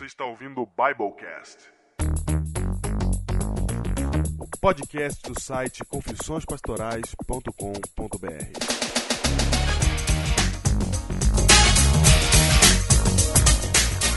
Você 0.00 0.06
está 0.06 0.24
ouvindo 0.24 0.62
o 0.62 0.66
Biblecast. 0.66 1.58
Podcast 4.58 5.30
do 5.30 5.38
site 5.38 5.84
confissõespastorais.com.br. 5.84 7.50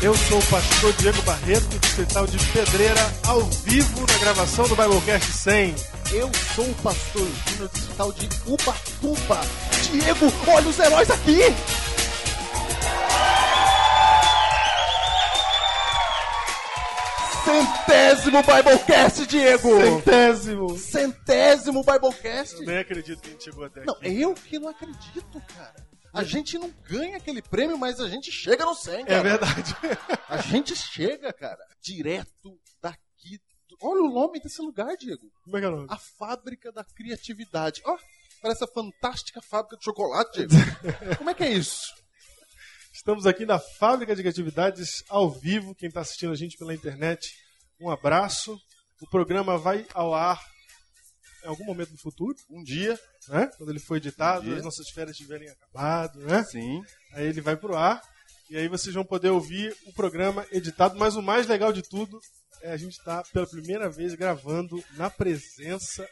Eu 0.02 0.16
sou 0.16 0.39
o 0.39 0.50
pastor 0.50 0.93
Diego 0.93 1.21
Barreto, 1.24 1.78
distrital 1.80 2.25
de 2.28 2.38
Pedreira, 2.54 3.02
ao 3.28 3.42
vivo 3.42 4.07
na 4.07 4.18
gravação 4.20 4.65
do 4.70 4.78
Biblecast 4.78 5.34
100. 5.34 5.75
Eu 6.14 6.32
sou 6.56 6.64
o 6.64 6.75
pastor 6.75 7.28
Júnior 7.50 7.70
distrital 7.74 8.14
de 8.14 8.29
Ubatuba. 8.47 9.42
Diego, 9.92 10.32
olha 10.47 10.70
os 10.70 10.79
heróis 10.79 11.11
aqui! 11.11 11.82
Centésimo 17.43 18.42
Biblecast, 18.42 19.25
Diego! 19.28 19.70
Centésimo! 19.82 20.78
Centésimo 20.78 21.83
Biblecast! 21.83 22.56
Eu 22.60 22.66
nem 22.66 22.78
acredito 22.78 23.21
que 23.21 23.28
a 23.28 23.32
gente 23.32 23.43
chegou 23.43 23.66
até 23.66 23.83
Não, 23.83 23.93
aqui. 23.96 24.21
eu 24.21 24.33
que 24.33 24.57
não 24.60 24.69
acredito, 24.69 25.42
cara. 25.56 25.75
A 26.14 26.24
gente 26.24 26.57
não 26.57 26.69
ganha 26.88 27.18
aquele 27.18 27.42
prêmio, 27.42 27.78
mas 27.78 28.00
a 28.00 28.07
gente 28.07 28.32
chega 28.32 28.66
no 28.66 28.75
100, 28.75 29.06
cara. 29.06 29.18
É 29.19 29.21
verdade. 29.24 29.75
A 30.29 30.38
gente 30.38 30.75
chega, 30.75 31.33
cara, 31.33 31.60
direto 31.82 32.58
daqui. 32.81 33.39
do- 33.67 33.78
Olha 33.81 34.03
o 34.03 34.14
nome 34.14 34.39
desse 34.39 34.61
lugar, 34.61 34.95
Diego. 34.95 35.23
Como 35.44 35.58
é 35.58 35.59
que 35.59 35.66
é 35.66 35.69
o 35.69 35.75
nome? 35.75 35.88
A 35.89 35.97
Fábrica 35.97 36.72
da 36.72 36.83
Criatividade. 36.83 37.81
Ó, 37.86 37.97
parece 38.41 38.64
a 38.64 38.67
fantástica 38.67 39.41
fábrica 39.41 39.75
de 39.78 39.83
chocolate, 39.83 40.45
Diego. 40.45 40.53
Como 41.17 41.30
é 41.30 41.33
que 41.33 41.44
é 41.44 41.52
isso? 41.52 41.91
Estamos 43.03 43.25
aqui 43.25 43.45
na 43.45 43.59
Fábrica 43.59 44.15
de 44.15 44.21
Criatividades, 44.21 45.03
ao 45.09 45.29
vivo. 45.29 45.75
Quem 45.75 45.89
está 45.89 45.99
assistindo 45.99 46.31
a 46.31 46.35
gente 46.37 46.55
pela 46.57 46.73
internet, 46.73 47.35
um 47.77 47.89
abraço. 47.89 48.57
O 49.01 49.09
programa 49.09 49.57
vai 49.57 49.85
ao 49.93 50.13
ar 50.13 50.41
em 51.43 51.47
algum 51.49 51.65
momento 51.65 51.91
do 51.91 51.97
futuro, 51.97 52.33
Um 52.49 52.63
dia. 52.63 52.97
né? 53.27 53.51
Quando 53.57 53.71
ele 53.71 53.79
for 53.81 53.97
editado, 53.97 54.49
Um 54.49 54.55
as 54.55 54.63
nossas 54.63 54.89
férias 54.89 55.17
tiverem 55.17 55.49
acabado, 55.49 56.17
né? 56.19 56.45
Sim. 56.45 56.81
Aí 57.11 57.25
ele 57.27 57.41
vai 57.41 57.57
pro 57.57 57.75
ar 57.75 58.01
e 58.49 58.55
aí 58.55 58.69
vocês 58.69 58.95
vão 58.95 59.03
poder 59.03 59.31
ouvir 59.31 59.75
o 59.85 59.91
programa 59.91 60.47
editado. 60.49 60.97
Mas 60.97 61.17
o 61.17 61.21
mais 61.21 61.45
legal 61.45 61.73
de 61.73 61.81
tudo 61.81 62.17
é 62.61 62.71
a 62.71 62.77
gente 62.77 62.97
estar 62.97 63.21
pela 63.33 63.45
primeira 63.45 63.89
vez 63.89 64.15
gravando 64.15 64.81
na 64.95 65.09
presença 65.09 66.07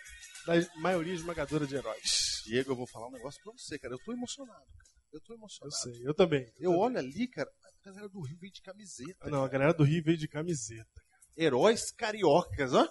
da 0.45 0.55
maioria 0.81 1.13
esmagadora 1.13 1.65
de 1.65 1.73
heróis. 1.73 2.41
Diego, 2.43 2.71
eu 2.73 2.75
vou 2.75 2.87
falar 2.87 3.07
um 3.07 3.11
negócio 3.11 3.41
pra 3.41 3.53
você, 3.53 3.79
cara. 3.79 3.93
Eu 3.93 3.99
tô 4.03 4.11
emocionado, 4.11 4.59
cara. 4.77 4.90
Eu 5.11 5.19
tô 5.21 5.33
Eu 5.33 5.37
emocionado. 5.37 5.75
sei, 5.75 6.07
eu 6.07 6.13
também. 6.13 6.41
Eu 6.57 6.71
também. 6.71 6.79
olho 6.79 6.97
ali, 6.99 7.27
cara, 7.27 7.49
a 7.49 7.85
galera 7.89 8.07
do 8.09 8.21
Rio 8.21 8.37
veio 8.39 8.53
de 8.53 8.61
camiseta. 8.61 9.29
Não, 9.29 9.39
a 9.43 9.49
cara. 9.49 9.51
galera 9.51 9.73
do 9.73 9.83
Rio 9.83 10.03
veio 10.03 10.17
de 10.17 10.27
camiseta. 10.27 11.01
Heróis 11.37 11.91
cariocas, 11.91 12.73
ó. 12.73 12.87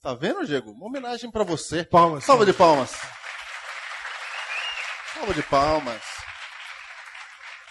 Tá 0.00 0.14
vendo, 0.14 0.46
Diego? 0.46 0.70
Uma 0.70 0.86
homenagem 0.86 1.30
pra 1.30 1.44
você. 1.44 1.84
Palmas. 1.84 2.24
Salva 2.24 2.44
de 2.44 2.52
palmas. 2.52 2.90
Salva 5.14 5.32
de 5.34 5.42
palmas. 5.44 6.02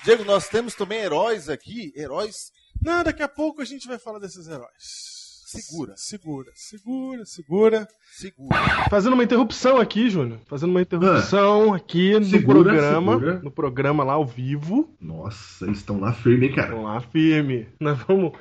Diego, 0.04 0.24
nós 0.26 0.50
temos 0.50 0.76
também 0.76 1.00
heróis 1.00 1.48
aqui, 1.48 1.94
heróis 1.96 2.52
Não, 2.82 3.04
daqui 3.04 3.24
a 3.24 3.28
pouco 3.30 3.62
a 3.62 3.66
gente 3.66 3.88
vai 3.88 3.98
falar 3.98 4.20
desses 4.20 4.48
heróis. 4.48 5.23
Segura. 5.62 5.94
Segura, 5.96 6.52
segura, 6.56 7.26
segura. 7.26 7.88
seguros. 8.12 8.58
Fazendo 8.90 9.14
uma 9.14 9.24
interrupção 9.24 9.78
aqui, 9.78 10.10
Júnior. 10.10 10.40
Fazendo 10.48 10.72
uma 10.72 10.82
interrupção 10.82 11.74
aqui 11.74 12.14
no 12.20 12.26
Segura, 12.26 12.60
programa. 12.64 13.14
segura. 13.14 13.40
No 13.44 13.52
programa 13.52 14.04
lá 14.04 14.14
ao 14.14 14.26
vivo. 14.26 14.94
Nossa, 15.00 15.66
eles 15.66 15.80
estão 15.80 16.00
lá 16.00 16.14
firme, 16.14 16.48
hein, 16.48 16.54
cara? 16.56 16.70
Vamos 16.72 16.86
lá, 16.86 17.02
firme. 17.02 17.68
Nós 17.80 17.98
vamos 18.08 18.34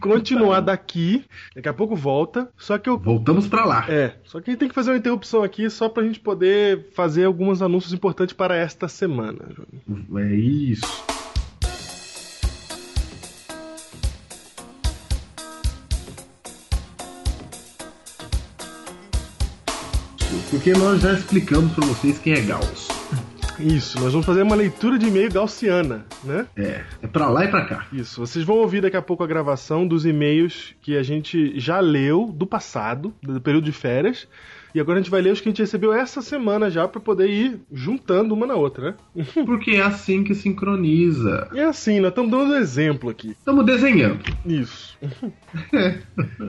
continuar 0.00 0.60
daqui. 0.60 1.24
Daqui 1.54 1.68
a 1.68 1.74
pouco 1.74 1.96
volta. 1.96 2.48
Só 2.56 2.78
que 2.78 2.88
eu. 2.88 2.98
Voltamos 2.98 3.46
pra 3.48 3.64
lá. 3.64 3.84
É, 3.88 4.16
só 4.24 4.40
que 4.40 4.50
a 4.50 4.52
gente 4.52 4.60
tem 4.60 4.68
que 4.68 4.74
fazer 4.74 4.90
uma 4.90 4.96
interrupção 4.98 5.42
aqui 5.42 5.68
só 5.68 5.88
pra 5.88 6.02
gente 6.04 6.20
poder 6.20 6.88
fazer 6.94 7.24
alguns 7.24 7.60
anúncios 7.62 7.92
importantes 7.92 8.34
para 8.34 8.56
esta 8.56 8.88
semana. 8.88 9.46
Júnior. 9.54 10.20
É 10.22 10.34
isso. 10.34 11.04
Porque 20.50 20.72
nós 20.72 21.02
já 21.02 21.12
explicamos 21.12 21.72
pra 21.74 21.86
vocês 21.86 22.18
quem 22.18 22.32
é 22.32 22.40
Gauss. 22.40 22.88
Isso, 23.58 24.00
nós 24.00 24.12
vamos 24.12 24.24
fazer 24.24 24.42
uma 24.42 24.54
leitura 24.54 24.96
de 24.98 25.06
e-mail 25.06 25.30
gaussiana, 25.30 26.06
né? 26.22 26.46
É, 26.56 26.84
é 27.02 27.06
pra 27.06 27.28
lá 27.28 27.44
e 27.44 27.48
pra 27.48 27.66
cá. 27.66 27.86
Isso, 27.92 28.20
vocês 28.20 28.44
vão 28.44 28.56
ouvir 28.56 28.80
daqui 28.80 28.96
a 28.96 29.02
pouco 29.02 29.24
a 29.24 29.26
gravação 29.26 29.86
dos 29.86 30.06
e-mails 30.06 30.74
que 30.80 30.96
a 30.96 31.02
gente 31.02 31.58
já 31.58 31.80
leu 31.80 32.32
do 32.32 32.46
passado, 32.46 33.12
do 33.20 33.40
período 33.40 33.64
de 33.64 33.72
férias. 33.72 34.28
E 34.74 34.80
agora 34.80 34.98
a 34.98 35.02
gente 35.02 35.10
vai 35.10 35.20
ler 35.22 35.32
os 35.32 35.40
que 35.40 35.48
a 35.48 35.50
gente 35.50 35.62
recebeu 35.62 35.92
essa 35.92 36.20
semana 36.22 36.70
já 36.70 36.86
pra 36.86 37.00
poder 37.00 37.28
ir 37.28 37.60
juntando 37.72 38.34
uma 38.34 38.46
na 38.46 38.54
outra, 38.54 38.96
né? 39.14 39.24
Porque 39.46 39.72
é 39.72 39.80
assim 39.82 40.22
que 40.22 40.34
sincroniza. 40.34 41.48
É 41.54 41.64
assim, 41.64 41.98
nós 42.00 42.10
estamos 42.10 42.30
dando 42.30 42.52
um 42.52 42.56
exemplo 42.56 43.08
aqui. 43.10 43.30
Estamos 43.30 43.64
desenhando. 43.64 44.20
Isso. 44.44 44.96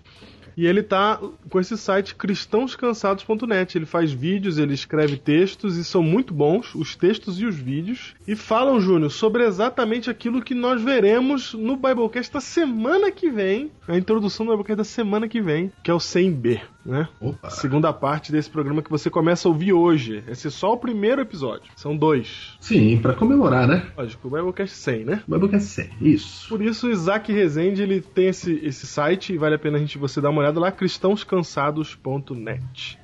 E 0.60 0.68
ele 0.68 0.84
tá 0.84 1.18
com 1.50 1.58
esse 1.58 1.78
site 1.78 2.14
cristãoscansados.net. 2.16 3.78
Ele 3.78 3.86
faz 3.86 4.12
vídeos, 4.12 4.58
ele 4.58 4.74
escreve 4.74 5.16
textos 5.16 5.78
e 5.78 5.86
são 5.86 6.04
muito 6.04 6.34
bons, 6.34 6.76
os 6.76 6.98
textos 6.98 7.40
e 7.40 7.46
os 7.46 7.56
vídeos. 7.56 8.14
E 8.28 8.36
falam, 8.36 8.82
Júnior, 8.82 9.10
sobre 9.10 9.46
exatamente 9.46 10.10
aquilo 10.10 10.42
que 10.42 10.54
nós 10.54 10.82
veremos 10.82 11.54
no 11.54 11.78
Biblecast 11.78 12.34
da 12.34 12.42
semana 12.42 13.10
que 13.10 13.30
vem. 13.30 13.72
A 13.88 13.98
introdução 13.98 14.46
do 14.46 14.52
Biblecast 14.52 14.76
da 14.76 14.84
semana 14.84 15.30
que 15.30 15.40
vem, 15.40 15.72
que 15.82 15.90
é 15.90 15.94
o 15.94 15.98
100B, 15.98 16.60
né? 16.86 17.08
Opa! 17.20 17.50
Segunda 17.50 17.92
parte 17.94 18.32
desse 18.32 18.50
programa 18.50 18.82
que 18.82 18.90
você 18.90 19.10
começa 19.10 19.48
a 19.48 19.52
ouvir 19.52 19.74
hoje. 19.74 20.24
Esse 20.28 20.48
é 20.48 20.50
só 20.50 20.74
o 20.74 20.78
primeiro 20.78 21.22
episódio. 21.22 21.72
São 21.76 21.96
dois. 21.96 22.58
Sim, 22.60 22.98
pra 23.02 23.14
comemorar, 23.14 23.68
né? 23.68 23.86
Lógico, 23.98 24.28
o 24.28 24.32
Biblecast 24.32 24.76
100, 24.76 25.06
né? 25.06 25.24
Biblecast 25.28 25.70
100, 25.70 25.90
isso. 26.02 26.50
Por 26.50 26.62
isso, 26.62 26.88
o 26.88 26.92
Isaac 26.92 27.32
Rezende 27.32 27.82
ele 27.82 28.02
tem 28.02 28.28
esse, 28.28 28.60
esse 28.64 28.86
site 28.88 29.34
e 29.34 29.38
vale 29.38 29.56
a 29.56 29.60
pena 29.60 29.78
a 29.78 29.80
gente 29.80 29.98
você 29.98 30.20
dar 30.22 30.30
uma 30.30 30.42
olhada 30.42 30.60
lá, 30.60 30.72
cristãoscansados.net. 30.72 33.00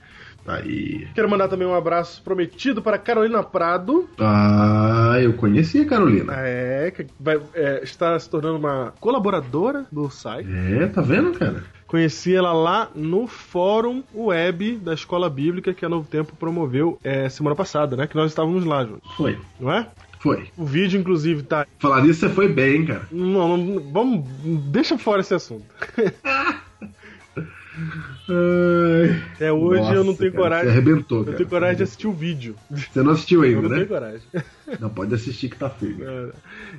Aí. 0.47 1.07
Quero 1.15 1.29
mandar 1.29 1.47
também 1.47 1.67
um 1.67 1.73
abraço 1.73 2.21
prometido 2.23 2.81
para 2.81 2.97
Carolina 2.97 3.41
Prado, 3.41 4.07
Ah, 4.19 5.17
eu 5.21 5.33
conheci 5.33 5.79
a 5.81 5.85
Carolina. 5.85 6.33
é, 6.37 6.91
que 6.91 7.07
vai, 7.19 7.39
é, 7.53 7.81
está 7.83 8.17
se 8.19 8.29
tornando 8.29 8.57
uma 8.57 8.93
colaboradora 8.99 9.85
do 9.91 10.09
site. 10.09 10.47
É, 10.81 10.85
tá 10.87 11.01
vendo, 11.01 11.31
cara? 11.37 11.63
Conheci 11.87 12.35
ela 12.35 12.51
lá 12.51 12.89
no 12.95 13.25
fórum 13.27 14.03
web 14.13 14.77
da 14.77 14.93
Escola 14.93 15.29
Bíblica 15.29 15.73
que 15.73 15.85
a 15.85 15.89
Novo 15.89 16.07
Tempo 16.07 16.35
promoveu 16.35 16.99
é, 17.03 17.29
semana 17.29 17.55
passada, 17.55 17.95
né? 17.95 18.05
Que 18.07 18.15
nós 18.15 18.31
estávamos 18.31 18.65
lá 18.65 18.83
juntos, 18.85 19.09
Foi, 19.15 19.37
não 19.59 19.71
é? 19.71 19.87
foi. 20.19 20.47
O 20.57 20.65
vídeo, 20.65 20.99
inclusive, 20.99 21.43
tá. 21.43 21.67
Falar 21.77 22.01
nisso, 22.01 22.21
você 22.21 22.29
foi 22.29 22.47
bem, 22.51 22.85
cara. 22.85 23.03
Não, 23.11 23.55
não, 23.55 23.79
vamos. 23.91 24.25
Deixa 24.71 24.97
fora 24.97 25.21
esse 25.21 25.35
assunto. 25.35 25.63
Ai, 28.27 29.23
Até 29.35 29.51
hoje 29.51 29.89
eu 29.91 30.03
não 30.03 30.05
nossa, 30.05 30.17
tenho 30.19 30.31
cara, 30.31 30.43
coragem. 30.43 30.65
Você 30.65 30.71
arrebentou, 30.71 31.17
Eu 31.19 31.25
cara. 31.25 31.37
tenho 31.37 31.49
coragem 31.49 31.75
de 31.77 31.83
assistir 31.83 32.07
o 32.07 32.11
vídeo. 32.13 32.55
Você 32.71 33.01
não 33.03 33.11
assistiu 33.11 33.43
Eu 33.43 33.49
ainda, 33.49 33.61
não 33.63 33.69
né? 33.69 33.75
tenho 33.75 33.87
coragem. 33.87 34.21
Não 34.79 34.89
pode 34.89 35.13
assistir 35.13 35.49
que 35.49 35.57
tá 35.57 35.69
firme. 35.69 36.03
É. 36.03 36.29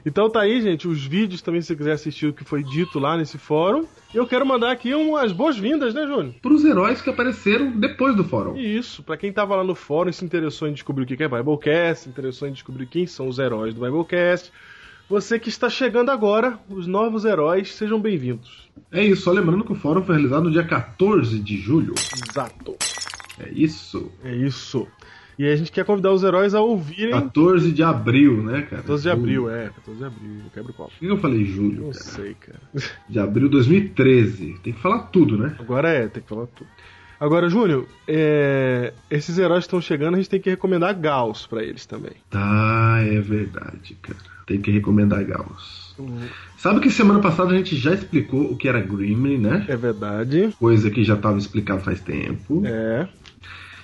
Então 0.05 0.29
tá 0.29 0.41
aí, 0.41 0.61
gente, 0.61 0.89
os 0.89 1.07
vídeos 1.07 1.41
também, 1.41 1.61
se 1.61 1.69
você 1.69 1.77
quiser 1.77 1.93
assistir 1.93 2.27
o 2.27 2.33
que 2.33 2.43
foi 2.43 2.65
dito 2.65 2.99
lá 2.99 3.17
nesse 3.17 3.39
fórum. 3.39 3.87
E 4.13 4.17
eu 4.17 4.27
quero 4.27 4.45
mandar 4.45 4.73
aqui 4.73 4.93
umas 4.93 5.31
boas-vindas, 5.31 5.95
né, 5.95 6.03
Júnior? 6.05 6.35
Pros 6.43 6.65
heróis 6.65 7.01
que 7.01 7.09
apareceram 7.11 7.71
depois 7.71 8.17
do 8.17 8.25
fórum. 8.25 8.57
Isso, 8.57 9.05
pra 9.05 9.17
quem 9.17 9.33
tava 9.33 9.55
lá 9.55 9.63
no 9.63 9.77
fórum 9.77 10.11
e 10.11 10.13
se 10.13 10.25
interessou 10.25 10.67
em 10.67 10.73
descobrir 10.73 11.05
o 11.05 11.07
que 11.07 11.23
é 11.23 11.29
Biblecast, 11.29 12.03
se 12.05 12.09
interessou 12.09 12.49
em 12.49 12.53
descobrir 12.53 12.87
quem 12.87 13.07
são 13.07 13.29
os 13.29 13.39
heróis 13.39 13.73
do 13.73 13.81
Biblecast. 13.81 14.51
Você 15.09 15.39
que 15.39 15.49
está 15.49 15.71
chegando 15.71 16.11
agora, 16.11 16.59
os 16.69 16.87
novos 16.87 17.25
heróis, 17.25 17.75
sejam 17.75 18.01
bem-vindos. 18.01 18.69
É 18.91 19.05
isso, 19.05 19.23
só 19.23 19.31
lembrando 19.33 19.65
que 19.65 19.73
o 19.73 19.77
fórum 19.77 20.03
foi 20.03 20.17
realizado 20.17 20.45
no 20.45 20.51
dia 20.51 20.65
14 20.65 21.39
de 21.39 21.57
julho. 21.57 21.95
Exato. 22.29 22.77
É 23.39 23.49
isso. 23.51 24.11
É 24.25 24.35
isso. 24.35 24.87
E 25.39 25.45
aí 25.45 25.53
a 25.53 25.57
gente 25.57 25.71
quer 25.71 25.85
convidar 25.85 26.13
os 26.13 26.25
heróis 26.25 26.55
a 26.55 26.61
ouvirem. 26.61 27.13
14 27.13 27.71
de 27.71 27.83
abril, 27.83 28.43
né, 28.43 28.63
cara? 28.63 28.83
14 28.83 29.03
de 29.03 29.11
abril, 29.11 29.51
é, 29.51 29.69
14 29.69 29.99
de 29.99 30.05
abril, 30.05 30.41
quebra 30.53 30.71
o 30.73 30.75
copo. 30.75 30.91
Por 30.91 30.99
que 30.99 31.07
eu 31.07 31.19
falei 31.19 31.45
julho, 31.45 31.83
Não 31.85 31.91
cara? 31.93 32.05
sei, 32.05 32.35
cara. 32.35 32.61
De 33.09 33.19
abril 33.21 33.45
de 33.47 33.53
2013. 33.53 34.59
Tem 34.63 34.73
que 34.73 34.81
falar 34.81 35.01
tudo, 35.09 35.37
né? 35.37 35.55
Agora 35.61 35.89
é, 35.89 36.09
tem 36.09 36.23
que 36.23 36.29
falar 36.29 36.47
tudo. 36.49 36.69
Agora, 37.21 37.49
Júnior, 37.49 37.87
é, 38.09 38.93
esses 39.11 39.39
heróis 39.39 39.65
estão 39.65 39.81
chegando, 39.81 40.15
a 40.15 40.17
gente 40.19 40.29
tem 40.29 40.41
que 40.41 40.51
recomendar 40.51 40.99
Gauss 40.99 41.47
pra 41.47 41.63
eles 41.63 41.87
também. 41.87 42.13
Tá, 42.29 42.99
é 43.01 43.21
verdade, 43.21 43.97
cara. 44.03 44.36
Tem 44.47 44.61
que 44.61 44.71
recomendar 44.71 45.25
Gauss. 45.25 45.97
Sabe 46.57 46.81
que 46.81 46.91
semana 46.91 47.21
passada 47.21 47.53
a 47.53 47.57
gente 47.57 47.77
já 47.77 47.93
explicou 47.93 48.53
o 48.53 48.57
que 48.57 48.69
era 48.69 48.81
Gremlin, 48.81 49.39
né? 49.39 49.65
É 49.69 49.77
verdade. 49.77 50.55
Coisa 50.59 50.91
que 50.91 51.03
já 51.03 51.15
estava 51.15 51.39
explicado 51.39 51.81
faz 51.81 52.01
tempo. 52.01 52.63
É. 52.65 53.09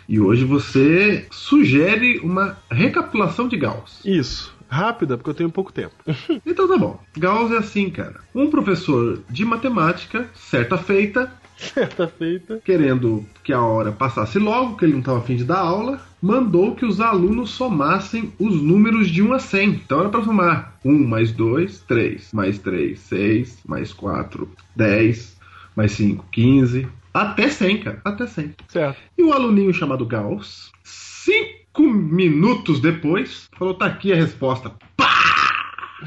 E 0.08 0.20
hoje 0.20 0.44
você 0.44 1.26
sugere 1.30 2.18
uma 2.18 2.58
recapitulação 2.70 3.48
de 3.48 3.56
Gauss. 3.56 4.00
Isso. 4.04 4.54
Rápida, 4.68 5.16
porque 5.16 5.30
eu 5.30 5.34
tenho 5.34 5.50
pouco 5.50 5.72
tempo. 5.72 5.94
Então 6.46 6.68
tá 6.68 6.78
bom. 6.78 7.00
Gauss 7.16 7.52
é 7.52 7.58
assim, 7.58 7.90
cara. 7.90 8.20
Um 8.34 8.50
professor 8.50 9.20
de 9.28 9.44
matemática, 9.44 10.28
certa 10.34 10.78
feita, 10.78 11.32
Certa 11.62 12.08
feita. 12.18 12.60
querendo 12.64 13.24
que 13.42 13.52
a 13.52 13.60
hora 13.60 13.92
passasse 13.92 14.38
logo, 14.38 14.76
que 14.76 14.84
ele 14.84 14.92
não 14.92 15.00
estava 15.00 15.18
afim 15.18 15.36
de 15.36 15.44
dar 15.44 15.60
aula, 15.60 16.00
mandou 16.20 16.74
que 16.74 16.84
os 16.84 17.00
alunos 17.00 17.50
somassem 17.50 18.32
os 18.38 18.60
números 18.60 19.08
de 19.08 19.22
1 19.22 19.32
a 19.32 19.38
100. 19.38 19.68
Então 19.70 20.00
era 20.00 20.08
para 20.08 20.24
somar 20.24 20.76
1 20.84 21.08
mais 21.08 21.32
2, 21.32 21.80
3, 21.80 22.32
mais 22.32 22.58
3, 22.58 22.98
6, 22.98 23.58
mais 23.66 23.92
4, 23.92 24.48
10, 24.76 25.36
mais 25.76 25.92
5, 25.92 26.24
15, 26.30 26.88
até 27.12 27.48
100, 27.48 27.80
cara, 27.80 28.00
até 28.04 28.26
100. 28.26 28.54
Certo. 28.68 28.98
E 29.16 29.22
o 29.22 29.32
aluninho 29.32 29.72
chamado 29.74 30.06
Gauss, 30.06 30.72
cinco 30.82 31.82
minutos 31.82 32.80
depois, 32.80 33.48
falou: 33.58 33.74
tá 33.74 33.86
aqui 33.86 34.12
a 34.12 34.16
resposta. 34.16 34.72
Pá! 34.96 35.12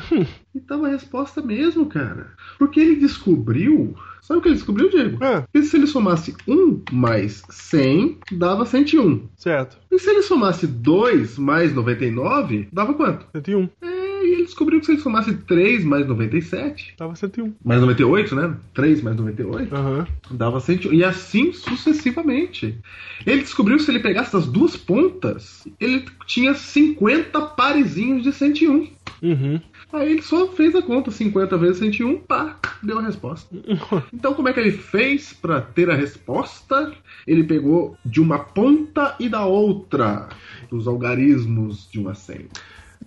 e 0.53 0.59
tava 0.59 0.87
a 0.87 0.91
resposta 0.91 1.41
mesmo, 1.41 1.85
cara. 1.85 2.31
Porque 2.57 2.79
ele 2.79 2.95
descobriu. 2.95 3.95
Sabe 4.25 4.39
o 4.39 4.41
que 4.41 4.47
ele 4.49 4.55
descobriu, 4.55 4.89
Diego? 4.89 5.17
Ah, 5.21 5.43
Que 5.53 5.61
se 5.61 5.77
ele 5.77 5.85
somasse 5.85 6.35
1 6.47 6.81
mais 6.91 7.43
100, 7.49 8.17
dava 8.31 8.65
101. 8.65 9.21
certo. 9.37 9.77
E 9.91 9.99
se 9.99 10.09
ele 10.09 10.23
somasse 10.23 10.65
2 10.65 11.37
mais 11.37 11.73
99, 11.73 12.67
dava 12.73 12.93
quanto? 12.95 13.27
101. 13.33 13.69
É, 13.81 13.94
ele 14.35 14.45
descobriu 14.45 14.79
que 14.79 14.85
se 14.85 14.91
ele 14.93 15.01
somasse 15.01 15.33
3 15.33 15.83
mais 15.83 16.07
97, 16.07 16.95
Tava 16.97 17.15
101. 17.15 17.53
mais 17.63 17.81
98, 17.81 18.35
né? 18.35 18.55
3 18.73 19.01
mais 19.01 19.15
98, 19.17 19.75
Aham. 19.75 20.07
dava 20.31 20.59
101. 20.59 20.93
E 20.93 21.03
assim 21.03 21.51
sucessivamente. 21.53 22.77
Ele 23.25 23.41
descobriu 23.41 23.77
que 23.77 23.83
se 23.83 23.91
ele 23.91 23.99
pegasse 23.99 24.35
as 24.35 24.45
duas 24.47 24.75
pontas, 24.75 25.67
ele 25.79 26.05
tinha 26.25 26.53
50 26.53 27.41
parezinhos 27.41 28.23
de 28.23 28.31
101. 28.31 28.89
Uhum. 29.21 29.61
Aí 29.93 30.11
ele 30.11 30.21
só 30.21 30.47
fez 30.49 30.75
a 30.75 30.81
conta, 30.81 31.09
50 31.09 31.57
vezes 31.57 31.77
101, 31.77 32.17
pá, 32.19 32.57
deu 32.83 32.99
a 32.99 33.01
resposta. 33.01 33.55
Então 34.13 34.33
como 34.33 34.49
é 34.49 34.53
que 34.53 34.59
ele 34.59 34.71
fez 34.71 35.33
para 35.33 35.61
ter 35.61 35.89
a 35.89 35.95
resposta? 35.95 36.91
Ele 37.25 37.43
pegou 37.43 37.97
de 38.05 38.19
uma 38.21 38.39
ponta 38.39 39.15
e 39.19 39.29
da 39.29 39.45
outra 39.45 40.27
dos 40.69 40.87
algarismos 40.87 41.87
de 41.91 41.99
uma 41.99 42.13
100. 42.13 42.47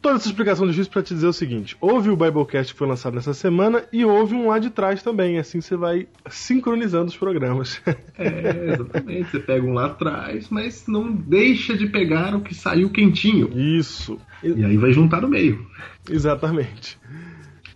Toda 0.01 0.17
essa 0.17 0.29
explicação 0.29 0.67
difícil 0.67 0.93
pra 0.93 1.03
te 1.03 1.13
dizer 1.13 1.27
o 1.27 1.33
seguinte: 1.33 1.77
houve 1.81 2.11
o 2.11 2.17
Biblecast 2.17 2.73
que 2.73 2.79
foi 2.79 2.87
lançado 2.87 3.15
nessa 3.15 3.35
semana 3.35 3.85
e 3.93 4.05
houve 4.05 4.35
um 4.35 4.49
lá 4.49 4.59
de 4.59 4.71
trás 4.71 5.03
também. 5.03 5.39
Assim 5.39 5.61
você 5.61 5.77
vai 5.77 6.07
sincronizando 6.29 7.07
os 7.07 7.17
programas. 7.17 7.81
É, 8.21 8.75
exatamente. 8.75 9.31
Você 9.31 9.39
pega 9.39 9.65
um 9.65 9.73
lá 9.73 9.87
atrás, 9.87 10.49
mas 10.51 10.89
não 10.89 11.13
deixa 11.13 11.77
de 11.77 11.87
pegar 11.87 12.35
o 12.35 12.41
que 12.41 12.53
saiu 12.53 12.91
quentinho. 12.91 13.49
Isso. 13.57 14.19
E 14.43 14.65
aí 14.65 14.77
vai 14.77 14.93
juntar 14.93 15.21
no 15.21 15.29
meio. 15.29 15.65
Exatamente. 16.11 16.99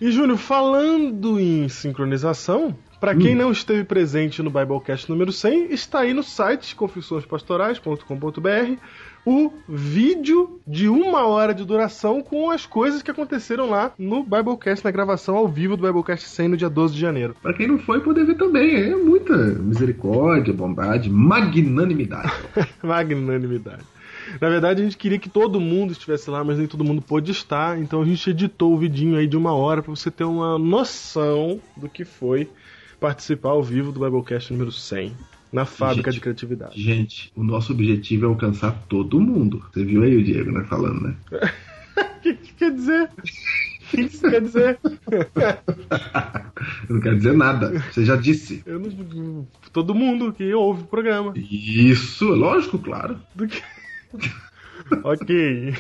E 0.01 0.11
Júnior, 0.11 0.39
falando 0.39 1.39
em 1.39 1.69
sincronização, 1.69 2.77
para 2.99 3.15
quem 3.15 3.37
não 3.37 3.53
esteve 3.53 3.85
presente 3.85 4.43
no 4.43 4.51
Biblecast 4.51 5.09
número 5.09 5.31
100, 5.31 5.73
está 5.73 6.01
aí 6.01 6.13
no 6.13 6.23
site 6.23 6.75
confissõespastorais.com.br 6.75 8.79
o 9.25 9.53
vídeo 9.69 10.61
de 10.67 10.89
uma 10.89 11.27
hora 11.27 11.55
de 11.55 11.65
duração 11.65 12.23
com 12.23 12.51
as 12.51 12.67
coisas 12.67 13.03
que 13.03 13.11
aconteceram 13.11 13.71
lá 13.71 13.93
no 13.99 14.23
Biblecast, 14.23 14.85
na 14.85 14.91
gravação 14.91 15.37
ao 15.37 15.47
vivo 15.47 15.77
do 15.77 15.87
Biblecast 15.87 16.29
100 16.29 16.49
no 16.49 16.57
dia 16.57 16.69
12 16.69 16.95
de 16.95 17.01
janeiro. 17.01 17.37
Pra 17.41 17.55
quem 17.55 17.69
não 17.69 17.79
foi, 17.79 18.01
poder 18.01 18.25
ver 18.27 18.37
também. 18.37 18.75
É 18.75 18.97
muita 18.97 19.37
misericórdia, 19.37 20.53
bondade, 20.53 21.09
magnanimidade. 21.09 22.33
Magnanimidade. 22.83 23.83
Na 24.41 24.49
verdade, 24.49 24.81
a 24.81 24.85
gente 24.85 24.97
queria 24.97 25.19
que 25.19 25.29
todo 25.29 25.61
mundo 25.61 25.93
estivesse 25.93 26.31
lá, 26.31 26.43
mas 26.45 26.59
nem 26.59 26.67
todo 26.67 26.85
mundo 26.85 27.03
pôde 27.03 27.33
estar, 27.33 27.79
então 27.79 28.03
a 28.03 28.05
gente 28.05 28.31
editou 28.31 28.73
o 28.73 28.79
vidinho 28.79 29.17
aí 29.17 29.27
de 29.27 29.37
uma 29.37 29.53
hora 29.53 29.83
para 29.83 29.91
você 29.91 30.11
ter 30.11 30.25
uma 30.25 30.59
noção 30.59 31.61
do 31.77 31.89
que 31.89 32.05
foi 32.05 32.49
participar 33.01 33.51
ao 33.51 33.63
vivo 33.63 33.91
do 33.91 34.01
Biblecast 34.01 34.53
número 34.53 34.71
100 34.71 35.13
na 35.53 35.67
fábrica 35.67 36.11
Gente. 36.11 36.15
de 36.15 36.21
criatividade. 36.21 36.83
Gente, 36.83 37.33
o 37.37 37.45
nosso 37.45 37.73
objetivo 37.73 38.25
é 38.25 38.29
alcançar 38.29 38.73
todo 38.89 39.21
mundo. 39.21 39.63
Você 39.73 39.85
viu 39.85 40.03
aí 40.03 40.17
o 40.17 40.25
Diego, 40.25 40.51
né, 40.51 40.65
falando, 40.65 41.01
né? 41.03 41.17
O 41.31 42.21
que, 42.23 42.35
que 42.35 42.55
quer 42.55 42.73
dizer? 42.73 43.11
O 43.11 43.91
que 43.91 44.01
isso 44.01 44.23
quer 44.23 44.41
dizer? 44.41 44.79
Eu 46.89 46.95
não 46.95 47.01
quero 47.01 47.17
dizer 47.17 47.37
nada. 47.37 47.79
Você 47.91 48.05
já 48.05 48.17
disse. 48.17 48.63
Eu 48.65 48.81
não, 48.81 49.47
todo 49.73 49.95
mundo 49.95 50.33
que 50.33 50.55
ouve 50.55 50.83
o 50.83 50.87
programa. 50.87 51.35
Isso, 51.37 52.25
lógico, 52.25 52.79
claro. 52.79 53.21
Do 53.35 53.47
que... 53.47 53.63
ok. 55.05 55.75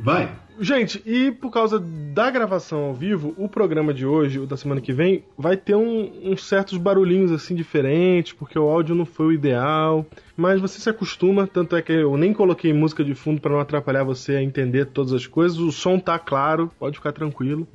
Vai. 0.00 0.30
Gente, 0.60 1.02
e 1.04 1.32
por 1.32 1.50
causa 1.50 1.80
da 1.80 2.30
gravação 2.30 2.84
ao 2.84 2.94
vivo, 2.94 3.34
o 3.36 3.48
programa 3.48 3.92
de 3.92 4.06
hoje, 4.06 4.38
o 4.38 4.46
da 4.46 4.56
semana 4.56 4.80
que 4.80 4.92
vem, 4.92 5.24
vai 5.36 5.56
ter 5.56 5.74
um- 5.74 6.30
uns 6.30 6.46
certos 6.46 6.78
barulhinhos 6.78 7.32
assim 7.32 7.56
diferentes, 7.56 8.32
porque 8.32 8.56
o 8.56 8.68
áudio 8.68 8.94
não 8.94 9.04
foi 9.04 9.26
o 9.26 9.32
ideal. 9.32 10.06
Mas 10.36 10.60
você 10.60 10.80
se 10.80 10.88
acostuma, 10.88 11.46
tanto 11.46 11.74
é 11.74 11.82
que 11.82 11.92
eu 11.92 12.16
nem 12.16 12.32
coloquei 12.32 12.72
música 12.72 13.02
de 13.04 13.14
fundo 13.14 13.40
para 13.40 13.50
não 13.52 13.60
atrapalhar 13.60 14.04
você 14.04 14.36
a 14.36 14.42
entender 14.42 14.86
todas 14.86 15.12
as 15.12 15.26
coisas. 15.26 15.58
O 15.58 15.72
som 15.72 15.98
tá 15.98 16.18
claro, 16.18 16.70
pode 16.78 16.98
ficar 16.98 17.12
tranquilo. 17.12 17.66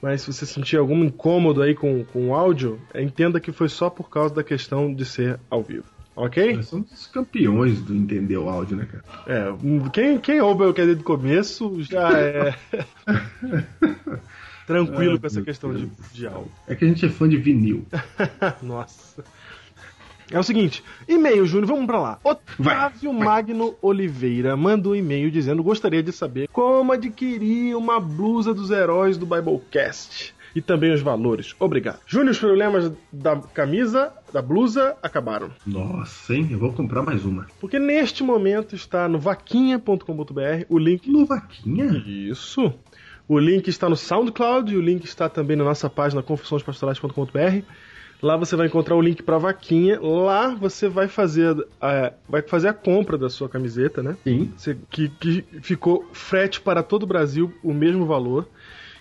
Mas 0.00 0.22
se 0.22 0.32
você 0.32 0.46
sentir 0.46 0.76
algum 0.76 1.04
incômodo 1.04 1.62
aí 1.62 1.74
com, 1.74 2.04
com 2.04 2.28
o 2.28 2.34
áudio, 2.34 2.78
entenda 2.94 3.40
que 3.40 3.52
foi 3.52 3.68
só 3.68 3.90
por 3.90 4.08
causa 4.08 4.34
da 4.34 4.44
questão 4.44 4.94
de 4.94 5.04
ser 5.04 5.38
ao 5.50 5.62
vivo. 5.62 5.95
Ok? 6.16 6.56
Nós 6.56 6.66
somos 6.68 6.90
os 6.90 7.06
campeões 7.06 7.82
do 7.82 7.94
entender 7.94 8.38
o 8.38 8.48
áudio, 8.48 8.74
né, 8.74 8.88
cara? 8.90 9.04
É, 9.26 9.52
quem, 9.92 10.18
quem 10.18 10.40
ouve 10.40 10.64
o 10.64 10.72
que 10.72 10.80
é 10.80 10.86
desde 10.86 11.02
o 11.02 11.04
começo 11.04 11.82
já 11.82 12.10
é 12.18 12.54
tranquilo 14.66 15.12
Ai, 15.12 15.18
com 15.18 15.26
essa 15.26 15.42
questão 15.42 15.74
de, 15.74 15.84
Deus. 15.84 16.12
de 16.14 16.26
áudio. 16.26 16.50
É 16.66 16.74
que 16.74 16.86
a 16.86 16.88
gente 16.88 17.04
é 17.04 17.10
fã 17.10 17.28
de 17.28 17.36
vinil. 17.36 17.84
Nossa. 18.62 19.22
É 20.30 20.38
o 20.38 20.42
seguinte, 20.42 20.82
e-mail, 21.06 21.46
Júnior, 21.46 21.68
vamos 21.68 21.86
pra 21.86 22.00
lá. 22.00 22.18
Otávio 22.24 23.12
Magno 23.12 23.76
Oliveira 23.80 24.56
manda 24.56 24.88
um 24.88 24.94
e-mail 24.94 25.30
dizendo 25.30 25.62
gostaria 25.62 26.02
de 26.02 26.10
saber 26.10 26.48
como 26.48 26.92
adquirir 26.92 27.76
uma 27.76 28.00
blusa 28.00 28.52
dos 28.52 28.70
heróis 28.70 29.16
do 29.18 29.26
Biblecast. 29.26 30.34
E 30.56 30.62
também 30.62 30.90
os 30.92 31.02
valores. 31.02 31.54
Obrigado. 31.60 32.00
Júnior, 32.06 32.30
os 32.30 32.38
problemas 32.38 32.90
da 33.12 33.36
camisa, 33.36 34.10
da 34.32 34.40
blusa, 34.40 34.96
acabaram. 35.02 35.50
Nossa, 35.66 36.34
hein? 36.34 36.48
Eu 36.50 36.58
vou 36.58 36.72
comprar 36.72 37.02
mais 37.02 37.26
uma. 37.26 37.46
Porque 37.60 37.78
neste 37.78 38.24
momento 38.24 38.74
está 38.74 39.06
no 39.06 39.18
vaquinha.com.br 39.18 40.64
o 40.70 40.78
link 40.78 41.10
Novaquinha? 41.10 42.02
Isso. 42.06 42.72
O 43.28 43.38
link 43.38 43.68
está 43.68 43.88
no 43.88 43.96
SoundCloud 43.96 44.72
e 44.72 44.76
o 44.76 44.80
link 44.80 45.04
está 45.04 45.28
também 45.28 45.56
na 45.58 45.64
nossa 45.64 45.90
página 45.90 46.22
confissõespastorais.com.br. 46.22 47.62
Lá 48.22 48.34
você 48.36 48.56
vai 48.56 48.66
encontrar 48.66 48.96
o 48.96 49.00
link 49.02 49.22
para 49.22 49.36
vaquinha. 49.36 50.00
Lá 50.00 50.54
você 50.54 50.88
vai 50.88 51.06
fazer 51.06 51.54
a, 51.78 52.12
vai 52.26 52.40
fazer 52.40 52.68
a 52.68 52.72
compra 52.72 53.18
da 53.18 53.28
sua 53.28 53.46
camiseta, 53.48 54.02
né? 54.02 54.16
Sim. 54.24 54.50
Você- 54.56 54.76
que, 54.88 55.08
que 55.20 55.44
ficou 55.60 56.08
frete 56.12 56.60
para 56.62 56.82
todo 56.82 57.02
o 57.02 57.06
Brasil 57.06 57.52
o 57.62 57.74
mesmo 57.74 58.06
valor. 58.06 58.48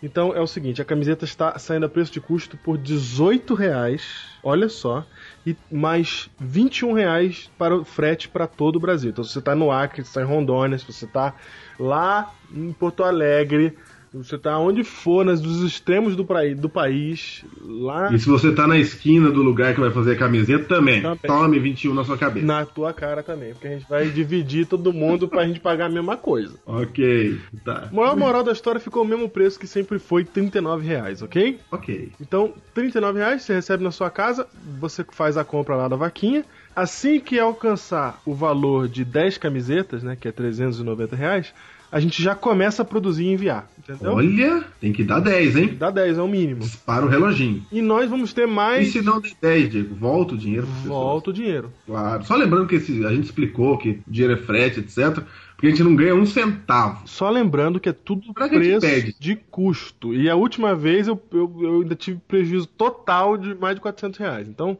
Então 0.05 0.35
é 0.35 0.39
o 0.39 0.45
seguinte, 0.45 0.79
a 0.79 0.85
camiseta 0.85 1.25
está 1.25 1.57
saindo 1.57 1.87
a 1.87 1.89
preço 1.89 2.13
de 2.13 2.21
custo 2.21 2.55
por 2.55 2.77
18 2.77 3.55
reais, 3.55 4.03
olha 4.43 4.69
só, 4.69 5.03
e 5.43 5.57
mais 5.71 6.29
21 6.39 6.93
reais 6.93 7.49
para 7.57 7.75
o 7.75 7.83
frete 7.83 8.29
para 8.29 8.45
todo 8.45 8.75
o 8.75 8.79
Brasil. 8.79 9.09
Então 9.09 9.23
se 9.23 9.33
você 9.33 9.39
está 9.39 9.55
no 9.55 9.71
Acre, 9.71 10.03
se 10.03 10.09
está 10.09 10.21
em 10.21 10.25
Rondônia, 10.25 10.77
se 10.77 10.85
você 10.85 11.05
está 11.05 11.33
lá 11.79 12.31
em 12.53 12.71
Porto 12.71 13.03
Alegre, 13.03 13.75
você 14.23 14.37
tá 14.37 14.57
onde 14.59 14.83
for, 14.83 15.23
nas, 15.25 15.39
dos 15.41 15.61
extremos 15.63 16.15
do, 16.15 16.23
praí- 16.25 16.55
do 16.55 16.69
país, 16.69 17.43
lá 17.61 18.13
E 18.13 18.19
se 18.19 18.27
você 18.27 18.51
tá 18.53 18.65
na 18.67 18.77
esquina 18.77 19.29
do 19.31 19.41
lugar 19.41 19.73
que 19.73 19.79
vai 19.81 19.91
fazer 19.91 20.13
a 20.13 20.17
camiseta, 20.17 20.65
também. 20.65 21.01
Também. 21.01 21.19
Tome 21.25 21.59
21 21.59 21.93
na 21.93 22.03
sua 22.03 22.17
cabeça. 22.17 22.45
na 22.45 22.65
tua 22.65 22.93
cara 22.93 23.21
também, 23.23 23.53
porque 23.53 23.67
a 23.67 23.71
gente 23.71 23.87
vai 23.89 24.07
dividir 24.09 24.65
todo 24.67 24.93
mundo 24.93 25.27
pra 25.27 25.45
gente 25.45 25.59
pagar 25.59 25.85
a 25.85 25.89
mesma 25.89 26.17
coisa. 26.17 26.55
Ok, 26.65 27.39
tá. 27.63 27.89
A 27.91 27.93
maior 27.95 28.15
moral 28.17 28.43
da 28.43 28.51
história 28.51 28.79
ficou 28.79 29.03
o 29.03 29.07
mesmo 29.07 29.27
preço 29.29 29.59
que 29.59 29.67
sempre 29.67 29.97
foi, 29.99 30.23
39 30.23 30.85
reais, 30.85 31.21
ok? 31.21 31.59
Ok. 31.71 32.11
Então, 32.19 32.53
39 32.73 33.19
reais 33.19 33.43
você 33.43 33.53
recebe 33.53 33.83
na 33.83 33.91
sua 33.91 34.09
casa, 34.09 34.47
você 34.79 35.05
faz 35.11 35.37
a 35.37 35.43
compra 35.43 35.75
lá 35.75 35.87
da 35.87 35.95
vaquinha. 35.95 36.43
Assim 36.75 37.19
que 37.19 37.39
alcançar 37.39 38.21
o 38.25 38.33
valor 38.33 38.87
de 38.89 39.05
10 39.05 39.37
camisetas, 39.37 40.03
né, 40.03 40.17
que 40.19 40.27
é 40.27 40.31
390 40.31 41.15
reais, 41.15 41.53
a 41.91 41.99
gente 41.99 42.21
já 42.21 42.35
começa 42.35 42.81
a 42.81 42.85
produzir 42.85 43.23
e 43.25 43.31
enviar, 43.33 43.69
entendeu? 43.77 44.13
Olha, 44.13 44.63
tem 44.81 44.91
que 44.91 45.03
dar 45.03 45.19
10, 45.19 45.55
hein? 45.55 45.75
Dá 45.79 45.89
10, 45.89 46.17
é 46.17 46.21
o 46.21 46.27
mínimo. 46.27 46.61
Dispara 46.61 47.05
o 47.05 47.09
reloginho. 47.09 47.65
E 47.71 47.81
nós 47.81 48.09
vamos 48.09 48.33
ter 48.33 48.47
E 48.47 48.51
mais... 48.51 48.91
se 48.91 49.01
não 49.01 49.21
der 49.21 49.31
10, 49.41 49.69
Diego? 49.69 49.95
Volta 49.95 50.33
o 50.35 50.37
dinheiro. 50.37 50.67
Volta 50.85 51.29
o 51.29 51.33
dinheiro. 51.33 51.71
Claro. 51.85 52.25
Só 52.25 52.35
lembrando 52.35 52.67
que 52.67 52.75
esse- 52.75 53.05
a 53.05 53.09
gente 53.13 53.25
explicou 53.25 53.77
que 53.77 53.99
dinheiro 54.07 54.33
é 54.33 54.37
frete, 54.43 54.79
etc. 54.81 55.23
Porque 55.55 55.67
a 55.67 55.69
gente 55.69 55.83
não 55.83 55.95
ganha 55.95 56.13
um 56.13 56.25
centavo. 56.25 57.01
Só 57.07 57.29
lembrando 57.29 57.79
que 57.79 57.87
é 57.87 57.93
tudo 57.93 58.33
Pra 58.33 58.49
que 58.49 58.55
a 58.55 58.61
gente 58.61 58.79
preço 58.79 58.85
pede? 59.03 59.15
de 59.17 59.35
custo. 59.49 60.13
E 60.13 60.29
a 60.29 60.35
última 60.35 60.75
vez 60.75 61.07
eu, 61.07 61.21
eu, 61.31 61.55
eu 61.61 61.81
ainda 61.81 61.95
tive 61.95 62.19
prejuízo 62.27 62.67
total 62.67 63.37
de 63.37 63.55
mais 63.55 63.75
de 63.75 63.81
400 63.81 64.19
reais. 64.19 64.47
Então, 64.49 64.77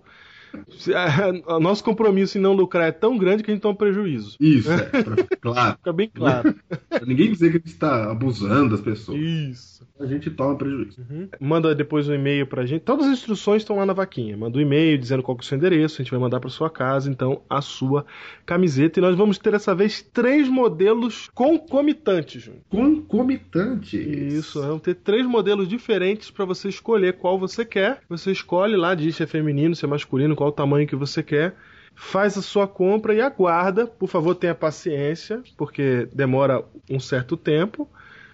a- 0.95 1.59
nosso 1.59 1.83
compromisso 1.83 2.37
em 2.37 2.41
não 2.41 2.53
lucrar 2.53 2.87
é 2.87 2.91
tão 2.91 3.17
grande 3.17 3.43
que 3.43 3.51
a 3.51 3.53
gente 3.53 3.61
toma 3.63 3.75
prejuízo. 3.75 4.37
Isso, 4.39 4.71
é. 4.71 5.03
Pra 5.03 5.15
claro. 5.41 5.77
Fica 5.77 5.93
bem 5.93 6.09
claro. 6.13 6.55
Pra 6.89 7.05
ninguém 7.05 7.31
dizer 7.31 7.49
que 7.51 7.57
a 7.57 7.59
gente 7.59 7.67
está 7.71 8.11
abusando 8.11 8.69
das 8.71 8.81
pessoas. 8.81 9.19
Isso. 9.19 9.85
A 9.99 10.05
gente 10.05 10.29
toma 10.29 10.55
prejuízo. 10.57 11.01
Manda 11.39 11.73
depois 11.73 12.07
um 12.09 12.13
e-mail 12.13 12.45
pra 12.47 12.65
gente. 12.65 12.81
Todas 12.81 13.05
as 13.05 13.13
instruções 13.13 13.61
estão 13.61 13.77
lá 13.77 13.85
na 13.85 13.93
vaquinha. 13.93 14.35
Manda 14.35 14.57
um 14.57 14.61
e-mail 14.61 14.97
dizendo 14.97 15.23
qual 15.23 15.37
é 15.37 15.39
o 15.41 15.43
seu 15.43 15.57
endereço. 15.57 15.95
A 16.01 16.03
gente 16.03 16.11
vai 16.11 16.19
mandar 16.19 16.39
pra 16.41 16.49
sua 16.49 16.69
casa, 16.69 17.09
então, 17.09 17.41
a 17.49 17.61
sua 17.61 18.05
camiseta. 18.45 18.99
E 18.99 19.01
nós 19.01 19.15
vamos 19.15 19.37
ter 19.37 19.51
dessa 19.51 19.73
vez 19.73 20.01
três 20.01 20.49
modelos 20.49 21.29
concomitantes, 21.33 22.43
Júnior. 22.43 22.61
Concomitante. 22.69 23.97
Isso, 23.97 24.61
vão 24.61 24.79
ter 24.79 24.95
três 24.95 25.25
modelos 25.25 25.67
diferentes 25.67 26.29
para 26.29 26.43
você 26.45 26.67
escolher 26.67 27.13
qual 27.13 27.39
você 27.39 27.63
quer. 27.63 27.99
Você 28.09 28.31
escolhe 28.31 28.75
lá, 28.75 28.93
diz 28.95 29.15
se 29.15 29.23
é 29.23 29.27
feminino, 29.27 29.75
se 29.75 29.85
é 29.85 29.87
masculino, 29.87 30.35
qual 30.35 30.44
o 30.47 30.51
tamanho 30.51 30.87
que 30.87 30.95
você 30.95 31.21
quer. 31.23 31.55
Faz 31.95 32.37
a 32.37 32.41
sua 32.41 32.67
compra 32.67 33.13
e 33.13 33.21
aguarda. 33.21 33.87
Por 33.87 34.07
favor, 34.09 34.35
tenha 34.35 34.53
paciência, 34.53 35.41
porque 35.57 36.07
demora 36.13 36.63
um 36.89 36.99
certo 36.99 37.37
tempo. 37.37 37.89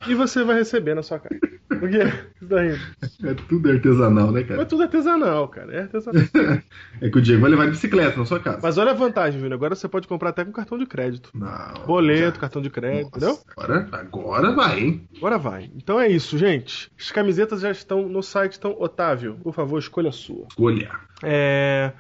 E 0.08 0.16
você 0.16 0.44
vai 0.44 0.56
receber 0.58 0.96
na 0.96 1.04
sua 1.04 1.20
casa. 1.20 1.36
O 1.72 1.90
quê? 1.90 2.00
Você 2.40 2.46
tá 2.48 2.62
rindo? 2.62 2.80
É 3.24 3.34
tudo 3.48 3.72
artesanal, 3.72 4.32
né, 4.32 4.44
cara? 4.44 4.58
Mas 4.60 4.68
tudo 4.68 4.84
artesanal, 4.84 5.48
cara. 5.48 5.74
É 5.74 5.82
artesanal. 5.82 6.24
É 7.02 7.10
que 7.10 7.18
o 7.18 7.22
Diego 7.22 7.42
vai 7.42 7.50
levar 7.50 7.66
de 7.66 7.72
bicicleta 7.72 8.18
na 8.18 8.26
sua 8.26 8.40
casa. 8.40 8.60
Mas 8.62 8.78
olha 8.78 8.92
a 8.92 8.94
vantagem, 8.94 9.40
Júnior. 9.40 9.54
Agora 9.58 9.74
você 9.74 9.88
pode 9.88 10.08
comprar 10.08 10.30
até 10.30 10.46
com 10.46 10.52
cartão 10.52 10.78
de 10.78 10.86
crédito. 10.86 11.32
Não. 11.34 11.86
Boleto, 11.88 12.36
já- 12.36 12.42
cartão 12.42 12.62
de 12.62 12.70
crédito, 12.70 13.12
Nossa, 13.20 13.26
entendeu? 13.42 13.44
Agora, 13.58 13.88
agora 13.92 14.52
vai, 14.52 14.80
hein? 14.80 15.08
Agora 15.18 15.38
vai. 15.40 15.72
Então 15.76 16.00
é 16.00 16.08
isso, 16.08 16.38
gente. 16.38 16.92
As 17.00 17.10
camisetas 17.12 17.62
já 17.62 17.72
estão 17.72 18.08
no 18.08 18.22
site. 18.22 18.58
Então, 18.58 18.76
Otávio, 18.80 19.38
por 19.42 19.54
favor, 19.54 19.80
escolha 19.80 20.10
a 20.10 20.14
sua. 20.14 20.46
Escolha. 20.50 20.92
É... 21.24 21.92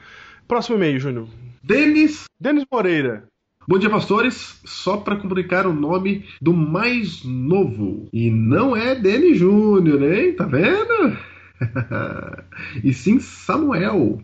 Próximo 0.47 0.75
e-mail, 0.77 0.99
Júnior. 0.99 1.27
Denis. 1.63 2.25
Denis 2.39 2.65
Moreira. 2.71 3.23
Bom 3.71 3.79
dia, 3.79 3.89
pastores. 3.89 4.59
Só 4.65 4.97
para 4.97 5.15
comunicar 5.15 5.65
o 5.65 5.71
nome 5.71 6.25
do 6.41 6.51
mais 6.51 7.23
novo. 7.23 8.05
E 8.11 8.29
não 8.29 8.75
é 8.75 8.93
Denis 8.93 9.37
Júnior, 9.37 10.03
hein? 10.03 10.33
Tá 10.33 10.43
vendo? 10.43 11.17
e 12.83 12.93
sim 12.93 13.21
Samuel. 13.21 14.21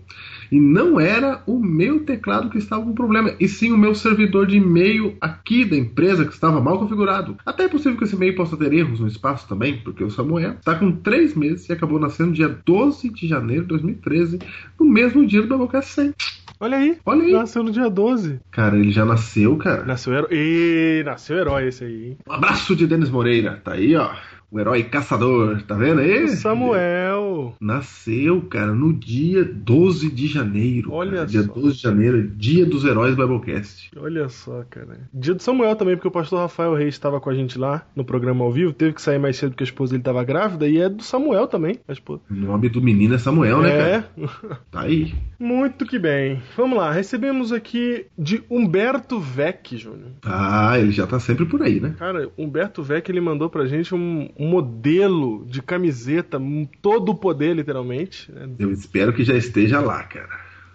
E 0.52 0.60
não 0.60 1.00
era 1.00 1.42
o 1.48 1.58
meu 1.60 2.02
teclado 2.02 2.50
que 2.50 2.58
estava 2.58 2.84
com 2.84 2.94
problema, 2.94 3.36
e 3.40 3.48
sim 3.48 3.72
o 3.72 3.78
meu 3.78 3.96
servidor 3.96 4.48
de 4.48 4.58
e-mail 4.58 5.16
aqui 5.22 5.64
da 5.64 5.78
empresa 5.78 6.26
que 6.26 6.34
estava 6.34 6.60
mal 6.60 6.78
configurado. 6.80 7.38
Até 7.46 7.64
é 7.64 7.70
possível 7.70 7.98
que 7.98 8.04
esse 8.04 8.18
e-mail 8.18 8.36
possa 8.36 8.58
ter 8.58 8.74
erros 8.74 9.00
no 9.00 9.08
espaço 9.08 9.48
também, 9.48 9.78
porque 9.78 10.04
o 10.04 10.12
Samuel 10.12 10.56
está 10.56 10.76
com 10.76 10.92
3 10.92 11.36
meses 11.36 11.70
e 11.70 11.72
acabou 11.72 12.00
nascendo 12.00 12.34
dia 12.34 12.50
12 12.50 13.10
de 13.12 13.26
janeiro 13.26 13.62
de 13.62 13.70
2013, 13.70 14.40
no 14.78 14.86
mesmo 14.86 15.26
dia 15.26 15.42
do 15.42 15.48
Doublecast 15.48 15.94
100. 15.94 16.14
Olha 16.60 16.78
aí. 16.78 16.98
Olha 17.06 17.24
aí. 17.24 17.32
Nasceu 17.32 17.64
no 17.64 17.72
dia 17.72 17.90
12. 17.90 18.40
Cara, 18.52 18.78
ele 18.78 18.92
já 18.92 19.06
nasceu, 19.06 19.56
cara. 19.58 19.84
Nasceu 19.86 20.14
herói. 20.14 20.30
Ih, 20.32 21.04
nasceu 21.04 21.38
herói 21.38 21.68
esse 21.68 21.84
aí, 21.84 22.06
hein? 22.08 22.18
Um 22.28 22.34
abraço 22.34 22.76
de 22.76 22.88
Denis 22.88 23.10
Moreira. 23.10 23.62
Tá 23.64 23.74
aí, 23.74 23.96
ó. 23.96 24.10
O 24.50 24.60
herói 24.60 24.84
caçador. 24.84 25.62
Tá 25.64 25.76
vendo 25.76 26.00
aí? 26.00 26.28
Samuel. 26.30 27.56
Nasceu, 27.60 28.42
cara, 28.44 28.74
no 28.74 28.94
dia 28.94 29.44
12 29.44 30.10
de 30.10 30.28
janeiro. 30.28 30.92
Olha 30.92 31.12
cara. 31.12 31.26
Dia 31.26 31.44
só. 31.44 31.54
12 31.54 31.76
de 31.76 31.82
janeiro, 31.82 32.28
dia 32.30 32.66
dos 32.66 32.86
heróis 32.86 33.16
Biblecast. 33.16 33.92
Olha 33.98 34.30
só, 34.30 34.64
cara. 34.70 35.10
Dia 35.14 35.34
do 35.34 35.44
Samuel 35.44 35.76
também, 35.76 35.96
porque 35.96 36.08
o 36.08 36.12
pastor 36.12 36.40
Rafael 36.40 36.74
Reis 36.74 36.94
estava 36.94 37.20
com 37.20 37.30
a 37.30 37.34
gente 37.34 37.60
lá 37.60 37.86
no 37.96 38.06
programa 38.06 38.46
ao 38.46 38.52
vivo. 38.52 38.72
Teve 38.72 38.94
que 38.94 39.02
sair 39.02 39.20
mais 39.20 39.36
cedo 39.36 39.52
porque 39.52 39.64
a 39.64 39.66
esposa 39.66 39.92
dele 39.92 40.02
estava 40.02 40.24
grávida. 40.24 40.68
E 40.68 40.78
é 40.78 40.88
do 40.88 41.04
Samuel 41.04 41.48
também, 41.48 41.80
a 41.88 41.92
esposa. 41.92 42.22
O 42.30 42.34
nome 42.34 42.70
do 42.70 42.82
menino 42.82 43.16
é 43.16 43.18
Samuel, 43.18 43.62
né, 43.62 43.70
é. 43.70 43.78
cara? 43.78 44.10
Tá 44.72 44.82
aí. 44.82 45.14
Muito 45.40 45.86
que 45.86 45.98
bem. 45.98 46.42
Vamos 46.56 46.78
lá. 46.78 46.92
Recebemos 46.92 47.52
aqui 47.52 48.06
de 48.18 48.44
Humberto 48.50 49.20
Vec, 49.20 49.78
Júnior. 49.78 50.12
Ah, 50.24 50.78
ele 50.80 50.92
já 50.92 51.08
tá 51.08 51.20
sempre 51.20 51.46
por 51.46 51.62
aí, 51.62 51.80
né? 51.80 51.96
Cara, 51.98 52.30
Humberto 52.38 52.84
Vec 52.84 53.10
ele 53.10 53.22
mandou 53.22 53.50
pra 53.50 53.66
gente 53.66 53.94
um 53.94 54.30
modelo 54.40 55.46
de 55.46 55.62
camiseta, 55.62 56.40
todo 56.82 57.10
o 57.10 57.16
poder, 57.16 57.56
literalmente. 57.56 58.32
né? 58.32 58.48
Eu 58.60 58.72
espero 58.72 59.14
que 59.14 59.24
já 59.24 59.36
esteja 59.36 59.80
lá, 59.80 60.04
cara. 60.04 60.30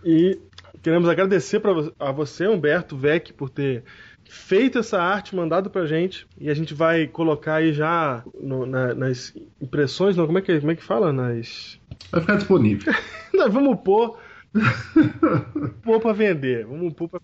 E 0.04 0.38
queremos 0.83 1.09
agradecer 1.09 1.61
pra, 1.61 1.73
a 1.99 2.11
você, 2.12 2.47
Humberto 2.49 2.97
Vec, 2.97 3.33
por 3.33 3.49
ter 3.50 3.85
feito 4.28 4.78
essa 4.78 5.00
arte, 5.00 5.37
mandado 5.37 5.71
pra 5.71 5.87
gente. 5.87 6.26
E 6.40 6.49
a 6.50 6.54
gente 6.54 6.75
vai 6.75 7.07
colocar 7.07 7.57
aí 7.57 7.73
já 7.73 8.25
no- 8.40 8.66
na- 8.66 8.95
nas 8.95 9.35
impressões, 9.61 10.16
não, 10.16 10.26
como 10.26 10.38
é 10.38 10.42
que, 10.42 10.59
como 10.59 10.73
é 10.73 10.76
que 10.76 10.83
fala? 10.83 11.12
Nas. 11.12 11.78
Vai 12.11 12.21
ficar 12.21 12.37
disponível. 12.37 12.92
Nós 13.35 13.52
vamos 13.52 13.78
pôr. 13.85 14.19
pôr 15.83 16.01
pra 16.01 16.13
vender. 16.13 16.67
Vamos 16.67 16.93
pôr 16.95 17.09
pra. 17.09 17.21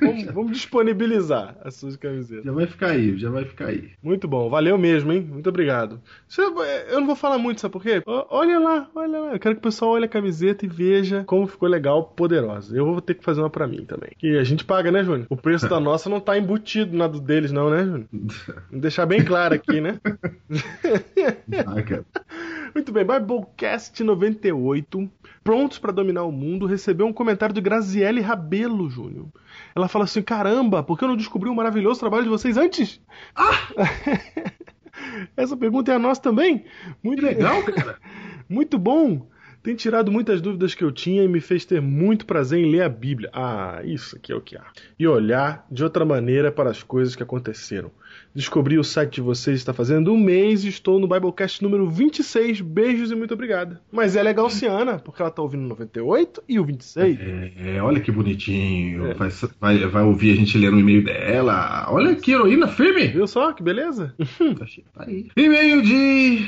Vamos, 0.00 0.24
vamos 0.26 0.52
disponibilizar 0.52 1.56
as 1.62 1.74
suas 1.74 1.96
camisetas. 1.96 2.44
Já 2.44 2.52
vai 2.52 2.66
ficar 2.66 2.86
aí, 2.88 3.18
já 3.18 3.30
vai 3.30 3.44
ficar 3.44 3.66
aí. 3.66 3.90
Muito 4.02 4.26
bom, 4.26 4.48
valeu 4.48 4.76
mesmo, 4.78 5.12
hein? 5.12 5.20
Muito 5.20 5.48
obrigado. 5.48 6.00
Você- 6.26 6.42
Eu 6.42 7.00
não 7.00 7.06
vou 7.06 7.16
falar 7.16 7.38
muito, 7.38 7.60
sabe 7.60 7.72
por 7.72 7.82
quê? 7.82 8.02
Olha 8.06 8.58
lá, 8.58 8.88
olha 8.94 9.18
lá. 9.20 9.32
Eu 9.32 9.38
quero 9.38 9.54
que 9.54 9.60
o 9.60 9.62
pessoal 9.62 9.92
olhe 9.92 10.04
a 10.06 10.08
camiseta 10.08 10.64
e 10.64 10.68
veja 10.68 11.22
como 11.24 11.46
ficou 11.46 11.68
legal, 11.68 12.04
poderosa. 12.04 12.76
Eu 12.76 12.84
vou 12.86 13.00
ter 13.00 13.14
que 13.14 13.24
fazer 13.24 13.40
uma 13.40 13.50
pra 13.50 13.66
mim 13.66 13.84
também. 13.84 14.10
E 14.22 14.36
a 14.38 14.44
gente 14.44 14.64
paga, 14.64 14.90
né, 14.90 15.02
Júnior? 15.04 15.26
O 15.30 15.36
preço 15.36 15.68
da 15.68 15.78
nossa 15.80 16.08
não 16.08 16.20
tá 16.20 16.38
embutido 16.38 16.96
na 16.96 17.06
do 17.06 17.20
deles, 17.20 17.52
não, 17.52 17.70
né, 17.70 17.84
Júnior? 17.84 18.06
Vou 18.70 18.80
deixar 18.80 19.06
bem 19.06 19.24
claro 19.24 19.54
aqui, 19.54 19.80
né? 19.80 20.00
Ah, 21.66 21.82
cara. 21.82 22.04
Muito 22.74 22.90
bem, 22.90 23.04
Biblecast 23.04 24.02
98, 24.02 25.08
prontos 25.44 25.78
pra 25.78 25.92
dominar 25.92 26.24
o 26.24 26.32
mundo, 26.32 26.66
recebeu 26.66 27.06
um 27.06 27.12
comentário 27.12 27.54
de 27.54 27.60
Graziele 27.60 28.20
Rabelo, 28.20 28.90
Júnior. 28.90 29.28
Ela 29.76 29.86
fala 29.86 30.06
assim: 30.06 30.20
caramba, 30.20 30.82
por 30.82 30.98
que 30.98 31.04
eu 31.04 31.08
não 31.08 31.16
descobri 31.16 31.48
o 31.48 31.54
maravilhoso 31.54 32.00
trabalho 32.00 32.24
de 32.24 32.30
vocês 32.30 32.56
antes? 32.56 33.00
Essa 35.36 35.56
pergunta 35.56 35.92
é 35.92 35.94
a 35.94 36.00
nossa 36.00 36.20
também. 36.20 36.64
Muito 37.00 37.20
Que 37.20 37.26
legal, 37.26 37.62
cara. 37.62 37.96
Muito 38.48 38.76
bom. 38.76 39.30
Tem 39.62 39.74
tirado 39.74 40.12
muitas 40.12 40.42
dúvidas 40.42 40.74
que 40.74 40.84
eu 40.84 40.92
tinha 40.92 41.22
e 41.22 41.28
me 41.28 41.40
fez 41.40 41.64
ter 41.64 41.80
muito 41.80 42.26
prazer 42.26 42.62
em 42.62 42.70
ler 42.70 42.82
a 42.82 42.88
Bíblia. 42.88 43.30
Ah, 43.32 43.80
isso 43.82 44.14
aqui 44.14 44.30
é 44.30 44.36
o 44.36 44.40
que 44.42 44.58
há. 44.58 44.66
E 44.98 45.08
olhar 45.08 45.66
de 45.70 45.82
outra 45.82 46.04
maneira 46.04 46.52
para 46.52 46.68
as 46.68 46.82
coisas 46.82 47.16
que 47.16 47.22
aconteceram. 47.22 47.90
Descobri 48.34 48.78
o 48.78 48.84
site 48.84 49.14
de 49.14 49.20
vocês 49.20 49.58
está 49.58 49.72
fazendo 49.72 50.12
um 50.12 50.18
mês 50.18 50.64
e 50.64 50.68
estou 50.68 50.98
no 50.98 51.06
Biblecast 51.06 51.62
número 51.62 51.88
26. 51.88 52.60
Beijos 52.62 53.12
e 53.12 53.14
muito 53.14 53.32
obrigada. 53.32 53.80
Mas 53.92 54.16
é 54.16 54.22
legal 54.22 54.50
Ciana, 54.50 54.98
porque 54.98 55.22
ela 55.22 55.28
está 55.28 55.40
ouvindo 55.40 55.64
o 55.64 55.68
98 55.68 56.42
e 56.48 56.58
o 56.58 56.64
26. 56.64 57.18
É, 57.56 57.80
olha 57.80 58.00
que 58.00 58.10
bonitinho. 58.10 59.14
Vai, 59.16 59.28
vai, 59.60 59.86
vai 59.86 60.02
ouvir 60.02 60.32
a 60.32 60.36
gente 60.36 60.58
ler 60.58 60.72
o 60.72 60.78
e-mail 60.78 61.04
dela. 61.04 61.86
Olha 61.88 62.16
que 62.16 62.32
heroína 62.32 62.66
firme. 62.66 63.06
Viu 63.06 63.26
só 63.26 63.52
que 63.52 63.62
beleza? 63.62 64.14
Tá 64.54 64.66
tá 64.94 65.04
aí. 65.06 65.28
E-mail 65.36 65.82
de. 65.82 66.46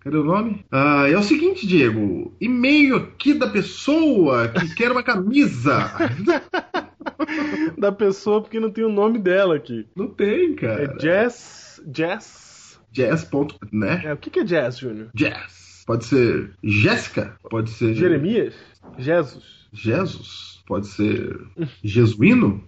Cadê 0.00 0.16
o 0.16 0.24
nome? 0.24 0.64
Ah, 0.70 1.06
é 1.08 1.16
o 1.16 1.22
seguinte, 1.22 1.66
Diego. 1.66 2.32
E-mail 2.40 2.96
aqui 2.96 3.34
da 3.34 3.48
pessoa 3.48 4.48
que 4.48 4.74
quer 4.74 4.90
uma 4.90 5.02
camisa. 5.02 5.92
da 7.78 7.92
pessoa 7.92 8.40
porque 8.40 8.60
não 8.60 8.70
tem 8.70 8.84
o 8.84 8.88
nome 8.92 9.18
dela 9.18 9.56
aqui. 9.56 9.86
Não 9.94 10.08
tem, 10.08 10.52
É 10.52 10.54
cara. 10.54 10.96
Jess. 11.00 11.82
Jess. 11.94 12.80
jazz.net. 12.92 14.06
É, 14.06 14.12
o 14.12 14.16
que 14.16 14.30
que 14.30 14.40
é 14.40 14.44
jazz, 14.44 14.78
Júnior? 14.78 15.08
Jazz. 15.14 15.82
Pode 15.86 16.06
ser 16.06 16.50
Jéssica, 16.62 17.36
pode 17.50 17.68
ser 17.70 17.94
Jeremias? 17.94 18.54
Jesus? 18.96 19.44
Jesus, 19.70 20.62
pode 20.66 20.86
ser 20.86 21.36
Jesuíno. 21.82 22.64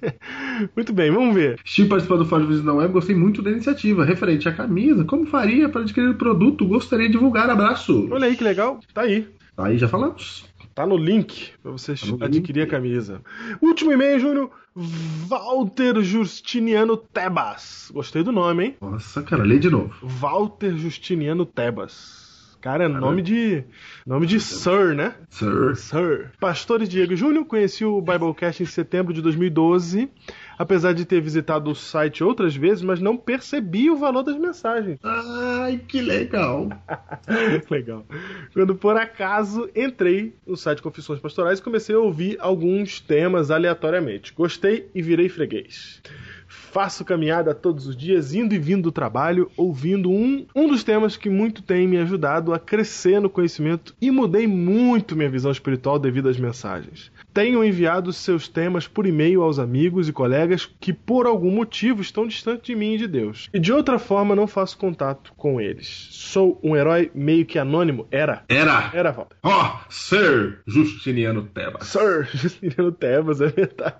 Muito 0.74 0.92
bem, 0.92 1.10
vamos 1.10 1.34
ver. 1.34 1.58
Estive 1.64 1.88
participando 1.88 2.20
do 2.20 2.24
Fórum 2.24 2.46
Visão 2.46 2.76
Web, 2.76 2.92
gostei 2.94 3.14
muito 3.16 3.42
da 3.42 3.50
iniciativa. 3.50 4.04
Referente 4.04 4.48
à 4.48 4.52
camisa, 4.52 5.04
como 5.04 5.26
faria 5.26 5.68
para 5.68 5.82
adquirir 5.82 6.08
o 6.10 6.14
produto? 6.14 6.66
Gostaria 6.66 7.06
de 7.06 7.12
divulgar. 7.12 7.50
Abraço. 7.50 8.08
Olha 8.10 8.26
aí 8.26 8.36
que 8.36 8.44
legal. 8.44 8.80
Tá 8.94 9.02
aí. 9.02 9.26
Aí 9.56 9.78
já 9.78 9.88
falamos. 9.88 10.44
Tá 10.74 10.86
no 10.86 10.96
link 10.96 11.52
pra 11.62 11.72
você 11.72 11.94
Tá 11.94 12.26
adquirir 12.26 12.60
link. 12.60 12.68
a 12.68 12.70
camisa. 12.70 13.22
Último 13.62 13.92
e-mail, 13.92 14.18
Júnior. 14.20 14.50
Walter 15.26 16.02
Justiniano 16.02 16.96
Tebas. 16.98 17.90
Gostei 17.94 18.22
do 18.22 18.30
nome, 18.30 18.64
hein? 18.64 18.76
Nossa, 18.80 19.22
cara, 19.22 19.42
lê 19.42 19.58
de 19.58 19.70
novo. 19.70 19.94
Walter 20.02 20.76
Justiniano 20.76 21.46
Tebas. 21.46 22.26
Cara, 22.60 22.84
é 22.84 22.88
nome 22.88 23.22
de. 23.22 23.62
Nome 24.04 24.26
de 24.26 24.40
Sir, 24.40 24.94
né? 24.94 25.14
Sir. 25.30 25.76
Sir. 25.76 26.32
Pastor 26.40 26.84
Diego 26.84 27.14
Júnior, 27.14 27.44
conheci 27.44 27.84
o 27.84 28.00
Biblecast 28.00 28.62
em 28.62 28.66
setembro 28.66 29.14
de 29.14 29.22
2012. 29.22 30.10
Apesar 30.58 30.94
de 30.94 31.04
ter 31.04 31.20
visitado 31.20 31.70
o 31.70 31.74
site 31.74 32.24
outras 32.24 32.56
vezes, 32.56 32.82
mas 32.82 33.00
não 33.00 33.16
percebi 33.16 33.90
o 33.90 33.96
valor 33.96 34.22
das 34.22 34.38
mensagens. 34.38 34.98
Ai, 35.02 35.78
que 35.86 36.00
legal. 36.00 36.68
Legal. 37.70 38.06
Quando 38.52 38.74
por 38.74 38.96
acaso 38.96 39.68
entrei 39.74 40.34
no 40.46 40.56
site 40.56 40.82
Confissões 40.82 41.20
Pastorais 41.20 41.58
e 41.58 41.62
comecei 41.62 41.94
a 41.94 41.98
ouvir 41.98 42.36
alguns 42.40 43.00
temas 43.00 43.50
aleatoriamente. 43.50 44.32
Gostei 44.32 44.88
e 44.94 45.02
virei 45.02 45.28
freguês. 45.28 46.00
Faço 46.76 47.06
caminhada 47.06 47.54
todos 47.54 47.86
os 47.86 47.96
dias, 47.96 48.34
indo 48.34 48.54
e 48.54 48.58
vindo 48.58 48.82
do 48.82 48.92
trabalho, 48.92 49.50
ouvindo 49.56 50.10
um, 50.10 50.44
um 50.54 50.68
dos 50.68 50.84
temas 50.84 51.16
que 51.16 51.30
muito 51.30 51.62
tem 51.62 51.88
me 51.88 51.96
ajudado 51.96 52.52
a 52.52 52.58
crescer 52.58 53.18
no 53.18 53.30
conhecimento 53.30 53.96
e 53.98 54.10
mudei 54.10 54.46
muito 54.46 55.16
minha 55.16 55.30
visão 55.30 55.50
espiritual 55.50 55.98
devido 55.98 56.28
às 56.28 56.38
mensagens. 56.38 57.10
Tenho 57.32 57.64
enviado 57.64 58.12
seus 58.12 58.46
temas 58.46 58.86
por 58.86 59.06
e-mail 59.06 59.42
aos 59.42 59.58
amigos 59.58 60.06
e 60.06 60.12
colegas 60.12 60.66
que, 60.78 60.92
por 60.92 61.26
algum 61.26 61.50
motivo, 61.50 62.02
estão 62.02 62.26
distantes 62.26 62.66
de 62.66 62.76
mim 62.76 62.92
e 62.92 62.98
de 62.98 63.08
Deus. 63.08 63.48
E 63.54 63.58
de 63.58 63.72
outra 63.72 63.98
forma, 63.98 64.36
não 64.36 64.46
faço 64.46 64.76
contato 64.76 65.32
com 65.34 65.58
eles. 65.58 66.08
Sou 66.10 66.60
um 66.62 66.76
herói 66.76 67.10
meio 67.14 67.46
que 67.46 67.58
anônimo. 67.58 68.06
Era. 68.10 68.44
Era. 68.50 68.90
Era, 68.92 69.12
Walter. 69.12 69.36
Ó, 69.42 69.78
Sir 69.88 70.60
Justiniano 70.66 71.44
Tebas. 71.44 71.86
Sir 71.86 72.28
Justiniano 72.34 72.92
Tebas, 72.92 73.40
é 73.40 73.48
verdade. 73.48 73.96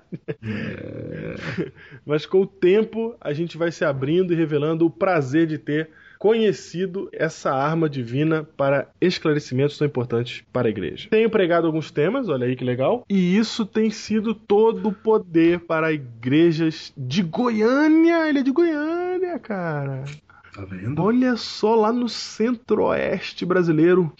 Mas 2.04 2.26
com 2.26 2.42
o 2.42 2.46
tempo, 2.46 2.65
a 3.20 3.32
gente 3.32 3.56
vai 3.56 3.70
se 3.70 3.84
abrindo 3.84 4.32
e 4.32 4.36
revelando 4.36 4.86
o 4.86 4.90
prazer 4.90 5.46
de 5.46 5.58
ter 5.58 5.90
conhecido 6.18 7.08
essa 7.12 7.52
arma 7.52 7.88
divina 7.88 8.42
para 8.56 8.88
esclarecimentos 9.00 9.78
tão 9.78 9.86
importantes 9.86 10.42
para 10.52 10.68
a 10.68 10.70
igreja. 10.70 11.08
Tenho 11.10 11.30
pregado 11.30 11.66
alguns 11.66 11.90
temas, 11.90 12.28
olha 12.28 12.46
aí 12.46 12.56
que 12.56 12.64
legal, 12.64 13.04
e 13.08 13.36
isso 13.36 13.64
tem 13.66 13.90
sido 13.90 14.34
todo 14.34 14.88
o 14.88 14.92
poder 14.92 15.60
para 15.60 15.92
igrejas 15.92 16.92
de 16.96 17.22
Goiânia. 17.22 18.28
Ele 18.28 18.40
é 18.40 18.42
de 18.42 18.50
Goiânia, 18.50 19.38
cara. 19.38 20.04
Tá 20.54 20.64
vendo? 20.64 21.02
Olha 21.02 21.36
só 21.36 21.74
lá 21.74 21.92
no 21.92 22.08
centro-oeste 22.08 23.44
brasileiro. 23.44 24.12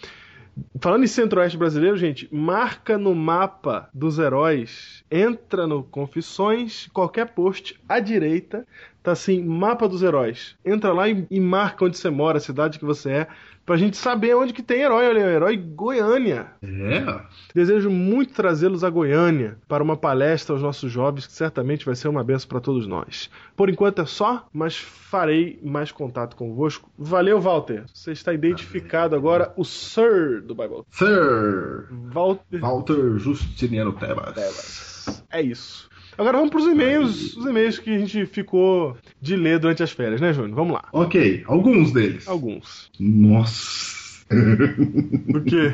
Falando 0.79 1.03
em 1.03 1.07
centro-oeste 1.07 1.57
brasileiro, 1.57 1.97
gente, 1.97 2.27
marca 2.33 2.97
no 2.97 3.13
mapa 3.13 3.89
dos 3.93 4.19
heróis, 4.19 5.03
entra 5.09 5.67
no 5.67 5.83
Confissões, 5.83 6.87
qualquer 6.93 7.27
post 7.27 7.79
à 7.87 7.99
direita, 7.99 8.65
tá 9.03 9.11
assim, 9.11 9.43
mapa 9.43 9.87
dos 9.87 10.01
heróis. 10.01 10.55
Entra 10.65 10.93
lá 10.93 11.09
e, 11.09 11.25
e 11.29 11.39
marca 11.39 11.85
onde 11.85 11.97
você 11.97 12.09
mora, 12.09 12.37
a 12.37 12.41
cidade 12.41 12.79
que 12.79 12.85
você 12.85 13.11
é, 13.11 13.27
pra 13.67 13.75
gente 13.75 13.97
saber 13.97 14.33
onde 14.33 14.53
que 14.53 14.63
tem 14.63 14.79
herói. 14.79 15.09
Olha, 15.09 15.19
herói 15.19 15.57
Goiânia. 15.57 16.47
É. 16.63 17.21
Desejo 17.53 17.89
muito 17.89 18.33
trazê-los 18.33 18.81
a 18.81 18.89
Goiânia 18.89 19.57
para 19.67 19.83
uma 19.83 19.97
palestra 19.97 20.55
aos 20.55 20.63
nossos 20.63 20.89
jovens, 20.89 21.27
que 21.27 21.33
certamente 21.33 21.85
vai 21.85 21.93
ser 21.93 22.07
uma 22.07 22.23
benção 22.23 22.47
para 22.47 22.61
todos 22.61 22.87
nós. 22.87 23.29
Por 23.57 23.69
enquanto 23.69 24.01
é 24.01 24.05
só, 24.05 24.47
mas 24.53 24.77
farei 24.77 25.59
mais 25.61 25.91
contato 25.91 26.37
convosco. 26.37 26.89
Valeu, 26.97 27.41
Walter. 27.41 27.83
Você 27.93 28.13
está 28.13 28.33
identificado 28.33 29.15
agora 29.17 29.51
o 29.57 29.65
Sir 29.65 30.41
do 30.41 30.55
Bible. 30.55 30.83
Sir 30.89 31.87
Walter. 32.13 32.59
Walter 32.61 33.17
Justiniano 33.17 33.91
Tebas. 33.91 35.25
É 35.29 35.41
isso. 35.41 35.89
Agora 36.17 36.37
vamos 36.37 36.49
para 36.49 36.59
os 36.59 36.67
e-mails, 36.67 37.37
os 37.37 37.45
e-mails 37.45 37.77
que 37.77 37.93
a 37.93 37.99
gente 37.99 38.25
ficou 38.25 38.97
de 39.21 39.35
ler 39.35 39.59
durante 39.59 39.83
as 39.83 39.91
férias, 39.91 40.19
né, 40.19 40.33
Júnior? 40.33 40.55
Vamos 40.55 40.73
lá. 40.73 40.85
Ok, 40.91 41.43
alguns 41.45 41.91
deles. 41.91 42.27
Alguns. 42.27 42.89
Nossa. 42.99 44.25
Por 45.31 45.43
quê? 45.43 45.73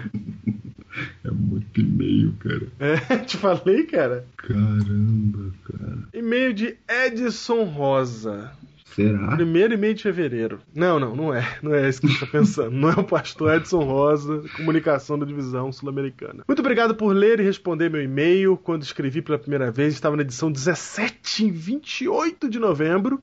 É 1.26 1.32
muito 1.32 1.80
e-mail, 1.80 2.34
cara. 2.40 2.68
É, 2.80 3.18
te 3.26 3.38
falei, 3.38 3.84
cara. 3.84 4.26
Caramba, 4.38 5.52
cara. 5.66 5.98
E-mail 6.14 6.54
de 6.54 6.76
Edson 6.88 7.64
Rosa. 7.64 8.52
Será? 8.96 9.36
Primeiro 9.36 9.74
e-mail 9.74 9.94
de 9.94 10.04
fevereiro. 10.04 10.60
Não, 10.74 11.00
não, 11.00 11.16
não 11.16 11.34
é. 11.34 11.58
Não 11.62 11.74
é 11.74 11.90
isso 11.90 12.02
que 12.02 12.08
você 12.08 12.14
está 12.14 12.28
pensando. 12.28 12.72
Não 12.72 12.90
é 12.90 12.94
o 12.94 13.04
pastor 13.04 13.56
Edson 13.56 13.84
Rosa, 13.84 14.44
comunicação 14.56 15.18
da 15.18 15.26
divisão 15.26 15.72
sul-americana. 15.72 16.44
Muito 16.48 16.60
obrigado 16.60 16.96
por 16.96 17.14
ler 17.14 17.40
e 17.40 17.44
responder 17.44 17.90
meu 17.90 18.04
e-mail. 18.04 18.56
Quando 18.58 18.84
escrevi 18.84 19.22
pela 19.22 19.40
primeira 19.40 19.72
vez, 19.72 19.94
estava 19.94 20.16
na 20.16 20.22
edição 20.22 20.52
17, 20.52 21.46
em 21.46 21.52
28 21.52 22.50
de 22.50 22.60
novembro. 22.60 23.22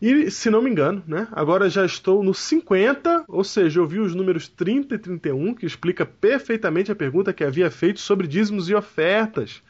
E, 0.00 0.30
se 0.30 0.50
não 0.50 0.60
me 0.60 0.70
engano, 0.70 1.02
né? 1.06 1.26
Agora 1.32 1.70
já 1.70 1.84
estou 1.84 2.22
no 2.22 2.34
50, 2.34 3.24
ou 3.28 3.42
seja, 3.42 3.80
eu 3.80 3.86
vi 3.86 3.98
os 3.98 4.14
números 4.14 4.46
30 4.46 4.94
e 4.94 4.98
31, 4.98 5.54
que 5.54 5.64
explica 5.64 6.04
perfeitamente 6.04 6.92
a 6.92 6.96
pergunta 6.96 7.32
que 7.32 7.42
havia 7.42 7.70
feito 7.70 8.00
sobre 8.00 8.26
dízimos 8.26 8.68
e 8.68 8.74
ofertas. 8.74 9.62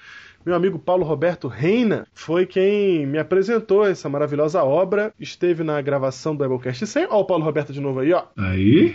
Meu 0.46 0.54
amigo 0.54 0.78
Paulo 0.78 1.04
Roberto 1.04 1.48
Reina 1.48 2.06
foi 2.14 2.46
quem 2.46 3.04
me 3.04 3.18
apresentou 3.18 3.84
essa 3.84 4.08
maravilhosa 4.08 4.62
obra. 4.62 5.12
Esteve 5.18 5.64
na 5.64 5.80
gravação 5.82 6.36
do 6.36 6.44
Biblecast 6.44 6.86
100. 6.86 7.08
Ó, 7.10 7.20
o 7.20 7.24
Paulo 7.24 7.42
Roberto 7.44 7.72
de 7.72 7.80
novo 7.80 7.98
aí, 7.98 8.12
ó. 8.12 8.22
Aí? 8.38 8.94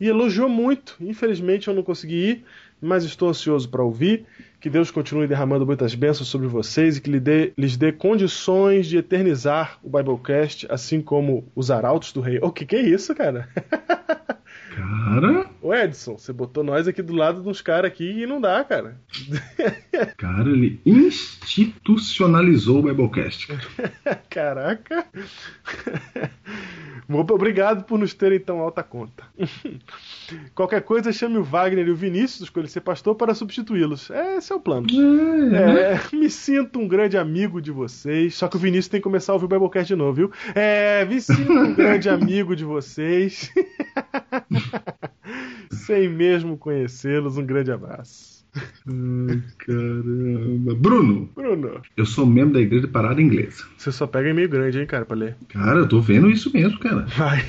E 0.00 0.06
elogiou 0.08 0.48
muito. 0.48 0.94
Infelizmente 1.00 1.66
eu 1.66 1.74
não 1.74 1.82
consegui 1.82 2.14
ir, 2.14 2.44
mas 2.80 3.02
estou 3.02 3.28
ansioso 3.28 3.68
para 3.68 3.82
ouvir. 3.82 4.24
Que 4.60 4.70
Deus 4.70 4.92
continue 4.92 5.26
derramando 5.26 5.66
muitas 5.66 5.92
bênçãos 5.92 6.28
sobre 6.28 6.46
vocês 6.46 6.96
e 6.96 7.00
que 7.00 7.10
lhe 7.10 7.18
dê- 7.18 7.52
lhes 7.58 7.76
dê 7.76 7.90
condições 7.90 8.86
de 8.86 8.96
eternizar 8.98 9.80
o 9.82 9.90
Biblecast, 9.90 10.68
assim 10.70 11.00
como 11.02 11.44
os 11.52 11.68
arautos 11.72 12.12
do 12.12 12.20
rei. 12.20 12.38
O 12.40 12.52
que, 12.52 12.64
que 12.64 12.76
é 12.76 12.80
isso, 12.80 13.12
cara? 13.12 13.48
Cara, 14.74 15.50
Ô 15.60 15.74
Edson, 15.74 16.16
você 16.16 16.32
botou 16.32 16.64
nós 16.64 16.88
aqui 16.88 17.02
do 17.02 17.12
lado 17.14 17.46
uns 17.48 17.60
caras 17.60 17.90
aqui 17.90 18.22
e 18.22 18.26
não 18.26 18.40
dá, 18.40 18.64
cara. 18.64 18.96
cara, 20.16 20.50
ele 20.50 20.80
institucionalizou 20.84 22.78
o 22.78 22.82
Biblecast. 22.82 23.48
Caraca. 24.28 25.06
Obrigado 27.08 27.84
por 27.84 27.98
nos 27.98 28.14
terem 28.14 28.40
tão 28.40 28.60
alta 28.60 28.82
conta. 28.82 29.24
Qualquer 30.54 30.82
coisa, 30.82 31.12
chame 31.12 31.36
o 31.36 31.42
Wagner 31.42 31.86
e 31.86 31.90
o 31.90 31.96
Vinícius 31.96 32.42
Escolha 32.42 32.66
Ser 32.66 32.80
Pastor 32.80 33.14
para 33.14 33.34
substituí-los. 33.34 34.10
É, 34.10 34.36
Esse 34.36 34.52
é 34.52 34.56
o 34.56 34.60
plano. 34.60 34.86
É, 35.54 36.16
me 36.16 36.30
sinto 36.30 36.78
um 36.78 36.88
grande 36.88 37.18
amigo 37.18 37.60
de 37.60 37.70
vocês. 37.70 38.34
Só 38.34 38.48
que 38.48 38.56
o 38.56 38.58
Vinícius 38.58 38.88
tem 38.88 39.00
que 39.00 39.04
começar 39.04 39.32
a 39.32 39.34
ouvir 39.34 39.44
o 39.44 39.48
Biblecast 39.48 39.88
de 39.88 39.96
novo, 39.96 40.14
viu? 40.14 40.32
É, 40.54 41.04
me 41.04 41.20
sinto 41.20 41.52
um 41.52 41.74
grande 41.74 42.08
amigo 42.08 42.56
de 42.56 42.64
vocês. 42.64 43.52
Sem 45.70 46.08
mesmo 46.08 46.56
conhecê-los, 46.56 47.36
um 47.36 47.44
grande 47.44 47.70
abraço. 47.72 48.41
Ai, 48.54 49.42
caramba. 49.58 50.74
Bruno, 50.74 51.30
Bruno, 51.34 51.80
eu 51.96 52.04
sou 52.04 52.26
membro 52.26 52.54
da 52.54 52.60
Igreja 52.60 52.86
Parada 52.88 53.22
Inglesa. 53.22 53.64
você 53.76 53.90
só 53.92 54.06
pega 54.06 54.28
e-mail 54.30 54.48
grande, 54.48 54.78
hein, 54.78 54.86
cara, 54.86 55.04
pra 55.06 55.16
ler. 55.16 55.36
Cara, 55.48 55.78
eu 55.80 55.88
tô 55.88 56.00
vendo 56.00 56.28
isso 56.30 56.52
mesmo, 56.52 56.78
cara. 56.78 57.02
Vai. 57.06 57.40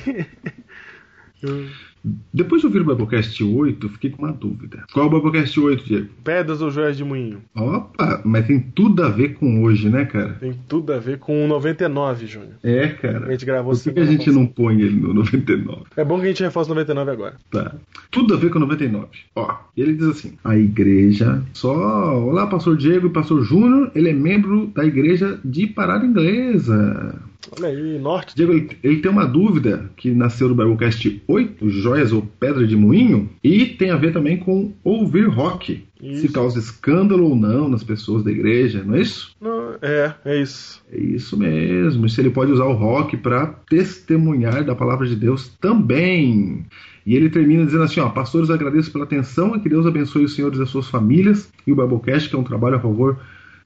Eu- 1.42 1.68
Depois 2.32 2.60
de 2.60 2.66
ouvir 2.66 2.82
o 2.82 2.84
Biblecast 2.84 3.42
8, 3.42 3.86
eu 3.86 3.90
fiquei 3.90 4.10
com 4.10 4.24
uma 4.24 4.32
dúvida. 4.32 4.84
Qual 4.92 5.06
é 5.06 5.08
o 5.08 5.10
Biblecast 5.10 5.58
8, 5.58 5.84
Diego? 5.84 6.08
Pedras 6.22 6.60
ou 6.60 6.70
joias 6.70 6.96
de 6.96 7.04
moinho? 7.04 7.38
Opa, 7.56 8.20
mas 8.24 8.46
tem 8.46 8.60
tudo 8.60 9.02
a 9.02 9.08
ver 9.08 9.34
com 9.34 9.62
hoje, 9.62 9.88
né, 9.88 10.04
cara? 10.04 10.34
Tem 10.34 10.52
tudo 10.68 10.92
a 10.92 10.98
ver 10.98 11.18
com 11.18 11.44
o 11.44 11.48
99, 11.48 12.26
Júnior. 12.26 12.52
É, 12.62 12.84
A 12.84 12.94
cara. 12.94 13.30
gente 13.30 13.46
gravou 13.46 13.72
Por 13.72 13.82
que, 13.82 13.92
que 13.92 14.00
a 14.00 14.04
gente 14.04 14.30
não 14.30 14.46
põe 14.46 14.80
ele 14.80 15.00
no 15.00 15.14
99? 15.14 15.82
É 15.96 16.04
bom 16.04 16.18
que 16.18 16.24
a 16.26 16.28
gente 16.28 16.42
reforce 16.42 16.70
o 16.70 16.74
99 16.74 17.10
agora. 17.10 17.36
Tá. 17.50 17.74
Tudo 18.10 18.34
a 18.34 18.36
ver 18.36 18.50
com 18.50 18.58
99. 18.58 19.06
Ó, 19.36 19.54
e 19.76 19.80
ele 19.80 19.94
diz 19.94 20.06
assim: 20.08 20.34
a 20.44 20.56
igreja 20.56 21.42
só. 21.54 21.74
Olá, 22.22 22.46
pastor 22.46 22.76
Diego 22.76 23.06
e 23.06 23.10
pastor 23.10 23.42
Júnior. 23.44 23.90
Ele 23.94 24.10
é 24.10 24.12
membro 24.12 24.66
da 24.74 24.84
igreja 24.84 25.38
de 25.44 25.66
Parada 25.68 26.04
Inglesa. 26.04 27.18
Olha 27.56 27.68
aí, 27.68 27.98
norte. 27.98 28.34
Diego, 28.34 28.52
ele, 28.52 28.76
ele 28.82 28.96
tem 29.00 29.10
uma 29.10 29.26
dúvida 29.26 29.90
que 29.96 30.10
nasceu 30.10 30.48
do 30.48 30.54
Biblecast 30.54 31.22
8, 31.26 31.68
joias 31.68 32.12
ou 32.12 32.22
pedra 32.22 32.66
de 32.66 32.76
moinho, 32.76 33.28
e 33.42 33.66
tem 33.66 33.90
a 33.90 33.96
ver 33.96 34.12
também 34.12 34.36
com 34.36 34.72
ouvir 34.82 35.28
rock. 35.28 35.84
Isso. 36.02 36.22
Se 36.22 36.28
causa 36.28 36.58
escândalo 36.58 37.30
ou 37.30 37.36
não 37.36 37.68
nas 37.68 37.82
pessoas 37.82 38.22
da 38.22 38.30
igreja, 38.30 38.82
não 38.84 38.94
é 38.94 39.00
isso? 39.00 39.34
Não, 39.40 39.74
é, 39.80 40.14
é 40.24 40.42
isso. 40.42 40.82
É 40.92 40.98
isso 40.98 41.36
mesmo. 41.38 42.04
E 42.04 42.10
se 42.10 42.20
ele 42.20 42.28
pode 42.28 42.52
usar 42.52 42.66
o 42.66 42.74
rock 42.74 43.16
para 43.16 43.46
testemunhar 43.46 44.64
da 44.64 44.74
palavra 44.74 45.06
de 45.06 45.16
Deus 45.16 45.48
também. 45.60 46.66
E 47.06 47.14
ele 47.16 47.30
termina 47.30 47.64
dizendo 47.64 47.84
assim: 47.84 48.00
ó, 48.00 48.08
pastores, 48.10 48.50
agradeço 48.50 48.92
pela 48.92 49.04
atenção 49.04 49.56
e 49.56 49.60
que 49.60 49.68
Deus 49.68 49.86
abençoe 49.86 50.24
os 50.24 50.34
senhores 50.34 50.58
e 50.58 50.62
as 50.62 50.68
suas 50.68 50.88
famílias 50.88 51.50
e 51.66 51.72
o 51.72 51.76
Biblecast, 51.76 52.28
que 52.28 52.36
é 52.36 52.38
um 52.38 52.44
trabalho 52.44 52.76
a 52.76 52.80
favor 52.80 53.18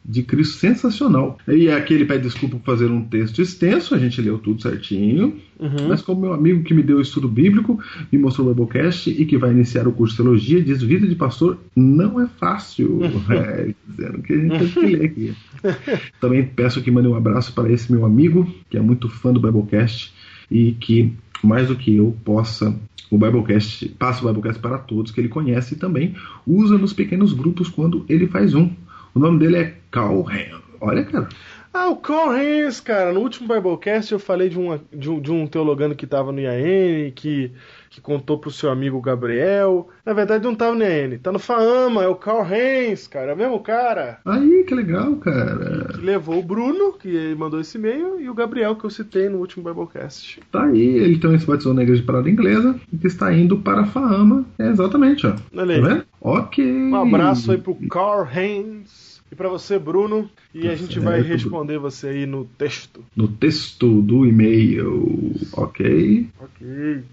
de 0.09 0.23
Cristo 0.23 0.57
sensacional. 0.57 1.38
E 1.47 1.71
aqui 1.71 1.92
ele 1.92 2.07
pede 2.07 2.23
desculpa 2.23 2.57
por 2.57 2.64
fazer 2.64 2.87
um 2.87 3.05
texto 3.05 3.42
extenso, 3.42 3.94
a 3.94 3.99
gente 3.99 4.23
leu 4.23 4.38
tudo 4.38 4.62
certinho. 4.62 5.37
Uhum. 5.61 5.88
Mas 5.88 6.01
como 6.01 6.23
meu 6.23 6.33
amigo 6.33 6.62
que 6.62 6.73
me 6.73 6.83
deu 6.83 6.97
o 6.97 7.03
estudo 7.03 7.29
bíblico, 7.29 7.79
me 8.11 8.18
mostrou 8.18 8.49
o 8.49 8.55
Biblecast 8.55 9.11
e 9.11 9.27
que 9.27 9.37
vai 9.37 9.51
iniciar 9.51 9.87
o 9.87 9.92
curso 9.92 10.16
de 10.16 10.23
teologia, 10.23 10.62
diz 10.62 10.83
vida 10.83 11.07
de 11.07 11.14
pastor 11.14 11.59
não 11.77 12.18
é 12.21 12.27
fácil. 12.27 13.01
É, 13.29 13.75
dizendo 13.87 14.23
que 14.23 14.33
a 14.33 14.37
gente 14.37 14.59
tem 14.59 14.68
que 14.68 14.81
ler 14.81 15.05
aqui. 15.05 15.35
Também 16.21 16.44
peço 16.44 16.81
que 16.81 16.90
mande 16.90 17.09
um 17.09 17.14
abraço 17.14 17.53
para 17.53 17.71
esse 17.71 17.92
meu 17.92 18.07
amigo, 18.07 18.49
que 18.71 18.79
é 18.79 18.81
muito 18.81 19.09
fã 19.09 19.33
do 19.33 19.40
Biblecast 19.40 20.12
e 20.51 20.73
que, 20.73 21.12
mais 21.42 21.68
do 21.68 21.77
que 21.77 21.94
eu, 21.94 22.16
possa 22.25 22.75
o 23.11 23.18
Biblecast, 23.18 23.88
passa 23.99 24.25
o 24.25 24.29
Biblecast 24.29 24.61
para 24.61 24.79
todos 24.79 25.12
que 25.12 25.21
ele 25.21 25.29
conhece 25.29 25.75
e 25.75 25.79
também 25.79 26.14
usa 26.47 26.79
nos 26.79 26.92
pequenos 26.92 27.33
grupos 27.33 27.68
quando 27.68 28.05
ele 28.09 28.27
faz 28.27 28.55
um. 28.55 28.71
O 29.14 29.18
nome 29.18 29.38
dele 29.38 29.57
é 29.57 29.75
Carl 29.90 30.27
Ham. 30.29 30.61
Olha, 30.81 31.05
cara. 31.05 31.29
Ah, 31.73 31.90
o 31.90 31.97
Carl 31.97 32.31
Haynes, 32.31 32.81
cara. 32.81 33.12
No 33.12 33.21
último 33.21 33.47
Biblecast 33.47 34.12
eu 34.12 34.18
falei 34.18 34.49
de, 34.49 34.59
uma, 34.59 34.81
de, 34.92 35.11
um, 35.11 35.21
de 35.21 35.31
um 35.31 35.47
teologano 35.47 35.94
que 35.94 36.07
tava 36.07 36.33
no 36.33 36.40
IAN, 36.40 37.11
que, 37.14 37.53
que 37.90 38.01
contou 38.01 38.38
pro 38.38 38.51
seu 38.51 38.71
amigo 38.71 39.01
Gabriel. 39.01 39.88
Na 40.05 40.12
verdade 40.12 40.44
não 40.44 40.55
tava 40.55 40.75
no 40.75 40.83
IAN, 40.83 41.18
tá 41.18 41.31
no 41.31 41.38
Faama, 41.38 42.03
é 42.03 42.09
o 42.09 42.14
Carl 42.14 42.42
Haynes, 42.42 43.07
cara. 43.07 43.33
É 43.33 43.35
o 43.35 43.37
mesmo 43.37 43.61
cara. 43.61 44.18
Aí, 44.25 44.64
que 44.66 44.75
legal, 44.75 45.14
cara. 45.16 45.88
Que 45.94 46.01
levou 46.01 46.38
o 46.38 46.42
Bruno, 46.42 46.94
que 46.94 47.35
mandou 47.35 47.61
esse 47.61 47.77
e-mail, 47.77 48.18
e 48.18 48.31
o 48.31 48.35
Gabriel, 48.35 48.75
que 48.75 48.85
eu 48.85 48.90
citei 48.90 49.29
no 49.29 49.38
último 49.38 49.62
Biblecast. 49.62 50.40
Tá 50.51 50.64
aí, 50.64 50.81
ele 50.81 51.18
também 51.18 51.38
se 51.38 51.47
batizou 51.47 51.75
na 51.75 51.83
igreja 51.83 52.01
de 52.01 52.07
parada 52.07 52.31
inglesa 52.31 52.75
e 52.92 52.97
que 52.97 53.07
está 53.07 53.33
indo 53.33 53.59
para 53.59 53.83
a 53.83 53.87
Fama. 53.87 54.44
É 54.59 54.68
exatamente, 54.68 55.27
ó. 55.27 55.37
Olha 55.55 55.75
aí. 55.75 55.83
Tá 55.83 55.88
vendo? 55.88 56.05
Ok. 56.20 56.64
Um 56.64 56.96
abraço 56.96 57.52
aí 57.52 57.59
pro 57.59 57.74
Carl 57.88 58.24
Haynes. 58.24 59.18
E 59.31 59.35
pra 59.35 59.48
você, 59.48 59.78
Bruno. 59.78 60.31
E 60.54 60.62
Tá 60.62 60.70
a 60.70 60.74
gente 60.74 60.94
certo, 60.94 61.04
vai 61.04 61.20
responder 61.20 61.78
você 61.78 62.09
aí 62.09 62.26
no 62.26 62.46
texto. 62.46 63.04
No 63.14 63.28
texto 63.28 64.00
do 64.00 64.24
e-mail. 64.26 65.35
Ok. 65.52 66.28
Ok. 66.40 67.04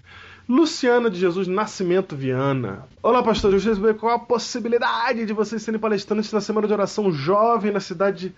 Luciana 0.48 1.10
de 1.10 1.18
Jesus 1.18 1.46
Nascimento 1.46 2.16
Viana. 2.16 2.84
Olá, 3.02 3.22
pastor. 3.22 3.50
Eu 3.50 3.56
gostaria 3.56 3.74
de 3.74 3.80
saber 3.80 3.98
qual 3.98 4.14
a 4.14 4.18
possibilidade 4.18 5.26
de 5.26 5.32
vocês 5.32 5.60
serem 5.62 5.78
palestrantes 5.78 6.32
na 6.32 6.40
semana 6.40 6.66
de 6.66 6.72
oração 6.72 7.12
jovem 7.12 7.72
na 7.72 7.80
cidade 7.80 8.32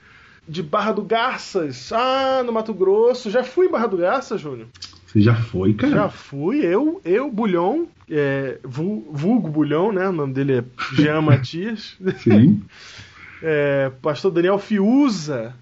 de 0.49 0.63
Barra 0.63 0.93
do 0.93 1.03
Garças. 1.03 1.93
Ah, 1.93 2.43
no 2.45 2.53
Mato 2.53 2.73
Grosso. 2.75 3.31
Já 3.31 3.45
fui 3.45 3.67
em 3.67 3.71
Barra 3.71 3.87
do 3.87 3.99
Garças, 3.99 4.41
Júnior? 4.41 4.67
Você 5.09 5.21
já 5.23 5.35
foi, 5.35 5.73
cara? 5.75 5.93
Já 5.93 6.09
fui. 6.11 6.59
Eu, 6.65 7.01
eu 7.05 7.31
Bulhão, 7.31 7.89
é, 8.11 8.59
vul- 8.63 9.09
vulgo 9.11 9.49
Bulhão, 9.49 9.91
né? 9.91 10.07
O 10.09 10.13
nome 10.13 10.35
dele 10.35 10.59
é 10.59 10.65
Jean 10.95 11.23
Matias. 11.23 11.97
Sim. 12.23 12.63
É, 13.43 13.91
pastor 14.03 14.31
Daniel 14.31 14.59
Fiuza, 14.59 15.55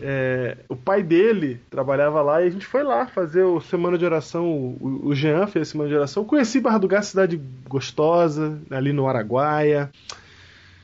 é, 0.00 0.58
o 0.68 0.76
pai 0.76 1.02
dele 1.02 1.60
trabalhava 1.70 2.20
lá 2.22 2.42
e 2.42 2.46
a 2.46 2.50
gente 2.50 2.66
foi 2.66 2.82
lá 2.82 3.06
fazer 3.06 3.42
o 3.42 3.60
semana 3.60 3.98
de 3.98 4.04
oração. 4.04 4.44
O, 4.46 5.00
o 5.08 5.14
Jean 5.14 5.46
fez 5.46 5.68
a 5.68 5.70
semana 5.72 5.90
de 5.90 5.96
oração. 5.96 6.24
Conheci 6.24 6.60
Barra 6.60 6.78
do 6.78 6.86
Gás, 6.88 7.06
cidade 7.06 7.40
gostosa, 7.68 8.58
ali 8.70 8.92
no 8.92 9.08
Araguaia. 9.08 9.90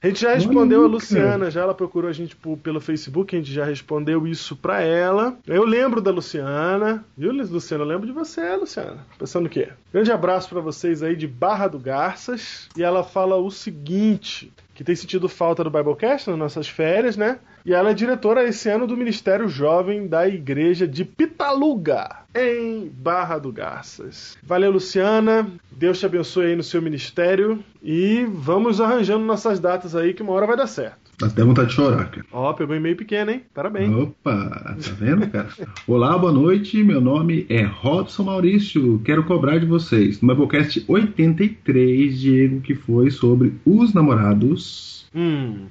A 0.03 0.07
gente 0.07 0.21
já 0.21 0.35
respondeu 0.35 0.85
a 0.85 0.89
Luciana, 0.89 1.51
já 1.51 1.63
ela 1.63 1.75
procurou 1.75 2.09
a 2.09 2.13
gente 2.13 2.37
pelo 2.63 2.81
Facebook, 2.81 3.35
a 3.35 3.39
gente 3.39 3.53
já 3.53 3.65
respondeu 3.65 4.27
isso 4.27 4.55
pra 4.55 4.81
ela. 4.81 5.37
Eu 5.47 5.65
lembro 5.65 6.01
da 6.01 6.11
Luciana, 6.11 7.05
viu, 7.17 7.33
Luciana? 7.33 7.83
Eu 7.83 7.89
lembro 7.89 8.07
de 8.07 8.13
você, 8.13 8.55
Luciana. 8.55 9.05
Pensando 9.19 9.47
o 9.47 9.51
quê? 9.51 9.69
Grande 9.93 10.13
abraço 10.13 10.49
pra 10.49 10.61
vocês 10.61 11.03
aí 11.03 11.17
de 11.17 11.27
Barra 11.27 11.67
do 11.67 11.79
Garças. 11.79 12.69
E 12.77 12.83
ela 12.83 13.03
fala 13.03 13.37
o 13.37 13.51
seguinte: 13.51 14.53
que 14.75 14.85
tem 14.85 14.95
sentido 14.95 15.29
falta 15.29 15.65
do 15.65 15.71
Biblecast 15.71 16.31
nas 16.31 16.39
nossas 16.39 16.69
férias, 16.69 17.17
né? 17.17 17.41
E 17.67 17.75
ela 17.75 17.91
é 17.91 17.95
diretora 17.95 18.45
esse 18.45 18.69
ano 18.69 18.87
do 18.87 18.97
Ministério 18.97 19.49
Jovem 19.49 20.07
da 20.07 20.29
Igreja 20.29 20.87
de 20.87 21.05
Pitaluga, 21.05 22.09
em 22.39 22.89
Barra 22.89 23.39
do 23.39 23.53
Garças. 23.53 24.37
Valeu, 24.43 24.71
Luciana. 24.71 25.47
Deus 25.71 25.99
te 25.99 26.07
abençoe 26.07 26.47
aí 26.47 26.57
no 26.57 26.63
seu 26.63 26.81
ministério. 26.81 27.63
E 27.83 28.27
vamos 28.31 28.81
arranjando 28.81 29.25
nossas 29.25 29.59
datas 29.59 29.95
aí, 29.95 30.15
que 30.15 30.23
uma 30.23 30.33
hora 30.33 30.47
vai 30.47 30.57
dar 30.57 30.67
certo. 30.67 31.09
Dá 31.19 31.27
até 31.27 31.43
vontade 31.43 31.71
de 31.71 31.75
chorar, 31.75 32.09
cara. 32.11 32.25
Ó, 32.31 32.53
pegou 32.53 32.77
e-mail 32.77 32.97
pequeno, 32.97 33.33
hein? 33.33 33.43
Parabéns. 33.53 33.93
Opa, 33.93 34.77
tá 34.81 34.93
vendo, 34.99 35.29
cara? 35.29 35.49
Olá, 35.87 36.17
boa 36.17 36.33
noite. 36.33 36.83
Meu 36.85 37.01
nome 37.01 37.45
é 37.49 37.65
Robson 37.65 38.23
Maurício. 38.23 39.01
Quero 39.05 39.25
cobrar 39.25 39.59
de 39.59 39.67
vocês 39.67 40.21
no 40.21 40.29
Biblecast 40.29 40.85
83, 40.87 42.21
Diego, 42.21 42.61
que 42.61 42.77
foi 42.77 43.11
sobre 43.11 43.53
os 43.67 43.93
namorados. 43.93 44.98
Hum, 45.15 45.67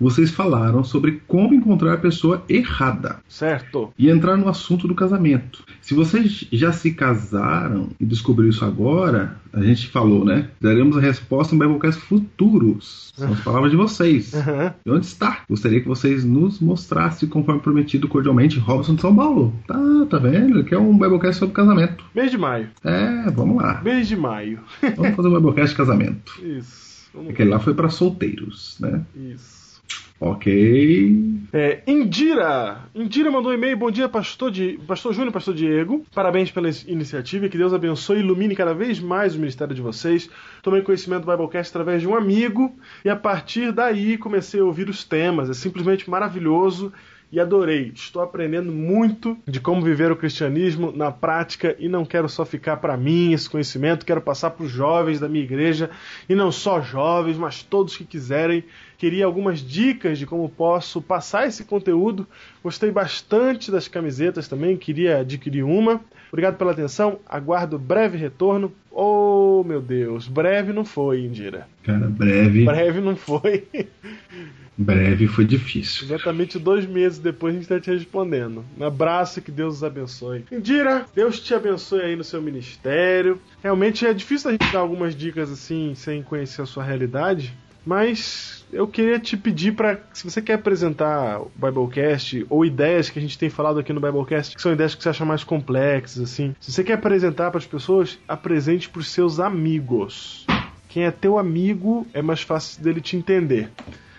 Vocês 0.00 0.30
falaram 0.30 0.84
sobre 0.84 1.20
como 1.26 1.54
encontrar 1.54 1.94
a 1.94 1.98
pessoa 1.98 2.44
errada 2.48 3.18
certo. 3.28 3.92
e 3.98 4.08
entrar 4.10 4.36
no 4.36 4.48
assunto 4.48 4.86
do 4.86 4.94
casamento. 4.94 5.64
Se 5.80 5.94
vocês 5.94 6.46
já 6.52 6.72
se 6.72 6.92
casaram 6.92 7.88
e 7.98 8.04
descobriram 8.04 8.50
isso 8.50 8.64
agora, 8.64 9.36
a 9.52 9.62
gente 9.62 9.88
falou, 9.88 10.24
né? 10.24 10.48
Daremos 10.60 10.96
a 10.96 11.00
resposta 11.00 11.54
em 11.54 11.58
Biblecast 11.58 12.00
futuros. 12.00 13.12
São 13.16 13.32
as 13.32 13.40
palavras 13.40 13.70
de 13.70 13.76
vocês. 13.76 14.34
Aham. 14.36 14.74
E 14.84 14.90
onde 14.90 15.06
está? 15.06 15.40
Gostaria 15.48 15.80
que 15.80 15.88
vocês 15.88 16.24
nos 16.24 16.60
mostrassem, 16.60 17.28
conforme 17.28 17.60
prometido 17.60 18.06
cordialmente, 18.08 18.58
Robson 18.58 18.94
de 18.94 19.00
São 19.00 19.14
Paulo. 19.14 19.54
Tá, 19.66 19.78
tá 20.10 20.18
vendo? 20.18 20.62
Que 20.64 20.74
é 20.74 20.78
um 20.78 20.96
Biblecast 20.98 21.38
sobre 21.38 21.54
casamento. 21.54 22.04
Mês 22.14 22.30
de 22.30 22.38
maio. 22.38 22.68
É, 22.84 23.30
vamos 23.30 23.56
lá. 23.62 23.80
Mês 23.82 24.08
de 24.08 24.16
maio. 24.16 24.60
Vamos 24.96 25.16
fazer 25.16 25.28
um 25.28 25.34
Biblecast 25.34 25.70
de 25.70 25.76
casamento. 25.76 26.32
Isso. 26.44 26.85
Vamos 27.16 27.30
Aquele 27.30 27.48
lá 27.48 27.58
foi 27.58 27.72
para 27.72 27.88
solteiros, 27.88 28.76
né? 28.78 29.02
Isso. 29.16 29.82
Ok. 30.20 31.46
É, 31.52 31.82
Indira! 31.86 32.84
Indira 32.94 33.30
mandou 33.30 33.50
um 33.50 33.54
e-mail. 33.54 33.76
Bom 33.76 33.90
dia, 33.90 34.08
pastor, 34.08 34.50
Di... 34.50 34.78
pastor 34.86 35.14
Júnior, 35.14 35.32
pastor 35.32 35.54
Diego. 35.54 36.04
Parabéns 36.14 36.50
pela 36.50 36.68
iniciativa 36.86 37.46
e 37.46 37.48
que 37.48 37.56
Deus 37.56 37.72
abençoe 37.72 38.18
e 38.18 38.20
ilumine 38.20 38.54
cada 38.54 38.74
vez 38.74 39.00
mais 39.00 39.34
o 39.34 39.38
ministério 39.38 39.74
de 39.74 39.80
vocês. 39.80 40.28
Tomei 40.62 40.82
conhecimento 40.82 41.24
do 41.24 41.30
Biblecast 41.30 41.70
através 41.70 42.02
de 42.02 42.08
um 42.08 42.14
amigo 42.14 42.74
e 43.04 43.08
a 43.08 43.16
partir 43.16 43.72
daí 43.72 44.18
comecei 44.18 44.60
a 44.60 44.64
ouvir 44.64 44.88
os 44.88 45.04
temas. 45.04 45.48
É 45.48 45.54
simplesmente 45.54 46.08
maravilhoso 46.08 46.92
e 47.30 47.40
adorei. 47.40 47.92
Estou 47.94 48.22
aprendendo 48.22 48.70
muito 48.72 49.36
de 49.46 49.60
como 49.60 49.82
viver 49.82 50.10
o 50.12 50.16
cristianismo 50.16 50.92
na 50.92 51.10
prática 51.10 51.74
e 51.78 51.88
não 51.88 52.04
quero 52.04 52.28
só 52.28 52.44
ficar 52.44 52.76
para 52.76 52.96
mim 52.96 53.32
esse 53.32 53.50
conhecimento, 53.50 54.06
quero 54.06 54.20
passar 54.20 54.50
para 54.50 54.64
os 54.64 54.70
jovens 54.70 55.20
da 55.20 55.28
minha 55.28 55.44
igreja 55.44 55.90
e 56.28 56.34
não 56.34 56.52
só 56.52 56.80
jovens, 56.80 57.36
mas 57.36 57.62
todos 57.62 57.96
que 57.96 58.04
quiserem. 58.04 58.64
Queria 58.98 59.26
algumas 59.26 59.60
dicas 59.60 60.18
de 60.18 60.24
como 60.24 60.48
posso 60.48 61.02
passar 61.02 61.46
esse 61.46 61.64
conteúdo. 61.64 62.26
Gostei 62.62 62.90
bastante 62.90 63.70
das 63.70 63.88
camisetas 63.88 64.48
também, 64.48 64.76
queria 64.76 65.18
adquirir 65.18 65.64
uma. 65.64 66.00
Obrigado 66.28 66.56
pela 66.56 66.72
atenção, 66.72 67.18
aguardo 67.26 67.78
breve 67.78 68.16
retorno. 68.16 68.72
Oh, 68.90 69.62
meu 69.66 69.80
Deus, 69.80 70.26
breve 70.26 70.72
não 70.72 70.84
foi, 70.84 71.20
Indira. 71.20 71.68
Cara, 71.82 72.08
breve. 72.08 72.64
Breve 72.64 73.00
não 73.00 73.14
foi. 73.14 73.66
Breve 74.76 75.26
foi 75.26 75.44
difícil. 75.44 76.04
Exatamente 76.04 76.58
dois 76.58 76.84
meses 76.86 77.18
depois 77.18 77.54
a 77.54 77.54
gente 77.54 77.62
está 77.62 77.80
te 77.80 77.90
respondendo. 77.90 78.64
Um 78.78 78.84
abraço 78.84 79.40
que 79.40 79.50
Deus 79.50 79.76
os 79.76 79.84
abençoe. 79.84 80.44
Indira, 80.52 81.06
Deus 81.14 81.40
te 81.40 81.54
abençoe 81.54 82.02
aí 82.02 82.16
no 82.16 82.24
seu 82.24 82.42
ministério. 82.42 83.40
Realmente 83.62 84.06
é 84.06 84.12
difícil 84.12 84.50
a 84.50 84.52
gente 84.52 84.70
dar 84.72 84.80
algumas 84.80 85.14
dicas 85.14 85.50
assim 85.50 85.94
sem 85.94 86.22
conhecer 86.22 86.62
a 86.62 86.66
sua 86.66 86.84
realidade, 86.84 87.54
mas 87.86 88.66
eu 88.72 88.86
queria 88.86 89.18
te 89.18 89.36
pedir 89.36 89.72
para, 89.72 90.00
se 90.12 90.28
você 90.28 90.42
quer 90.42 90.54
apresentar 90.54 91.40
o 91.40 91.50
Biblecast 91.54 92.44
ou 92.50 92.64
ideias 92.64 93.08
que 93.08 93.18
a 93.18 93.22
gente 93.22 93.38
tem 93.38 93.48
falado 93.48 93.78
aqui 93.78 93.92
no 93.92 94.00
Biblecast, 94.00 94.56
que 94.56 94.60
são 94.60 94.72
ideias 94.72 94.94
que 94.94 95.02
você 95.02 95.08
acha 95.08 95.24
mais 95.24 95.44
complexas 95.44 96.22
assim, 96.22 96.54
se 96.60 96.72
você 96.72 96.82
quer 96.82 96.94
apresentar 96.94 97.50
para 97.50 97.58
as 97.58 97.66
pessoas, 97.66 98.18
apresente 98.26 98.88
para 98.88 99.00
os 99.00 99.08
seus 99.08 99.38
amigos. 99.38 100.44
Quem 100.88 101.04
é 101.04 101.10
teu 101.10 101.38
amigo 101.38 102.06
é 102.12 102.20
mais 102.22 102.42
fácil 102.42 102.82
dele 102.82 103.00
te 103.00 103.16
entender. 103.16 103.70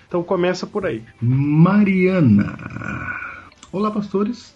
Então 0.08 0.24
começa 0.24 0.66
por 0.66 0.86
aí. 0.86 1.02
Mariana. 1.22 2.56
Olá, 3.72 3.92
pastores. 3.92 4.56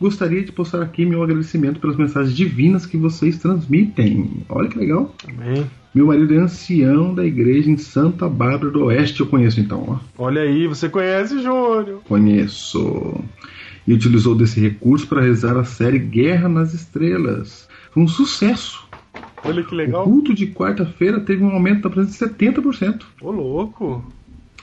Gostaria 0.00 0.44
de 0.44 0.52
postar 0.52 0.82
aqui 0.82 1.04
meu 1.04 1.22
agradecimento 1.22 1.80
pelas 1.80 1.96
mensagens 1.96 2.36
divinas 2.36 2.86
que 2.86 2.96
vocês 2.96 3.38
transmitem. 3.38 4.44
Olha 4.48 4.68
que 4.68 4.78
legal. 4.78 5.14
Amém. 5.28 5.68
Meu 5.94 6.06
marido 6.06 6.34
é 6.34 6.38
ancião 6.38 7.14
da 7.14 7.24
igreja 7.24 7.70
em 7.70 7.76
Santa 7.76 8.28
Bárbara 8.28 8.70
do 8.70 8.84
Oeste. 8.84 9.20
Eu 9.20 9.26
conheço 9.26 9.58
então, 9.60 9.84
ó. 9.88 9.98
Olha 10.24 10.42
aí, 10.42 10.66
você 10.68 10.88
conhece 10.88 11.40
Júnior. 11.42 12.00
Conheço. 12.06 13.20
e 13.86 13.92
utilizou 13.94 14.34
desse 14.34 14.60
recurso 14.60 15.06
para 15.06 15.20
realizar 15.22 15.56
a 15.56 15.64
série 15.64 15.98
Guerra 15.98 16.48
nas 16.48 16.74
Estrelas. 16.74 17.68
Foi 17.90 18.02
um 18.02 18.08
sucesso. 18.08 18.86
Olha 19.44 19.62
que 19.62 19.72
O 19.72 19.76
legal. 19.76 20.04
culto 20.04 20.34
de 20.34 20.46
quarta-feira 20.48 21.20
teve 21.20 21.42
um 21.42 21.50
aumento 21.50 21.82
da 21.82 21.90
presença 21.90 22.28
de 22.28 22.34
70%. 22.34 23.02
Ô, 23.20 23.30
louco. 23.30 24.04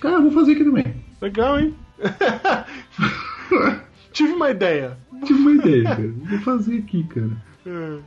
Cara, 0.09 0.21
vou 0.21 0.31
fazer 0.31 0.53
aqui 0.53 0.63
também. 0.63 0.85
Legal, 1.21 1.59
hein? 1.59 1.75
Tive 4.11 4.31
uma 4.33 4.51
ideia. 4.51 4.97
Tive 5.25 5.39
uma 5.39 5.51
ideia, 5.51 5.83
cara. 5.83 6.13
Vou 6.29 6.39
fazer 6.39 6.77
aqui, 6.77 7.03
cara. 7.05 7.31
É. 7.65 7.97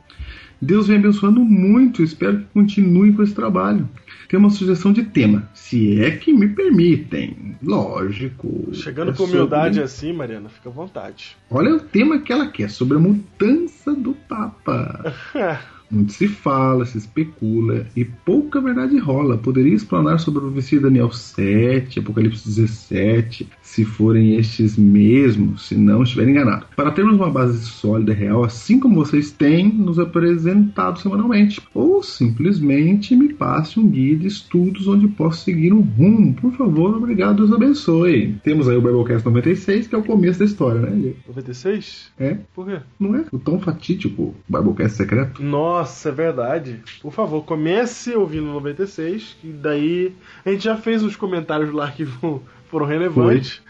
Deus 0.61 0.87
vem 0.87 0.97
abençoando 0.97 1.39
muito. 1.41 2.03
Espero 2.03 2.39
que 2.39 2.45
continue 2.53 3.13
com 3.13 3.23
esse 3.23 3.33
trabalho. 3.33 3.87
Tem 4.27 4.37
uma 4.39 4.49
sugestão 4.49 4.91
de 4.93 5.03
tema, 5.03 5.49
se 5.53 6.01
é 6.01 6.11
que 6.11 6.31
me 6.33 6.47
permitem. 6.49 7.55
Lógico. 7.63 8.69
Chegando 8.73 9.11
É 9.11 9.13
com 9.15 9.23
humildade 9.23 9.75
sobre- 9.75 9.85
assim, 9.85 10.13
Mariana, 10.13 10.49
fica 10.49 10.69
à 10.69 10.71
vontade. 10.71 11.35
Olha 11.49 11.73
o 11.75 11.79
tema 11.79 12.19
que 12.19 12.31
ela 12.31 12.47
quer, 12.47 12.69
sobre 12.69 12.97
a 12.97 12.99
mudança 12.99 13.93
do 13.93 14.13
Papa. 14.13 15.13
Muito 15.91 16.13
se 16.13 16.27
fala, 16.27 16.85
se 16.85 16.97
especula 16.97 17.85
e 17.95 18.05
pouca 18.05 18.61
verdade 18.61 18.97
rola. 18.97 19.37
Poderia 19.37 19.73
explanar 19.73 20.19
sobre 20.19 20.39
a 20.39 20.43
profecia 20.43 20.79
Daniel 20.79 21.11
7, 21.11 21.99
Apocalipse 21.99 22.47
17, 22.47 23.47
se 23.61 23.83
forem 23.85 24.35
estes 24.35 24.77
mesmos, 24.77 25.67
se 25.67 25.75
não 25.75 26.03
estiver 26.03 26.27
enganado. 26.27 26.65
Para 26.75 26.91
termos 26.91 27.15
uma 27.15 27.29
base 27.29 27.59
sólida 27.65 28.11
e 28.11 28.15
real, 28.15 28.43
assim 28.43 28.79
como 28.79 28.95
vocês 28.95 29.31
têm 29.31 29.67
nos 29.71 29.97
apresentado 29.99 30.99
semanalmente. 30.99 31.59
Ou 31.73 32.03
simplesmente 32.03 33.15
me 33.15 33.33
passe 33.33 33.79
um 33.79 33.87
guia 33.87 34.15
de 34.17 34.27
estudos 34.27 34.87
onde 34.87 35.07
posso 35.07 35.43
seguir 35.43 35.73
um 35.73 35.81
rumo. 35.81 36.33
Por 36.35 36.51
favor, 36.53 36.95
obrigado, 36.97 37.37
Deus 37.37 37.51
abençoe. 37.51 38.35
Temos 38.43 38.67
aí 38.69 38.77
o 38.77 38.81
Biblecast 38.81 39.25
96, 39.25 39.87
que 39.87 39.95
é 39.95 39.97
o 39.97 40.03
começo 40.03 40.39
da 40.39 40.45
história, 40.45 40.81
né? 40.81 40.91
Diego? 40.91 41.17
96? 41.27 42.11
É, 42.19 42.37
Por 42.53 42.67
quê? 42.67 42.79
não 42.99 43.15
é? 43.15 43.25
O 43.31 43.39
tão 43.39 43.59
fatídico 43.59 44.35
Biblecast 44.47 44.97
secreto. 44.97 45.41
Nossa, 45.43 45.78
é 46.09 46.11
verdade. 46.11 46.81
Por 47.01 47.11
favor, 47.11 47.43
comece 47.43 48.15
ouvindo 48.15 48.45
96, 48.47 49.37
que 49.41 49.47
daí 49.51 50.13
a 50.45 50.51
gente 50.51 50.63
já 50.63 50.75
fez 50.77 51.03
os 51.03 51.15
comentários 51.15 51.71
lá 51.71 51.91
que 51.91 52.05
foram- 52.05 52.85
relevantes. 52.87 53.61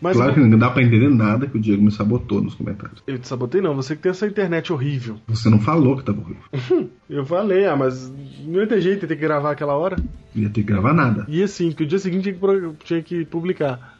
Mas 0.00 0.16
claro 0.16 0.34
que 0.34 0.40
não 0.40 0.56
dá 0.56 0.70
pra 0.70 0.80
entender 0.82 1.08
nada 1.08 1.48
que 1.48 1.56
o 1.56 1.60
Diego 1.60 1.82
me 1.82 1.90
sabotou 1.90 2.40
nos 2.40 2.54
comentários. 2.54 3.02
eu 3.04 3.18
te 3.18 3.26
sabotei 3.26 3.60
não, 3.60 3.74
você 3.74 3.96
que 3.96 4.02
tem 4.02 4.10
essa 4.10 4.28
internet 4.28 4.72
horrível. 4.72 5.16
Você 5.26 5.50
não 5.50 5.58
falou 5.58 5.96
que 5.96 6.04
tava 6.04 6.20
horrível. 6.20 6.88
Eu 7.10 7.24
falei, 7.26 7.66
ah, 7.66 7.74
mas 7.74 8.08
não 8.44 8.60
ia 8.60 8.66
ter 8.68 8.80
jeito, 8.80 9.02
ia 9.02 9.08
ter 9.08 9.16
que 9.16 9.22
gravar 9.22 9.50
aquela 9.50 9.74
hora. 9.74 9.96
Não 10.34 10.42
ia 10.44 10.48
ter 10.50 10.60
que 10.60 10.68
gravar 10.68 10.92
nada. 10.92 11.24
E 11.26 11.42
assim, 11.42 11.72
que 11.72 11.82
o 11.82 11.86
dia 11.86 11.98
seguinte 11.98 12.22
tinha 12.32 12.34
que, 12.34 12.84
tinha 12.84 13.02
que 13.02 13.24
publicar. 13.24 13.97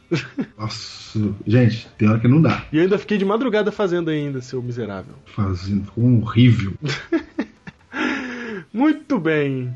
Nossa, 0.57 1.19
gente, 1.45 1.87
tem 1.97 2.07
hora 2.09 2.19
que 2.19 2.27
não 2.27 2.41
dá. 2.41 2.65
E 2.71 2.77
eu 2.77 2.83
ainda 2.83 2.97
fiquei 2.97 3.17
de 3.17 3.25
madrugada 3.25 3.71
fazendo 3.71 4.09
ainda, 4.09 4.41
seu 4.41 4.61
miserável. 4.61 5.13
Fazendo, 5.25 5.85
ficou 5.85 6.03
horrível. 6.21 6.73
Muito 8.73 9.19
bem. 9.19 9.73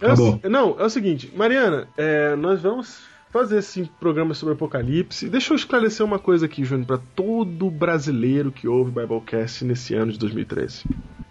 É 0.00 0.06
Acabou. 0.06 0.38
se- 0.42 0.48
não, 0.48 0.76
é 0.78 0.84
o 0.84 0.90
seguinte, 0.90 1.32
Mariana, 1.36 1.88
é, 1.96 2.36
nós 2.36 2.62
vamos 2.62 3.00
fazer 3.32 3.58
esse 3.58 3.90
programa 4.00 4.32
sobre 4.34 4.54
Apocalipse. 4.54 5.28
Deixa 5.28 5.52
eu 5.52 5.56
esclarecer 5.56 6.04
uma 6.04 6.18
coisa 6.18 6.46
aqui, 6.46 6.64
Júnior, 6.64 6.86
para 6.86 6.98
todo 7.14 7.70
brasileiro 7.70 8.50
que 8.52 8.66
ouve 8.68 8.90
Biblecast 8.90 9.64
nesse 9.64 9.94
ano 9.94 10.12
de 10.12 10.18
2013. 10.18 10.84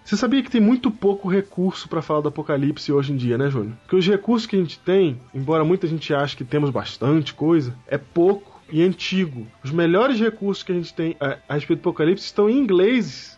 Você 0.08 0.16
sabia 0.16 0.42
que 0.42 0.50
tem 0.50 0.62
muito 0.62 0.90
pouco 0.90 1.28
recurso 1.28 1.90
para 1.90 2.02
falar 2.02 2.22
do 2.22 2.30
Apocalipse 2.30 2.94
hoje 2.94 3.12
em 3.12 3.18
dia, 3.18 3.38
né, 3.38 3.50
Júnior? 3.50 3.74
Porque 3.82 3.98
os 3.98 4.08
recursos 4.08 4.48
que 4.48 4.56
a 4.56 4.60
gente 4.60 4.80
tem, 4.80 5.20
embora 5.36 5.66
muita 5.66 5.86
gente 5.86 6.14
ache 6.14 6.38
que 6.38 6.46
temos 6.46 6.70
bastante 6.70 7.34
coisa, 7.34 7.76
é 7.86 7.98
pouco 7.98 8.58
e 8.72 8.82
antigo. 8.82 9.46
Os 9.62 9.70
melhores 9.70 10.18
recursos 10.18 10.64
que 10.64 10.72
a 10.72 10.76
gente 10.76 10.94
tem 10.94 11.18
a, 11.20 11.38
a 11.50 11.56
respeito 11.56 11.82
do 11.82 11.90
Apocalipse 11.90 12.24
estão 12.24 12.50
em 12.50 12.58
inglês 12.58 13.37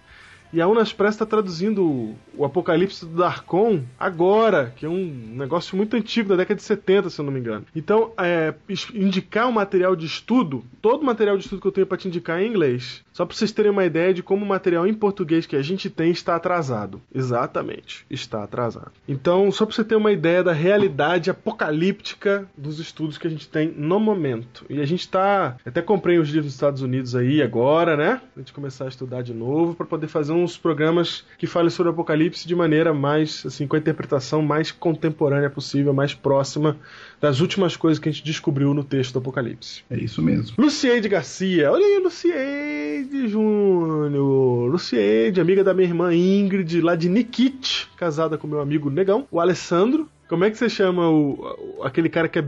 e 0.51 0.61
a 0.61 0.67
Unapress 0.67 1.15
está 1.15 1.25
traduzindo 1.25 1.83
o- 1.85 2.15
Apocalipse 2.43 3.05
do 3.05 3.17
Darkon 3.17 3.81
agora, 3.99 4.73
que 4.77 4.85
é 4.85 4.89
um 4.89 5.33
negócio 5.35 5.75
muito 5.75 5.95
antigo, 5.97 6.29
da 6.29 6.37
década 6.37 6.55
de 6.55 6.63
70, 6.63 7.09
se 7.09 7.19
eu 7.19 7.25
não 7.25 7.31
me 7.33 7.39
engano. 7.39 7.65
Então, 7.75 8.11
é, 8.17 8.53
indicar 8.93 9.47
o 9.49 9.51
material 9.51 9.95
de 9.95 10.05
estudo, 10.05 10.63
todo 10.81 11.01
o 11.01 11.05
material 11.05 11.37
de 11.37 11.43
estudo 11.43 11.61
que 11.61 11.67
eu 11.67 11.71
tenho 11.71 11.85
para 11.87 11.97
te 11.97 12.07
indicar 12.07 12.39
é 12.39 12.45
em 12.45 12.49
inglês. 12.49 13.03
Só 13.11 13.25
para 13.25 13.35
vocês 13.35 13.51
terem 13.51 13.69
uma 13.71 13.83
ideia 13.85 14.13
de 14.13 14.23
como 14.23 14.45
o 14.45 14.47
material 14.47 14.87
em 14.87 14.93
português 14.93 15.45
que 15.45 15.55
a 15.57 15.61
gente 15.61 15.89
tem 15.89 16.11
está 16.11 16.35
atrasado. 16.37 17.01
Exatamente, 17.13 18.05
está 18.09 18.43
atrasado. 18.43 18.91
Então, 19.07 19.51
só 19.51 19.65
para 19.65 19.75
você 19.75 19.83
ter 19.83 19.95
uma 19.97 20.11
ideia 20.13 20.41
da 20.41 20.53
realidade 20.53 21.29
apocalíptica 21.29 22.47
dos 22.57 22.79
estudos 22.79 23.17
que 23.17 23.27
a 23.27 23.29
gente 23.29 23.47
tem 23.49 23.73
no 23.75 23.99
momento. 23.99 24.65
E 24.69 24.79
a 24.81 24.85
gente 24.85 25.01
está. 25.01 25.57
Até 25.65 25.81
comprei 25.81 26.17
os 26.17 26.27
livros 26.29 26.45
dos 26.45 26.53
Estados 26.53 26.81
Unidos 26.81 27.15
aí 27.15 27.41
agora, 27.41 27.97
né? 27.97 28.21
A 28.35 28.39
gente 28.39 28.53
começar 28.53 28.85
a 28.85 28.87
estudar 28.87 29.21
de 29.21 29.33
novo 29.33 29.75
para 29.75 29.85
poder 29.85 30.07
fazer 30.07 30.31
uns 30.43 30.57
programas 30.57 31.23
que 31.37 31.45
falem 31.47 31.69
sobre 31.69 31.89
o 31.89 31.93
Apocalipse 31.93 32.47
de 32.47 32.55
maneira 32.55 32.93
mais, 32.93 33.43
assim, 33.45 33.67
com 33.67 33.75
a 33.75 33.79
interpretação 33.79 34.41
mais 34.41 34.71
contemporânea 34.71 35.49
possível, 35.49 35.93
mais 35.93 36.13
próxima 36.13 36.77
das 37.21 37.39
últimas 37.41 37.75
coisas 37.75 37.99
que 37.99 38.09
a 38.09 38.11
gente 38.11 38.23
descobriu 38.23 38.73
no 38.73 38.83
texto 38.83 39.13
do 39.13 39.19
Apocalipse. 39.19 39.83
É 39.89 39.97
isso 39.97 40.21
mesmo. 40.21 40.55
Lucieide 40.57 41.07
Garcia, 41.09 41.71
olha 41.71 41.85
aí, 41.85 41.99
Lucieide 42.03 43.27
Júnior. 43.27 44.69
Lucieide, 44.71 45.39
amiga 45.41 45.63
da 45.63 45.73
minha 45.73 45.87
irmã 45.87 46.13
Ingrid, 46.13 46.81
lá 46.81 46.95
de 46.95 47.09
Nikit, 47.09 47.87
casada 47.97 48.37
com 48.37 48.47
meu 48.47 48.59
amigo 48.61 48.89
Negão. 48.89 49.27
O 49.31 49.39
Alessandro. 49.39 50.07
Como 50.27 50.43
é 50.43 50.51
que 50.51 50.57
você 50.59 50.69
chama 50.69 51.09
o, 51.09 51.31
o- 51.79 51.83
aquele 51.83 52.07
cara 52.07 52.27
que 52.27 52.37
é 52.37 52.45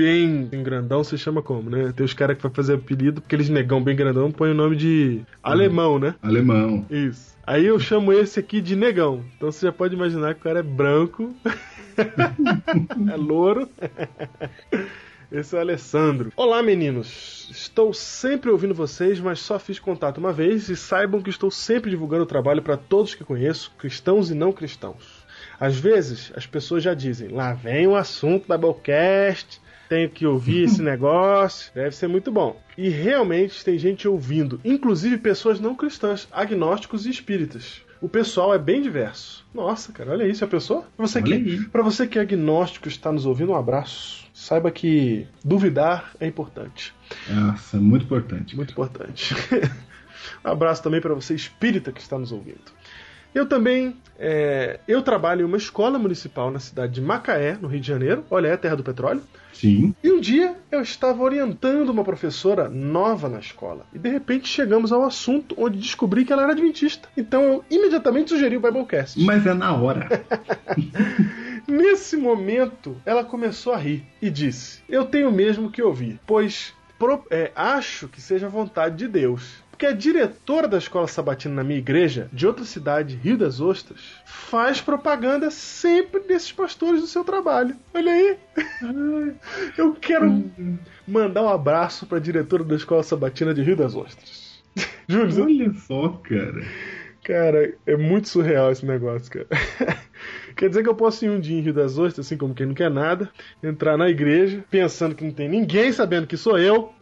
bem 0.00 0.62
grandão? 0.62 1.04
Você 1.04 1.18
chama 1.18 1.42
como, 1.42 1.68
né? 1.68 1.92
Tem 1.94 2.04
os 2.04 2.14
caras 2.14 2.36
que 2.36 2.42
vai 2.42 2.52
fazer 2.52 2.74
apelido, 2.74 3.20
porque 3.20 3.36
eles 3.36 3.50
negão 3.50 3.82
bem 3.82 3.94
grandão, 3.94 4.32
põe 4.32 4.50
o 4.50 4.54
nome 4.54 4.74
de 4.74 5.20
alemão, 5.42 5.98
né? 5.98 6.14
Alemão. 6.22 6.86
Isso. 6.90 7.36
Aí 7.46 7.66
eu 7.66 7.78
chamo 7.78 8.12
esse 8.12 8.40
aqui 8.40 8.60
de 8.60 8.74
negão. 8.74 9.22
Então 9.36 9.52
você 9.52 9.66
já 9.66 9.72
pode 9.72 9.94
imaginar 9.94 10.34
que 10.34 10.40
o 10.40 10.44
cara 10.44 10.60
é 10.60 10.62
branco, 10.62 11.34
é 13.12 13.16
louro. 13.16 13.68
Esse 15.30 15.54
é 15.54 15.58
o 15.58 15.60
Alessandro. 15.60 16.32
Olá, 16.34 16.60
meninos. 16.60 17.48
Estou 17.52 17.94
sempre 17.94 18.50
ouvindo 18.50 18.74
vocês, 18.74 19.20
mas 19.20 19.38
só 19.38 19.60
fiz 19.60 19.78
contato 19.78 20.18
uma 20.18 20.32
vez 20.32 20.68
e 20.68 20.76
saibam 20.76 21.22
que 21.22 21.30
estou 21.30 21.52
sempre 21.52 21.88
divulgando 21.88 22.24
o 22.24 22.26
trabalho 22.26 22.60
para 22.60 22.76
todos 22.76 23.14
que 23.14 23.22
conheço, 23.22 23.70
cristãos 23.78 24.28
e 24.28 24.34
não 24.34 24.50
cristãos. 24.50 25.24
Às 25.60 25.78
vezes, 25.78 26.32
as 26.34 26.46
pessoas 26.46 26.82
já 26.82 26.94
dizem: 26.94 27.28
lá 27.28 27.52
vem 27.52 27.86
o 27.86 27.94
assunto 27.94 28.48
da 28.48 28.58
Biblecast, 28.58 29.60
tenho 29.90 30.08
que 30.08 30.24
ouvir 30.24 30.62
esse 30.62 30.80
negócio, 30.80 31.72
deve 31.74 31.94
ser 31.96 32.06
muito 32.06 32.30
bom. 32.30 32.58
E 32.78 32.88
realmente 32.88 33.64
tem 33.64 33.76
gente 33.76 34.06
ouvindo, 34.06 34.60
inclusive 34.64 35.18
pessoas 35.18 35.58
não 35.58 35.74
cristãs, 35.74 36.28
agnósticos 36.30 37.04
e 37.04 37.10
espíritas. 37.10 37.82
O 38.00 38.08
pessoal 38.08 38.54
é 38.54 38.58
bem 38.58 38.80
diverso. 38.80 39.44
Nossa, 39.52 39.92
cara, 39.92 40.12
olha 40.12 40.26
isso, 40.26 40.42
a 40.42 40.48
pessoa. 40.48 40.86
Pra 40.96 41.06
você, 41.06 41.18
Olha 41.18 41.38
que, 41.38 41.68
pra 41.68 41.82
você 41.82 42.06
que 42.06 42.18
é 42.18 42.22
agnóstico 42.22 42.88
e 42.88 42.90
está 42.90 43.12
nos 43.12 43.26
ouvindo, 43.26 43.52
um 43.52 43.56
abraço. 43.56 44.26
Saiba 44.32 44.70
que 44.70 45.26
duvidar 45.44 46.12
é 46.18 46.26
importante. 46.26 46.94
Nossa, 47.28 47.76
é 47.76 47.80
muito 47.80 48.04
importante. 48.04 48.56
Muito 48.56 48.70
importante. 48.70 49.34
um 50.42 50.50
abraço 50.50 50.82
também 50.82 51.00
para 51.00 51.12
você, 51.12 51.34
espírita, 51.34 51.92
que 51.92 52.00
está 52.00 52.18
nos 52.18 52.32
ouvindo. 52.32 52.72
Eu 53.34 53.46
também, 53.46 53.96
é, 54.18 54.80
eu 54.88 55.02
trabalho 55.02 55.42
em 55.42 55.44
uma 55.44 55.56
escola 55.56 55.98
municipal 55.98 56.50
na 56.50 56.58
cidade 56.58 56.92
de 56.94 57.00
Macaé, 57.00 57.56
no 57.60 57.68
Rio 57.68 57.80
de 57.80 57.86
Janeiro. 57.86 58.24
Olha, 58.30 58.48
é 58.48 58.52
a 58.52 58.56
terra 58.58 58.76
do 58.76 58.82
petróleo. 58.82 59.22
Sim. 59.52 59.94
E 60.02 60.10
um 60.10 60.18
dia 60.20 60.56
eu 60.70 60.80
estava 60.80 61.22
orientando 61.22 61.90
uma 61.90 62.02
professora 62.02 62.68
nova 62.68 63.28
na 63.28 63.38
escola. 63.38 63.84
E 63.92 63.98
de 63.98 64.08
repente 64.08 64.48
chegamos 64.48 64.90
ao 64.90 65.04
assunto 65.04 65.54
onde 65.58 65.78
descobri 65.78 66.24
que 66.24 66.32
ela 66.32 66.42
era 66.42 66.52
adventista. 66.52 67.08
Então 67.16 67.42
eu 67.42 67.64
imediatamente 67.70 68.30
sugeri 68.30 68.56
o 68.56 68.60
Biblecast. 68.60 69.20
Mas 69.22 69.46
é 69.46 69.52
na 69.54 69.74
hora. 69.76 70.08
Nesse 71.68 72.16
momento, 72.16 72.96
ela 73.04 73.22
começou 73.24 73.72
a 73.72 73.76
rir 73.76 74.04
e 74.20 74.30
disse: 74.30 74.80
Eu 74.88 75.04
tenho 75.04 75.30
mesmo 75.30 75.70
que 75.70 75.82
ouvir, 75.82 76.18
pois 76.26 76.72
pro- 76.98 77.24
é, 77.30 77.52
acho 77.54 78.08
que 78.08 78.20
seja 78.20 78.48
vontade 78.48 78.96
de 78.96 79.08
Deus. 79.08 79.62
Porque 79.80 79.94
a 79.94 79.96
diretora 79.96 80.68
da 80.68 80.76
escola 80.76 81.08
sabatina 81.08 81.54
na 81.54 81.64
minha 81.64 81.78
igreja, 81.78 82.28
de 82.34 82.46
outra 82.46 82.66
cidade, 82.66 83.16
Rio 83.16 83.38
das 83.38 83.62
Ostras, 83.62 83.98
faz 84.26 84.78
propaganda 84.78 85.50
sempre 85.50 86.20
desses 86.20 86.52
pastores 86.52 87.00
do 87.00 87.06
seu 87.06 87.24
trabalho. 87.24 87.74
Olha 87.94 88.12
aí. 88.12 88.36
Eu 89.78 89.94
quero 89.94 90.50
mandar 91.08 91.44
um 91.44 91.48
abraço 91.48 92.04
para 92.04 92.18
a 92.18 92.20
diretora 92.20 92.62
da 92.62 92.76
escola 92.76 93.02
sabatina 93.02 93.54
de 93.54 93.62
Rio 93.62 93.74
das 93.74 93.94
Ostras. 93.94 94.62
Júlio, 95.08 95.44
Olha 95.44 95.72
só, 95.72 96.08
cara. 96.24 96.62
Cara, 97.24 97.74
é 97.86 97.96
muito 97.96 98.28
surreal 98.28 98.70
esse 98.70 98.84
negócio, 98.84 99.32
cara. 99.32 99.48
Quer 100.60 100.68
dizer 100.68 100.82
que 100.82 100.90
eu 100.90 100.94
posso 100.94 101.24
ir 101.24 101.30
um 101.30 101.40
dia 101.40 101.56
em 101.56 101.62
Rio 101.62 101.72
das 101.72 101.96
Ostras, 101.96 102.26
assim 102.26 102.36
como 102.36 102.54
quem 102.54 102.66
não 102.66 102.74
quer 102.74 102.90
nada, 102.90 103.30
entrar 103.62 103.96
na 103.96 104.10
igreja, 104.10 104.62
pensando 104.70 105.14
que 105.14 105.24
não 105.24 105.32
tem 105.32 105.48
ninguém 105.48 105.90
sabendo 105.90 106.26
que 106.26 106.36
sou 106.36 106.58
eu, 106.58 106.92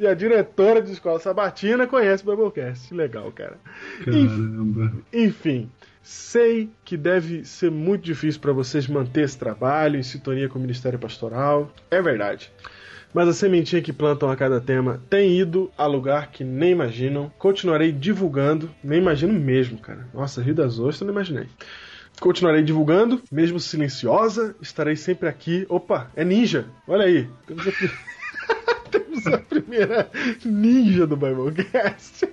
e 0.00 0.04
a 0.04 0.14
diretora 0.14 0.82
de 0.82 0.90
escola 0.90 1.20
sabatina 1.20 1.86
conhece 1.86 2.28
o 2.28 2.30
Biblecast. 2.34 2.92
Legal, 2.92 3.30
cara. 3.30 3.56
Caramba. 4.04 4.94
Enfim, 5.12 5.70
sei 6.02 6.68
que 6.84 6.96
deve 6.96 7.44
ser 7.44 7.70
muito 7.70 8.02
difícil 8.02 8.40
para 8.40 8.52
vocês 8.52 8.88
manter 8.88 9.22
esse 9.22 9.38
trabalho 9.38 9.96
em 9.96 10.02
sintonia 10.02 10.48
com 10.48 10.58
o 10.58 10.62
Ministério 10.62 10.98
Pastoral. 10.98 11.72
É 11.92 12.02
verdade. 12.02 12.50
Mas 13.14 13.28
a 13.28 13.32
sementinha 13.32 13.80
que 13.80 13.92
plantam 13.92 14.28
a 14.28 14.34
cada 14.34 14.60
tema 14.60 15.00
tem 15.08 15.38
ido 15.38 15.70
a 15.78 15.86
lugar 15.86 16.32
que 16.32 16.42
nem 16.42 16.72
imaginam. 16.72 17.30
Continuarei 17.38 17.92
divulgando, 17.92 18.68
nem 18.82 18.98
imagino 18.98 19.32
mesmo, 19.32 19.78
cara. 19.78 20.08
Nossa, 20.12 20.42
Rio 20.42 20.56
das 20.56 20.80
Ostras, 20.80 21.02
não 21.02 21.14
imaginei. 21.14 21.46
Continuarei 22.20 22.62
divulgando, 22.62 23.20
mesmo 23.30 23.58
silenciosa, 23.60 24.54
estarei 24.60 24.96
sempre 24.96 25.28
aqui. 25.28 25.66
Opa, 25.68 26.10
é 26.16 26.24
ninja. 26.24 26.66
Olha 26.86 27.04
aí. 27.06 27.28
Temos 27.46 27.64
Temos 28.90 29.26
a 29.26 29.38
primeira 29.38 30.10
ninja 30.44 31.06
do 31.06 31.16
Biblecast. 31.16 32.26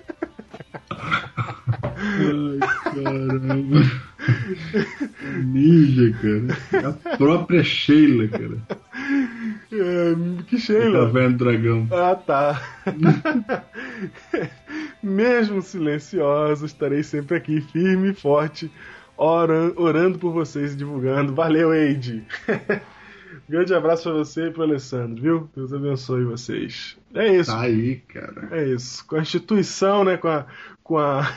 Caramba. 2.94 3.90
Ninja, 5.44 6.14
cara. 6.70 6.88
A 6.88 7.16
própria 7.16 7.62
Sheila, 7.64 8.28
cara. 8.28 8.58
É, 9.72 10.14
que 10.46 10.56
Tá 10.56 10.62
Sheila. 10.62 11.10
vendo 11.10 11.38
dragão. 11.38 11.88
Ah, 11.90 12.14
tá. 12.14 12.62
Mesmo 15.02 15.60
silencioso, 15.62 16.64
estarei 16.66 17.02
sempre 17.02 17.36
aqui, 17.36 17.60
firme 17.60 18.10
e 18.10 18.14
forte, 18.14 18.70
oran- 19.24 19.72
orando 19.76 20.18
por 20.18 20.32
vocês 20.32 20.72
e 20.72 20.76
divulgando. 20.76 21.34
Valeu, 21.34 21.72
Eide! 21.74 22.24
Grande 23.48 23.74
abraço 23.74 24.04
pra 24.04 24.12
você 24.12 24.46
e 24.46 24.50
pro 24.50 24.62
Alessandro, 24.62 25.20
viu? 25.22 25.50
Deus 25.54 25.72
abençoe 25.72 26.24
vocês. 26.24 26.96
É 27.14 27.34
isso, 27.36 27.50
Tá 27.50 27.60
aí, 27.60 27.96
cara. 28.08 28.48
é 28.52 28.68
isso. 28.68 29.04
Com 29.06 29.16
a 29.16 29.20
instituição, 29.20 30.04
né? 30.04 30.16
Com 30.16 30.28
a. 30.28 30.46
Com 30.82 30.98
a 30.98 31.22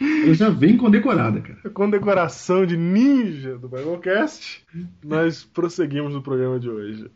Ela 0.00 0.34
já 0.34 0.48
vem 0.50 0.76
condecorada, 0.76 1.40
cara. 1.40 1.70
condecoração 1.70 2.64
de 2.66 2.76
ninja 2.76 3.56
do 3.58 3.68
Biblecast, 3.68 4.64
nós 5.04 5.44
prosseguimos 5.44 6.14
no 6.14 6.22
programa 6.22 6.58
de 6.58 6.68
hoje. 6.68 7.10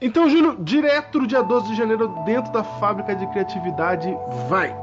Então, 0.00 0.28
Júlio, 0.28 0.56
direto 0.62 1.20
do 1.20 1.26
dia 1.26 1.42
12 1.42 1.68
de 1.68 1.76
janeiro, 1.76 2.08
dentro 2.24 2.52
da 2.52 2.62
fábrica 2.64 3.14
de 3.14 3.26
criatividade, 3.30 4.08
vai! 4.48 4.74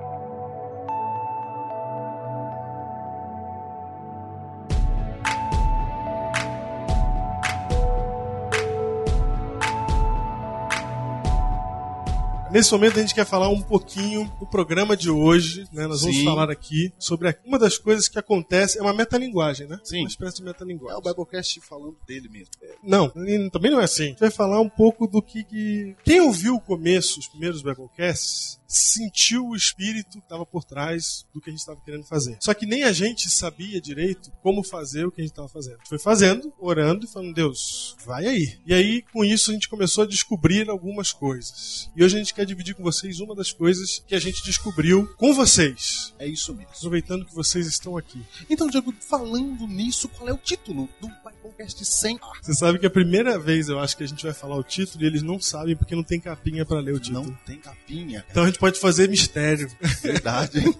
Nesse 12.55 12.71
momento 12.71 12.97
a 12.97 13.01
gente 13.01 13.13
quer 13.13 13.25
falar 13.25 13.49
um 13.49 13.61
pouquinho 13.61 14.31
do 14.39 14.45
programa 14.45 14.95
de 14.95 15.09
hoje, 15.09 15.67
né? 15.73 15.87
Nós 15.87 15.99
vamos 15.99 16.15
Sim. 16.15 16.23
falar 16.23 16.49
aqui 16.49 16.89
sobre 16.97 17.37
uma 17.43 17.59
das 17.59 17.77
coisas 17.77 18.07
que 18.07 18.17
acontece, 18.17 18.79
é 18.79 18.81
uma 18.81 18.93
metalinguagem, 18.93 19.67
né? 19.67 19.77
Sim. 19.83 19.99
Uma 19.99 20.07
espécie 20.07 20.37
de 20.37 20.43
É 20.43 20.45
metalinguagem. 20.45 20.97
o 20.97 21.01
Biblecast 21.01 21.59
falando 21.59 21.97
dele 22.07 22.29
mesmo. 22.29 22.47
Não, 22.81 23.11
e 23.27 23.49
também 23.49 23.71
não 23.71 23.81
é 23.81 23.83
assim. 23.83 24.03
A 24.03 24.07
gente 24.07 24.19
vai 24.21 24.31
falar 24.31 24.61
um 24.61 24.69
pouco 24.69 25.05
do 25.05 25.21
que, 25.21 25.43
que- 25.43 25.97
Quem 26.05 26.21
ouviu 26.21 26.55
o 26.55 26.61
começo, 26.61 27.19
os 27.19 27.27
primeiros 27.27 27.61
Biblecasts, 27.61 28.57
sentiu 28.67 29.47
o 29.49 29.55
espírito 29.55 30.11
que 30.17 30.17
estava 30.19 30.45
por 30.45 30.63
trás 30.63 31.25
do 31.33 31.39
que 31.41 31.49
a 31.49 31.51
gente 31.51 31.59
estava 31.59 31.79
querendo 31.81 32.03
fazer. 32.05 32.37
Só 32.39 32.53
que 32.53 32.65
nem 32.65 32.83
a 32.83 32.91
gente 32.93 33.29
sabia 33.29 33.79
direito 33.81 34.31
como 34.41 34.63
fazer 34.63 35.05
o 35.05 35.11
que 35.11 35.19
a 35.21 35.23
gente 35.23 35.31
estava 35.31 35.47
fazendo. 35.49 35.75
A 35.75 35.77
gente 35.79 35.89
foi 35.89 35.99
fazendo, 35.99 36.51
orando 36.59 37.05
e 37.05 37.07
falando, 37.07 37.33
Deus, 37.33 37.95
vai 38.05 38.25
aí. 38.25 38.57
E 38.65 38.73
aí, 38.73 39.01
com 39.13 39.23
isso, 39.25 39.51
a 39.51 39.53
gente 39.53 39.67
começou 39.69 40.03
a 40.05 40.07
descobrir 40.07 40.69
algumas 40.69 41.11
coisas. 41.11 41.91
E 41.95 42.03
hoje 42.03 42.15
a 42.15 42.19
gente 42.19 42.33
quer 42.33 42.44
dividir 42.45 42.75
com 42.75 42.83
vocês 42.83 43.19
uma 43.19 43.35
das 43.35 43.51
coisas 43.51 44.03
que 44.07 44.15
a 44.15 44.19
gente 44.19 44.43
descobriu 44.43 45.07
com 45.17 45.33
vocês. 45.33 46.13
É 46.19 46.27
isso 46.27 46.53
mesmo. 46.53 46.71
Aproveitando 46.75 47.25
que 47.25 47.33
vocês 47.33 47.67
estão 47.67 47.97
aqui. 47.97 48.21
Então, 48.49 48.67
Diego, 48.67 48.93
falando 48.99 49.67
nisso, 49.67 50.07
qual 50.09 50.29
é 50.29 50.33
o 50.33 50.37
título 50.37 50.87
do 51.01 51.07
Biblecast 51.07 51.83
100? 51.83 52.19
Ah, 52.21 52.31
Você 52.41 52.53
sabe 52.53 52.79
que 52.79 52.85
é 52.85 52.87
a 52.87 52.91
primeira 52.91 53.37
vez 53.39 53.69
eu 53.69 53.79
acho 53.79 53.97
que 53.97 54.03
a 54.03 54.07
gente 54.07 54.23
vai 54.23 54.33
falar 54.33 54.55
o 54.55 54.63
título 54.63 55.03
e 55.03 55.07
eles 55.07 55.21
não 55.21 55.39
sabem 55.39 55.75
porque 55.75 55.95
não 55.95 56.03
tem 56.03 56.19
capinha 56.19 56.65
pra 56.65 56.79
ler 56.79 56.93
o 56.93 56.99
título. 56.99 57.25
não 57.25 57.33
tem 57.45 57.57
capinha. 57.57 58.25
Então 58.29 58.43
a 58.43 58.47
gente 58.47 58.59
pode 58.59 58.79
fazer 58.79 59.09
mistério. 59.09 59.69
Verdade? 60.01 60.61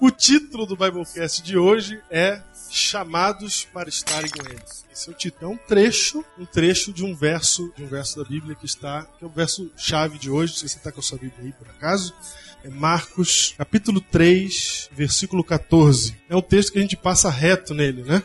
O 0.00 0.10
título 0.10 0.64
do 0.66 0.76
Biblecast 0.76 1.42
de 1.42 1.56
hoje 1.58 2.00
é 2.10 2.40
Chamados 2.70 3.66
para 3.72 3.88
estarem 3.88 4.30
com 4.30 4.48
eles. 4.48 4.84
Esse 4.92 5.08
é 5.08 5.12
o 5.12 5.14
título. 5.14 5.50
É 5.50 5.54
um 5.54 5.56
trecho, 5.56 6.24
um 6.38 6.44
trecho 6.46 6.92
de 6.92 7.04
um 7.04 7.14
verso, 7.14 7.72
de 7.76 7.82
um 7.82 7.86
verso 7.86 8.22
da 8.22 8.28
Bíblia 8.28 8.54
que 8.54 8.64
está, 8.66 9.02
que 9.18 9.24
é 9.24 9.26
o 9.26 9.30
verso 9.30 9.70
chave 9.76 10.18
de 10.18 10.30
hoje. 10.30 10.54
Se 10.54 10.68
você 10.68 10.76
está 10.78 10.92
com 10.92 11.00
a 11.00 11.02
sua 11.02 11.18
Bíblia 11.18 11.46
aí 11.46 11.52
por 11.52 11.68
acaso, 11.68 12.14
é 12.62 12.68
Marcos, 12.68 13.54
capítulo 13.58 14.00
3, 14.00 14.90
versículo 14.92 15.42
14. 15.42 16.16
É 16.28 16.36
um 16.36 16.42
texto 16.42 16.72
que 16.72 16.78
a 16.78 16.82
gente 16.82 16.96
passa 16.96 17.28
reto 17.28 17.74
nele, 17.74 18.02
né? 18.02 18.22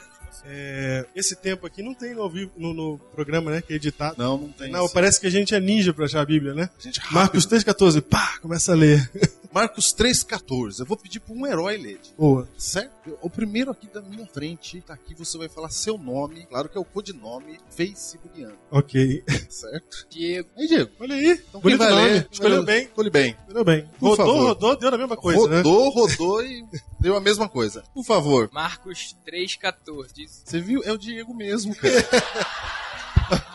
É, 0.47 1.07
esse 1.15 1.35
tempo 1.35 1.65
aqui 1.65 1.81
não 1.81 1.95
tem 1.95 2.13
no, 2.13 2.29
vivo- 2.29 2.51
no, 2.55 2.71
no 2.71 2.99
programa, 2.99 3.49
né? 3.49 3.61
Que 3.63 3.73
é 3.73 3.75
editado. 3.77 4.15
Não, 4.17 4.37
não 4.37 4.49
tem. 4.51 4.69
Não, 4.71 4.87
sim. 4.87 4.93
parece 4.93 5.19
que 5.19 5.25
a 5.25 5.31
gente 5.31 5.55
é 5.55 5.59
ninja 5.59 5.91
pra 5.91 6.05
achar 6.05 6.21
a 6.21 6.25
Bíblia, 6.25 6.53
né? 6.53 6.69
Rápido. 6.83 7.13
Marcos 7.13 7.47
3,14, 7.47 7.99
pá, 8.01 8.37
começa 8.41 8.71
a 8.73 8.75
ler. 8.75 9.09
Marcos 9.55 9.93
3,14. 9.95 10.81
Eu 10.81 10.85
vou 10.85 10.97
pedir 10.97 11.21
para 11.21 11.33
um 11.33 11.47
herói 11.47 11.77
ler. 11.77 12.01
Boa. 12.17 12.45
Certo? 12.57 13.17
O 13.21 13.29
primeiro 13.29 13.71
aqui 13.71 13.87
da 13.87 14.01
minha 14.01 14.25
frente, 14.27 14.81
tá 14.81 14.93
aqui, 14.93 15.15
você 15.15 15.37
vai 15.37 15.47
falar 15.47 15.69
seu 15.69 15.97
nome. 15.97 16.45
Claro 16.47 16.67
que 16.67 16.77
é 16.77 16.81
o 16.81 16.83
codinome 16.83 17.57
Facebookiano, 17.69 18.57
Ok. 18.69 19.23
certo? 19.47 20.07
Diego. 20.09 20.49
Aí, 20.57 20.67
Diego. 20.67 20.91
Olha 20.99 21.15
aí. 21.15 21.41
Então 21.47 21.61
Bonito 21.61 21.77
quem 21.79 21.87
vai 21.87 21.89
nome. 21.89 22.03
ler? 22.09 22.27
Escolheu 22.29 22.63
bem. 22.65 22.83
Escolhe 22.83 23.09
bem. 23.09 23.37
Escolheu 23.47 23.63
bem. 23.63 23.89
Por 23.97 24.09
rodou, 24.09 24.25
favor. 24.25 24.43
rodou, 24.47 24.75
deu 24.77 24.91
na 24.91 24.97
mesma 24.97 25.15
coisa, 25.15 25.47
né? 25.47 25.55
rodou, 25.61 25.89
rodou 25.89 26.43
e 26.43 26.65
deu 26.99 27.15
a 27.15 27.21
mesma 27.21 27.47
coisa. 27.47 27.81
Por 27.93 28.03
favor. 28.03 28.49
Marcos 28.51 29.15
3,14. 29.25 30.11
Diz. 30.13 30.41
Você 30.43 30.59
viu? 30.59 30.81
É 30.83 30.91
o 30.91 30.97
Diego 30.97 31.33
mesmo, 31.33 31.73
cara. 31.73 31.93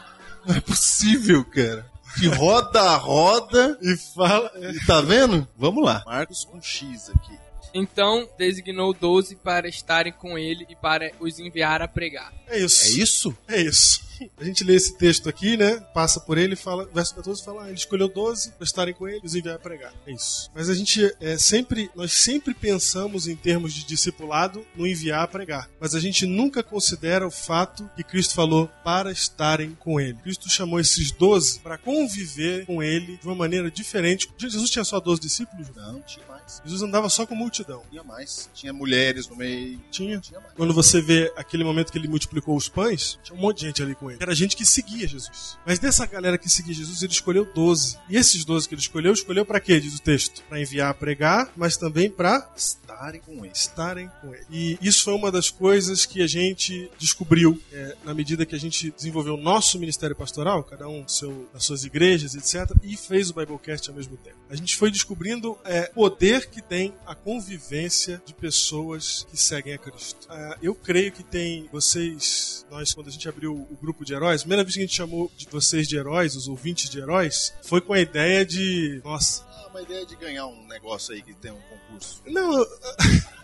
Não 0.47 0.55
é 0.57 0.61
possível, 0.63 1.45
cara. 1.45 1.85
Que 2.19 2.27
roda, 2.29 2.97
roda. 2.97 3.79
E 3.81 3.97
fala. 3.97 4.51
E 4.57 4.87
tá 4.87 5.01
vendo? 5.01 5.47
Vamos 5.57 5.85
lá. 5.85 6.03
Marcos 6.07 6.45
com 6.45 6.61
X 6.61 7.11
aqui. 7.11 7.39
Então 7.73 8.29
designou 8.37 8.93
doze 8.93 9.37
para 9.37 9.69
estarem 9.69 10.13
com 10.13 10.37
ele 10.37 10.67
e 10.69 10.75
para 10.75 11.13
os 11.21 11.39
enviar 11.39 11.81
a 11.83 11.89
pregar. 11.89 12.33
É 12.49 12.59
isso. 12.59 12.85
É 12.85 13.03
isso? 13.03 13.37
É 13.49 13.61
isso. 13.61 14.10
A 14.39 14.45
gente 14.45 14.65
lê 14.65 14.75
esse 14.75 14.97
texto 14.97 15.29
aqui, 15.29 15.57
né? 15.57 15.77
Passa 15.95 16.21
por 16.21 16.39
ele 16.39 16.55
e 16.55 16.57
fala, 16.57 16.89
verso 16.93 17.15
14 17.15 17.45
fala, 17.45 17.65
ah, 17.65 17.69
ele 17.69 17.77
escolheu 17.77 18.09
12 18.09 18.53
para 18.53 18.65
estarem 18.65 18.95
com 18.95 19.07
ele 19.07 19.21
e 19.23 19.27
os 19.27 19.35
enviar 19.35 19.57
a 19.57 19.59
pregar. 19.59 19.93
É 20.07 20.13
isso. 20.13 20.51
Mas 20.55 20.69
a 20.69 20.75
gente 20.75 21.15
é 21.21 21.39
sempre, 21.39 21.91
nós 21.95 22.13
sempre 22.13 22.55
pensamos 22.55 23.27
em 23.27 23.37
termos 23.37 23.73
de 23.73 23.85
discipulado 23.85 24.65
no 24.75 24.87
enviar 24.87 25.25
a 25.25 25.29
pregar. 25.29 25.71
Mas 25.81 25.95
a 25.95 26.01
gente 26.01 26.27
nunca 26.27 26.63
considera 26.63 27.27
o 27.27 27.31
fato 27.31 27.89
que 27.97 28.03
Cristo 28.03 28.35
falou 28.35 28.69
para 28.85 29.13
estarem 29.13 29.77
com 29.79 30.01
ele. 30.01 30.19
Cristo 30.19 30.49
chamou 30.49 30.81
esses 30.81 31.11
12 31.11 31.61
para 31.61 31.79
conviver 31.79 32.67
com 32.67 32.83
ele 32.83 33.17
de 33.17 33.27
uma 33.27 33.35
maneira 33.35 33.71
diferente. 33.71 34.31
Jesus 34.37 34.71
tinha 34.71 34.85
só 34.85 35.01
12 35.01 35.21
discípulos? 35.21 35.69
Não, 35.75 36.01
tinha 36.03 36.27
mais. 36.27 36.61
Jesus 36.65 36.83
andava 36.83 37.09
só 37.09 37.27
com 37.27 37.35
multidão. 37.35 37.83
Tinha 37.91 38.03
mais. 38.03 38.51
Tinha 38.55 38.73
mulheres 38.73 39.29
no 39.29 39.37
meio. 39.37 39.81
Tinha. 39.91 40.19
Tinha 40.21 40.41
mais. 40.41 40.53
Quando 40.55 40.75
você 40.75 41.01
vê 41.01 41.33
aquele 41.37 41.65
momento 41.65 41.93
que 41.93 41.99
ele 41.99 42.09
multiplicou 42.09 42.57
os 42.57 42.69
pães, 42.69 43.19
tinha 43.23 43.37
um 43.37 43.41
monte 43.41 43.61
de 43.61 43.67
gente 43.67 43.83
ali 43.83 43.95
com 44.11 44.23
ele. 44.23 44.23
Era 44.23 44.35
gente 44.35 44.57
que 44.57 44.65
seguia 44.65 45.07
Jesus. 45.07 45.59
Mas 45.67 45.79
dessa 45.79 46.07
galera 46.07 46.39
que 46.39 46.49
seguia 46.49 46.75
Jesus, 46.75 47.03
ele 47.03 47.13
escolheu 47.13 47.45
12. 47.45 47.99
E 48.09 48.17
esses 48.17 48.45
12 48.45 48.69
que 48.69 48.75
ele 48.75 48.83
escolheu, 48.83 49.13
escolheu 49.13 49.45
para 49.45 49.61
quê, 49.61 49.81
diz 49.81 49.95
o 49.95 50.03
texto? 50.03 50.43
Para 50.49 50.61
enviar 50.61 50.91
a 50.91 50.95
pregar, 50.95 51.53
mas 51.57 51.77
também 51.77 52.11
para 52.11 52.49
Estarem 52.57 53.21
com 53.21 53.45
ele. 53.45 53.53
estarem 53.55 54.11
com 54.21 54.35
ele. 54.35 54.45
E 54.51 54.79
isso 54.83 55.05
foi 55.05 55.15
uma 55.15 55.31
das 55.31 55.49
coisas 55.51 56.05
que 56.05 56.23
a 56.23 56.27
gente 56.27 56.91
descobriu 56.99 57.61
é, 57.73 57.97
na 58.05 58.13
medida 58.13 58.45
que 58.45 58.55
a 58.55 58.61
gente 58.61 58.91
desenvolveu 58.91 59.35
o 59.35 59.41
nosso 59.41 59.79
ministério 59.79 60.15
pastoral, 60.15 60.63
cada 60.65 60.89
um 60.89 61.07
seu, 61.09 61.49
nas 61.53 61.65
suas 61.65 61.85
igrejas, 61.85 62.35
etc., 62.35 62.71
e 62.83 62.97
fez 62.97 63.31
o 63.31 63.35
Biblecast 63.35 63.89
ao 63.89 63.97
mesmo 63.97 64.17
tempo. 64.17 64.37
A 64.51 64.57
gente 64.57 64.77
foi 64.77 64.91
descobrindo 64.91 65.57
é, 65.65 65.91
o 65.95 66.11
poder 66.11 66.51
que 66.51 66.61
tem 66.61 66.93
a 67.07 67.15
convivência 67.15 68.21
de 68.27 68.35
pessoas 68.35 69.27
que 69.31 69.37
seguem 69.37 69.73
a 69.75 69.79
Cristo. 69.79 70.27
Ah, 70.29 70.59
eu 70.61 70.75
creio 70.75 71.13
que 71.13 71.23
tem 71.23 71.69
vocês, 71.73 72.67
nós, 72.71 72.93
quando 72.93 73.09
a 73.09 73.11
gente 73.11 73.29
abriu 73.29 73.55
o 73.55 73.79
grupo 73.81 74.00
de 74.05 74.15
heróis, 74.15 74.41
a 74.41 74.45
primeira 74.45 74.63
vez 74.65 74.75
que 74.75 74.81
a 74.81 74.83
gente 74.87 74.95
chamou 74.97 75.31
de 75.37 75.47
vocês 75.51 75.87
de 75.89 75.97
heróis, 75.97 76.35
os 76.37 76.49
ouvintes 76.49 76.89
de 76.89 76.99
heróis, 76.99 77.53
foi 77.63 77.81
com 77.81 77.93
a 77.93 78.01
ideia 78.01 78.45
de. 78.45 79.01
Nossa, 79.05 79.45
Ah, 79.49 79.69
uma 79.71 79.83
ideia 79.83 80.05
de 80.07 80.17
ganhar 80.17 80.47
um 80.47 80.67
negócio 80.67 81.15
aí 81.15 81.23
que 81.23 81.33
tem 81.35 81.51
um 81.53 81.61
concurso. 81.61 82.23
Não. 82.27 82.67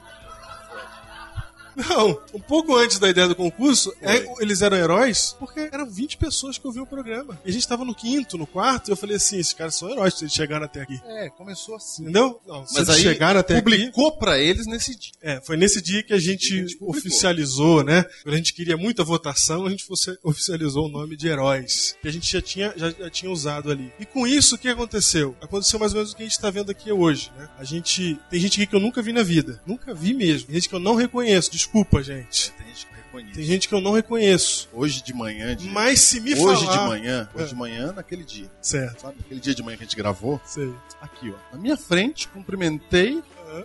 Não, 1.76 2.18
um 2.32 2.40
pouco 2.40 2.74
antes 2.74 2.98
da 2.98 3.08
ideia 3.08 3.28
do 3.28 3.34
concurso, 3.34 3.92
é, 4.00 4.26
eles 4.40 4.62
eram 4.62 4.76
heróis 4.76 5.36
porque 5.38 5.68
eram 5.70 5.88
20 5.88 6.16
pessoas 6.16 6.56
que 6.58 6.66
ouviam 6.66 6.84
o 6.84 6.86
programa. 6.86 7.38
E 7.44 7.50
a 7.50 7.52
gente 7.52 7.68
tava 7.68 7.84
no 7.84 7.94
quinto, 7.94 8.38
no 8.38 8.46
quarto, 8.46 8.88
e 8.88 8.92
eu 8.92 8.96
falei 8.96 9.16
assim: 9.16 9.38
esses 9.38 9.52
caras 9.52 9.74
são 9.74 9.90
heróis 9.90 10.14
se 10.14 10.24
eles 10.24 10.32
chegaram 10.32 10.64
até 10.64 10.82
aqui. 10.82 11.00
É, 11.06 11.28
começou 11.30 11.76
assim. 11.76 12.02
Entendeu? 12.02 12.40
Não, 12.46 12.66
se 12.66 12.74
Mas 12.74 12.88
eles 12.88 13.00
aí 13.00 13.02
chegaram 13.02 13.40
até 13.40 13.54
aqui. 13.58 13.62
publicou 13.62 14.16
pra 14.16 14.38
eles 14.38 14.66
nesse 14.66 14.96
dia. 14.96 15.12
É, 15.20 15.40
foi 15.40 15.56
nesse 15.56 15.82
dia 15.82 16.02
que 16.02 16.12
a 16.14 16.18
gente, 16.18 16.54
A 16.54 16.56
gente 16.58 16.78
oficializou, 16.80 17.82
né? 17.84 18.04
Quando 18.22 18.34
a 18.34 18.38
gente 18.38 18.54
queria 18.54 18.76
muita 18.76 19.04
votação, 19.04 19.66
a 19.66 19.70
gente 19.70 19.84
oficializou 20.22 20.86
o 20.86 20.88
nome 20.88 21.16
de 21.16 21.28
heróis. 21.28 21.96
Que 22.00 22.08
a 22.08 22.12
gente 22.12 22.30
já 22.30 22.40
tinha, 22.40 22.72
já, 22.76 22.90
já 22.90 23.10
tinha 23.10 23.30
usado 23.30 23.70
ali. 23.70 23.92
E 24.00 24.06
com 24.06 24.26
isso, 24.26 24.54
o 24.54 24.58
que 24.58 24.68
aconteceu? 24.68 25.36
Aconteceu 25.40 25.78
mais 25.78 25.92
ou 25.92 25.98
menos 25.98 26.12
o 26.12 26.16
que 26.16 26.22
a 26.22 26.26
gente 26.26 26.38
tá 26.40 26.50
vendo 26.50 26.70
aqui 26.70 26.90
hoje, 26.90 27.30
né? 27.36 27.48
A 27.58 27.64
gente. 27.64 28.18
Tem 28.30 28.40
gente 28.40 28.60
aqui 28.60 28.66
que 28.70 28.76
eu 28.76 28.80
nunca 28.80 29.02
vi 29.02 29.12
na 29.12 29.22
vida. 29.22 29.60
Nunca 29.66 29.94
vi 29.94 30.14
mesmo. 30.14 30.46
Tem 30.46 30.54
gente 30.54 30.68
que 30.68 30.74
eu 30.74 30.80
não 30.80 30.94
reconheço. 30.94 31.50
Desculpa, 31.50 31.65
gente. 32.02 32.52
Tem 32.52 32.66
gente 32.66 32.86
que 32.86 32.94
reconheço. 32.94 33.34
Tem 33.34 33.44
gente 33.44 33.68
que 33.68 33.74
eu 33.74 33.80
não 33.80 33.92
reconheço. 33.92 34.68
Hoje 34.72 35.02
de 35.02 35.14
manhã, 35.14 35.54
de... 35.56 35.68
Mas 35.68 36.00
se 36.00 36.20
me 36.20 36.34
hoje 36.34 36.64
falar... 36.64 36.78
de 36.78 36.88
manhã, 36.88 37.28
hoje 37.34 37.44
É. 37.44 37.48
de 37.48 37.54
manhã, 37.54 37.92
naquele 37.92 38.24
dia, 38.24 38.50
Certo, 38.60 39.00
sabe? 39.02 39.16
Aquele 39.20 39.40
dia 39.40 39.54
de 39.54 39.62
manhã 39.62 39.76
que 39.76 39.82
a 39.84 39.86
gente 39.86 39.96
gravou, 39.96 40.40
sei. 40.44 40.72
aqui, 41.00 41.30
ó, 41.34 41.54
na 41.54 41.60
minha 41.60 41.76
frente, 41.76 42.28
cumprimentei 42.28 43.22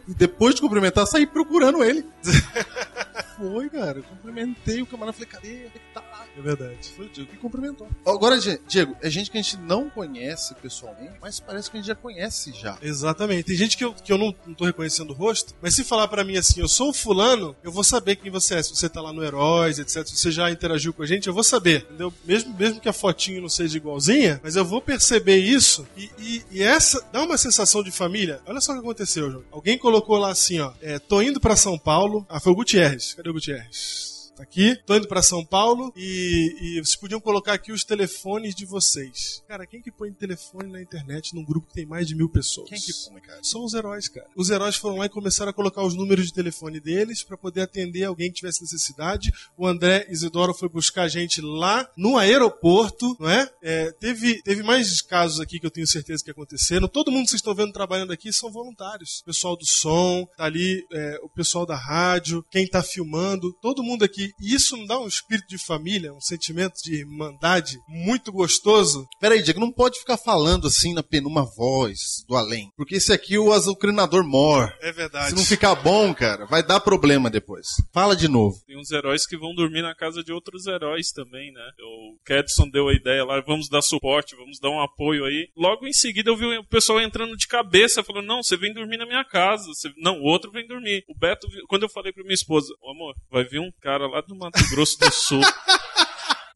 e 0.07 0.13
depois 0.13 0.55
de 0.55 0.61
cumprimentar, 0.61 1.05
saí 1.07 1.25
procurando 1.27 1.83
ele. 1.83 2.05
Foi, 3.37 3.69
cara, 3.69 3.97
eu 3.99 4.03
cumprimentei 4.03 4.81
o 4.81 4.85
camarada, 4.85 5.13
falei, 5.13 5.27
cadê? 5.27 5.49
Onde 5.49 5.65
é 5.65 5.69
que 5.69 5.93
tá? 5.93 6.01
É 6.37 6.41
verdade. 6.41 6.89
Foi 6.95 7.05
o 7.05 7.09
Diego 7.09 7.29
que 7.29 7.37
cumprimentou. 7.37 7.87
Agora, 8.05 8.37
Diego, 8.67 8.95
é 9.01 9.09
gente 9.09 9.29
que 9.29 9.37
a 9.37 9.41
gente 9.41 9.57
não 9.57 9.89
conhece 9.89 10.55
pessoalmente, 10.55 11.13
mas 11.21 11.39
parece 11.39 11.69
que 11.69 11.77
a 11.77 11.79
gente 11.79 11.87
já 11.87 11.95
conhece 11.95 12.51
já. 12.53 12.77
Exatamente. 12.81 13.43
Tem 13.45 13.55
gente 13.55 13.75
que 13.77 13.83
eu, 13.83 13.93
que 13.93 14.11
eu 14.11 14.17
não, 14.17 14.33
não 14.45 14.53
tô 14.53 14.65
reconhecendo 14.65 15.09
o 15.11 15.13
rosto, 15.13 15.53
mas 15.61 15.75
se 15.75 15.83
falar 15.83 16.07
pra 16.07 16.23
mim 16.23 16.37
assim, 16.37 16.61
eu 16.61 16.67
sou 16.67 16.89
o 16.89 16.93
fulano, 16.93 17.55
eu 17.63 17.71
vou 17.71 17.83
saber 17.83 18.15
quem 18.15 18.31
você 18.31 18.55
é. 18.55 18.63
Se 18.63 18.75
você 18.75 18.87
tá 18.87 19.01
lá 19.01 19.11
no 19.11 19.23
Heróis, 19.23 19.77
etc. 19.79 20.05
Se 20.07 20.15
você 20.17 20.31
já 20.31 20.49
interagiu 20.49 20.93
com 20.93 21.03
a 21.03 21.05
gente, 21.05 21.27
eu 21.27 21.33
vou 21.33 21.43
saber. 21.43 21.81
Entendeu? 21.89 22.13
Mesmo, 22.23 22.55
mesmo 22.57 22.79
que 22.79 22.89
a 22.89 22.93
fotinho 22.93 23.41
não 23.41 23.49
seja 23.49 23.77
igualzinha, 23.77 24.39
mas 24.43 24.55
eu 24.55 24.63
vou 24.65 24.81
perceber 24.81 25.37
isso 25.37 25.87
e, 25.97 26.09
e- 26.17 26.43
e 26.51 26.63
essa 26.63 27.05
dá 27.11 27.21
uma 27.23 27.37
sensação 27.37 27.83
de 27.83 27.91
família. 27.91 28.39
Olha 28.45 28.61
só 28.61 28.71
o 28.71 28.75
que 28.75 28.81
aconteceu, 28.81 29.29
João. 29.31 29.43
Alguém 29.51 29.77
colocou 29.77 30.17
lá 30.17 30.29
assim, 30.31 30.59
ó. 30.59 30.71
É, 30.81 30.97
tô 30.99 31.21
indo 31.21 31.39
pra 31.39 31.55
São 31.55 31.77
Paulo. 31.77 32.25
Ah, 32.29 32.39
foi 32.39 32.51
o 32.51 32.55
Gutierrez. 32.55 33.13
Cadê 33.13 33.29
o 33.29 33.33
Gutierrez? 33.33 34.10
Tá 34.41 34.45
aqui, 34.45 34.75
tô 34.87 34.95
indo 34.95 35.07
pra 35.07 35.21
São 35.21 35.45
Paulo 35.45 35.93
e, 35.95 36.55
e 36.59 36.73
vocês 36.83 36.95
podiam 36.95 37.21
colocar 37.21 37.53
aqui 37.53 37.71
os 37.71 37.83
telefones 37.83 38.55
de 38.55 38.65
vocês. 38.65 39.43
Cara, 39.47 39.67
quem 39.67 39.83
que 39.83 39.91
põe 39.91 40.11
telefone 40.11 40.71
na 40.71 40.81
internet 40.81 41.35
num 41.35 41.45
grupo 41.45 41.67
que 41.67 41.75
tem 41.75 41.85
mais 41.85 42.07
de 42.07 42.15
mil 42.15 42.27
pessoas? 42.27 42.67
Quem 42.67 42.79
que 42.79 42.91
põe, 43.07 43.21
cara? 43.21 43.39
São 43.43 43.63
os 43.63 43.75
heróis, 43.75 44.07
cara. 44.07 44.25
Os 44.35 44.49
heróis 44.49 44.75
foram 44.75 44.97
lá 44.97 45.05
e 45.05 45.09
começaram 45.09 45.51
a 45.51 45.53
colocar 45.53 45.83
os 45.83 45.93
números 45.93 46.25
de 46.25 46.33
telefone 46.33 46.79
deles 46.79 47.21
pra 47.21 47.37
poder 47.37 47.61
atender 47.61 48.03
alguém 48.03 48.29
que 48.29 48.37
tivesse 48.37 48.63
necessidade. 48.63 49.31
O 49.55 49.67
André 49.67 50.07
Isidoro 50.09 50.55
foi 50.55 50.67
buscar 50.67 51.03
a 51.03 51.07
gente 51.07 51.39
lá 51.39 51.87
no 51.95 52.17
aeroporto, 52.17 53.15
não 53.19 53.29
é? 53.29 53.47
É, 53.61 53.91
teve, 53.91 54.41
teve 54.41 54.63
mais 54.63 55.03
casos 55.03 55.39
aqui 55.39 55.59
que 55.59 55.67
eu 55.67 55.71
tenho 55.71 55.85
certeza 55.85 56.23
que 56.23 56.31
aconteceram. 56.31 56.87
Todo 56.87 57.11
mundo 57.11 57.25
que 57.25 57.29
vocês 57.29 57.41
estão 57.41 57.53
vendo 57.53 57.73
trabalhando 57.73 58.11
aqui 58.11 58.33
são 58.33 58.51
voluntários. 58.51 59.19
O 59.19 59.25
pessoal 59.25 59.55
do 59.55 59.67
som, 59.67 60.27
tá 60.35 60.45
ali, 60.45 60.83
é, 60.91 61.19
o 61.21 61.29
pessoal 61.29 61.63
da 61.63 61.75
rádio, 61.75 62.43
quem 62.49 62.67
tá 62.67 62.81
filmando, 62.81 63.53
todo 63.61 63.83
mundo 63.83 64.03
aqui. 64.03 64.30
E 64.39 64.53
isso 64.53 64.77
não 64.77 64.85
dá 64.85 64.99
um 64.99 65.07
espírito 65.07 65.47
de 65.49 65.57
família, 65.57 66.13
um 66.13 66.21
sentimento 66.21 66.75
de 66.83 66.99
irmandade 66.99 67.77
muito 67.87 68.31
gostoso. 68.31 69.07
Peraí, 69.19 69.41
Diego, 69.41 69.59
não 69.59 69.71
pode 69.71 69.99
ficar 69.99 70.17
falando 70.17 70.67
assim 70.67 70.93
na 70.93 71.03
penuma 71.03 71.45
voz 71.57 72.23
do 72.27 72.35
além. 72.35 72.69
Porque 72.75 72.95
esse 72.95 73.11
aqui 73.13 73.37
o 73.37 73.51
azucrinador 73.51 74.23
mor. 74.25 74.71
É 74.81 74.91
verdade. 74.91 75.29
Se 75.29 75.35
não 75.35 75.43
ficar 75.45 75.75
bom, 75.75 76.13
cara, 76.13 76.45
vai 76.45 76.63
dar 76.65 76.79
problema 76.79 77.29
depois. 77.29 77.67
Fala 77.93 78.15
de 78.15 78.27
novo. 78.27 78.57
Tem 78.65 78.77
uns 78.79 78.91
heróis 78.91 79.25
que 79.25 79.37
vão 79.37 79.53
dormir 79.53 79.81
na 79.81 79.95
casa 79.95 80.23
de 80.23 80.31
outros 80.31 80.65
heróis 80.67 81.11
também, 81.11 81.51
né? 81.51 81.61
O 81.81 82.17
Kedson 82.25 82.69
deu 82.69 82.87
a 82.87 82.93
ideia 82.93 83.23
lá, 83.23 83.41
vamos 83.41 83.69
dar 83.69 83.81
suporte, 83.81 84.35
vamos 84.35 84.59
dar 84.59 84.69
um 84.69 84.81
apoio 84.81 85.25
aí. 85.25 85.49
Logo 85.55 85.87
em 85.87 85.93
seguida 85.93 86.29
eu 86.29 86.37
vi 86.37 86.45
o 86.45 86.63
pessoal 86.65 86.99
entrando 87.01 87.35
de 87.35 87.47
cabeça, 87.47 88.03
falando, 88.03 88.25
não, 88.27 88.43
você 88.43 88.55
vem 88.57 88.73
dormir 88.73 88.97
na 88.97 89.05
minha 89.05 89.23
casa. 89.23 89.65
Você- 89.67 89.91
Não, 89.97 90.19
o 90.19 90.23
outro 90.23 90.51
vem 90.51 90.67
dormir. 90.67 91.03
O 91.07 91.17
Beto, 91.17 91.47
quando 91.67 91.83
eu 91.83 91.89
falei 91.89 92.11
pra 92.11 92.23
minha 92.23 92.33
esposa, 92.33 92.73
ô 92.81 92.91
amor, 92.91 93.15
vai 93.31 93.43
vir 93.43 93.59
um 93.59 93.71
cara 93.81 94.07
lá 94.07 94.20
do 94.27 94.35
Mato 94.35 94.59
Grosso 94.69 94.99
do 94.99 95.11
Sul. 95.11 95.41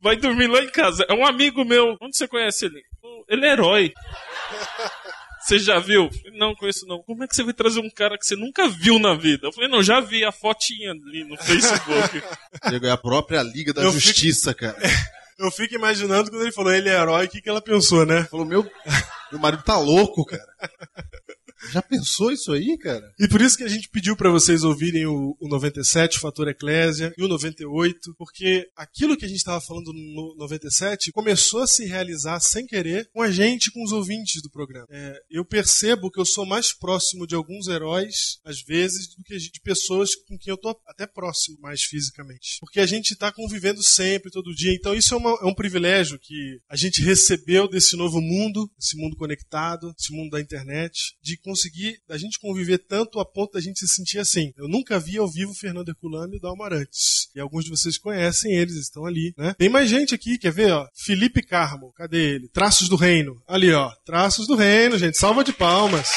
Vai 0.01 0.16
dormir 0.16 0.47
lá 0.47 0.61
em 0.61 0.70
casa. 0.70 1.05
É 1.09 1.13
um 1.13 1.26
amigo 1.26 1.63
meu. 1.66 1.97
Onde 2.01 2.16
você 2.16 2.28
conhece 2.28 2.66
ele? 2.66 2.82
Ele 3.28 3.45
é 3.45 3.51
herói. 3.51 3.93
Você 5.41 5.59
já 5.59 5.78
viu? 5.80 6.09
Não, 6.34 6.55
conheço 6.55 6.86
não. 6.88 7.03
Como 7.03 7.24
é 7.24 7.28
que 7.28 7.36
você 7.36 7.43
vai 7.43 7.53
trazer 7.53 7.80
um 7.80 7.89
cara 7.89 8.18
que 8.18 8.26
você 8.26 8.36
nunca 8.36 8.68
viu 8.68 8.97
na 8.97 9.13
vida? 9.16 9.47
Eu 9.47 9.51
falei, 9.53 9.70
não, 9.70 9.84
já 9.84 9.99
vi 9.99 10.24
a 10.26 10.32
fotinha 10.32 10.91
ali 10.91 11.24
no 11.24 11.38
Facebook. 11.38 12.24
É 12.86 12.89
a 12.91 12.97
própria 12.97 13.43
Liga 13.43 13.72
da 13.74 13.82
Eu 13.84 13.91
fico- 13.91 14.01
Justiça, 14.07 14.53
cara. 14.53 14.76
Eu 15.38 15.51
fico 15.51 15.76
imaginando 15.76 16.30
quando 16.32 16.43
ele 16.43 16.51
falou 16.53 16.72
ele 16.72 16.88
é 16.88 16.93
herói, 16.93 17.26
o 17.26 17.30
que, 17.30 17.41
que 17.41 17.49
ela 17.49 17.61
pensou, 17.61 18.05
né? 18.05 18.24
Falou, 18.24 18.45
meu, 18.45 18.63
meu 19.30 19.39
marido 19.41 19.61
tá 19.63 19.78
louco, 19.78 20.24
cara. 20.26 20.45
Já 21.72 21.82
pensou 21.82 22.32
isso 22.32 22.51
aí, 22.51 22.78
cara? 22.78 23.11
E 23.20 23.28
por 23.28 23.41
isso 23.41 23.57
que 23.57 23.63
a 23.63 23.68
gente 23.68 23.89
pediu 23.89 24.16
pra 24.16 24.30
vocês 24.30 24.63
ouvirem 24.63 25.05
o, 25.05 25.36
o 25.39 25.47
97, 25.47 26.18
o 26.18 26.22
Fator 26.22 26.47
Eclésia, 26.47 27.13
e 27.18 27.24
o 27.24 27.28
98, 27.28 28.16
porque 28.18 28.68
aquilo 28.76 29.18
que 29.18 29.26
a 29.26 29.28
gente 29.28 29.38
estava 29.38 29.59
falando 29.61 29.91
no 29.93 30.36
97 30.38 31.11
começou 31.11 31.61
a 31.61 31.68
se 31.68 31.86
realizar 31.86 32.39
sem 32.39 32.66
querer 32.66 33.09
com 33.13 33.22
a 33.22 33.32
gente, 33.32 33.72
com 33.72 33.84
os 33.84 33.91
ouvintes 33.91 34.41
do 34.41 34.49
programa. 34.49 34.88
É, 34.89 35.16
eu 35.30 35.43
percebo 35.45 36.09
que 36.11 36.20
eu 36.20 36.26
sou 36.26 36.45
mais 36.45 36.74
próximo 36.74 37.26
de 37.28 37.36
alguns 37.36 37.68
heróis, 37.68 38.39
às 38.43 38.61
vezes, 38.61 39.07
do 39.16 39.24
que 39.24 39.38
de 39.38 39.61
pessoas 39.61 40.16
com 40.16 40.38
quem 40.38 40.51
eu 40.51 40.57
tô 40.57 40.70
até 40.88 41.05
próximo 41.07 41.57
mais 41.61 41.84
fisicamente. 41.84 42.57
Porque 42.59 42.80
a 42.80 42.86
gente 42.86 43.16
tá 43.16 43.32
convivendo 43.32 43.82
sempre, 43.84 44.32
todo 44.32 44.53
dia. 44.55 44.74
Então 44.74 44.93
isso 44.93 45.13
é, 45.13 45.18
uma- 45.18 45.38
é 45.41 45.45
um 45.45 45.53
privilégio 45.53 46.20
que 46.22 46.59
a 46.70 46.76
gente 46.76 47.01
recebeu 47.01 47.68
desse 47.68 47.95
novo 47.95 48.22
mundo, 48.22 48.70
esse 48.80 48.95
mundo 48.97 49.16
conectado, 49.16 49.93
esse 49.97 50.13
mundo 50.13 50.32
da 50.32 50.41
internet, 50.41 51.16
de 51.22 51.38
conseguir 51.38 51.55
a 52.10 52.18
gente 52.18 52.39
conviver 52.39 52.80
tanto 52.80 53.20
a 53.20 53.26
ponto 53.26 53.53
da 53.53 53.62
gente 53.62 53.80
se 53.80 53.88
sentir 53.88 54.20
assim. 54.20 54.51
Eu 54.58 54.68
nunca 54.68 54.99
vi 54.99 55.18
ao 55.18 55.30
vivo 55.30 55.53
Fernando 55.53 55.89
Herculano 55.89 56.36
e 56.36 56.39
Dalma 56.39 56.66
Arantes. 56.66 57.30
E 57.36 57.39
alguns 57.39 57.66
de 57.66 57.72
vocês 57.72 57.97
conhecem 57.97 58.53
eles, 58.53 58.76
estão 58.76 59.06
ali, 59.06 59.34
né? 59.38 59.53
Tem 59.58 59.70
mais 59.70 59.89
gente 59.89 60.16
aqui, 60.16 60.38
quer 60.38 60.51
ver, 60.51 60.72
ó? 60.72 60.88
Felipe 61.06 61.41
Carmo, 61.41 61.91
cadê 61.93 62.36
ele? 62.36 62.49
Traços 62.49 62.88
do 62.88 62.95
Reino. 62.95 63.41
Ali, 63.47 63.72
ó. 63.74 63.91
Traços 64.06 64.47
do 64.47 64.56
Reino, 64.56 64.97
gente. 64.97 65.18
Salva 65.18 65.43
de 65.43 65.53
palmas. 65.53 66.10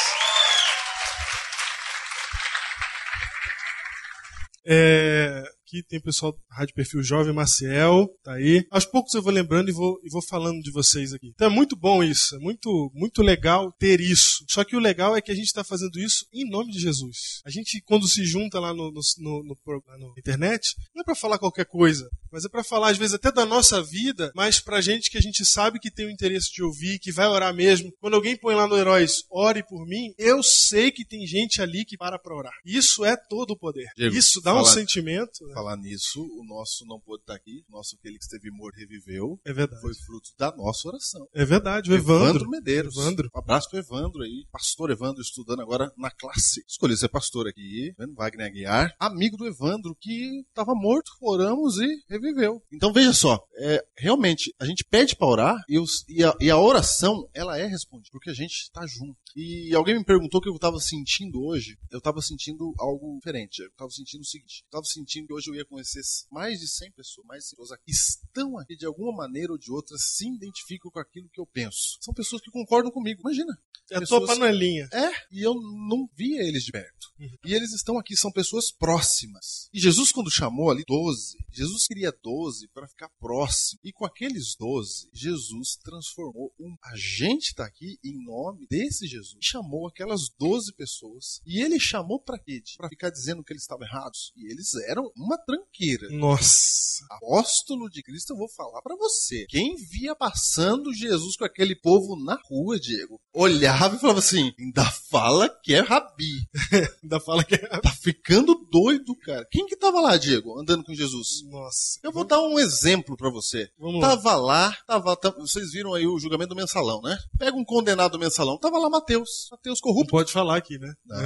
É, 4.70 5.43
aqui 5.69 5.83
tem 5.83 5.99
o 5.99 6.03
pessoal 6.03 6.33
da 6.33 6.57
Rádio 6.57 6.75
Perfil 6.75 7.03
Jovem, 7.03 7.35
Maciel, 7.35 8.09
tá 8.25 8.33
aí. 8.33 8.64
Aos 8.71 8.87
poucos 8.87 9.12
eu 9.12 9.23
vou 9.23 9.33
lembrando 9.33 9.69
e 9.69 9.73
vou, 9.73 10.01
e 10.03 10.11
vou 10.11 10.23
falando 10.23 10.62
de 10.62 10.73
vocês 10.73 11.12
aqui. 11.12 11.31
Então 11.35 11.49
é 11.49 11.51
muito 11.51 11.77
bom 11.77 12.03
isso, 12.03 12.35
é 12.35 12.39
muito, 12.39 12.91
muito 12.95 13.23
legal 13.23 13.71
ter 13.79 14.01
isso. 14.01 14.45
Só 14.49 14.64
que 14.64 14.75
o 14.75 14.81
legal 14.81 15.14
é 15.14 15.21
que 15.21 15.31
a 15.31 15.35
gente 15.35 15.47
está 15.47 15.62
fazendo 15.62 15.99
isso 15.99 16.27
em 16.33 16.49
nome 16.49 16.73
de 16.73 16.79
Jesus. 16.79 17.43
A 17.45 17.51
gente, 17.51 17.83
quando 17.85 18.09
se 18.09 18.25
junta 18.25 18.59
lá 18.59 18.73
no, 18.73 18.91
no, 18.91 19.01
no, 19.19 19.45
no, 19.45 20.14
internet, 20.16 20.75
não 20.95 21.03
é 21.03 21.05
para 21.05 21.14
falar 21.14 21.39
qualquer 21.39 21.66
coisa, 21.66 22.09
mas 22.33 22.45
é 22.45 22.49
para 22.49 22.64
falar, 22.64 22.91
às 22.91 22.99
vezes, 22.99 23.14
até 23.14 23.31
da 23.31 23.45
nossa 23.45 23.83
vida, 23.83 24.33
mas 24.35 24.61
pra 24.61 24.81
gente 24.81 25.11
que 25.11 25.19
a 25.19 25.21
gente 25.21 25.45
sabe 25.45 25.79
que 25.79 25.91
tem 25.91 26.07
o 26.07 26.11
interesse 26.11 26.51
de 26.53 26.62
ouvir, 26.62 26.99
que 26.99 27.12
vai 27.12 27.27
orar 27.27 27.55
mesmo. 27.55 27.93
Quando 28.01 28.14
alguém 28.14 28.37
põe 28.37 28.55
lá 28.55 28.66
no 28.66 28.77
Heróis, 28.77 29.23
ore 29.31 29.62
por 29.62 29.87
mim, 29.87 30.12
eu 30.16 30.43
sei 30.43 30.91
que 30.91 31.05
tem 31.05 31.27
gente 31.27 31.61
ali 31.61 31.85
que 31.85 31.97
para 31.97 32.19
pra 32.19 32.35
orar. 32.35 32.55
Isso 32.64 33.05
é 33.05 33.16
todo 33.16 33.53
o 33.53 33.59
poder. 33.59 33.89
Diego, 33.97 34.14
Isso 34.14 34.41
dá 34.41 34.55
um 34.55 34.64
sentimento. 34.64 35.47
né? 35.47 35.57
Falar 35.59 35.76
nisso, 35.76 36.22
o 36.22 36.44
nosso 36.44 36.86
não 36.86 37.00
pôde 37.00 37.22
estar 37.24 37.34
aqui. 37.34 37.64
O 37.68 37.72
nosso 37.72 37.96
aquele 37.96 38.16
que 38.16 38.22
esteve 38.22 38.48
morto 38.48 38.76
reviveu. 38.76 39.40
É 39.44 39.52
verdade. 39.52 39.80
Foi 39.82 39.92
fruto 39.92 40.30
da 40.38 40.54
nossa 40.54 40.86
oração. 40.86 41.26
É 41.34 41.44
verdade, 41.44 41.90
o 41.90 41.94
Evandro. 41.96 42.48
Medeiros. 42.48 42.96
Evandro. 42.96 43.28
Um 43.34 43.38
abraço 43.40 43.68
pro 43.68 43.80
Evandro 43.80 44.22
aí. 44.22 44.46
Pastor 44.52 44.88
Evandro 44.92 45.20
estudando 45.20 45.61
agora 45.61 45.92
na 45.96 46.12
classe. 46.12 46.62
Escolhi 46.64 46.96
ser 46.96 47.09
pastor 47.09 47.48
aqui? 47.48 47.92
Wagner 48.16 48.46
Aguiar. 48.46 48.94
Amigo 49.00 49.36
do 49.36 49.48
Evandro 49.48 49.96
que 50.00 50.42
estava 50.48 50.76
morto, 50.76 51.11
oramos 51.20 51.76
e 51.78 52.04
reviveu. 52.09 52.62
Então 52.72 52.92
veja 52.92 53.12
só, 53.12 53.44
é, 53.56 53.84
realmente, 53.96 54.54
a 54.61 54.64
gente 54.64 54.84
pede 54.84 55.16
para 55.16 55.26
orar 55.26 55.64
e, 55.68 55.76
os- 55.76 56.04
e 56.09 56.22
a, 56.22 56.32
e 56.40 56.50
a 56.52 56.56
oração, 56.56 57.28
ela 57.34 57.59
é 57.59 57.66
respondida, 57.66 58.11
porque 58.12 58.30
a 58.30 58.34
gente 58.34 58.52
está 58.62 58.86
junto. 58.86 59.18
E 59.34 59.74
alguém 59.74 59.98
me 59.98 60.04
perguntou 60.04 60.38
o 60.38 60.42
que 60.42 60.48
eu 60.48 60.54
estava 60.54 60.78
sentindo 60.78 61.42
hoje. 61.42 61.76
Eu 61.90 61.98
estava 61.98 62.22
sentindo 62.22 62.72
algo 62.78 63.16
diferente. 63.16 63.61
Eu 63.61 63.68
estava 63.70 63.90
sentindo 63.90 64.20
o 64.22 64.24
seguinte: 64.24 64.62
eu 64.62 64.66
estava 64.68 64.84
sentindo 64.84 65.26
que 65.26 65.34
hoje 65.34 65.47
eu 65.49 65.55
ia 65.55 65.64
conhecer 65.64 66.03
mais 66.30 66.61
de 66.61 66.68
100 66.68 66.92
pessoas, 66.92 67.26
mais 67.26 67.42
de 67.44 67.51
100 67.51 67.57
pessoas 67.57 67.72
aqui, 67.72 67.90
estão 67.90 68.59
aqui 68.59 68.76
de 68.76 68.86
alguma 68.86 69.12
maneira 69.12 69.53
ou 69.53 69.59
de 69.59 69.70
outra, 69.70 69.96
se 69.99 70.28
identificam 70.28 70.90
com 70.90 70.99
aquilo 70.99 71.28
que 71.28 71.40
eu 71.40 71.46
penso. 71.46 71.99
São 72.01 72.14
pessoas 72.14 72.42
que 72.42 72.51
concordam 72.51 72.90
comigo. 72.90 73.20
Imagina. 73.20 73.59
É 73.90 73.96
a 73.96 74.03
tua 74.03 74.26
panelinha. 74.26 74.86
É, 74.92 75.11
e 75.32 75.42
eu 75.42 75.55
não 75.55 76.09
via 76.14 76.42
eles 76.42 76.62
de 76.62 76.72
perto. 76.72 77.09
E 77.18 77.55
eles 77.55 77.72
estão 77.72 77.99
aqui, 77.99 78.16
são 78.16 78.30
pessoas 78.30 78.70
próximas. 78.70 79.68
E 79.72 79.80
Jesus, 79.80 80.12
quando 80.12 80.30
chamou 80.30 80.70
ali 80.70 80.84
12, 80.86 81.38
Jesus 81.51 81.86
queria 81.86 82.12
12 82.12 82.68
para 82.68 82.86
ficar 82.86 83.09
próximo. 83.18 83.80
E 83.82 83.92
com 83.92 84.05
aqueles 84.05 84.55
12, 84.57 85.09
Jesus 85.12 85.76
transformou 85.76 86.53
um. 86.61 86.76
A 86.84 86.96
gente 86.96 87.49
está 87.49 87.64
aqui 87.64 87.99
em 88.05 88.22
nome 88.22 88.66
desse 88.68 89.07
Jesus. 89.07 89.38
Chamou 89.40 89.88
aquelas 89.88 90.28
12 90.38 90.74
pessoas. 90.74 91.40
E 91.46 91.62
ele 91.62 91.80
chamou 91.80 92.20
para 92.20 92.38
quê? 92.38 92.62
Para 92.76 92.90
ficar 92.90 93.11
dizendo 93.11 93.42
que 93.42 93.53
eles 93.53 93.62
estavam 93.62 93.86
errados. 93.86 94.32
E 94.36 94.51
eles 94.51 94.74
eram 94.86 95.11
uma 95.16 95.38
tranqueira. 95.39 96.09
Nossa. 96.11 97.05
Apóstolo 97.11 97.89
de 97.89 98.03
Cristo, 98.03 98.32
eu 98.32 98.36
vou 98.36 98.49
falar 98.49 98.82
pra 98.82 98.97
você. 98.97 99.47
Quem 99.49 99.76
via 99.76 100.14
passando 100.14 100.93
Jesus 100.93 101.36
com 101.36 101.45
aquele 101.45 101.74
povo 101.74 102.16
na 102.22 102.39
rua, 102.51 102.78
Diego, 102.78 103.20
olhava 103.32 103.97
e 103.97 103.99
falava 103.99 104.18
assim: 104.18 104.53
ainda 104.59 104.84
fala 105.11 105.49
que 105.62 105.74
é 105.74 105.80
rabi. 105.80 106.47
Ainda 107.03 107.20
fala 107.20 107.45
que 107.45 107.55
é. 107.55 107.59
Tá 107.80 107.91
ficando 107.91 108.55
doido, 108.70 109.14
cara. 109.16 109.47
Quem 109.51 109.64
que 109.66 109.76
tava 109.76 110.01
lá, 110.01 110.16
Diego, 110.16 110.61
andando 110.61 110.84
com 110.84 110.93
Jesus? 110.95 111.43
Nossa. 111.49 111.99
Eu 112.03 112.12
vou 112.12 112.24
dar 112.24 112.41
um 112.41 112.59
exemplo 112.59 113.16
pra 113.16 113.30
você. 113.30 113.68
Vamos. 113.78 114.01
Tava 114.01 114.36
lá, 114.36 114.76
tava, 114.86 115.16
tá- 115.16 115.30
vocês 115.30 115.70
viram 115.72 115.95
aí 115.95 116.07
o 116.07 116.18
julgamento 116.18 116.51
do 116.51 116.57
mensalão, 116.57 117.01
né? 117.01 117.16
Pega 117.39 117.57
um 117.57 117.64
condenado 117.64 118.12
do 118.12 118.18
mensalão, 118.18 118.59
tava 118.59 118.78
lá 118.78 118.91
Mateus, 118.91 119.49
Mateus 119.51 119.78
Não 119.82 119.91
corrupto. 119.93 120.11
pode 120.11 120.32
falar 120.32 120.57
aqui, 120.57 120.78
né? 120.78 120.93
Não, 121.07 121.18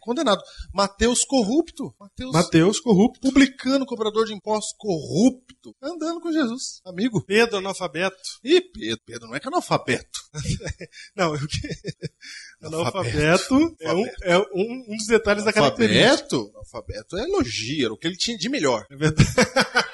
condenado. 0.00 0.42
Mateus 0.72 1.24
corrupto. 1.24 1.94
Mateus 2.00 2.32
Mateus, 2.32 2.80
corrupto. 2.80 3.20
publicano 3.20 3.41
publicano, 3.42 3.86
cobrador 3.86 4.26
de 4.26 4.34
impostos, 4.34 4.74
corrupto, 4.78 5.74
andando 5.82 6.20
com 6.20 6.32
Jesus, 6.32 6.80
amigo. 6.84 7.22
Pedro 7.24 7.58
analfabeto. 7.58 8.16
E 8.42 8.60
Pedro, 8.60 9.00
Pedro 9.04 9.28
não 9.28 9.34
é 9.34 9.40
que 9.40 9.46
é 9.46 9.50
analfabeto. 9.50 10.20
Não, 11.14 11.34
o 11.34 11.48
que? 11.48 11.68
Analfabeto. 12.62 13.54
Analfabeto 13.54 13.76
é, 13.80 13.92
um, 13.92 14.06
é 14.22 14.38
um, 14.38 14.84
um 14.88 14.96
dos 14.96 15.06
detalhes 15.06 15.44
da 15.44 15.52
característica. 15.52 16.06
Analfabeto, 16.06 16.50
analfabeto 16.54 17.18
é 17.18 17.22
elogio, 17.24 17.84
era 17.86 17.94
o 17.94 17.98
que 17.98 18.06
ele 18.06 18.16
tinha 18.16 18.36
de 18.36 18.48
melhor. 18.48 18.86
É 18.90 18.96
verdade. 18.96 19.28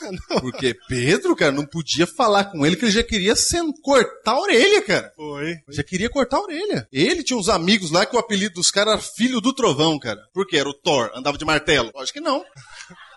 Porque 0.40 0.76
Pedro, 0.88 1.34
cara, 1.34 1.52
não 1.52 1.66
podia 1.66 2.06
falar 2.06 2.44
com 2.46 2.64
ele 2.64 2.76
que 2.76 2.84
ele 2.84 2.92
já 2.92 3.02
queria 3.02 3.34
cortar 3.82 4.32
a 4.32 4.40
orelha, 4.40 4.82
cara. 4.82 5.12
Foi. 5.16 5.56
Já 5.68 5.82
queria 5.82 6.10
cortar 6.10 6.38
a 6.38 6.42
orelha. 6.42 6.88
Ele 6.92 7.22
tinha 7.22 7.38
uns 7.38 7.48
amigos 7.48 7.90
lá 7.90 8.06
que 8.06 8.16
o 8.16 8.18
apelido 8.18 8.54
dos 8.54 8.70
caras 8.70 8.94
era 8.94 9.02
Filho 9.02 9.40
do 9.40 9.52
Trovão, 9.52 9.98
cara. 9.98 10.20
Por 10.32 10.46
quê? 10.46 10.58
Era 10.58 10.68
o 10.68 10.74
Thor, 10.74 11.10
andava 11.14 11.38
de 11.38 11.44
martelo. 11.44 11.90
Acho 11.96 12.12
que 12.12 12.20
não. 12.20 12.44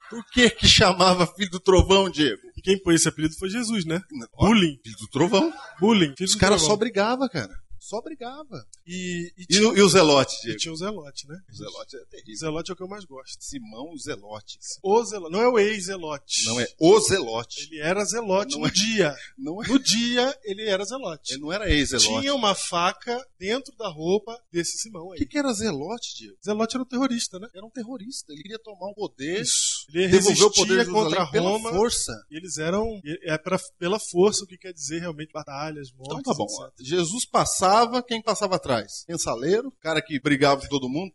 Por 0.10 0.26
que 0.32 0.50
que 0.50 0.68
chamava 0.68 1.28
Filho 1.28 1.52
do 1.52 1.60
Trovão, 1.60 2.10
Diego? 2.10 2.42
E 2.58 2.62
quem 2.62 2.82
pôs 2.82 2.96
esse 2.96 3.08
apelido 3.08 3.36
foi 3.38 3.50
Jesus, 3.50 3.86
né? 3.86 4.02
Bullying. 4.38 4.80
Filho 4.84 4.98
do 4.98 5.08
Trovão. 5.08 5.54
Bullying. 5.80 6.16
Os 6.20 6.36
caras 6.36 6.62
só 6.62 6.76
brigavam, 6.76 7.30
cara. 7.30 7.54
Só 7.90 8.02
brigava. 8.02 8.66
E, 8.86 9.32
e, 9.38 9.44
E, 9.44 9.46
tinha, 9.48 9.68
o- 9.70 9.78
e 9.78 9.82
o 9.82 9.90
Zelote, 9.90 10.36
e 10.38 10.42
Diego? 10.44 10.60
tinha 10.60 10.74
o 10.74 10.78
Zelote, 10.78 11.28
né? 11.28 11.40
O 11.52 11.56
Zelote 11.56 11.96
é 11.96 12.06
terrível. 12.06 12.36
Zelote 12.36 12.70
é 12.70 12.74
o 12.74 12.78
que 12.78 12.84
eu 12.84 12.88
mais 12.88 13.04
gosto. 13.06 13.44
Simão 13.44 13.98
Zelote. 13.98 14.60
O 14.84 15.04
Zelote. 15.04 15.32
Não 15.32 15.42
é 15.42 15.48
o 15.48 15.58
ex-Zelote. 15.58 16.46
Não 16.46 16.60
é 16.60 16.68
o 16.80 17.00
Zelote. 17.00 17.64
Ele 17.72 17.80
era 17.82 18.04
Zelote 18.06 18.54
Não 18.54 18.62
no 18.62 18.68
é. 18.68 18.72
dia. 18.72 19.16
Não, 19.38 19.64
é, 19.64 19.68
No 19.68 19.80
dia, 19.80 20.38
ele 20.44 20.64
era 20.68 20.84
Zelote. 20.86 21.34
ele 21.34 21.42
não 21.42 21.52
era 21.52 21.70
ex-Zelote. 21.70 22.22
Tinha 22.22 22.36
uma 22.36 22.54
faca 22.54 23.26
dentro 23.40 23.76
da 23.78 23.88
roupa 23.90 24.40
desse 24.52 24.78
Simão 24.78 25.08
O 25.08 25.14
aí. 25.14 25.20
que, 25.20 25.26
que 25.26 25.38
era 25.38 25.52
Zelote, 25.54 26.16
Diego? 26.18 26.38
Zelote 26.44 26.76
era 26.76 26.84
um 26.84 26.88
terrorista, 26.88 27.40
né? 27.40 27.48
Era 27.56 27.66
um 27.66 27.70
terrorista. 27.70 28.32
Ele 28.34 28.42
queria 28.44 28.60
tomar 28.60 28.88
o 28.90 28.94
poder, 28.94 29.42
Isso. 29.42 29.86
Ele 29.90 30.08
devolver 30.08 30.20
o 30.20 30.30
resistia 30.30 30.50
poder 30.64 30.86
de 30.86 30.92
contra 30.92 31.10
Jerusalém 31.10 31.32
pela 31.32 31.50
Roma. 31.50 31.70
força. 31.72 32.14
E 32.30 32.36
eles 32.38 32.58
eram. 32.58 33.02
É 33.24 33.38
pra, 33.38 33.58
pela 33.80 34.00
força, 34.00 34.44
o 34.44 34.48
que 34.48 34.58
quer 34.58 34.74
dizer 34.74 35.00
realmente 35.00 35.32
batalhas, 35.32 35.92
mortes. 35.92 36.20
Então 36.20 36.22
tá 36.22 36.34
bom. 36.34 36.46
etc. 36.46 36.74
Jesus 36.86 37.26
passava, 37.26 37.79
quem 38.08 38.22
passava 38.22 38.56
atrás? 38.56 39.06
Mensaleiro, 39.08 39.72
cara 39.82 40.02
que 40.02 40.20
brigava 40.20 40.62
com 40.62 40.68
todo 40.68 40.90
mundo, 40.90 41.14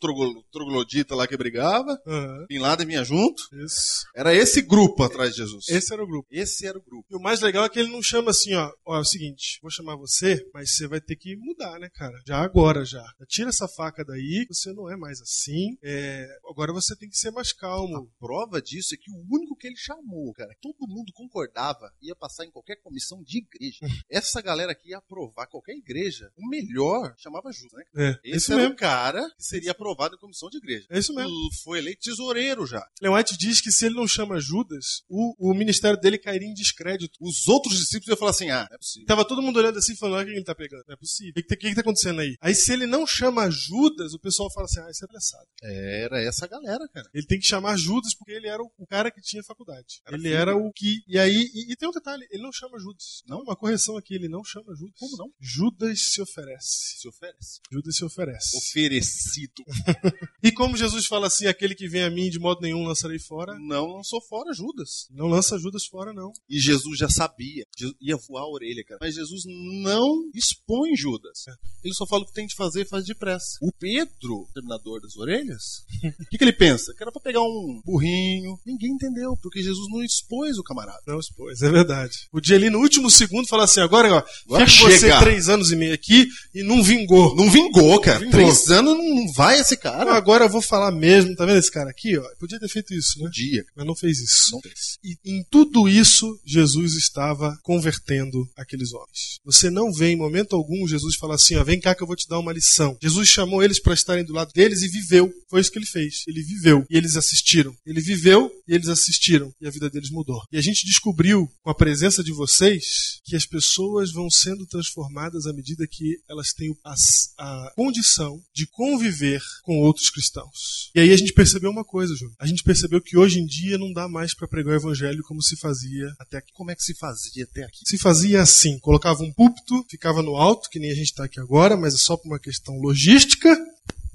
troglodita 0.50 1.14
lá 1.14 1.26
que 1.26 1.36
brigava. 1.36 1.98
Aham. 2.06 2.46
Bin 2.48 2.58
Laden 2.58 2.86
vinha 2.86 3.04
junto. 3.04 3.42
Isso. 3.64 4.04
Era 4.14 4.34
esse 4.34 4.62
grupo 4.62 5.02
atrás 5.02 5.30
de 5.30 5.38
Jesus. 5.38 5.68
Esse 5.68 5.92
era 5.92 6.02
o 6.02 6.06
grupo. 6.06 6.28
Esse 6.30 6.66
era 6.66 6.78
o 6.78 6.82
grupo. 6.82 7.06
E 7.10 7.16
o 7.16 7.20
mais 7.20 7.40
legal 7.40 7.64
é 7.64 7.68
que 7.68 7.78
ele 7.78 7.90
não 7.90 8.02
chama 8.02 8.30
assim, 8.30 8.54
ó, 8.54 8.70
ó, 8.84 8.96
é 8.96 9.00
o 9.00 9.04
seguinte, 9.04 9.58
vou 9.62 9.70
chamar 9.70 9.96
você, 9.96 10.44
mas 10.52 10.74
você 10.74 10.86
vai 10.86 11.00
ter 11.00 11.16
que 11.16 11.36
mudar, 11.36 11.78
né, 11.78 11.88
cara? 11.94 12.14
Já 12.26 12.38
agora, 12.38 12.84
já. 12.84 13.04
Tira 13.28 13.48
essa 13.48 13.68
faca 13.68 14.04
daí, 14.04 14.46
você 14.48 14.72
não 14.72 14.90
é 14.90 14.96
mais 14.96 15.20
assim, 15.20 15.76
é, 15.82 16.26
agora 16.50 16.72
você 16.72 16.96
tem 16.96 17.08
que 17.08 17.16
ser 17.16 17.30
mais 17.30 17.52
calmo. 17.52 18.10
Prova 18.18 18.60
disso 18.60 18.94
é 18.94 18.98
que 18.98 19.10
o 19.10 19.24
único 19.30 19.56
que 19.56 19.66
ele 19.66 19.76
chamou, 19.76 20.32
cara, 20.32 20.54
todo 20.60 20.88
mundo 20.88 21.12
concordava, 21.14 21.90
ia 22.00 22.14
passar 22.16 22.44
em 22.44 22.50
qualquer 22.50 22.76
comissão 22.82 23.22
de 23.22 23.38
igreja. 23.38 23.78
Essa 24.10 24.40
galera 24.40 24.72
aqui 24.72 24.90
ia 24.90 24.98
aprovar 24.98 25.46
qualquer 25.46 25.76
igreja. 25.76 26.30
O 26.45 26.49
melhor 26.49 27.14
chamava 27.18 27.51
Judas, 27.53 27.72
né? 27.72 27.84
É, 27.97 28.20
Esse 28.24 28.36
isso 28.36 28.53
era 28.53 28.62
mesmo. 28.62 28.74
o 28.74 28.76
cara 28.76 29.22
que 29.36 29.45
seria 29.45 29.70
aprovado 29.70 30.14
em 30.14 30.18
comissão 30.18 30.49
de 30.51 30.59
igreja. 30.59 30.86
É 30.90 30.99
isso 30.99 31.14
mesmo. 31.14 31.32
Foi 31.62 31.78
eleito 31.78 32.03
tesoureiro 32.03 32.66
já. 32.66 32.86
Leon 33.01 33.14
White 33.14 33.36
diz 33.38 33.61
que 33.61 33.72
se 33.72 33.86
ele 33.86 33.95
não 33.95 34.07
chama 34.07 34.38
Judas, 34.40 35.03
o, 35.09 35.51
o 35.51 35.55
ministério 35.55 35.99
dele 35.99 36.18
cairia 36.18 36.49
em 36.49 36.55
descrédito. 36.55 37.18
Os 37.20 37.49
outros 37.49 37.78
discípulos 37.78 38.09
iam 38.09 38.16
falar 38.16 38.30
assim: 38.32 38.51
ah, 38.51 38.66
não 38.68 38.74
é 38.74 38.78
possível. 38.78 39.07
Tava 39.07 39.24
todo 39.24 39.42
mundo 39.42 39.57
olhando 39.59 39.78
assim 39.78 39.92
e 39.92 39.97
falando, 39.97 40.16
olha 40.16 40.24
o 40.24 40.28
que 40.30 40.36
ele 40.36 40.45
tá 40.45 40.55
pegando. 40.55 40.84
Não 40.86 40.95
é 40.95 40.97
possível. 40.97 41.30
O 41.30 41.34
que, 41.34 41.57
que, 41.57 41.68
que 41.68 41.74
tá 41.74 41.80
acontecendo 41.80 42.20
aí? 42.20 42.36
Aí 42.40 42.55
se 42.55 42.72
ele 42.72 42.86
não 42.86 43.07
chama 43.07 43.51
Judas, 43.51 44.12
o 44.14 44.18
pessoal 44.18 44.51
fala 44.53 44.66
assim, 44.66 44.80
ah, 44.80 44.90
isso 44.90 45.05
é 45.05 45.09
palhaçada. 45.09 45.47
Era 45.62 46.22
essa 46.22 46.47
galera, 46.47 46.86
cara. 46.88 47.09
Ele 47.14 47.26
tem 47.26 47.38
que 47.38 47.47
chamar 47.47 47.76
Judas 47.76 48.14
porque 48.14 48.32
ele 48.32 48.49
era 48.49 48.62
o, 48.62 48.70
o 48.78 48.86
cara 48.86 49.11
que 49.11 49.20
tinha 49.20 49.42
faculdade. 49.42 50.03
ele 50.11 50.32
era 50.32 50.57
o 50.57 50.72
que. 50.72 51.03
E 51.09 51.18
aí. 51.18 51.51
E, 51.55 51.72
e 51.72 51.76
tem 51.76 51.88
um 51.88 51.92
detalhe: 51.92 52.26
ele 52.30 52.42
não 52.42 52.53
chama 52.53 52.78
Judas. 52.78 53.22
Não, 53.26 53.40
uma 53.40 53.57
correção 53.57 53.97
aqui: 53.97 54.14
ele 54.14 54.28
não 54.28 54.45
chama 54.45 54.74
Judas. 54.74 54.95
Como 54.99 55.16
não? 55.16 55.30
Judas 55.40 56.01
se 56.12 56.20
oferece. 56.39 56.99
Se 57.01 57.09
oferece. 57.09 57.61
Judas 57.70 57.97
se 57.97 58.05
oferece. 58.05 58.57
Oferecido. 58.57 59.62
E 60.43 60.53
como 60.53 60.76
Jesus 60.76 61.07
fala 61.07 61.26
assim: 61.28 61.47
aquele 61.47 61.74
que 61.74 61.89
vem 61.89 62.03
a 62.03 62.11
mim 62.11 62.28
de 62.28 62.39
modo 62.39 62.61
nenhum 62.61 62.85
lançarei 62.85 63.18
fora. 63.18 63.55
Não 63.59 63.87
lançou 63.97 64.20
fora 64.28 64.53
Judas. 64.53 65.07
Não 65.11 65.26
lança 65.26 65.59
Judas 65.59 65.87
fora, 65.87 66.12
não. 66.12 66.30
E 66.51 66.61
Jesus 66.61 66.99
já 66.99 67.09
sabia. 67.09 67.64
Je- 67.78 67.95
Ia 68.01 68.16
voar 68.28 68.43
a 68.43 68.49
orelha, 68.49 68.85
cara. 68.87 68.99
Mas 69.01 69.14
Jesus 69.14 69.43
não 69.82 70.28
expõe 70.35 70.95
Judas. 70.95 71.45
Ele 71.82 71.95
só 71.95 72.07
fala 72.07 72.24
o 72.24 72.26
que 72.26 72.35
tem 72.35 72.47
de 72.47 72.55
fazer 72.55 72.82
e 72.82 72.89
faz 72.89 73.07
depressa. 73.07 73.57
O 73.62 73.72
Pedro, 73.72 74.47
terminador 74.53 75.01
das 75.01 75.16
orelhas, 75.16 75.62
o 76.20 76.28
que, 76.30 76.37
que 76.37 76.45
ele 76.45 76.53
pensa? 76.53 76.93
Que 76.95 77.03
era 77.03 77.11
pra 77.12 77.22
pegar 77.22 77.41
um 77.41 77.80
burrinho. 77.82 78.59
Ninguém 78.66 78.91
entendeu, 78.91 79.35
porque 79.43 79.62
Jesus 79.62 79.89
não 79.91 80.03
expôs 80.05 80.59
o 80.59 80.62
camarada. 80.62 81.01
Não 81.07 81.18
expôs, 81.18 81.62
é 81.62 81.70
verdade. 81.70 82.28
Podia 82.30 82.57
ali 82.57 82.68
no 82.68 82.80
último 82.80 83.11
segundo 83.11 83.49
falar 83.49 83.64
assim: 83.64 83.80
agora, 83.80 84.12
ó, 84.12 84.22
Agora 84.47 84.66
fica 84.66 84.82
com 84.82 84.91
você 84.91 84.99
chega. 85.01 85.20
três 85.20 85.49
anos 85.49 85.70
e 85.72 85.76
meio 85.76 85.95
aqui 85.95 86.23
e 86.54 86.62
não 86.62 86.82
vingou. 86.82 87.34
Não 87.36 87.50
vingou, 87.50 88.00
cara. 88.00 88.18
Vingou. 88.18 88.32
Três 88.32 88.70
anos 88.70 88.96
não 88.96 89.32
vai 89.32 89.60
esse 89.60 89.76
cara. 89.76 90.14
agora 90.14 90.44
eu 90.44 90.50
vou 90.50 90.62
falar 90.62 90.90
mesmo, 90.90 91.34
tá 91.34 91.46
vendo 91.46 91.58
esse 91.58 91.70
cara 91.70 91.90
aqui, 91.90 92.16
ó? 92.16 92.24
Podia 92.38 92.58
ter 92.58 92.68
feito 92.68 92.94
isso, 92.94 93.18
né? 93.20 93.30
Dia. 93.32 93.64
Mas 93.76 93.86
não 93.86 93.94
fez 93.94 94.20
isso. 94.20 94.52
Não 94.52 94.60
fez. 94.60 94.98
E 95.02 95.16
em 95.24 95.44
tudo 95.50 95.88
isso, 95.88 96.38
Jesus 96.44 96.94
estava 96.94 97.58
convertendo 97.62 98.48
aqueles 98.56 98.92
homens. 98.92 99.38
Você 99.44 99.70
não 99.70 99.92
vê 99.92 100.08
em 100.08 100.16
momento 100.16 100.54
algum 100.54 100.86
Jesus 100.86 101.16
falar 101.16 101.34
assim: 101.34 101.56
ó, 101.56 101.64
vem 101.64 101.80
cá 101.80 101.94
que 101.94 102.02
eu 102.02 102.06
vou 102.06 102.16
te 102.16 102.28
dar 102.28 102.38
uma 102.38 102.52
lição. 102.52 102.96
Jesus 103.02 103.28
chamou 103.28 103.62
eles 103.62 103.80
para 103.80 103.94
estarem 103.94 104.24
do 104.24 104.32
lado 104.32 104.52
deles 104.52 104.82
e 104.82 104.88
viveu. 104.88 105.32
Foi 105.48 105.60
isso 105.60 105.70
que 105.70 105.78
ele 105.78 105.86
fez. 105.86 106.24
Ele 106.26 106.42
viveu 106.42 106.84
e 106.90 106.96
eles 106.96 107.16
assistiram. 107.16 107.74
Ele 107.86 108.00
viveu 108.00 108.50
e 108.68 108.74
eles 108.74 108.88
assistiram 108.88 109.52
e 109.60 109.66
a 109.66 109.70
vida 109.70 109.90
deles 109.90 110.10
mudou. 110.10 110.42
E 110.52 110.58
a 110.58 110.60
gente 110.60 110.86
descobriu, 110.86 111.50
com 111.62 111.70
a 111.70 111.74
presença 111.74 112.22
de 112.22 112.32
vocês, 112.32 113.20
que 113.24 113.36
as 113.36 113.46
pessoas 113.46 114.12
vão 114.12 114.30
sendo 114.30 114.66
transformadas 114.66 115.46
à 115.46 115.52
medida 115.52 115.86
que 115.86 116.13
elas 116.28 116.52
têm 116.52 116.74
as- 116.84 117.32
a 117.38 117.72
condição 117.74 118.40
de 118.54 118.66
conviver 118.66 119.40
com 119.62 119.78
outros 119.78 120.10
cristãos. 120.10 120.90
E 120.94 121.00
aí 121.00 121.12
a 121.12 121.16
gente 121.16 121.32
percebeu 121.32 121.70
uma 121.70 121.84
coisa, 121.84 122.14
Júnior. 122.14 122.36
A 122.38 122.46
gente 122.46 122.62
percebeu 122.62 123.00
que 123.00 123.16
hoje 123.16 123.38
em 123.40 123.46
dia 123.46 123.78
não 123.78 123.92
dá 123.92 124.08
mais 124.08 124.34
para 124.34 124.48
pregar 124.48 124.74
o 124.74 124.76
evangelho 124.76 125.22
como 125.24 125.42
se 125.42 125.56
fazia 125.56 126.12
até 126.18 126.38
aqui. 126.38 126.52
Como 126.52 126.70
é 126.70 126.74
que 126.74 126.82
se 126.82 126.94
fazia 126.94 127.44
até 127.44 127.64
aqui? 127.64 127.78
Se 127.84 127.98
fazia 127.98 128.40
assim, 128.42 128.78
colocava 128.78 129.22
um 129.22 129.32
púlpito, 129.32 129.84
ficava 129.90 130.22
no 130.22 130.36
alto, 130.36 130.68
que 130.70 130.78
nem 130.78 130.90
a 130.90 130.94
gente 130.94 131.06
está 131.06 131.24
aqui 131.24 131.40
agora, 131.40 131.76
mas 131.76 131.94
é 131.94 131.98
só 131.98 132.16
por 132.16 132.28
uma 132.28 132.38
questão 132.38 132.76
logística. 132.78 133.54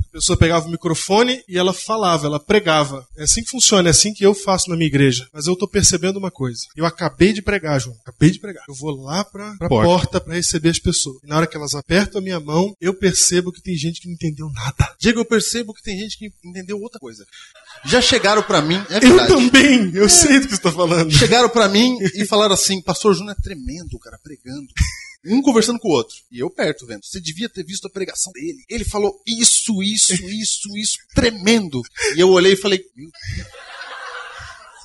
A 0.09 0.13
pessoa 0.13 0.37
pegava 0.37 0.67
o 0.67 0.71
microfone 0.71 1.43
e 1.47 1.57
ela 1.57 1.71
falava, 1.73 2.25
ela 2.25 2.39
pregava. 2.39 3.05
É 3.17 3.23
assim 3.23 3.43
que 3.43 3.49
funciona, 3.51 3.89
é 3.89 3.91
assim 3.91 4.13
que 4.13 4.25
eu 4.25 4.33
faço 4.33 4.69
na 4.69 4.75
minha 4.75 4.87
igreja. 4.87 5.27
Mas 5.31 5.45
eu 5.45 5.55
tô 5.55 5.67
percebendo 5.67 6.17
uma 6.17 6.31
coisa. 6.31 6.61
Eu 6.75 6.85
acabei 6.85 7.31
de 7.31 7.41
pregar, 7.41 7.79
João. 7.79 7.95
Acabei 8.01 8.31
de 8.31 8.39
pregar. 8.39 8.63
Eu 8.67 8.73
vou 8.73 8.91
lá 9.03 9.23
pra, 9.23 9.55
pra 9.57 9.69
Porta. 9.69 9.87
porta 9.87 10.21
para 10.21 10.33
receber 10.33 10.69
as 10.69 10.79
pessoas. 10.79 11.17
E 11.23 11.27
na 11.27 11.37
hora 11.37 11.47
que 11.47 11.55
elas 11.55 11.75
apertam 11.75 12.19
a 12.19 12.23
minha 12.23 12.39
mão, 12.39 12.73
eu 12.81 12.93
percebo 12.93 13.51
que 13.51 13.61
tem 13.61 13.75
gente 13.75 14.01
que 14.01 14.07
não 14.07 14.15
entendeu 14.15 14.49
nada. 14.51 14.95
Diego, 14.99 15.19
eu 15.19 15.25
percebo 15.25 15.73
que 15.73 15.83
tem 15.83 15.97
gente 15.97 16.17
que 16.17 16.31
entendeu 16.43 16.79
outra 16.79 16.99
coisa. 16.99 17.23
Já 17.85 18.01
chegaram 18.01 18.41
pra 18.41 18.61
mim, 18.61 18.83
é 18.89 18.97
Eu 18.97 19.01
verdade. 19.01 19.27
também, 19.33 19.91
eu 19.93 20.09
sei 20.09 20.39
do 20.39 20.47
que 20.47 20.55
você 20.55 20.61
tá 20.61 20.71
falando. 20.71 21.11
Chegaram 21.11 21.49
pra 21.49 21.69
mim 21.69 21.97
e 22.15 22.25
falaram 22.25 22.53
assim: 22.55 22.81
Pastor 22.81 23.13
Júnior 23.13 23.35
é 23.37 23.41
tremendo, 23.41 23.97
cara, 23.99 24.17
pregando. 24.23 24.67
Um 25.25 25.41
conversando 25.41 25.79
com 25.79 25.89
o 25.89 25.93
outro. 25.93 26.15
E 26.31 26.39
eu 26.39 26.49
perto 26.49 26.85
vendo. 26.85 27.03
Você 27.03 27.19
devia 27.19 27.49
ter 27.49 27.63
visto 27.63 27.85
a 27.85 27.89
pregação 27.89 28.31
dele. 28.31 28.63
Ele 28.69 28.85
falou 28.85 29.21
isso, 29.27 29.83
isso, 29.83 30.13
isso, 30.13 30.77
isso, 30.77 30.97
tremendo. 31.13 31.81
E 32.15 32.19
eu 32.19 32.29
olhei 32.29 32.53
e 32.53 32.57
falei: 32.57 32.83
Meu 32.95 33.09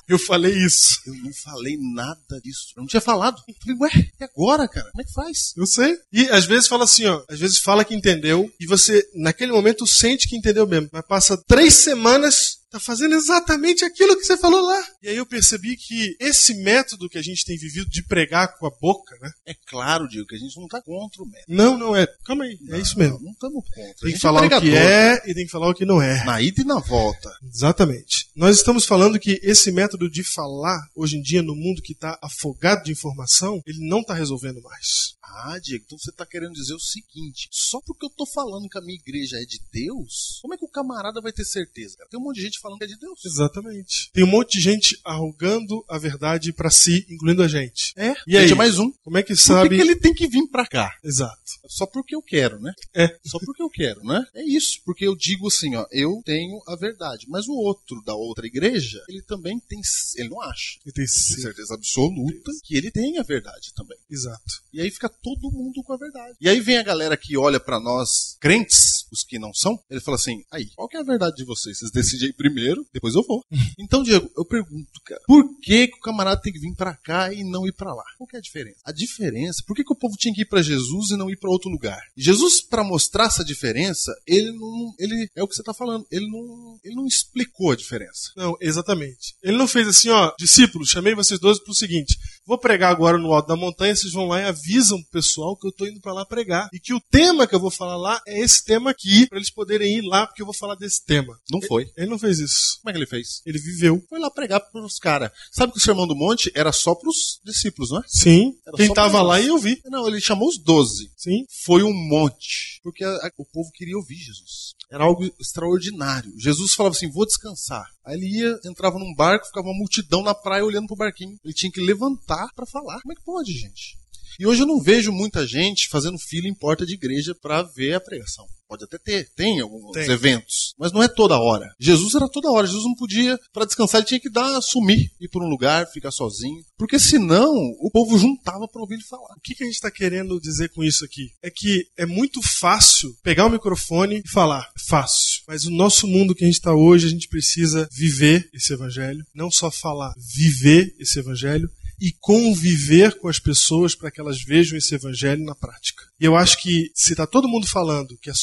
Eu 0.07 0.19
falei 0.19 0.53
isso. 0.53 0.99
Eu 1.07 1.15
não 1.15 1.33
falei 1.33 1.77
nada 1.79 2.39
disso. 2.43 2.73
Eu 2.75 2.81
não 2.81 2.87
tinha 2.87 3.01
falado. 3.01 3.41
Eu 3.47 3.55
falei, 3.55 3.77
ué, 3.79 4.11
e 4.19 4.23
agora, 4.23 4.67
cara? 4.67 4.89
Como 4.91 5.01
é 5.01 5.05
que 5.05 5.13
faz? 5.13 5.53
Eu 5.57 5.65
sei. 5.65 5.97
E 6.13 6.29
às 6.29 6.45
vezes 6.45 6.67
fala 6.67 6.83
assim, 6.83 7.05
ó. 7.05 7.23
Às 7.27 7.39
vezes 7.39 7.59
fala 7.59 7.83
que 7.83 7.95
entendeu 7.95 8.51
e 8.59 8.67
você, 8.67 9.03
naquele 9.15 9.51
momento, 9.51 9.87
sente 9.87 10.27
que 10.27 10.35
entendeu 10.35 10.67
mesmo. 10.67 10.89
Mas 10.91 11.05
passa 11.07 11.41
três 11.47 11.73
semanas, 11.73 12.54
tá 12.75 12.79
fazendo 12.79 13.15
exatamente 13.15 13.85
aquilo 13.85 14.17
que 14.17 14.25
você 14.25 14.37
falou 14.37 14.61
lá. 14.61 14.87
E 15.01 15.07
aí 15.09 15.15
eu 15.15 15.25
percebi 15.25 15.77
que 15.77 16.15
esse 16.19 16.53
método 16.55 17.09
que 17.09 17.17
a 17.17 17.21
gente 17.21 17.45
tem 17.45 17.57
vivido 17.57 17.89
de 17.89 18.03
pregar 18.03 18.57
com 18.57 18.67
a 18.67 18.69
boca, 18.69 19.17
né? 19.21 19.31
É 19.45 19.53
claro, 19.53 20.07
Diego, 20.07 20.27
que 20.27 20.35
a 20.35 20.39
gente 20.39 20.59
não 20.59 20.67
tá 20.67 20.81
contra 20.81 21.23
o 21.23 21.25
método. 21.25 21.55
Não, 21.55 21.77
não 21.77 21.95
é. 21.95 22.05
Calma 22.25 22.43
aí, 22.43 22.59
é 22.69 22.79
isso 22.79 22.97
mesmo. 22.99 23.19
Não 23.21 23.31
estamos 23.31 23.63
contra. 23.63 23.83
Tem 23.83 23.93
que 23.93 24.09
gente 24.09 24.19
falar 24.19 24.45
o 24.45 24.61
que 24.61 24.75
é 24.75 25.21
e 25.25 25.33
tem 25.33 25.45
que 25.45 25.51
falar 25.51 25.69
o 25.69 25.73
que 25.73 25.85
não 25.85 26.01
é. 26.01 26.23
Na 26.25 26.41
ida 26.41 26.61
e 26.61 26.65
na 26.65 26.79
volta. 26.79 27.31
Exatamente. 27.43 28.29
Nós 28.35 28.57
estamos 28.57 28.85
falando 28.85 29.19
que 29.19 29.39
esse 29.41 29.71
método 29.71 30.09
de 30.09 30.23
falar, 30.23 30.79
hoje 30.95 31.17
em 31.17 31.21
dia, 31.21 31.41
no 31.41 31.55
mundo 31.55 31.81
que 31.81 31.93
está 31.93 32.17
afogado 32.21 32.83
de 32.83 32.91
informação, 32.91 33.61
ele 33.65 33.87
não 33.87 34.01
está 34.01 34.13
resolvendo 34.13 34.61
mais. 34.61 35.15
Ah, 35.37 35.59
Diego, 35.59 35.83
então 35.85 35.97
você 35.97 36.11
tá 36.11 36.25
querendo 36.25 36.53
dizer 36.53 36.73
o 36.73 36.79
seguinte: 36.79 37.49
só 37.51 37.81
porque 37.81 38.05
eu 38.05 38.09
tô 38.09 38.25
falando 38.25 38.69
que 38.69 38.77
a 38.77 38.81
minha 38.81 38.97
igreja 38.97 39.37
é 39.37 39.45
de 39.45 39.59
Deus, 39.71 40.39
como 40.41 40.53
é 40.53 40.57
que 40.57 40.65
o 40.65 40.69
camarada 40.69 41.19
vai 41.19 41.33
ter 41.33 41.43
certeza? 41.43 41.97
Cara? 41.97 42.09
Tem 42.09 42.19
um 42.19 42.23
monte 42.23 42.37
de 42.37 42.43
gente 42.43 42.59
falando 42.65 42.79
que 42.79 42.85
é 42.85 42.87
de 42.87 42.97
Deus. 42.97 43.23
Exatamente. 43.23 44.09
Tem 44.11 44.23
um 44.23 44.27
monte 44.27 44.57
de 44.57 44.61
gente 44.63 44.99
arrogando 45.05 45.85
a 45.87 45.97
verdade 45.99 46.51
pra 46.51 46.71
si, 46.71 47.05
incluindo 47.09 47.43
a 47.43 47.47
gente. 47.47 47.93
É, 47.95 48.15
E 48.27 48.35
aí? 48.35 48.49
é 48.49 48.55
mais 48.55 48.79
um. 48.79 48.91
Como 49.03 49.17
é 49.17 49.21
que 49.23 49.33
Por 49.33 49.37
que, 49.37 49.43
sabe? 49.43 49.75
que 49.75 49.81
ele 49.81 49.95
tem 49.95 50.13
que 50.13 50.27
vir 50.27 50.47
pra 50.47 50.65
cá? 50.65 50.91
Exato. 51.03 51.39
Só 51.67 51.85
porque 51.85 52.15
eu 52.15 52.21
quero, 52.21 52.59
né? 52.59 52.73
É. 52.95 53.07
Só 53.25 53.37
porque 53.39 53.61
eu 53.61 53.69
quero, 53.69 54.03
né? 54.03 54.23
É 54.33 54.43
isso. 54.43 54.79
Porque 54.83 55.05
eu 55.05 55.15
digo 55.15 55.47
assim, 55.47 55.75
ó, 55.75 55.85
eu 55.91 56.21
tenho 56.25 56.59
a 56.67 56.75
verdade. 56.75 57.25
Mas 57.29 57.47
o 57.47 57.53
outro 57.53 58.01
da 58.03 58.15
outra 58.15 58.47
igreja, 58.47 59.03
ele 59.07 59.21
também 59.21 59.59
tem. 59.59 59.79
Ele 60.15 60.29
não 60.29 60.41
acha. 60.41 60.79
E 60.85 60.91
tem 60.91 61.05
Com 61.05 61.11
sim. 61.11 61.41
certeza 61.41 61.73
absoluta 61.75 62.51
que 62.63 62.75
ele 62.75 62.89
tem 62.91 63.17
a 63.19 63.23
verdade 63.23 63.73
também. 63.75 63.97
Exato. 64.09 64.63
E 64.73 64.81
aí 64.81 64.89
fica 64.89 65.09
todo 65.09 65.51
mundo 65.51 65.83
com 65.83 65.93
a 65.93 65.97
verdade. 65.97 66.35
E 66.41 66.49
aí 66.49 66.59
vem 66.59 66.77
a 66.77 66.83
galera 66.83 67.15
que 67.17 67.37
olha 67.37 67.59
pra 67.59 67.79
nós, 67.79 68.37
crentes, 68.39 69.05
os 69.11 69.23
que 69.23 69.37
não 69.37 69.53
são, 69.53 69.79
ele 69.89 69.99
fala 70.01 70.15
assim: 70.15 70.43
aí, 70.51 70.67
qual 70.75 70.87
que 70.87 70.97
é 70.97 70.99
a 70.99 71.03
verdade 71.03 71.35
de 71.35 71.45
vocês? 71.45 71.77
Vocês 71.79 71.91
decidem 71.91 72.27
aí 72.27 72.33
primeiro, 72.33 72.54
depois 72.93 73.15
eu 73.15 73.23
vou. 73.23 73.43
então, 73.79 74.03
Diego, 74.03 74.29
eu 74.37 74.45
pergunto, 74.45 74.89
cara, 75.05 75.21
por 75.27 75.43
que, 75.59 75.87
que 75.87 75.97
o 75.97 76.01
camarada 76.01 76.41
tem 76.41 76.53
que 76.53 76.59
vir 76.59 76.73
pra 76.75 76.95
cá 76.95 77.33
e 77.33 77.43
não 77.43 77.65
ir 77.67 77.73
pra 77.73 77.93
lá? 77.93 78.03
Qual 78.17 78.27
que 78.27 78.35
é 78.35 78.39
a 78.39 78.41
diferença? 78.41 78.77
A 78.85 78.91
diferença, 78.91 79.63
por 79.65 79.75
que, 79.75 79.83
que 79.83 79.93
o 79.93 79.97
povo 79.97 80.15
tinha 80.17 80.33
que 80.33 80.41
ir 80.41 80.47
pra 80.47 80.61
Jesus 80.61 81.11
e 81.11 81.17
não 81.17 81.29
ir 81.29 81.37
pra 81.37 81.49
outro 81.49 81.69
lugar? 81.69 82.01
Jesus, 82.15 82.61
pra 82.61 82.83
mostrar 82.83 83.25
essa 83.25 83.43
diferença, 83.43 84.13
ele 84.25 84.51
não. 84.51 84.93
Ele, 84.97 85.29
é 85.35 85.43
o 85.43 85.47
que 85.47 85.55
você 85.55 85.63
tá 85.63 85.73
falando, 85.73 86.05
ele 86.11 86.27
não, 86.29 86.79
ele 86.83 86.95
não 86.95 87.05
explicou 87.05 87.71
a 87.71 87.75
diferença. 87.75 88.31
Não, 88.35 88.55
exatamente. 88.61 89.35
Ele 89.43 89.57
não 89.57 89.67
fez 89.67 89.87
assim, 89.87 90.09
ó, 90.09 90.33
discípulos, 90.39 90.89
chamei 90.89 91.13
vocês 91.15 91.39
dois 91.39 91.59
pro 91.59 91.73
seguinte: 91.73 92.17
vou 92.45 92.57
pregar 92.57 92.91
agora 92.91 93.17
no 93.17 93.33
alto 93.33 93.47
da 93.47 93.55
montanha, 93.55 93.95
vocês 93.95 94.13
vão 94.13 94.27
lá 94.27 94.41
e 94.41 94.45
avisam 94.45 95.01
pro 95.01 95.11
pessoal 95.11 95.57
que 95.57 95.67
eu 95.67 95.71
tô 95.71 95.85
indo 95.85 95.99
pra 95.99 96.13
lá 96.13 96.25
pregar. 96.25 96.69
E 96.73 96.79
que 96.79 96.93
o 96.93 97.01
tema 97.11 97.47
que 97.47 97.55
eu 97.55 97.59
vou 97.59 97.71
falar 97.71 97.97
lá 97.97 98.21
é 98.27 98.39
esse 98.39 98.63
tema 98.63 98.91
aqui, 98.91 99.27
pra 99.27 99.37
eles 99.37 99.49
poderem 99.49 99.97
ir 99.97 100.01
lá, 100.01 100.27
porque 100.27 100.41
eu 100.41 100.45
vou 100.45 100.55
falar 100.55 100.75
desse 100.75 101.03
tema. 101.03 101.37
Não 101.49 101.61
foi. 101.61 101.89
Ele 101.97 102.09
não 102.09 102.19
fez 102.19 102.39
isso. 102.39 102.79
Como 102.81 102.89
é 102.89 102.93
que 102.93 102.99
ele 102.99 103.07
fez? 103.07 103.41
Ele 103.45 103.59
viveu. 103.59 104.03
Foi 104.09 104.19
lá 104.19 104.29
pregar 104.29 104.59
pros 104.59 104.99
caras. 104.99 105.31
Sabe 105.51 105.71
que 105.71 105.79
o 105.79 105.81
Sermão 105.81 106.07
do 106.07 106.15
Monte 106.15 106.51
era 106.55 106.71
só 106.71 106.93
pros 106.93 107.39
discípulos, 107.43 107.91
não 107.91 107.99
é? 107.99 108.03
Sim. 108.07 108.53
Era 108.65 108.77
Quem 108.77 108.93
tava 108.93 109.21
lá 109.21 109.39
e 109.39 109.47
eu 109.47 109.57
vi. 109.57 109.81
Não, 109.85 110.07
ele 110.07 110.21
chamou 110.21 110.47
os 110.47 110.57
doze. 110.57 111.11
Sim. 111.15 111.45
Foi 111.65 111.83
um 111.83 111.93
monte. 111.93 112.74
Porque 112.85 113.03
a- 113.03 113.09
a- 113.09 113.31
o 113.39 113.45
povo 113.51 113.71
queria 113.73 113.97
ouvir 113.97 114.15
Jesus. 114.15 114.75
Era 114.91 115.03
algo 115.05 115.23
extraordinário. 115.39 116.31
Jesus 116.37 116.75
falava 116.75 116.95
assim: 116.95 117.09
vou 117.09 117.25
descansar. 117.25 117.83
Aí 118.05 118.15
ele 118.15 118.27
ia, 118.41 118.59
entrava 118.63 118.99
num 118.99 119.11
barco, 119.15 119.47
ficava 119.47 119.67
uma 119.67 119.75
multidão 119.77 120.21
na 120.21 120.35
praia 120.35 120.63
olhando 120.63 120.85
pro 120.85 120.95
barquinho. 120.95 121.35
Ele 121.43 121.53
tinha 121.53 121.71
que 121.71 121.81
levantar 121.81 122.47
pra 122.55 122.67
falar. 122.67 123.01
Como 123.01 123.11
é 123.11 123.15
que 123.15 123.23
pode, 123.25 123.51
gente? 123.53 123.97
E 124.39 124.45
hoje 124.45 124.61
eu 124.61 124.67
não 124.67 124.81
vejo 124.81 125.11
muita 125.11 125.45
gente 125.45 125.89
fazendo 125.89 126.17
fila 126.17 126.47
em 126.47 126.53
porta 126.53 126.85
de 126.85 126.93
igreja 126.93 127.35
pra 127.35 127.63
ver 127.63 127.93
a 127.95 128.01
pregação. 128.01 128.45
Pode 128.67 128.83
até 128.83 128.97
ter, 128.97 129.29
tem 129.35 129.59
alguns 129.61 129.91
Tem. 129.91 130.09
eventos, 130.09 130.73
mas 130.77 130.91
não 130.91 131.03
é 131.03 131.07
toda 131.07 131.39
hora. 131.39 131.71
Jesus 131.79 132.15
era 132.15 132.27
toda 132.27 132.51
hora. 132.51 132.65
Jesus 132.65 132.83
não 132.83 132.95
podia, 132.95 133.39
pra 133.53 133.63
descansar, 133.65 133.99
ele 133.99 134.07
tinha 134.07 134.19
que 134.19 134.29
dar, 134.29 134.59
sumir, 134.59 135.11
ir 135.21 135.29
por 135.29 135.43
um 135.43 135.47
lugar, 135.47 135.85
ficar 135.91 136.09
sozinho. 136.09 136.63
Porque 136.75 136.97
senão 136.97 137.53
o 137.79 137.91
povo 137.91 138.17
juntava 138.17 138.67
pra 138.67 138.81
ouvir 138.81 138.95
ele 138.95 139.03
falar. 139.03 139.35
O 139.37 139.41
que, 139.43 139.53
que 139.53 139.63
a 139.63 139.67
gente 139.67 139.75
está 139.75 139.91
querendo 139.91 140.39
dizer 140.39 140.69
com 140.69 140.83
isso 140.83 141.05
aqui? 141.05 141.29
É 141.43 141.51
que 141.51 141.85
é 141.95 142.07
muito 142.07 142.41
fácil 142.41 143.15
pegar 143.23 143.45
o 143.45 143.51
microfone 143.51 144.23
e 144.25 144.29
falar. 144.29 144.67
É 144.75 144.89
fácil. 144.89 145.43
Mas 145.47 145.65
o 145.65 145.71
nosso 145.71 146.07
mundo 146.07 146.33
que 146.33 146.43
a 146.43 146.47
gente 146.47 146.55
está 146.55 146.73
hoje, 146.73 147.05
a 147.05 147.11
gente 147.11 147.27
precisa 147.27 147.87
viver 147.91 148.49
esse 148.51 148.73
evangelho. 148.73 149.23
Não 149.33 149.51
só 149.51 149.69
falar, 149.69 150.13
viver 150.17 150.95
esse 150.99 151.19
evangelho 151.19 151.69
e 151.99 152.11
conviver 152.19 153.17
com 153.19 153.27
as 153.27 153.39
pessoas 153.39 153.95
para 153.95 154.11
que 154.11 154.19
elas 154.19 154.41
vejam 154.41 154.77
esse 154.77 154.95
evangelho 154.95 155.43
na 155.43 155.55
prática. 155.55 156.03
E 156.19 156.25
eu 156.25 156.35
acho 156.35 156.61
que 156.61 156.91
se 156.95 157.11
está 157.11 157.27
todo 157.27 157.47
mundo 157.47 157.67
falando 157.67 158.17
que 158.21 158.29
a 158.29 158.33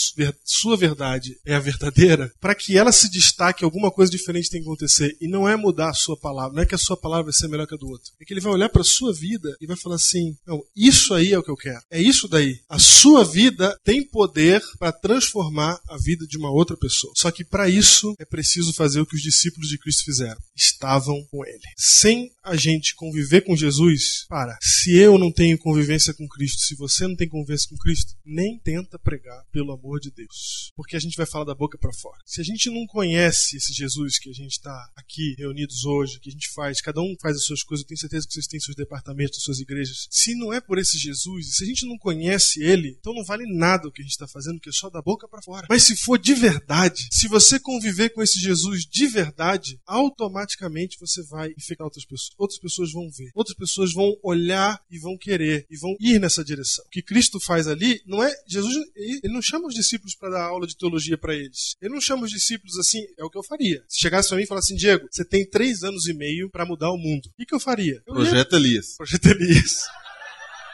sua 0.44 0.76
verdade 0.76 1.38
é 1.44 1.54
a 1.54 1.60
verdadeira, 1.60 2.30
para 2.40 2.54
que 2.54 2.76
ela 2.76 2.92
se 2.92 3.10
destaque, 3.10 3.64
alguma 3.64 3.90
coisa 3.90 4.12
diferente 4.12 4.50
tem 4.50 4.60
que 4.60 4.66
acontecer. 4.66 5.16
E 5.20 5.28
não 5.28 5.48
é 5.48 5.56
mudar 5.56 5.90
a 5.90 5.94
sua 5.94 6.16
palavra, 6.16 6.54
não 6.54 6.62
é 6.62 6.66
que 6.66 6.74
a 6.74 6.78
sua 6.78 6.96
palavra 6.96 7.24
vai 7.24 7.32
ser 7.32 7.48
melhor 7.48 7.66
que 7.66 7.74
a 7.74 7.78
do 7.78 7.88
outro. 7.88 8.12
É 8.20 8.24
que 8.24 8.32
ele 8.32 8.40
vai 8.40 8.52
olhar 8.52 8.68
para 8.68 8.82
a 8.82 8.84
sua 8.84 9.12
vida 9.12 9.56
e 9.60 9.66
vai 9.66 9.76
falar 9.76 9.96
assim: 9.96 10.36
não, 10.46 10.62
isso 10.76 11.14
aí 11.14 11.32
é 11.32 11.38
o 11.38 11.42
que 11.42 11.50
eu 11.50 11.56
quero. 11.56 11.80
É 11.90 12.00
isso 12.00 12.28
daí. 12.28 12.60
A 12.68 12.78
sua 12.78 13.24
vida 13.24 13.78
tem 13.84 14.06
poder 14.06 14.62
para 14.78 14.92
transformar 14.92 15.80
a 15.88 15.96
vida 15.96 16.26
de 16.26 16.36
uma 16.36 16.50
outra 16.50 16.76
pessoa. 16.76 17.12
Só 17.16 17.30
que 17.30 17.44
para 17.44 17.68
isso 17.68 18.14
é 18.18 18.24
preciso 18.24 18.72
fazer 18.72 19.00
o 19.00 19.06
que 19.06 19.16
os 19.16 19.22
discípulos 19.22 19.68
de 19.68 19.78
Cristo 19.78 20.04
fizeram. 20.04 20.40
Estavam 20.54 21.24
com 21.30 21.44
ele. 21.44 21.62
Sem 21.76 22.30
a 22.42 22.56
gente 22.56 22.94
conviver 22.94 23.42
com 23.42 23.56
Jesus, 23.56 24.26
para. 24.28 24.58
Se 24.60 24.96
eu 24.96 25.16
não 25.16 25.32
tenho 25.32 25.58
convivência 25.58 26.12
com 26.12 26.28
Cristo, 26.28 26.60
se 26.62 26.74
você 26.74 27.06
não 27.06 27.16
tem 27.16 27.28
convivência 27.28 27.61
com 27.66 27.76
Cristo, 27.76 28.14
nem 28.24 28.58
tenta 28.58 28.98
pregar 28.98 29.44
pelo 29.50 29.72
amor 29.72 30.00
de 30.00 30.10
Deus. 30.10 30.72
Porque 30.76 30.96
a 30.96 31.00
gente 31.00 31.16
vai 31.16 31.26
falar 31.26 31.44
da 31.44 31.54
boca 31.54 31.78
para 31.78 31.92
fora. 31.92 32.18
Se 32.24 32.40
a 32.40 32.44
gente 32.44 32.70
não 32.70 32.86
conhece 32.86 33.56
esse 33.56 33.72
Jesus 33.72 34.18
que 34.18 34.30
a 34.30 34.32
gente 34.32 34.52
está 34.52 34.90
aqui 34.96 35.34
reunidos 35.38 35.84
hoje, 35.84 36.20
que 36.20 36.28
a 36.28 36.32
gente 36.32 36.50
faz, 36.50 36.80
cada 36.80 37.00
um 37.00 37.14
faz 37.20 37.36
as 37.36 37.44
suas 37.44 37.62
coisas, 37.62 37.84
eu 37.84 37.88
tenho 37.88 38.00
certeza 38.00 38.26
que 38.26 38.32
vocês 38.32 38.46
têm 38.46 38.60
seus 38.60 38.76
departamentos, 38.76 39.42
suas 39.42 39.58
igrejas. 39.58 40.06
Se 40.10 40.34
não 40.34 40.52
é 40.52 40.60
por 40.60 40.78
esse 40.78 40.98
Jesus, 40.98 41.56
se 41.56 41.64
a 41.64 41.66
gente 41.66 41.86
não 41.86 41.98
conhece 41.98 42.62
ele, 42.62 42.96
então 42.98 43.14
não 43.14 43.24
vale 43.24 43.44
nada 43.46 43.88
o 43.88 43.92
que 43.92 44.02
a 44.02 44.04
gente 44.04 44.12
está 44.12 44.28
fazendo, 44.28 44.60
que 44.60 44.68
é 44.68 44.72
só 44.72 44.88
da 44.90 45.02
boca 45.02 45.28
para 45.28 45.42
fora. 45.42 45.66
Mas 45.68 45.84
se 45.84 45.96
for 45.96 46.18
de 46.18 46.34
verdade, 46.34 47.08
se 47.10 47.28
você 47.28 47.58
conviver 47.58 48.10
com 48.10 48.22
esse 48.22 48.38
Jesus 48.40 48.84
de 48.84 49.06
verdade, 49.06 49.80
automaticamente 49.86 50.98
você 50.98 51.22
vai 51.22 51.50
infectar 51.56 51.84
outras 51.84 52.04
pessoas. 52.04 52.30
Outras 52.38 52.60
pessoas 52.60 52.92
vão 52.92 53.10
ver. 53.10 53.30
Outras 53.34 53.56
pessoas 53.56 53.92
vão 53.92 54.16
olhar 54.22 54.80
e 54.90 54.98
vão 54.98 55.16
querer 55.16 55.66
e 55.70 55.76
vão 55.76 55.96
ir 56.00 56.18
nessa 56.18 56.44
direção. 56.44 56.84
O 56.86 56.88
que 56.88 57.02
Cristo 57.02 57.38
faz 57.40 57.51
ali 57.52 58.00
não 58.06 58.22
é 58.22 58.32
Jesus, 58.46 58.74
ele 58.96 59.32
não 59.32 59.42
chama 59.42 59.66
os 59.66 59.74
discípulos 59.74 60.14
para 60.14 60.30
dar 60.30 60.44
aula 60.44 60.66
de 60.66 60.76
teologia 60.76 61.16
para 61.16 61.34
eles. 61.34 61.76
Ele 61.80 61.94
não 61.94 62.00
chama 62.00 62.24
os 62.24 62.30
discípulos 62.30 62.78
assim, 62.78 63.04
é 63.18 63.24
o 63.24 63.30
que 63.30 63.38
eu 63.38 63.42
faria. 63.42 63.82
Se 63.88 64.00
chegasse 64.00 64.28
para 64.28 64.38
mim 64.38 64.44
e 64.44 64.46
falasse 64.46 64.72
assim, 64.72 64.80
Diego, 64.80 65.06
você 65.10 65.24
tem 65.24 65.48
três 65.48 65.82
anos 65.82 66.06
e 66.06 66.14
meio 66.14 66.50
para 66.50 66.64
mudar 66.64 66.90
o 66.90 66.98
mundo. 66.98 67.26
O 67.26 67.46
que, 67.46 67.54
eu 67.54 67.60
faria? 67.60 68.02
Eu 68.06 68.14
ia 68.14 68.30
Projeto 68.30 68.56
Elias. 68.56 68.96
Projeto 68.96 69.26
Elias. 69.26 69.82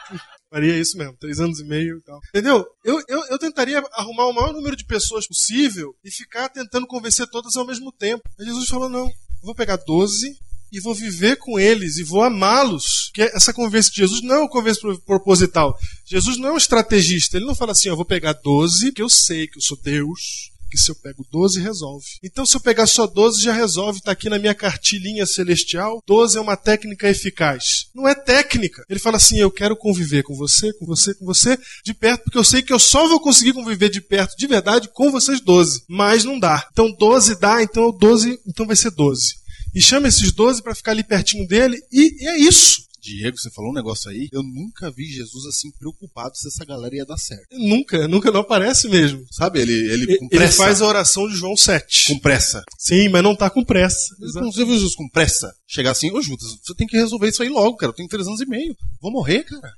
Faria 0.49 0.75
isso 0.79 0.97
mesmo, 0.97 1.15
três 1.19 1.39
anos 1.39 1.59
e 1.59 1.63
meio 1.63 1.99
e 1.99 2.01
tal. 2.01 2.19
Entendeu? 2.29 2.65
Eu, 2.83 2.99
eu, 3.07 3.23
eu 3.27 3.37
tentaria 3.37 3.83
arrumar 3.93 4.25
o 4.25 4.33
maior 4.33 4.51
número 4.51 4.75
de 4.75 4.83
pessoas 4.83 5.27
possível 5.27 5.95
e 6.03 6.09
ficar 6.09 6.49
tentando 6.49 6.87
convencer 6.87 7.27
todas 7.27 7.55
ao 7.55 7.67
mesmo 7.67 7.91
tempo. 7.91 8.27
Aí 8.39 8.47
Jesus 8.47 8.67
falou: 8.67 8.89
não, 8.89 9.05
eu 9.05 9.43
vou 9.43 9.53
pegar 9.53 9.75
12 9.75 10.39
e 10.71 10.79
vou 10.79 10.93
viver 10.93 11.37
com 11.37 11.59
eles 11.59 11.97
e 11.97 12.03
vou 12.03 12.23
amá-los. 12.23 13.09
Que 13.13 13.21
essa 13.21 13.53
conversa 13.53 13.89
de 13.89 13.97
Jesus 13.97 14.21
não 14.21 14.35
é 14.35 14.39
uma 14.39 14.49
conversa 14.49 14.81
pro- 14.81 14.99
proposital. 15.01 15.77
Jesus 16.05 16.37
não 16.37 16.49
é 16.49 16.51
um 16.53 16.57
estrategista. 16.57 17.37
Ele 17.37 17.45
não 17.45 17.55
fala 17.55 17.71
assim: 17.71 17.89
eu 17.89 17.95
vou 17.95 18.05
pegar 18.05 18.33
12, 18.33 18.91
que 18.91 19.01
eu 19.01 19.09
sei 19.09 19.47
que 19.47 19.57
eu 19.57 19.61
sou 19.61 19.77
Deus. 19.81 20.49
Que 20.71 20.77
se 20.77 20.91
eu 20.91 20.95
pego 20.95 21.25
12, 21.31 21.59
resolve. 21.59 22.05
Então, 22.23 22.45
se 22.45 22.55
eu 22.55 22.61
pegar 22.61 22.85
só 22.85 23.07
12, 23.07 23.41
já 23.41 23.51
resolve. 23.51 24.01
Tá 24.01 24.11
aqui 24.11 24.29
na 24.29 24.37
minha 24.37 24.53
cartilhinha 24.53 25.25
celestial. 25.25 25.99
12 26.05 26.37
é 26.37 26.41
uma 26.41 26.55
técnica 26.55 27.09
eficaz. 27.09 27.87
Não 27.95 28.07
é 28.07 28.13
técnica. 28.13 28.83
Ele 28.87 28.99
fala 28.99 29.17
assim: 29.17 29.37
eu 29.39 29.49
quero 29.49 29.75
conviver 29.75 30.21
com 30.21 30.35
você, 30.35 30.71
com 30.73 30.85
você, 30.85 31.15
com 31.15 31.25
você, 31.25 31.57
de 31.83 31.91
perto, 31.91 32.23
porque 32.25 32.37
eu 32.37 32.43
sei 32.43 32.61
que 32.61 32.71
eu 32.71 32.77
só 32.77 33.07
vou 33.07 33.19
conseguir 33.19 33.53
conviver 33.53 33.89
de 33.89 33.99
perto, 33.99 34.37
de 34.37 34.45
verdade, 34.45 34.89
com 34.93 35.11
vocês 35.11 35.41
12. 35.41 35.85
Mas 35.87 36.23
não 36.23 36.37
dá. 36.37 36.67
Então, 36.71 36.91
12 36.91 37.39
dá, 37.39 37.63
então 37.63 37.91
12, 37.91 38.39
então 38.47 38.67
vai 38.67 38.75
ser 38.75 38.91
12. 38.91 39.39
E 39.73 39.81
chama 39.81 40.07
esses 40.07 40.31
12 40.31 40.61
para 40.61 40.75
ficar 40.75 40.91
ali 40.91 41.03
pertinho 41.03 41.47
dele, 41.47 41.79
e, 41.91 42.23
e 42.23 42.27
é 42.27 42.37
isso. 42.39 42.89
Diego, 43.01 43.37
você 43.37 43.49
falou 43.49 43.71
um 43.71 43.73
negócio 43.73 44.09
aí. 44.09 44.27
Eu 44.31 44.43
nunca 44.43 44.91
vi 44.91 45.05
Jesus 45.05 45.45
assim 45.45 45.71
preocupado 45.71 46.35
se 46.35 46.47
essa 46.47 46.65
galera 46.65 46.95
ia 46.95 47.05
dar 47.05 47.17
certo. 47.17 47.47
Nunca, 47.51 48.07
nunca 48.07 48.31
não 48.31 48.41
aparece 48.41 48.89
mesmo. 48.89 49.25
Sabe? 49.31 49.61
Ele, 49.61 49.73
ele 49.73 50.03
Ele, 50.11 50.27
ele 50.31 50.47
faz 50.49 50.81
a 50.81 50.87
oração 50.87 51.27
de 51.27 51.35
João 51.35 51.55
7. 51.55 52.07
Com 52.07 52.19
pressa. 52.19 52.63
Sim, 52.77 53.09
mas 53.09 53.23
não 53.23 53.35
tá 53.35 53.49
com 53.49 53.63
pressa. 53.63 54.15
Não 54.35 54.51
viu 54.51 54.67
Jesus 54.67 54.95
com 54.95 55.07
pressa? 55.09 55.53
Chegar 55.67 55.91
assim, 55.91 56.11
ô 56.11 56.21
Judas, 56.21 56.57
você 56.61 56.73
tem 56.75 56.87
que 56.87 56.97
resolver 56.97 57.29
isso 57.29 57.41
aí 57.41 57.49
logo, 57.49 57.77
cara. 57.77 57.91
Eu 57.91 57.95
tenho 57.95 58.09
três 58.09 58.27
anos 58.27 58.41
e 58.41 58.45
meio. 58.45 58.75
Vou 59.01 59.11
morrer, 59.11 59.43
cara. 59.43 59.73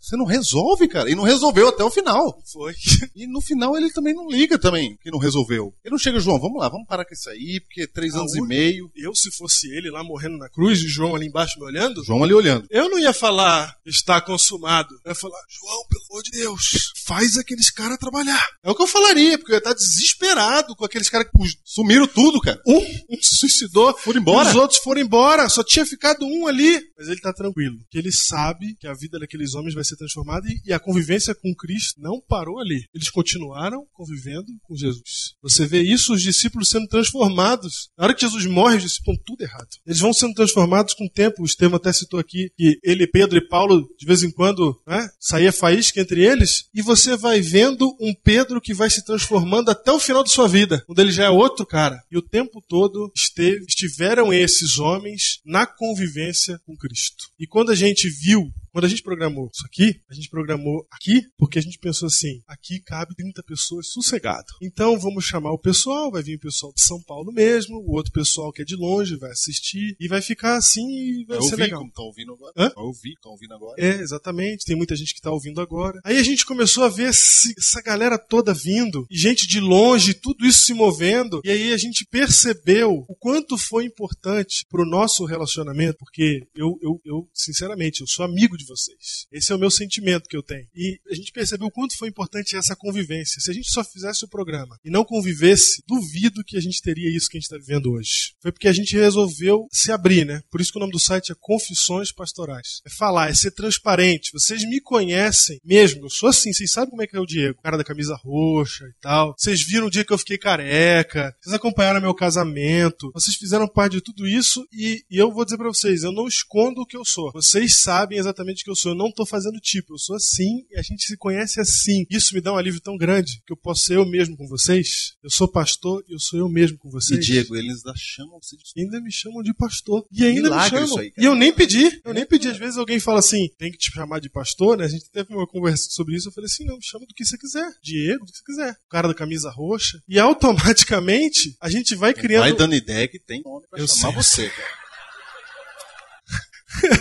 Você 0.00 0.16
não 0.16 0.24
resolve, 0.24 0.88
cara. 0.88 1.10
E 1.10 1.14
não 1.14 1.22
resolveu 1.22 1.68
até 1.68 1.84
o 1.84 1.90
final. 1.90 2.40
Foi. 2.52 2.74
E 3.14 3.26
no 3.26 3.40
final 3.40 3.76
ele 3.76 3.90
também 3.90 4.14
não 4.14 4.28
liga 4.28 4.58
também, 4.58 4.96
que 5.02 5.10
não 5.10 5.18
resolveu. 5.18 5.74
Ele 5.84 5.92
não 5.92 5.98
chega, 5.98 6.20
João, 6.20 6.40
vamos 6.40 6.58
lá, 6.58 6.68
vamos 6.68 6.86
parar 6.86 7.04
com 7.04 7.12
isso 7.12 7.28
aí, 7.28 7.60
porque 7.60 7.86
três 7.86 8.14
anos 8.14 8.34
e 8.34 8.40
meio. 8.40 8.90
Eu, 8.96 9.14
se 9.14 9.30
fosse 9.30 9.68
ele 9.68 9.90
lá 9.90 10.02
morrendo 10.02 10.38
na 10.38 10.48
cruz 10.48 10.80
e 10.80 10.88
João 10.88 11.14
ali 11.14 11.26
embaixo 11.26 11.58
me 11.58 11.66
olhando, 11.66 12.04
João 12.04 12.22
ali 12.24 12.32
olhando. 12.32 12.66
eu 12.70 12.88
não 12.88 12.98
ia 12.98 13.12
falar 13.12 13.76
está 13.84 14.20
consumado. 14.20 14.94
Eu 15.04 15.10
ia 15.10 15.14
falar, 15.14 15.40
João, 15.48 15.84
pelo 15.88 16.04
amor 16.10 16.22
de 16.22 16.30
Deus, 16.30 16.92
faz 17.04 17.36
aqueles 17.36 17.70
caras 17.70 17.98
trabalhar. 17.98 18.44
É 18.62 18.70
o 18.70 18.74
que 18.74 18.82
eu 18.82 18.86
falaria, 18.86 19.38
porque 19.38 19.52
eu 19.52 19.56
ia 19.56 19.58
estar 19.58 19.74
desesperado 19.74 20.74
com 20.76 20.84
aqueles 20.84 21.08
caras 21.08 21.26
que 21.28 21.40
Sumiram 21.64 22.06
tudo, 22.06 22.40
cara. 22.40 22.60
um, 22.66 22.78
um 23.10 23.22
se 23.22 23.36
suicidou, 23.36 23.96
Foram 23.98 24.20
embora. 24.20 24.48
Os 24.48 24.54
outros 24.54 24.80
foram 24.80 25.00
embora, 25.00 25.48
só 25.48 25.62
tinha 25.64 25.86
ficado 25.86 26.24
um 26.24 26.46
ali. 26.46 26.80
Mas 26.96 27.08
ele 27.08 27.20
tá 27.20 27.32
tranquilo, 27.32 27.78
que 27.90 27.98
ele 27.98 28.12
sabe 28.12 28.76
que 28.78 28.86
a 28.86 28.94
vida 28.94 29.18
daqueles 29.18 29.49
homens 29.54 29.74
vai 29.74 29.84
ser 29.84 29.96
transformada 29.96 30.48
e, 30.48 30.60
e 30.66 30.72
a 30.72 30.78
convivência 30.78 31.34
com 31.34 31.54
Cristo 31.54 32.00
não 32.00 32.20
parou 32.20 32.58
ali. 32.58 32.84
Eles 32.94 33.10
continuaram 33.10 33.86
convivendo 33.92 34.52
com 34.62 34.76
Jesus. 34.76 35.34
Você 35.42 35.66
vê 35.66 35.82
isso, 35.82 36.14
os 36.14 36.22
discípulos 36.22 36.68
sendo 36.68 36.86
transformados. 36.86 37.90
Na 37.96 38.04
hora 38.04 38.14
que 38.14 38.22
Jesus 38.22 38.46
morre, 38.46 38.76
os 38.76 38.82
discípulos 38.82 39.18
estão 39.18 39.24
tudo 39.24 39.42
errado. 39.42 39.68
Eles 39.86 40.00
vão 40.00 40.12
sendo 40.12 40.34
transformados 40.34 40.94
com 40.94 41.04
o 41.04 41.10
tempo. 41.10 41.42
O 41.42 41.46
Estevam 41.46 41.76
até 41.76 41.92
citou 41.92 42.20
aqui 42.20 42.50
que 42.56 42.78
ele, 42.82 43.06
Pedro 43.06 43.38
e 43.38 43.48
Paulo, 43.48 43.88
de 43.98 44.06
vez 44.06 44.22
em 44.22 44.30
quando, 44.30 44.80
né, 44.86 45.08
saía 45.18 45.52
faísca 45.52 46.00
entre 46.00 46.24
eles. 46.24 46.64
E 46.74 46.82
você 46.82 47.16
vai 47.16 47.40
vendo 47.40 47.96
um 48.00 48.14
Pedro 48.14 48.60
que 48.60 48.74
vai 48.74 48.90
se 48.90 49.04
transformando 49.04 49.70
até 49.70 49.90
o 49.90 49.98
final 49.98 50.22
de 50.22 50.30
sua 50.30 50.48
vida, 50.48 50.82
quando 50.86 50.98
ele 51.00 51.12
já 51.12 51.24
é 51.24 51.30
outro 51.30 51.66
cara. 51.66 52.00
E 52.10 52.16
o 52.16 52.22
tempo 52.22 52.62
todo 52.66 53.10
esteve, 53.14 53.64
estiveram 53.66 54.32
esses 54.32 54.78
homens 54.78 55.40
na 55.44 55.66
convivência 55.66 56.60
com 56.64 56.76
Cristo. 56.76 57.24
E 57.38 57.46
quando 57.46 57.70
a 57.70 57.74
gente 57.74 58.08
viu 58.08 58.52
quando 58.72 58.84
a 58.84 58.88
gente 58.88 59.02
programou 59.02 59.50
isso 59.52 59.64
aqui, 59.66 60.00
a 60.08 60.14
gente 60.14 60.28
programou 60.28 60.86
aqui 60.90 61.22
porque 61.36 61.58
a 61.58 61.62
gente 61.62 61.78
pensou 61.78 62.06
assim: 62.06 62.40
aqui 62.46 62.80
cabe 62.80 63.14
30 63.14 63.42
pessoas 63.42 63.88
sossegado. 63.88 64.46
Então 64.62 64.98
vamos 64.98 65.24
chamar 65.24 65.52
o 65.52 65.58
pessoal, 65.58 66.10
vai 66.10 66.22
vir 66.22 66.36
o 66.36 66.40
pessoal 66.40 66.72
de 66.74 66.82
São 66.82 67.02
Paulo 67.02 67.32
mesmo, 67.32 67.76
o 67.78 67.92
outro 67.92 68.12
pessoal 68.12 68.52
que 68.52 68.62
é 68.62 68.64
de 68.64 68.76
longe 68.76 69.16
vai 69.16 69.30
assistir 69.30 69.96
e 69.98 70.08
vai 70.08 70.22
ficar 70.22 70.56
assim 70.56 70.86
e 70.88 71.24
vai 71.26 71.38
Eu 71.38 71.42
ser 71.42 71.52
ouvi 71.52 71.62
legal. 71.62 71.78
como 71.80 71.90
estão 71.90 72.04
ouvindo 72.04 72.32
agora. 72.32 72.52
Hã? 72.56 72.72
Eu 72.76 72.82
ouvi, 72.84 73.12
estão 73.12 73.32
ouvindo 73.32 73.54
agora. 73.54 73.74
É, 73.78 74.00
exatamente. 74.00 74.64
Tem 74.64 74.76
muita 74.76 74.96
gente 74.96 75.14
que 75.14 75.20
tá 75.20 75.30
ouvindo 75.30 75.60
agora. 75.60 76.00
Aí 76.04 76.18
a 76.18 76.22
gente 76.22 76.46
começou 76.46 76.84
a 76.84 76.88
ver 76.88 77.08
essa 77.08 77.82
galera 77.84 78.18
toda 78.18 78.52
vindo, 78.54 79.06
e 79.10 79.16
gente 79.16 79.46
de 79.46 79.60
longe, 79.60 80.14
tudo 80.14 80.46
isso 80.46 80.62
se 80.66 80.74
movendo. 80.74 81.40
E 81.44 81.50
aí 81.50 81.72
a 81.72 81.76
gente 81.76 82.06
percebeu 82.06 83.04
o 83.08 83.14
quanto 83.16 83.56
foi 83.58 83.84
importante 83.84 84.64
pro 84.68 84.84
nosso 84.88 85.24
relacionamento, 85.24 85.98
porque 85.98 86.46
eu, 86.54 86.78
eu, 86.82 87.00
eu, 87.04 87.28
sinceramente, 87.34 88.00
eu 88.00 88.06
sou 88.06 88.24
amigo 88.24 88.56
de 88.60 88.66
vocês. 88.66 89.26
Esse 89.32 89.52
é 89.52 89.54
o 89.54 89.58
meu 89.58 89.70
sentimento 89.70 90.28
que 90.28 90.36
eu 90.36 90.42
tenho. 90.42 90.66
E 90.74 91.00
a 91.10 91.14
gente 91.14 91.32
percebeu 91.32 91.66
o 91.68 91.70
quanto 91.70 91.96
foi 91.96 92.08
importante 92.08 92.56
essa 92.56 92.76
convivência. 92.76 93.40
Se 93.40 93.50
a 93.50 93.54
gente 93.54 93.70
só 93.70 93.82
fizesse 93.82 94.24
o 94.24 94.28
programa 94.28 94.78
e 94.84 94.90
não 94.90 95.04
convivesse, 95.04 95.82
duvido 95.86 96.44
que 96.44 96.56
a 96.56 96.60
gente 96.60 96.82
teria 96.82 97.14
isso 97.14 97.28
que 97.28 97.36
a 97.36 97.40
gente 97.40 97.50
está 97.50 97.56
vivendo 97.56 97.92
hoje. 97.92 98.34
Foi 98.40 98.52
porque 98.52 98.68
a 98.68 98.72
gente 98.72 98.96
resolveu 98.96 99.66
se 99.70 99.90
abrir, 99.92 100.24
né? 100.24 100.42
Por 100.50 100.60
isso 100.60 100.72
que 100.72 100.78
o 100.78 100.80
nome 100.80 100.92
do 100.92 100.98
site 100.98 101.32
é 101.32 101.34
Confissões 101.38 102.12
Pastorais. 102.12 102.80
É 102.86 102.90
falar, 102.90 103.30
é 103.30 103.34
ser 103.34 103.50
transparente. 103.52 104.32
Vocês 104.32 104.64
me 104.64 104.80
conhecem 104.80 105.60
mesmo, 105.64 106.04
eu 106.04 106.10
sou 106.10 106.28
assim, 106.28 106.52
vocês 106.52 106.70
sabem 106.70 106.90
como 106.90 107.02
é 107.02 107.06
que 107.06 107.16
é 107.16 107.20
o 107.20 107.26
Diego. 107.26 107.60
Cara 107.62 107.76
da 107.76 107.84
camisa 107.84 108.16
roxa 108.16 108.84
e 108.84 109.00
tal. 109.00 109.34
Vocês 109.36 109.62
viram 109.62 109.86
o 109.86 109.90
dia 109.90 110.04
que 110.04 110.12
eu 110.12 110.18
fiquei 110.18 110.38
careca. 110.38 111.34
Vocês 111.40 111.54
acompanharam 111.54 112.00
meu 112.00 112.14
casamento. 112.14 113.10
Vocês 113.12 113.36
fizeram 113.36 113.68
parte 113.68 113.92
de 113.92 114.00
tudo 114.00 114.26
isso 114.26 114.66
e, 114.72 115.04
e 115.10 115.16
eu 115.16 115.32
vou 115.32 115.44
dizer 115.44 115.56
pra 115.56 115.68
vocês, 115.68 116.02
eu 116.02 116.12
não 116.12 116.26
escondo 116.26 116.82
o 116.82 116.86
que 116.86 116.96
eu 116.96 117.04
sou. 117.04 117.30
Vocês 117.32 117.76
sabem 117.76 118.18
exatamente 118.18 118.49
o 118.52 118.64
que 118.64 118.70
eu 118.70 118.76
sou. 118.76 118.92
Eu 118.92 118.96
não 118.96 119.10
tô 119.12 119.24
fazendo 119.24 119.58
tipo, 119.60 119.94
eu 119.94 119.98
sou 119.98 120.16
assim 120.16 120.66
e 120.70 120.78
a 120.78 120.82
gente 120.82 121.04
se 121.04 121.16
conhece 121.16 121.60
assim. 121.60 122.04
Isso 122.10 122.34
me 122.34 122.40
dá 122.40 122.52
um 122.52 122.56
alívio 122.56 122.80
tão 122.80 122.96
grande 122.96 123.42
que 123.46 123.52
eu 123.52 123.56
posso 123.56 123.84
ser 123.84 123.96
eu 123.96 124.06
mesmo 124.06 124.36
com 124.36 124.46
vocês. 124.46 125.14
Eu 125.22 125.30
sou 125.30 125.48
pastor 125.48 126.04
e 126.08 126.12
eu 126.12 126.18
sou 126.18 126.38
eu 126.38 126.48
mesmo 126.48 126.78
com 126.78 126.88
E 126.88 126.92
vocês. 126.92 127.24
Diego, 127.24 127.56
eles 127.56 127.84
ainda 127.84 127.94
chamam 127.96 128.38
você 128.40 128.56
de 128.56 128.80
ainda 128.80 129.00
me 129.00 129.12
chamam 129.12 129.42
de 129.42 129.54
pastor. 129.54 130.04
E 130.10 130.24
ainda 130.24 130.42
Milagre 130.42 130.80
me 130.80 130.86
chamam. 130.86 130.98
aí, 130.98 131.12
e 131.16 131.24
eu 131.24 131.34
nem 131.34 131.52
pedi. 131.52 132.00
Eu 132.04 132.14
nem 132.14 132.26
pedi. 132.26 132.48
Às 132.48 132.58
vezes 132.58 132.76
alguém 132.76 132.98
fala 132.98 133.18
assim, 133.18 133.48
tem 133.58 133.70
que 133.70 133.78
te 133.78 133.92
chamar 133.92 134.20
de 134.20 134.28
pastor, 134.28 134.76
né? 134.76 134.84
A 134.84 134.88
gente 134.88 135.10
teve 135.10 135.32
uma 135.34 135.46
conversa 135.46 135.88
sobre 135.90 136.16
isso. 136.16 136.28
Eu 136.28 136.32
falei 136.32 136.46
assim, 136.46 136.64
não, 136.64 136.76
me 136.76 136.84
chama 136.84 137.06
do 137.06 137.14
que 137.14 137.24
você 137.24 137.36
quiser. 137.38 137.70
Diego, 137.82 138.24
do 138.24 138.32
que 138.32 138.38
você 138.38 138.44
quiser. 138.44 138.72
O 138.72 138.90
cara 138.90 139.08
da 139.08 139.14
camisa 139.14 139.50
roxa. 139.50 140.00
E 140.08 140.18
automaticamente 140.18 141.56
a 141.60 141.70
gente 141.70 141.94
vai 141.94 142.14
criando... 142.14 142.42
Vai 142.42 142.56
dando 142.56 142.74
ideia 142.74 143.06
que 143.08 143.18
tem 143.18 143.42
nome 143.42 143.66
pra 143.68 143.78
Eu 143.78 143.86
chamar 143.86 144.22
sei. 144.22 144.46
você, 144.46 144.48
cara. 144.50 144.80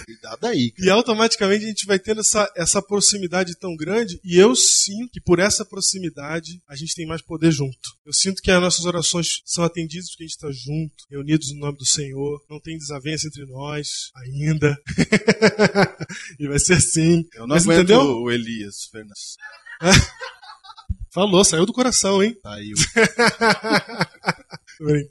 Cuidado 0.06 0.48
aí, 0.48 0.72
cara. 0.72 0.88
E 0.88 0.90
automaticamente 0.90 1.66
a 1.66 1.68
gente 1.68 1.86
vai 1.86 2.00
tendo 2.00 2.22
essa, 2.22 2.52
essa 2.56 2.82
proximidade 2.82 3.56
tão 3.56 3.76
grande, 3.76 4.20
e 4.24 4.38
eu 4.38 4.56
sinto 4.56 5.12
que 5.12 5.22
por 5.22 5.40
essa 5.40 5.64
proximidade 5.64 6.62
a 6.68 6.76
gente 6.76 6.96
tem 6.96 7.06
mais 7.06 7.22
poder 7.22 7.52
junto. 7.52 7.78
Eu 8.06 8.14
sinto 8.14 8.42
que 8.42 8.52
as 8.52 8.62
nossas 8.62 8.86
orações 8.86 9.42
são 9.46 9.64
atendidas 9.64 10.10
porque 10.10 10.24
a 10.24 10.28
gente 10.28 10.36
está 10.36 10.52
junto, 10.52 11.06
reunidos 11.10 11.52
no 11.54 11.60
nome 11.60 11.78
do 11.78 11.86
Senhor, 11.86 12.44
não 12.50 12.60
tem 12.60 12.78
desavença 12.78 13.28
entre 13.28 13.46
nós 13.46 14.12
ainda. 14.16 14.78
e 16.40 16.48
vai 16.48 16.60
ser 16.60 16.74
assim. 16.74 17.26
Eu 17.34 17.42
não 17.42 17.56
Mas 17.56 17.64
aguento 17.64 17.92
entendeu? 17.92 18.02
o 18.02 18.32
Elias 18.32 18.86
Fernandes. 18.92 19.38
Falou, 21.12 21.44
saiu 21.44 21.66
do 21.66 21.74
coração, 21.74 22.22
hein? 22.22 22.38
Saiu. 22.42 22.76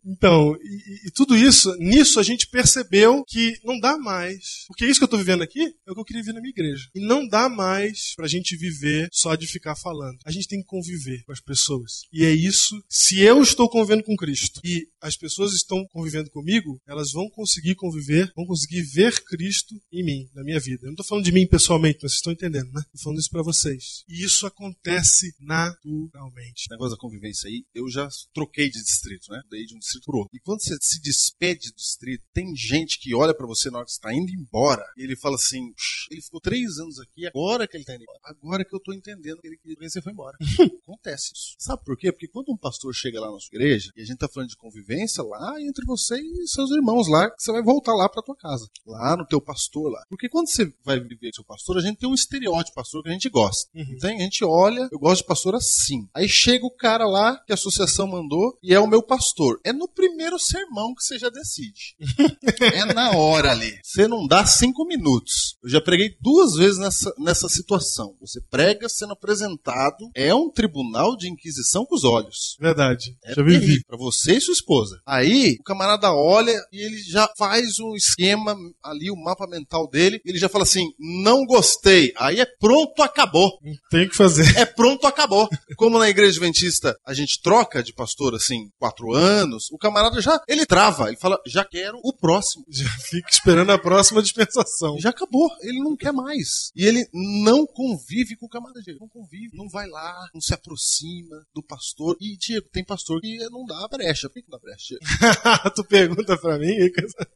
Então, 0.05 0.57
e, 0.63 1.09
e 1.09 1.11
tudo 1.11 1.37
isso, 1.37 1.75
nisso 1.79 2.19
a 2.19 2.23
gente 2.23 2.49
percebeu 2.49 3.25
que 3.27 3.55
não 3.65 3.79
dá 3.79 3.99
mais. 3.99 4.65
Porque 4.67 4.87
isso 4.87 5.01
que 5.01 5.05
eu 5.05 5.09
tô 5.09 5.19
vivendo 5.19 5.43
aqui 5.43 5.75
é 5.87 5.91
o 5.91 5.95
que 5.95 6.01
eu 6.01 6.05
queria 6.05 6.23
ver 6.23 6.33
na 6.33 6.41
minha 6.41 6.51
igreja. 6.51 6.89
E 6.95 7.01
não 7.01 7.27
dá 7.27 7.49
mais 7.49 8.15
pra 8.17 8.29
gente 8.29 8.57
viver 8.57 9.09
só 9.13 9.35
de 9.35 9.47
ficar 9.47 9.77
falando. 9.77 10.19
A 10.25 10.31
gente 10.31 10.49
tem 10.49 10.61
que 10.61 10.67
conviver 10.67 11.23
com 11.25 11.33
as 11.33 11.41
pessoas. 11.41 12.03
E 12.13 12.25
é 12.25 12.31
isso. 12.31 12.83
Se 12.89 13.21
eu 13.21 13.43
estou 13.43 13.69
convivendo 13.69 14.03
com 14.03 14.17
Cristo 14.17 14.61
e 14.65 14.87
as 15.01 15.17
pessoas 15.17 15.53
estão 15.53 15.87
convivendo 15.91 16.31
comigo, 16.31 16.81
elas 16.87 17.13
vão 17.13 17.29
conseguir 17.29 17.75
conviver, 17.75 18.33
vão 18.35 18.47
conseguir 18.47 18.83
ver 18.83 19.23
Cristo 19.25 19.75
em 19.93 20.05
mim, 20.05 20.29
na 20.35 20.43
minha 20.43 20.61
vida. 20.61 20.87
Eu 20.87 20.89
não 20.89 20.97
tô 20.97 21.05
falando 21.05 21.25
de 21.25 21.33
mim 21.33 21.47
pessoalmente, 21.47 21.99
mas 22.03 22.13
vocês 22.13 22.19
estão 22.19 22.33
entendendo, 22.33 22.71
né? 22.73 22.83
Tô 22.93 22.99
falando 22.99 23.19
isso 23.19 23.31
pra 23.31 23.43
vocês. 23.43 24.05
E 24.09 24.25
isso 24.25 24.47
acontece 24.47 25.35
naturalmente. 25.41 26.63
Esse 26.63 26.71
negócio 26.71 26.97
da 26.97 27.01
convivência 27.01 27.49
aí, 27.49 27.65
eu 27.75 27.89
já 27.91 28.09
troquei 28.33 28.71
de 28.71 28.83
distrito, 28.83 29.31
né? 29.31 29.41
Daí 29.59 29.67
de 29.67 29.75
um 29.75 29.79
distrito 29.79 30.05
pro 30.05 30.19
outro. 30.19 30.31
E 30.33 30.39
quando 30.39 30.63
você 30.63 30.77
se 30.81 31.01
despede 31.03 31.71
do 31.73 31.77
distrito, 31.77 32.23
tem 32.33 32.55
gente 32.55 33.01
que 33.01 33.13
olha 33.13 33.35
pra 33.35 33.47
você 33.47 33.71
na 33.71 33.79
hora 33.79 33.87
que 33.87 33.93
você 33.93 34.01
tá 34.01 34.15
indo 34.15 34.31
embora 34.31 34.85
e 34.97 35.03
ele 35.03 35.17
fala 35.17 35.35
assim: 35.35 35.73
"Puxa, 35.73 36.07
ele 36.13 36.23
ficou 36.23 36.41
três 36.41 36.79
anos 36.79 37.01
aqui, 37.01 37.27
agora 37.27 37.67
que 37.67 37.77
ele 37.77 37.85
tá 37.85 37.95
indo 37.95 38.03
embora. 38.03 38.21
Agora 38.23 38.65
que 38.65 38.75
eu 38.75 38.81
tô 38.81 38.93
entendendo 38.93 39.41
que 39.41 39.49
ele 39.49 39.57
queria 39.57 39.77
que 39.77 39.91
você 39.91 40.01
foi 40.01 40.13
embora. 40.13 40.37
Acontece 40.83 41.33
isso. 41.35 41.57
Sabe 41.59 41.83
por 41.85 41.97
quê? 41.97 42.13
Porque 42.13 42.29
quando 42.29 42.53
um 42.53 42.57
pastor 42.57 42.95
chega 42.95 43.21
lá 43.21 43.31
na 43.33 43.39
sua 43.41 43.49
igreja 43.53 43.91
e 43.97 44.03
a 44.03 44.05
gente 44.05 44.19
tá 44.19 44.29
falando 44.29 44.51
de 44.51 44.57
convivência 44.57 45.25
lá 45.25 45.61
entre 45.61 45.85
você 45.85 46.17
e 46.21 46.47
seus 46.47 46.71
irmãos 46.71 47.09
lá, 47.09 47.29
que 47.31 47.43
você 47.43 47.51
vai 47.51 47.63
voltar 47.63 47.95
lá 47.95 48.09
pra 48.09 48.23
tua 48.23 48.37
casa. 48.37 48.69
Lá 48.87 49.17
no 49.17 49.27
teu 49.27 49.41
pastor 49.41 49.91
lá. 49.91 50.03
Porque 50.09 50.29
quando 50.29 50.49
você 50.49 50.73
vai 50.85 51.01
viver 51.01 51.31
com 51.31 51.35
seu 51.35 51.45
pastor, 51.45 51.79
a 51.79 51.81
gente 51.81 51.99
tem 51.99 52.09
um 52.09 52.15
estereótipo 52.15 52.71
de 52.71 52.75
pastor 52.75 53.03
que 53.03 53.09
a 53.09 53.13
gente 53.13 53.29
gosta. 53.29 53.71
Tem, 54.01 54.19
a 54.19 54.23
gente 54.23 54.45
olha, 54.45 54.89
eu 54.93 54.99
gosto 54.99 55.23
de 55.23 55.29
pastor 55.29 55.55
assim. 55.55 56.09
Aí 56.15 56.29
chega 56.29 56.65
o 56.65 56.71
cara 56.71 57.07
lá 57.07 57.37
que 57.45 57.53
a 57.53 57.55
associação 57.55 58.07
mandou 58.07 58.57
e 58.63 58.75
é 58.75 58.81
o 58.81 58.87
meu 58.87 59.03
pastor. 59.03 59.48
É 59.65 59.73
no 59.73 59.89
primeiro 59.89 60.39
sermão 60.39 60.95
que 60.95 61.03
você 61.03 61.19
já 61.19 61.29
decide. 61.29 61.97
é 62.61 62.85
na 62.93 63.13
hora 63.13 63.51
ali. 63.51 63.79
Você 63.83 64.07
não 64.07 64.27
dá 64.27 64.45
cinco 64.45 64.85
minutos. 64.85 65.57
Eu 65.63 65.71
já 65.71 65.81
preguei 65.81 66.17
duas 66.21 66.55
vezes 66.55 66.79
nessa, 66.79 67.13
nessa 67.19 67.49
situação. 67.49 68.17
Você 68.21 68.41
prega 68.51 68.89
sendo 68.89 69.13
apresentado, 69.13 70.11
é 70.15 70.35
um 70.35 70.51
tribunal 70.51 71.17
de 71.17 71.29
inquisição 71.29 71.85
com 71.85 71.95
os 71.95 72.05
olhos. 72.05 72.57
Verdade. 72.61 73.17
É 73.25 73.35
Já 73.35 73.43
vivi. 73.43 73.83
Pra 73.85 73.97
você 73.97 74.37
e 74.37 74.41
sua 74.41 74.53
esposa. 74.53 75.01
Aí, 75.07 75.57
o 75.61 75.63
camarada 75.63 76.13
olha 76.13 76.55
e 76.73 76.81
ele 76.81 76.99
já 76.99 77.29
faz 77.37 77.79
um 77.79 77.95
esquema 77.95 78.57
ali, 78.83 79.11
o 79.11 79.17
mapa 79.17 79.47
mental 79.47 79.89
dele. 79.89 80.21
Ele 80.25 80.39
já 80.39 80.49
fala 80.49 80.65
assim: 80.65 80.91
não 80.99 81.45
gostei. 81.45 82.13
Aí 82.17 82.41
é 82.41 82.47
pronto, 82.47 83.03
acabou. 83.03 83.59
Tem 83.91 84.09
que 84.09 84.17
fazer. 84.17 84.57
É 84.57 84.65
pronto, 84.65 85.07
acabou. 85.07 85.49
Como 85.77 85.99
na 85.99 86.09
igreja 86.09 86.33
adventista 86.33 86.97
a 87.07 87.15
gente 87.15 87.41
troca 87.43 87.83
de 87.83 87.93
pastor 87.93 88.35
assim, 88.35 88.71
quatro 88.79 89.13
anos, 89.13 89.38
o 89.73 89.79
camarada 89.79 90.21
já, 90.21 90.41
ele 90.49 90.67
trava. 90.67 91.09
Ele 91.09 91.17
fala: 91.17 91.41
já 91.47 91.65
quero 91.65 91.99
o 92.03 92.13
próximo. 92.13 92.65
Já 92.79 92.89
fica 92.89 93.29
esperando 93.31 93.73
a 93.73 93.79
próxima 93.79 94.23
dispensação. 94.23 94.99
Já 95.01 95.11
acabou, 95.11 95.49
ele 95.63 95.81
não 95.81 95.97
quer 95.97 96.13
mais. 96.13 96.71
E 96.77 96.85
ele 96.85 97.09
não 97.13 97.67
convive 97.67 98.37
com 98.37 98.47
o 98.47 98.49
camarada 98.49 98.81
Diego. 98.81 99.01
Não 99.01 99.09
convive, 99.09 99.57
não 99.57 99.69
vai 99.69 99.89
lá, 99.89 100.29
não 100.33 100.41
se 100.41 100.55
aproxima 100.55 101.45
do 101.55 101.63
pastor. 101.63 102.17
E, 102.21 102.37
Diego, 102.37 102.69
tem 102.71 102.85
pastor 102.85 103.21
que 103.21 103.37
não 103.51 103.65
dá 103.65 103.87
brecha. 103.89 104.29
Por 104.29 104.35
que 104.35 104.43
que 104.43 104.51
não 104.51 104.59
dá 104.59 104.63
brecha? 104.63 104.97
Tu 105.75 105.85
pergunta 105.85 106.37
pra 106.37 106.59
mim? 106.59 106.77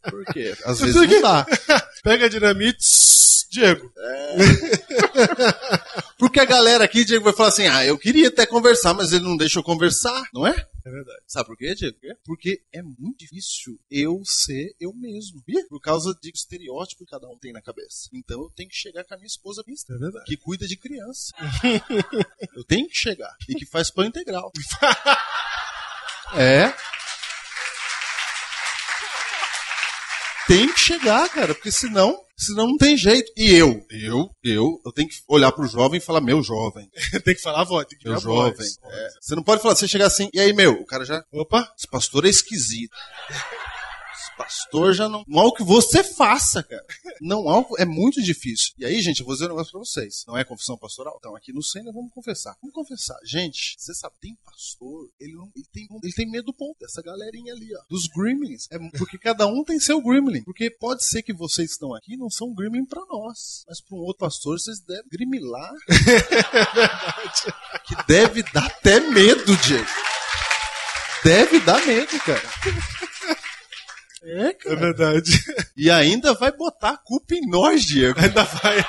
Por 0.08 0.24
quê? 0.32 0.56
Às 0.64 0.80
vezes 0.80 0.94
não 0.94 1.22
dá. 1.22 1.46
Pega 2.02 2.26
a 2.26 2.28
dinamite, 2.28 2.84
Diego. 3.52 3.92
Porque 6.18 6.40
a 6.40 6.44
galera 6.46 6.84
aqui, 6.84 7.04
Diego, 7.04 7.24
vai 7.24 7.34
falar 7.34 7.50
assim: 7.50 7.66
ah, 7.66 7.84
eu 7.84 7.98
queria 7.98 8.28
até 8.28 8.46
conversar, 8.46 8.94
mas 8.94 9.12
ele 9.12 9.24
não 9.24 9.36
deixa 9.36 9.58
eu 9.58 9.62
conversar, 9.62 10.22
não 10.32 10.46
é? 10.46 10.52
É 10.84 10.90
verdade. 10.90 11.20
Sabe 11.26 11.48
por 11.48 11.56
quê, 11.58 11.74
Diego? 11.74 11.96
Porque 12.24 12.62
é 12.72 12.80
muito 12.80 13.18
difícil 13.18 13.78
eu 13.90 14.22
ser 14.24 14.74
eu 14.80 14.94
mesmo. 14.94 15.42
Por 15.68 15.80
causa 15.80 16.16
de 16.20 16.30
estereótipo 16.30 17.04
que 17.04 17.10
cada 17.10 17.28
um 17.28 17.36
tem 17.38 17.52
na 17.52 17.60
cabeça. 17.60 18.08
Então 18.12 18.40
eu 18.40 18.50
tenho 18.56 18.70
que 18.70 18.74
chegar 18.74 19.04
com 19.04 19.12
a 19.12 19.16
minha 19.18 19.26
esposa 19.26 19.62
mista, 19.66 19.92
É 19.92 19.98
verdade. 19.98 20.24
que 20.24 20.36
cuida 20.38 20.66
de 20.66 20.76
criança. 20.76 21.32
eu 22.56 22.64
tenho 22.64 22.88
que 22.88 22.96
chegar. 22.96 23.36
E 23.48 23.54
que 23.54 23.66
faz 23.66 23.90
pão 23.90 24.04
integral. 24.04 24.50
é. 26.34 26.74
Tem 30.48 30.72
que 30.72 30.80
chegar, 30.80 31.28
cara, 31.28 31.54
porque 31.54 31.70
senão, 31.70 32.18
senão 32.46 32.66
não 32.66 32.76
tem 32.76 32.96
jeito. 32.96 33.32
E 33.36 33.54
eu, 33.54 33.84
eu, 33.90 34.30
eu, 34.42 34.80
eu 34.84 34.92
tenho 34.92 35.08
que 35.08 35.16
olhar 35.28 35.52
pro 35.52 35.66
jovem 35.66 35.98
e 35.98 36.02
falar, 36.02 36.20
meu 36.20 36.42
jovem, 36.42 36.88
tem 37.24 37.34
que 37.34 37.42
falar 37.42 37.62
a 37.62 37.64
voz, 37.64 37.86
tem 37.86 37.98
que 37.98 38.08
meu 38.08 38.18
jovem. 38.18 38.66
É. 38.84 39.08
Você 39.20 39.34
não 39.34 39.42
pode 39.42 39.62
falar, 39.62 39.74
você 39.74 39.88
chegar 39.88 40.06
assim, 40.06 40.28
e 40.32 40.40
aí, 40.40 40.52
meu, 40.52 40.72
o 40.72 40.86
cara 40.86 41.04
já 41.04 41.24
Opa, 41.32 41.72
esse 41.76 41.86
pastor 41.86 42.26
é 42.26 42.28
esquisito. 42.28 42.96
Pastor 44.42 44.92
já 44.92 45.08
não. 45.08 45.24
Não 45.26 45.40
há 45.40 45.46
o 45.46 45.52
que 45.52 45.64
você 45.64 46.04
faça, 46.04 46.62
cara. 46.62 46.84
Não 47.20 47.48
há. 47.48 47.64
É 47.78 47.84
muito 47.84 48.22
difícil. 48.22 48.72
E 48.78 48.84
aí, 48.84 49.00
gente, 49.00 49.20
eu 49.20 49.26
vou 49.26 49.34
dizer 49.34 49.46
um 49.46 49.50
negócio 49.50 49.72
pra 49.72 49.80
vocês. 49.80 50.24
Não 50.26 50.36
é 50.36 50.44
confissão 50.44 50.76
pastoral? 50.76 51.16
Então, 51.18 51.36
aqui 51.36 51.52
no 51.52 51.62
Sena, 51.62 51.92
vamos 51.92 52.12
confessar. 52.12 52.56
Vamos 52.60 52.74
confessar. 52.74 53.18
Gente, 53.24 53.76
você 53.78 53.94
sabe, 53.94 54.14
tem 54.20 54.36
pastor, 54.44 55.08
ele, 55.18 55.34
não, 55.34 55.50
ele, 55.54 55.66
tem, 55.72 55.86
ele 56.02 56.12
tem 56.12 56.30
medo 56.30 56.46
do 56.46 56.54
ponto. 56.54 56.76
Dessa 56.80 57.02
galerinha 57.02 57.52
ali, 57.52 57.68
ó. 57.74 57.80
Dos 57.88 58.06
gremlins. 58.08 58.66
É 58.70 58.78
porque 58.98 59.18
cada 59.18 59.46
um 59.46 59.64
tem 59.64 59.78
seu 59.78 60.02
gremlin. 60.02 60.42
Porque 60.42 60.70
pode 60.70 61.04
ser 61.04 61.22
que 61.22 61.32
vocês 61.32 61.68
que 61.68 61.74
estão 61.74 61.94
aqui 61.94 62.16
não 62.16 62.30
são 62.30 62.54
gremlin 62.54 62.84
pra 62.84 63.02
nós. 63.08 63.64
Mas 63.68 63.80
pra 63.80 63.96
um 63.96 64.00
outro 64.00 64.20
pastor, 64.20 64.58
vocês 64.58 64.80
devem 64.80 65.04
grimilar. 65.10 65.72
que 67.86 67.94
deve 68.06 68.42
dar 68.52 68.66
até 68.66 69.00
medo, 69.00 69.56
Diego. 69.58 69.86
Deve 71.24 71.60
dar 71.60 71.84
medo, 71.86 72.18
cara. 72.20 72.42
É, 74.24 74.46
É 74.48 74.52
cara. 74.52 74.76
verdade. 74.76 75.32
E 75.76 75.90
ainda 75.90 76.32
vai 76.34 76.52
botar 76.52 76.90
a 76.90 76.96
culpa 76.96 77.34
em 77.34 77.46
nós, 77.48 77.82
Diego. 77.84 78.20
Ainda 78.20 78.44
vai. 78.44 78.84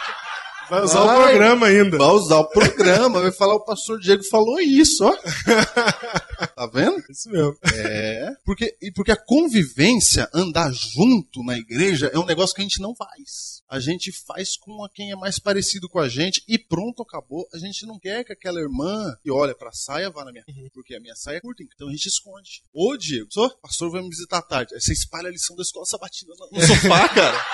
Vai 0.73 0.81
usar 0.81 1.03
o 1.03 1.23
programa 1.23 1.67
ainda. 1.67 1.97
Vai 1.99 2.07
usar 2.07 2.39
o 2.39 2.49
programa, 2.49 3.21
vai 3.21 3.31
falar 3.31 3.53
o 3.53 3.63
pastor 3.63 3.99
Diego 3.99 4.23
falou 4.23 4.59
isso, 4.59 5.05
ó. 5.05 5.13
Tá 6.55 6.67
vendo? 6.67 7.01
Isso 7.09 7.29
mesmo. 7.29 7.55
É. 7.73 8.31
Porque, 8.43 8.75
e 8.81 8.91
porque 8.91 9.11
a 9.11 9.15
convivência, 9.15 10.29
andar 10.33 10.71
junto 10.73 11.43
na 11.43 11.57
igreja, 11.57 12.11
é 12.13 12.19
um 12.19 12.25
negócio 12.25 12.55
que 12.55 12.61
a 12.61 12.63
gente 12.63 12.81
não 12.81 12.93
faz. 12.95 13.61
A 13.69 13.79
gente 13.79 14.11
faz 14.25 14.57
com 14.57 14.83
a 14.83 14.89
quem 14.89 15.11
é 15.11 15.15
mais 15.15 15.39
parecido 15.39 15.87
com 15.87 15.99
a 15.99 16.09
gente 16.09 16.43
e 16.47 16.57
pronto, 16.57 17.01
acabou. 17.01 17.47
A 17.53 17.57
gente 17.57 17.85
não 17.85 17.97
quer 17.97 18.23
que 18.23 18.33
aquela 18.33 18.59
irmã 18.59 19.15
que 19.21 19.31
olha 19.31 19.55
pra 19.55 19.71
saia 19.71 20.09
vá 20.09 20.25
na 20.25 20.31
minha. 20.31 20.43
Porque 20.73 20.95
a 20.95 20.99
minha 20.99 21.15
saia 21.15 21.37
é 21.37 21.41
curta, 21.41 21.63
então 21.63 21.87
a 21.87 21.91
gente 21.91 22.07
esconde. 22.07 22.63
Ô, 22.73 22.97
Diego, 22.97 23.27
só, 23.31 23.45
o 23.45 23.61
pastor 23.61 23.91
vai 23.91 24.01
me 24.01 24.09
visitar 24.09 24.39
à 24.39 24.41
tarde. 24.41 24.73
Aí 24.73 24.81
você 24.81 24.91
espalha 24.91 25.29
a 25.29 25.31
lição 25.31 25.55
da 25.55 25.61
escola 25.61 25.85
sabatina 25.85 26.33
no 26.51 26.61
sofá, 26.61 27.07
cara. 27.13 27.45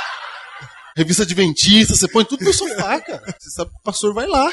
Revista 0.99 1.23
Adventista, 1.23 1.95
você 1.95 2.09
põe 2.09 2.25
tudo 2.25 2.43
no 2.43 2.53
sofá, 2.53 2.99
cara. 2.99 3.23
Você 3.39 3.51
sabe 3.51 3.71
que 3.71 3.77
o 3.77 3.83
pastor 3.83 4.13
vai 4.13 4.27
lá. 4.27 4.51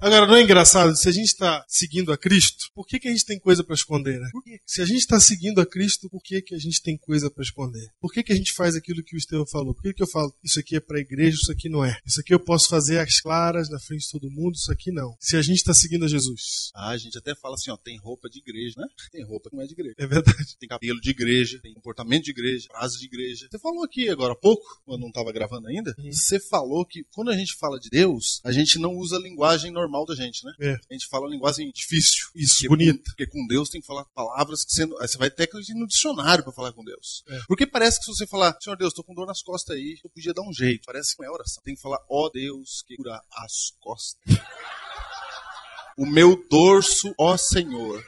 Agora, 0.00 0.26
não 0.26 0.36
é 0.36 0.42
engraçado? 0.42 0.96
Se 0.96 1.08
a 1.08 1.12
gente 1.12 1.26
está 1.26 1.64
seguindo 1.66 2.12
a 2.12 2.18
Cristo, 2.18 2.66
por 2.74 2.86
que, 2.86 3.00
que 3.00 3.08
a 3.08 3.10
gente 3.10 3.24
tem 3.24 3.38
coisa 3.38 3.64
para 3.64 3.74
esconder, 3.74 4.20
né? 4.20 4.30
Se 4.64 4.80
a 4.80 4.84
gente 4.84 5.00
está 5.00 5.18
seguindo 5.18 5.60
a 5.60 5.66
Cristo, 5.66 6.08
por 6.08 6.22
que, 6.22 6.40
que 6.40 6.54
a 6.54 6.58
gente 6.58 6.80
tem 6.80 6.96
coisa 6.96 7.28
para 7.30 7.42
esconder? 7.42 7.88
Por 8.00 8.12
que, 8.12 8.22
que 8.22 8.32
a 8.32 8.36
gente 8.36 8.52
faz 8.52 8.76
aquilo 8.76 9.02
que 9.02 9.16
o 9.16 9.18
Estevão 9.18 9.46
falou? 9.46 9.74
Por 9.74 9.82
que, 9.82 9.92
que 9.92 10.02
eu 10.02 10.06
falo, 10.06 10.32
isso 10.42 10.60
aqui 10.60 10.76
é 10.76 10.80
para 10.80 10.98
a 10.98 11.00
igreja, 11.00 11.36
isso 11.40 11.50
aqui 11.50 11.68
não 11.68 11.84
é? 11.84 11.98
Isso 12.06 12.20
aqui 12.20 12.32
eu 12.32 12.40
posso 12.40 12.68
fazer 12.68 12.98
às 12.98 13.20
claras, 13.20 13.68
na 13.68 13.80
frente 13.80 14.02
de 14.02 14.10
todo 14.10 14.30
mundo, 14.30 14.54
isso 14.54 14.70
aqui 14.70 14.92
não. 14.92 15.16
Se 15.20 15.36
a 15.36 15.42
gente 15.42 15.56
está 15.56 15.74
seguindo 15.74 16.04
a 16.04 16.08
Jesus. 16.08 16.70
Ah, 16.74 16.90
a 16.90 16.96
gente 16.96 17.18
até 17.18 17.34
fala 17.34 17.54
assim, 17.54 17.70
ó, 17.70 17.76
tem 17.76 17.98
roupa 17.98 18.28
de 18.28 18.38
igreja, 18.38 18.74
né? 18.78 18.86
Tem 19.10 19.24
roupa 19.24 19.50
que 19.50 19.56
não 19.56 19.64
é 19.64 19.66
de 19.66 19.72
igreja. 19.72 19.94
É 19.98 20.06
verdade. 20.06 20.56
Tem 20.58 20.68
cabelo 20.68 21.00
de 21.00 21.10
igreja, 21.10 21.58
tem 21.60 21.74
comportamento 21.74 22.24
de 22.24 22.30
igreja, 22.30 22.68
frase 22.70 22.98
de 22.98 23.06
igreja. 23.06 23.48
Você 23.50 23.58
falou 23.58 23.84
aqui 23.84 24.08
agora 24.08 24.32
há 24.32 24.36
pouco, 24.36 24.64
quando 24.84 25.00
não 25.00 25.08
estava 25.08 25.32
gravando 25.32 25.66
ainda, 25.66 25.94
você 25.98 26.38
falou 26.38 26.84
que 26.86 27.04
quando 27.12 27.30
a 27.30 27.36
gente 27.36 27.54
fala 27.56 27.78
de 27.78 27.88
Deus, 27.90 28.40
a 28.44 28.52
gente 28.52 28.78
não 28.78 28.94
usa 28.94 29.16
a 29.16 29.20
linguagem 29.20 29.70
normal 29.70 29.87
da 30.06 30.14
gente, 30.14 30.44
né? 30.44 30.52
É. 30.60 30.72
A 30.90 30.92
gente 30.92 31.06
fala 31.08 31.26
a 31.26 31.30
linguagem 31.30 31.70
difícil. 31.72 32.28
Isso, 32.34 32.54
Porque 32.56 32.68
bonita. 32.68 32.98
com- 32.98 33.04
Porque 33.04 33.26
com 33.26 33.46
Deus 33.46 33.68
tem 33.68 33.80
que 33.80 33.86
falar 33.86 34.04
palavras 34.14 34.64
que 34.64 34.72
sendo. 34.72 34.98
Aí 35.00 35.08
você 35.08 35.16
vai 35.18 35.28
até 35.28 35.46
que 35.46 35.56
ir 35.58 35.74
no 35.74 35.86
dicionário 35.86 36.44
pra 36.44 36.52
falar 36.52 36.72
com 36.72 36.84
Deus. 36.84 37.22
É. 37.28 37.40
Porque 37.48 37.66
parece 37.66 37.98
que 37.98 38.04
se 38.04 38.10
você 38.16 38.26
falar, 38.26 38.56
Senhor 38.60 38.76
Deus, 38.76 38.92
tô 38.94 39.02
com 39.02 39.14
dor 39.14 39.26
nas 39.26 39.42
costas 39.42 39.76
aí, 39.76 39.98
eu 40.04 40.10
podia 40.10 40.32
dar 40.34 40.42
um 40.42 40.52
jeito. 40.52 40.84
Parece 40.86 41.16
que 41.16 41.22
não 41.22 41.28
é 41.30 41.32
oração. 41.32 41.62
Tem 41.64 41.74
que 41.74 41.80
falar, 41.80 41.98
ó 42.10 42.28
Deus, 42.32 42.82
que 42.86 42.96
cura 42.96 43.20
as 43.32 43.72
costas. 43.80 44.18
o 45.96 46.06
meu 46.06 46.42
dorso, 46.48 47.12
ó 47.18 47.36
Senhor. 47.36 48.04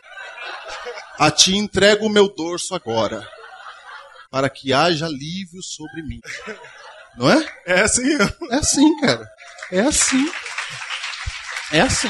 A 1.19 1.31
ti 1.31 1.55
entrego 1.57 2.07
o 2.07 2.11
meu 2.11 2.29
dorso 2.35 2.75
agora. 2.75 3.29
Para 4.31 4.49
que 4.49 4.73
haja 4.73 5.07
alívio 5.07 5.61
sobre 5.63 6.03
mim. 6.03 6.21
Não 7.17 7.29
é? 7.29 7.45
É 7.67 7.81
assim. 7.81 8.03
É 8.51 8.55
assim, 8.55 9.01
cara. 9.01 9.29
É 9.73 9.81
assim. 9.81 10.25
É 11.73 11.81
assim. 11.81 12.09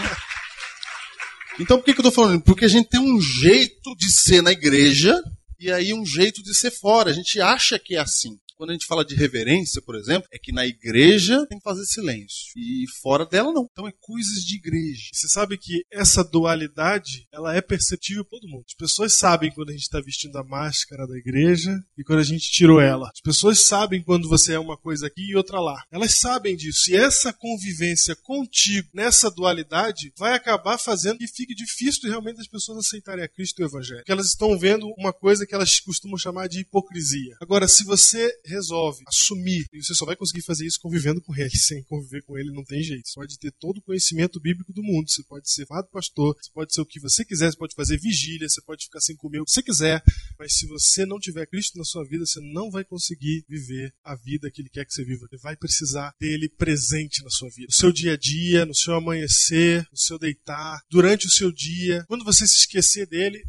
Então 1.58 1.78
por 1.78 1.84
que, 1.84 1.92
que 1.92 2.00
eu 2.00 2.04
tô 2.04 2.12
falando? 2.12 2.40
Porque 2.42 2.64
a 2.64 2.68
gente 2.68 2.88
tem 2.88 3.00
um 3.00 3.20
jeito 3.20 3.94
de 3.96 4.10
ser 4.10 4.42
na 4.42 4.52
igreja 4.52 5.14
e 5.58 5.70
aí 5.70 5.92
um 5.92 6.06
jeito 6.06 6.42
de 6.42 6.54
ser 6.54 6.70
fora. 6.70 7.10
A 7.10 7.12
gente 7.12 7.40
acha 7.40 7.78
que 7.78 7.94
é 7.94 7.98
assim. 7.98 8.38
Quando 8.60 8.70
a 8.70 8.72
gente 8.74 8.84
fala 8.84 9.06
de 9.06 9.14
reverência, 9.14 9.80
por 9.80 9.96
exemplo, 9.96 10.28
é 10.30 10.38
que 10.38 10.52
na 10.52 10.66
igreja 10.66 11.46
tem 11.46 11.56
que 11.56 11.64
fazer 11.64 11.82
silêncio. 11.86 12.52
E 12.54 12.84
fora 13.00 13.24
dela, 13.24 13.50
não. 13.54 13.66
Então 13.72 13.88
é 13.88 13.92
coisas 13.98 14.44
de 14.44 14.56
igreja. 14.56 15.08
Você 15.14 15.28
sabe 15.28 15.56
que 15.56 15.82
essa 15.90 16.22
dualidade, 16.22 17.26
ela 17.32 17.56
é 17.56 17.62
perceptível 17.62 18.22
por 18.22 18.38
todo 18.38 18.50
mundo. 18.50 18.64
As 18.68 18.74
pessoas 18.74 19.14
sabem 19.14 19.50
quando 19.50 19.70
a 19.70 19.72
gente 19.72 19.84
está 19.84 19.98
vestindo 19.98 20.36
a 20.36 20.44
máscara 20.44 21.06
da 21.06 21.16
igreja 21.16 21.74
e 21.96 22.04
quando 22.04 22.18
a 22.18 22.22
gente 22.22 22.50
tirou 22.50 22.82
ela. 22.82 23.08
As 23.08 23.22
pessoas 23.22 23.64
sabem 23.64 24.02
quando 24.02 24.28
você 24.28 24.52
é 24.52 24.58
uma 24.58 24.76
coisa 24.76 25.06
aqui 25.06 25.30
e 25.30 25.36
outra 25.36 25.58
lá. 25.58 25.82
Elas 25.90 26.20
sabem 26.20 26.54
disso. 26.54 26.90
E 26.90 26.96
essa 26.96 27.32
convivência 27.32 28.14
contigo, 28.14 28.90
nessa 28.92 29.30
dualidade, 29.30 30.12
vai 30.18 30.34
acabar 30.34 30.76
fazendo 30.76 31.16
que 31.16 31.26
fique 31.26 31.54
difícil 31.54 32.10
realmente 32.10 32.42
as 32.42 32.46
pessoas 32.46 32.80
aceitarem 32.80 33.24
a 33.24 33.28
Cristo 33.28 33.62
e 33.62 33.64
o 33.64 33.68
Evangelho. 33.68 34.00
Porque 34.00 34.12
elas 34.12 34.26
estão 34.26 34.58
vendo 34.58 34.86
uma 34.98 35.14
coisa 35.14 35.46
que 35.46 35.54
elas 35.54 35.80
costumam 35.80 36.18
chamar 36.18 36.46
de 36.46 36.60
hipocrisia. 36.60 37.36
Agora, 37.40 37.66
se 37.66 37.84
você 37.84 38.30
resolve 38.50 39.02
assumir, 39.06 39.66
e 39.72 39.82
você 39.82 39.94
só 39.94 40.04
vai 40.04 40.16
conseguir 40.16 40.42
fazer 40.42 40.66
isso 40.66 40.80
convivendo 40.80 41.20
com 41.20 41.34
ele, 41.34 41.50
sem 41.56 41.82
conviver 41.84 42.22
com 42.22 42.38
ele 42.38 42.52
não 42.52 42.64
tem 42.64 42.82
jeito. 42.82 43.08
Você 43.08 43.14
pode 43.14 43.38
ter 43.38 43.52
todo 43.52 43.78
o 43.78 43.82
conhecimento 43.82 44.40
bíblico 44.40 44.72
do 44.72 44.82
mundo, 44.82 45.10
você 45.10 45.22
pode 45.24 45.50
ser 45.50 45.66
fado 45.66 45.88
pastor, 45.90 46.36
você 46.40 46.50
pode 46.52 46.74
ser 46.74 46.80
o 46.80 46.86
que 46.86 47.00
você 47.00 47.24
quiser, 47.24 47.50
você 47.50 47.58
pode 47.58 47.74
fazer 47.74 47.98
vigília, 47.98 48.48
você 48.48 48.60
pode 48.62 48.84
ficar 48.84 49.00
sem 49.00 49.16
comer 49.16 49.40
o 49.40 49.44
que 49.44 49.52
você 49.52 49.62
quiser, 49.62 50.02
mas 50.38 50.54
se 50.54 50.66
você 50.66 51.06
não 51.06 51.18
tiver 51.18 51.46
Cristo 51.46 51.78
na 51.78 51.84
sua 51.84 52.04
vida, 52.04 52.26
você 52.26 52.40
não 52.40 52.70
vai 52.70 52.84
conseguir 52.84 53.44
viver 53.48 53.92
a 54.04 54.14
vida 54.16 54.50
que 54.50 54.62
ele 54.62 54.68
quer 54.68 54.84
que 54.84 54.92
você 54.92 55.04
viva. 55.04 55.26
Você 55.28 55.38
vai 55.38 55.56
precisar 55.56 56.14
dele 56.20 56.48
presente 56.48 57.22
na 57.22 57.30
sua 57.30 57.48
vida. 57.50 57.66
No 57.68 57.74
seu 57.74 57.92
dia 57.92 58.14
a 58.14 58.16
dia, 58.16 58.66
no 58.66 58.74
seu 58.74 58.94
amanhecer, 58.94 59.86
no 59.90 59.98
seu 59.98 60.18
deitar, 60.18 60.80
durante 60.90 61.26
o 61.26 61.30
seu 61.30 61.52
dia. 61.52 62.04
Quando 62.06 62.24
você 62.24 62.46
se 62.46 62.58
esquecer 62.58 63.06
dele, 63.06 63.42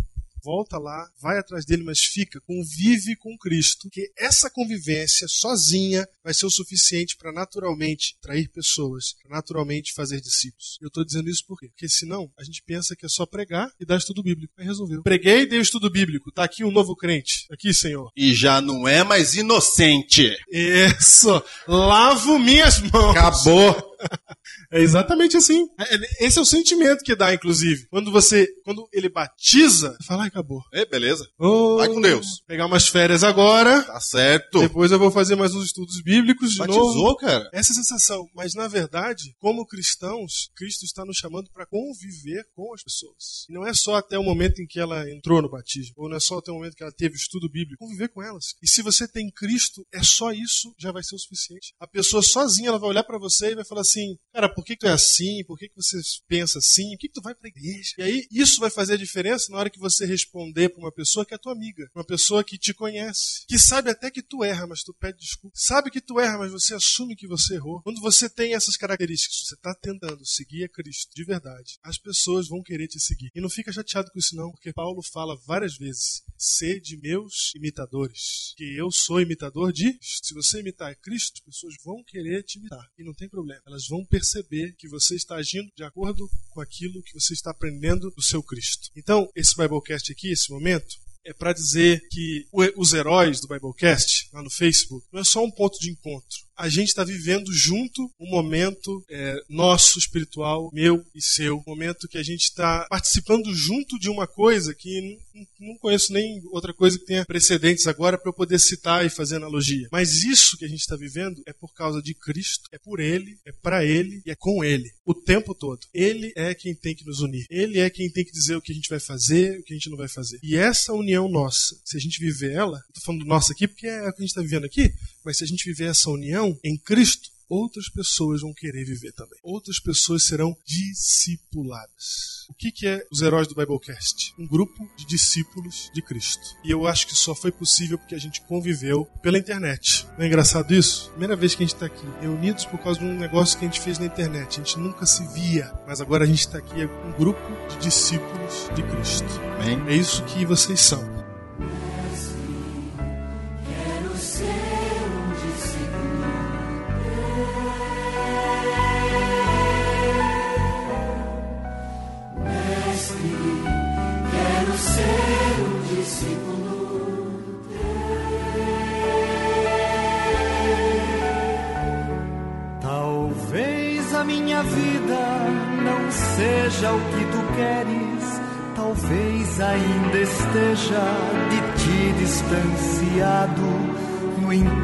volta 0.44 0.78
lá, 0.78 1.10
vai 1.20 1.38
atrás 1.38 1.66
dele, 1.66 1.84
mas 1.84 2.00
fica, 2.00 2.40
convive 2.42 3.16
com 3.16 3.38
Cristo, 3.38 3.90
que 3.90 4.12
essa 4.18 4.50
convivência 4.50 5.28
sozinha 5.28 6.08
vai 6.24 6.34
ser 6.34 6.46
o 6.46 6.52
suficiente 6.52 7.16
para 7.18 7.32
naturalmente 7.32 8.16
trair 8.22 8.50
pessoas, 8.50 9.14
para 9.22 9.36
naturalmente 9.38 9.94
fazer 9.94 10.20
discípulos. 10.22 10.78
Eu 10.82 10.88
estou 10.88 11.06
dizendo 11.06 11.30
isso 11.30 11.46
por 11.46 11.60
quê? 11.60 11.68
Porque 11.70 11.90
senão 11.90 12.32
a 12.38 12.44
gente 12.44 12.62
pensa 12.66 12.96
que 12.96 13.06
é 13.06 13.10
só 13.10 13.26
pregar 13.26 13.72
e 13.80 13.86
dar 13.86 13.98
estudo 13.98 14.24
bíblico. 14.24 14.54
Aí 14.58 14.66
resolveu. 14.66 15.04
Preguei 15.04 15.42
e 15.42 15.46
dei 15.46 15.60
o 15.60 15.62
estudo 15.62 15.90
bíblico. 15.90 16.32
Tá 16.32 16.44
aqui 16.44 16.64
um 16.64 16.72
novo 16.72 16.96
crente. 16.96 17.46
Aqui, 17.52 17.74
Senhor. 17.74 18.12
E 18.16 18.34
já 18.34 18.62
não 18.62 18.88
é 18.88 19.04
mais 19.04 19.36
inocente. 19.36 20.36
Isso. 20.50 21.44
Lavo 21.68 22.40
minhas 22.40 22.80
mãos. 22.80 23.16
Acabou. 23.16 23.92
É 24.72 24.80
exatamente 24.82 25.36
assim. 25.38 25.68
É- 25.80 26.26
Esse 26.26 26.40
é 26.40 26.42
o 26.42 26.46
sentimento 26.46 27.04
que 27.04 27.16
dá, 27.16 27.34
inclusive. 27.34 27.88
Quando 27.90 28.12
você, 28.12 28.48
quando 28.64 28.88
ele 28.94 29.10
batiza, 29.10 29.96
você 30.00 30.08
fala, 30.08 30.24
ai, 30.24 30.28
acabou. 30.30 30.62
É, 30.74 30.86
beleza. 30.86 31.28
Oh, 31.40 31.78
Vai 31.78 31.88
com 31.90 32.00
Deus. 32.02 32.42
Pegar 32.48 32.66
umas 32.66 32.88
férias 32.88 33.24
agora. 33.24 33.84
Tá 33.84 34.00
certo. 34.00 34.60
Depois 34.60 34.92
eu 34.92 35.00
vou 35.00 35.12
fazer 35.12 35.36
mais 35.36 35.54
uns 35.54 35.66
estudos 35.66 36.02
bíblicos 36.02 36.52
de 36.52 36.58
Batizou, 36.60 36.96
novo. 36.96 37.16
cara. 37.18 37.50
Essa 37.54 37.72
é 37.72 37.74
a 37.74 37.76
sensação. 37.76 38.28
Mas, 38.34 38.54
na 38.54 38.68
verdade, 38.68 39.36
como 39.40 39.66
cristãos, 39.66 40.50
Cristo 40.56 40.86
está 40.86 41.04
nos 41.06 41.18
chamando 41.18 41.50
para 41.52 41.66
conviver 41.66 42.46
com 42.56 42.74
as 42.74 42.84
pessoas. 42.84 43.46
E 43.50 43.54
não 43.54 43.66
é 43.68 43.74
só 43.74 43.96
até 43.96 44.18
o 44.18 44.24
momento 44.24 44.62
em 44.62 44.68
que 44.68 44.80
ela 44.80 45.10
entrou 45.12 45.42
no 45.42 45.50
batismo, 45.50 45.94
ou 45.98 46.10
não 46.10 46.18
é 46.18 46.20
só 46.20 46.38
até 46.38 46.52
o 46.52 46.56
momento 46.56 46.76
que 46.76 46.84
ela 46.84 46.92
teve 46.92 47.16
o 47.16 47.18
estudo 47.18 47.50
bíblico. 47.50 47.84
Conviver 47.84 48.10
com 48.10 48.22
elas. 48.22 48.56
E 48.62 48.70
se 48.70 48.82
você 48.82 49.08
tem 49.08 49.30
Cristo, 49.32 49.86
é 49.94 50.02
só 50.04 50.32
isso, 50.32 50.74
já 50.78 50.92
vai 50.92 51.04
ser 51.04 51.16
o 51.16 51.20
suficiente. 51.20 51.74
A 51.80 51.88
pessoa 51.88 52.22
sozinha, 52.24 52.70
ela 52.70 52.80
vai 52.80 52.90
olhar 52.90 53.04
para 53.04 53.18
você 53.18 53.52
e 53.52 53.56
vai 53.56 53.66
falar 53.66 53.82
assim, 53.82 54.16
cara, 54.34 54.48
por 54.54 54.61
que, 54.64 54.76
que 54.76 54.82
tu 54.82 54.88
é 54.88 54.92
assim? 54.92 55.44
Por 55.46 55.58
que, 55.58 55.70
que 55.70 55.76
você 55.76 55.98
pensa 56.28 56.60
assim? 56.60 56.92
Por 56.92 56.98
que, 57.00 57.08
que 57.08 57.14
tu 57.14 57.22
vai 57.22 57.36
pra 57.36 57.48
igreja? 57.48 57.94
E 57.98 58.02
aí, 58.02 58.28
isso 58.32 58.60
vai 58.60 58.70
fazer 58.70 58.94
a 58.94 58.98
diferença 58.98 59.52
na 59.52 59.58
hora 59.58 59.70
que 59.70 59.80
você 59.80 60.06
responder 60.06 60.70
para 60.70 60.80
uma 60.80 60.92
pessoa 60.92 61.26
que 61.26 61.34
é 61.34 61.38
tua 61.38 61.54
amiga, 61.54 61.90
uma 61.96 62.06
pessoa 62.06 62.44
que 62.44 62.58
te 62.58 62.74
conhece, 62.74 63.46
que 63.48 63.58
sabe 63.60 63.90
até 63.90 64.10
que 64.10 64.22
tu 64.22 64.44
erra, 64.44 64.68
mas 64.68 64.84
tu 64.84 64.94
pede 64.94 65.20
desculpa. 65.20 65.56
Sabe 65.58 65.90
que 65.90 66.02
tu 66.02 66.20
erra, 66.20 66.38
mas 66.40 66.52
você 66.52 66.74
assume 66.74 67.16
que 67.16 67.28
você 67.28 67.56
errou. 67.56 67.82
Quando 67.84 68.02
você 68.02 68.30
tem 68.30 68.54
essas 68.54 68.78
características, 68.78 69.48
você 69.48 69.56
está 69.56 69.74
tentando 69.76 70.26
seguir 70.26 70.64
a 70.64 70.70
Cristo 70.70 71.12
de 71.16 71.24
verdade, 71.24 71.78
as 71.84 71.98
pessoas 71.98 72.48
vão 72.48 72.62
querer 72.62 72.88
te 72.88 73.00
seguir. 73.00 73.30
E 73.34 73.42
não 73.42 73.50
fica 73.50 73.72
chateado 73.72 74.10
com 74.12 74.20
isso 74.20 74.36
não, 74.36 74.52
porque 74.52 74.74
Paulo 74.74 75.02
fala 75.02 75.40
várias 75.46 75.78
vezes, 75.78 76.24
sede 76.38 76.98
meus 76.98 77.54
imitadores, 77.56 78.54
que 78.56 78.76
eu 78.76 78.92
sou 78.92 79.22
imitador 79.22 79.72
de. 79.72 79.98
Se 80.02 80.34
você 80.34 80.60
imitar 80.60 80.96
Cristo, 80.98 81.34
as 81.36 81.42
pessoas 81.42 81.76
vão 81.84 82.04
querer 82.04 82.44
te 82.44 82.60
imitar. 82.60 82.86
E 82.98 83.04
não 83.04 83.14
tem 83.14 83.30
problema. 83.30 83.62
Elas 83.66 83.88
vão 83.88 84.06
perceber 84.06 84.51
que 84.78 84.88
você 84.88 85.16
está 85.16 85.36
agindo 85.36 85.72
de 85.76 85.84
acordo 85.84 86.30
com 86.50 86.62
aquilo 86.62 87.02
que 87.04 87.14
você 87.14 87.34
está 87.34 87.52
aprendendo 87.52 88.12
do 88.12 88.22
seu 88.22 88.44
Cristo. 88.44 88.90
Então, 88.96 89.30
esse 89.36 89.56
Biblecast 89.56 90.12
aqui, 90.12 90.32
esse 90.32 90.52
momento, 90.52 90.96
é 91.24 91.34
para 91.34 91.54
dizer 91.54 92.02
que 92.10 92.48
os 92.76 92.94
heróis 92.94 93.40
do 93.40 93.48
Biblecast, 93.48 94.30
lá 94.34 94.42
no 94.42 94.50
Facebook, 94.50 95.06
não 95.12 95.22
é 95.22 95.24
só 95.24 95.44
um 95.44 95.52
ponto 95.52 95.80
de 95.80 95.92
encontro. 95.92 96.40
A 96.58 96.70
gente 96.70 96.90
está 96.90 97.04
vivendo 97.04 97.52
junto 97.54 98.12
um 98.20 98.30
momento 98.30 99.04
é, 99.10 99.36
nosso, 99.50 99.98
espiritual, 99.98 100.70
meu 100.74 101.04
e 101.16 101.22
seu. 101.22 101.58
Um 101.58 101.64
momento 101.72 102.08
que 102.08 102.18
a 102.18 102.24
gente 102.24 102.44
está 102.44 102.86
participando 102.90 103.54
junto 103.54 104.00
de 104.00 104.10
uma 104.10 104.28
coisa 104.28 104.74
que 104.74 105.18
não 105.60 105.78
conheço 105.78 106.14
nem 106.14 106.42
outra 106.52 106.74
coisa 106.74 107.00
que 107.00 107.06
tenha 107.06 107.26
precedentes 107.26 107.88
agora 107.88 108.18
para 108.18 108.30
eu 108.30 108.34
poder 108.34 108.60
citar 108.60 109.06
e 109.06 109.10
fazer 109.10 109.38
analogia. 109.38 109.88
Mas 109.92 110.24
isso 110.24 110.58
que 110.58 110.66
a 110.66 110.68
gente 110.68 110.82
está 110.82 110.96
vivendo 110.96 111.42
é 111.46 111.54
por 111.54 111.74
causa 111.74 112.02
de 112.02 112.14
Cristo, 112.14 112.70
é 112.72 112.78
por 112.78 113.00
Ele, 113.00 113.38
é 113.46 113.52
para 113.52 113.86
Ele 113.86 114.22
e 114.26 114.32
é 114.32 114.36
com 114.36 114.64
Ele. 114.64 114.92
O 115.06 115.14
tempo 115.14 115.54
todo. 115.56 115.80
Ele 115.94 116.32
é 116.36 116.54
quem 116.54 116.76
tem 116.76 116.96
que 116.96 117.06
nos 117.06 117.22
unir. 117.22 117.46
Ele 117.50 117.80
é 117.80 117.90
quem 117.90 118.10
tem 118.10 118.26
que 118.26 118.32
dizer 118.32 118.56
o 118.56 118.62
que 118.62 118.72
a 118.72 118.76
gente 118.76 118.90
vai 118.90 119.00
fazer, 119.00 119.60
o 119.60 119.64
que 119.64 119.74
a 119.74 119.78
gente 119.78 119.90
não 119.90 119.98
vai 119.98 120.08
fazer. 120.08 120.40
E 120.44 120.56
essa 120.56 120.94
união 120.94 121.30
nossa, 121.30 121.76
se 121.86 121.98
a 121.98 122.00
gente 122.00 122.20
viver 122.20 122.54
ela, 122.54 122.82
estou 122.90 123.04
falando 123.04 123.26
nossa 123.26 123.54
aqui 123.54 123.68
porque 123.68 123.88
é 123.88 124.08
o 124.08 124.14
que 124.14 124.20
a 124.20 124.22
gente 124.22 124.30
está 124.30 124.42
vivendo 124.42 124.66
aqui, 124.66 124.94
mas 125.24 125.38
se 125.38 125.44
a 125.44 125.48
gente 125.48 125.66
viver 125.66 125.86
essa 125.86 126.10
união 126.10 126.41
em 126.64 126.78
Cristo, 126.78 127.30
outras 127.52 127.90
pessoas 127.90 128.42
vão 128.42 128.54
querer 128.54 128.86
viver 128.86 129.12
também. 129.12 129.38
Outras 129.44 129.80
pessoas 129.80 130.24
serão 130.26 130.56
discipuladas. 130.66 132.46
O 132.50 132.54
que, 132.54 132.72
que 132.72 132.88
é 132.88 133.06
os 133.12 133.22
heróis 133.22 133.48
do 133.48 133.56
Biblecast? 133.56 134.34
Um 134.40 134.48
grupo 134.48 134.90
de 134.96 135.06
discípulos 135.06 135.92
de 135.94 136.02
Cristo. 136.02 136.56
E 136.64 136.72
eu 136.72 136.88
acho 136.88 137.06
que 137.06 137.16
só 137.16 137.36
foi 137.36 137.52
possível 137.52 137.98
porque 137.98 138.16
a 138.16 138.20
gente 138.20 138.42
conviveu 138.42 139.06
pela 139.22 139.38
internet. 139.38 140.08
Não 140.18 140.24
é 140.24 140.28
engraçado 140.28 140.74
isso? 140.74 141.10
Primeira 141.12 141.36
vez 141.36 141.54
que 141.54 141.64
a 141.64 141.66
gente 141.66 141.76
está 141.76 141.88
aqui, 141.88 142.06
reunidos 142.22 142.66
por 142.66 142.80
causa 142.80 143.00
de 143.00 143.06
um 143.06 143.18
negócio 143.18 143.60
que 143.60 143.66
a 143.66 143.68
gente 143.68 143.82
fez 143.82 144.00
na 144.00 144.06
internet. 144.06 144.60
A 144.60 144.64
gente 144.64 144.80
nunca 144.80 145.06
se 145.06 145.26
via, 145.34 145.74
mas 145.86 146.00
agora 146.00 146.24
a 146.24 146.28
gente 146.28 146.40
está 146.40 146.58
aqui, 146.58 146.82
é 146.82 146.86
um 146.86 147.12
grupo 147.18 147.42
de 147.70 147.80
discípulos 147.80 148.70
de 148.76 148.82
Cristo. 148.84 149.42
Amém. 149.60 149.90
É 149.90 149.96
isso 149.96 150.24
que 150.26 150.46
vocês 150.46 150.80
são. 150.80 151.21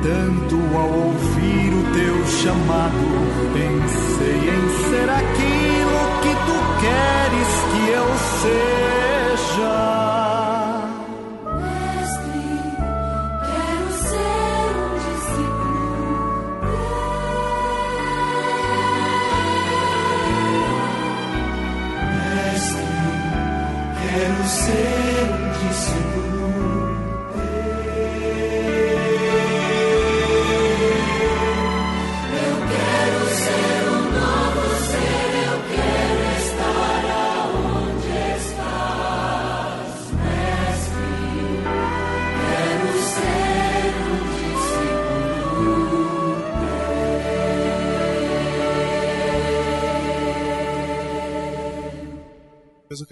No 0.08 0.14
entanto, 0.14 0.56
ao 0.74 0.90
ouvir 0.90 1.74
o 1.74 1.84
teu 1.92 2.26
chamado, 2.28 2.87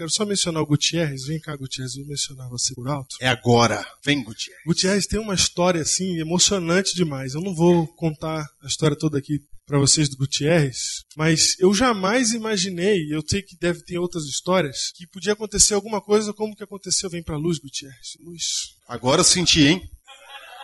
quero 0.06 0.10
só 0.10 0.24
mencionar 0.24 0.62
o 0.62 0.66
Gutierrez. 0.66 1.26
Vem 1.26 1.40
cá, 1.40 1.56
Gutierrez, 1.56 1.96
eu 1.96 2.02
vou 2.02 2.10
mencionar 2.10 2.48
você 2.48 2.74
por 2.74 2.88
alto. 2.88 3.16
É 3.20 3.28
agora. 3.28 3.84
Vem, 4.04 4.22
Gutierrez. 4.22 4.62
Gutierrez 4.64 5.06
tem 5.06 5.18
uma 5.18 5.34
história 5.34 5.82
assim 5.82 6.18
emocionante 6.18 6.94
demais. 6.94 7.34
Eu 7.34 7.40
não 7.40 7.54
vou 7.54 7.86
contar 7.88 8.46
a 8.62 8.66
história 8.66 8.96
toda 8.96 9.18
aqui 9.18 9.40
para 9.66 9.78
vocês 9.80 10.08
do 10.08 10.16
Gutierrez, 10.16 11.02
mas 11.16 11.58
eu 11.58 11.74
jamais 11.74 12.32
imaginei, 12.32 13.12
eu 13.12 13.20
sei 13.26 13.42
que 13.42 13.58
deve 13.58 13.82
ter 13.82 13.98
outras 13.98 14.22
histórias, 14.24 14.92
que 14.94 15.08
podia 15.08 15.32
acontecer 15.32 15.74
alguma 15.74 16.00
coisa 16.00 16.32
como 16.32 16.54
que 16.54 16.62
aconteceu. 16.62 17.10
Vem 17.10 17.22
pra 17.22 17.36
luz, 17.36 17.58
Gutierrez. 17.58 18.16
Luz. 18.20 18.76
Agora 18.86 19.20
eu 19.20 19.24
senti, 19.24 19.64
hein? 19.64 19.82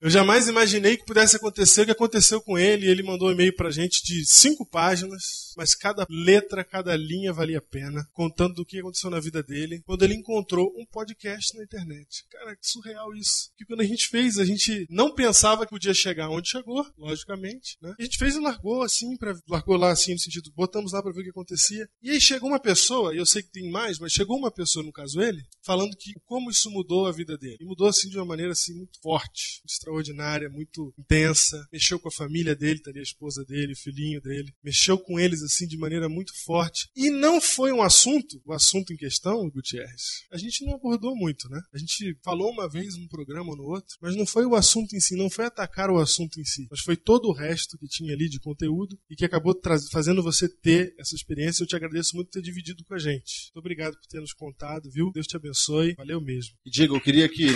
Eu 0.00 0.08
jamais 0.08 0.46
imaginei 0.46 0.96
que 0.96 1.04
pudesse 1.04 1.34
acontecer 1.34 1.82
o 1.82 1.84
que 1.86 1.90
aconteceu 1.90 2.40
com 2.40 2.56
ele. 2.56 2.88
Ele 2.88 3.02
mandou 3.02 3.28
um 3.28 3.32
e-mail 3.32 3.52
pra 3.56 3.68
gente 3.68 4.00
de 4.04 4.24
cinco 4.24 4.64
páginas, 4.64 5.47
mas 5.58 5.74
cada 5.74 6.06
letra, 6.08 6.62
cada 6.62 6.96
linha 6.96 7.32
valia 7.32 7.58
a 7.58 7.60
pena, 7.60 8.08
contando 8.12 8.54
do 8.54 8.64
que 8.64 8.78
aconteceu 8.78 9.10
na 9.10 9.18
vida 9.18 9.42
dele, 9.42 9.82
quando 9.84 10.04
ele 10.04 10.14
encontrou 10.14 10.72
um 10.76 10.86
podcast 10.86 11.56
na 11.56 11.64
internet. 11.64 12.24
Cara, 12.30 12.54
que 12.54 12.64
surreal 12.64 13.12
isso. 13.16 13.50
Que 13.56 13.64
quando 13.64 13.80
a 13.80 13.84
gente 13.84 14.06
fez, 14.06 14.38
a 14.38 14.44
gente 14.44 14.86
não 14.88 15.12
pensava 15.12 15.64
que 15.64 15.70
podia 15.70 15.92
chegar 15.92 16.30
onde 16.30 16.48
chegou, 16.48 16.86
logicamente, 16.96 17.76
né? 17.82 17.92
A 17.98 18.02
gente 18.04 18.18
fez 18.18 18.36
e 18.36 18.38
largou 18.38 18.82
assim, 18.82 19.16
pra, 19.16 19.36
largou 19.48 19.76
lá 19.76 19.90
assim, 19.90 20.12
no 20.12 20.20
sentido, 20.20 20.52
botamos 20.54 20.92
lá 20.92 21.02
pra 21.02 21.10
ver 21.10 21.22
o 21.22 21.24
que 21.24 21.30
acontecia. 21.30 21.88
E 22.00 22.10
aí 22.10 22.20
chegou 22.20 22.48
uma 22.48 22.60
pessoa, 22.60 23.12
e 23.12 23.18
eu 23.18 23.26
sei 23.26 23.42
que 23.42 23.50
tem 23.50 23.68
mais, 23.68 23.98
mas 23.98 24.12
chegou 24.12 24.38
uma 24.38 24.52
pessoa, 24.52 24.84
no 24.84 24.92
caso 24.92 25.20
ele, 25.20 25.44
falando 25.60 25.96
que 25.96 26.12
como 26.24 26.50
isso 26.50 26.70
mudou 26.70 27.08
a 27.08 27.12
vida 27.12 27.36
dele. 27.36 27.58
E 27.60 27.64
mudou 27.64 27.88
assim 27.88 28.08
de 28.08 28.16
uma 28.16 28.24
maneira 28.24 28.52
assim 28.52 28.74
muito 28.74 29.00
forte, 29.02 29.60
extraordinária, 29.68 30.48
muito 30.48 30.94
intensa. 30.96 31.66
Mexeu 31.72 31.98
com 31.98 32.08
a 32.08 32.12
família 32.12 32.54
dele, 32.54 32.80
tá 32.80 32.90
ali 32.90 33.00
a 33.00 33.02
esposa 33.02 33.44
dele, 33.44 33.72
o 33.72 33.76
filhinho 33.76 34.20
dele. 34.20 34.54
Mexeu 34.62 34.96
com 34.98 35.18
eles 35.18 35.42
assim 35.48 35.66
de 35.66 35.76
maneira 35.76 36.08
muito 36.08 36.32
forte. 36.44 36.88
E 36.94 37.10
não 37.10 37.40
foi 37.40 37.72
um 37.72 37.82
assunto, 37.82 38.40
o 38.44 38.52
assunto 38.52 38.92
em 38.92 38.96
questão, 38.96 39.50
Gutierrez. 39.50 40.24
A 40.30 40.38
gente 40.38 40.64
não 40.64 40.74
abordou 40.74 41.16
muito, 41.16 41.48
né? 41.48 41.60
A 41.72 41.78
gente 41.78 42.16
falou 42.22 42.50
uma 42.50 42.68
vez 42.68 42.96
num 42.96 43.08
programa 43.08 43.50
ou 43.50 43.56
no 43.56 43.64
outro, 43.64 43.96
mas 44.00 44.14
não 44.14 44.26
foi 44.26 44.44
o 44.44 44.54
assunto 44.54 44.94
em 44.94 45.00
si, 45.00 45.16
não 45.16 45.30
foi 45.30 45.46
atacar 45.46 45.90
o 45.90 45.98
assunto 45.98 46.40
em 46.40 46.44
si, 46.44 46.66
mas 46.70 46.80
foi 46.80 46.96
todo 46.96 47.28
o 47.28 47.32
resto 47.32 47.78
que 47.78 47.88
tinha 47.88 48.12
ali 48.12 48.28
de 48.28 48.38
conteúdo 48.38 48.98
e 49.10 49.16
que 49.16 49.24
acabou 49.24 49.58
fazendo 49.90 50.22
você 50.22 50.48
ter 50.48 50.94
essa 50.98 51.14
experiência. 51.14 51.62
Eu 51.62 51.66
te 51.66 51.76
agradeço 51.76 52.14
muito 52.14 52.28
por 52.28 52.32
ter 52.32 52.42
dividido 52.42 52.84
com 52.84 52.94
a 52.94 52.98
gente. 52.98 53.46
Muito 53.46 53.58
obrigado 53.58 53.94
por 53.94 54.06
ter 54.06 54.20
nos 54.20 54.32
contado, 54.32 54.90
viu? 54.90 55.10
Deus 55.12 55.26
te 55.26 55.36
abençoe. 55.36 55.94
Valeu 55.94 56.20
mesmo. 56.20 56.54
E 56.64 56.70
Diego, 56.70 56.96
eu 56.96 57.00
queria 57.00 57.28
que. 57.28 57.46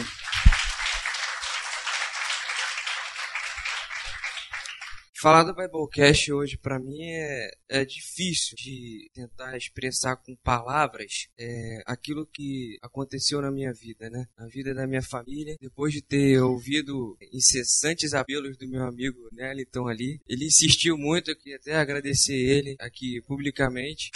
Falar 5.23 5.45
do 5.45 5.55
Biblecast 5.55 6.33
hoje 6.33 6.59
pra 6.59 6.81
mim 6.81 7.01
é, 7.01 7.49
é 7.69 7.85
difícil 7.85 8.57
de 8.57 9.09
tentar 9.15 9.57
expressar 9.57 10.17
com 10.17 10.35
palavras 10.43 11.29
é, 11.39 11.81
aquilo 11.87 12.27
que 12.27 12.77
aconteceu 12.83 13.41
na 13.41 13.49
minha 13.49 13.73
vida, 13.73 14.11
né? 14.11 14.27
Na 14.37 14.49
vida 14.49 14.75
da 14.75 14.85
minha 14.85 15.01
família. 15.01 15.57
Depois 15.61 15.93
de 15.93 16.03
ter 16.03 16.43
ouvido 16.43 17.17
incessantes 17.33 18.15
apelos 18.15 18.57
do 18.57 18.69
meu 18.69 18.83
amigo 18.83 19.29
Neliton 19.31 19.87
ali, 19.87 20.21
ele 20.29 20.47
insistiu 20.47 20.99
muito, 20.99 21.31
eu 21.31 21.37
queria 21.37 21.57
até 21.57 21.77
agradecer 21.77 22.35
ele 22.35 22.75
aqui 22.81 23.23
publicamente. 23.25 24.11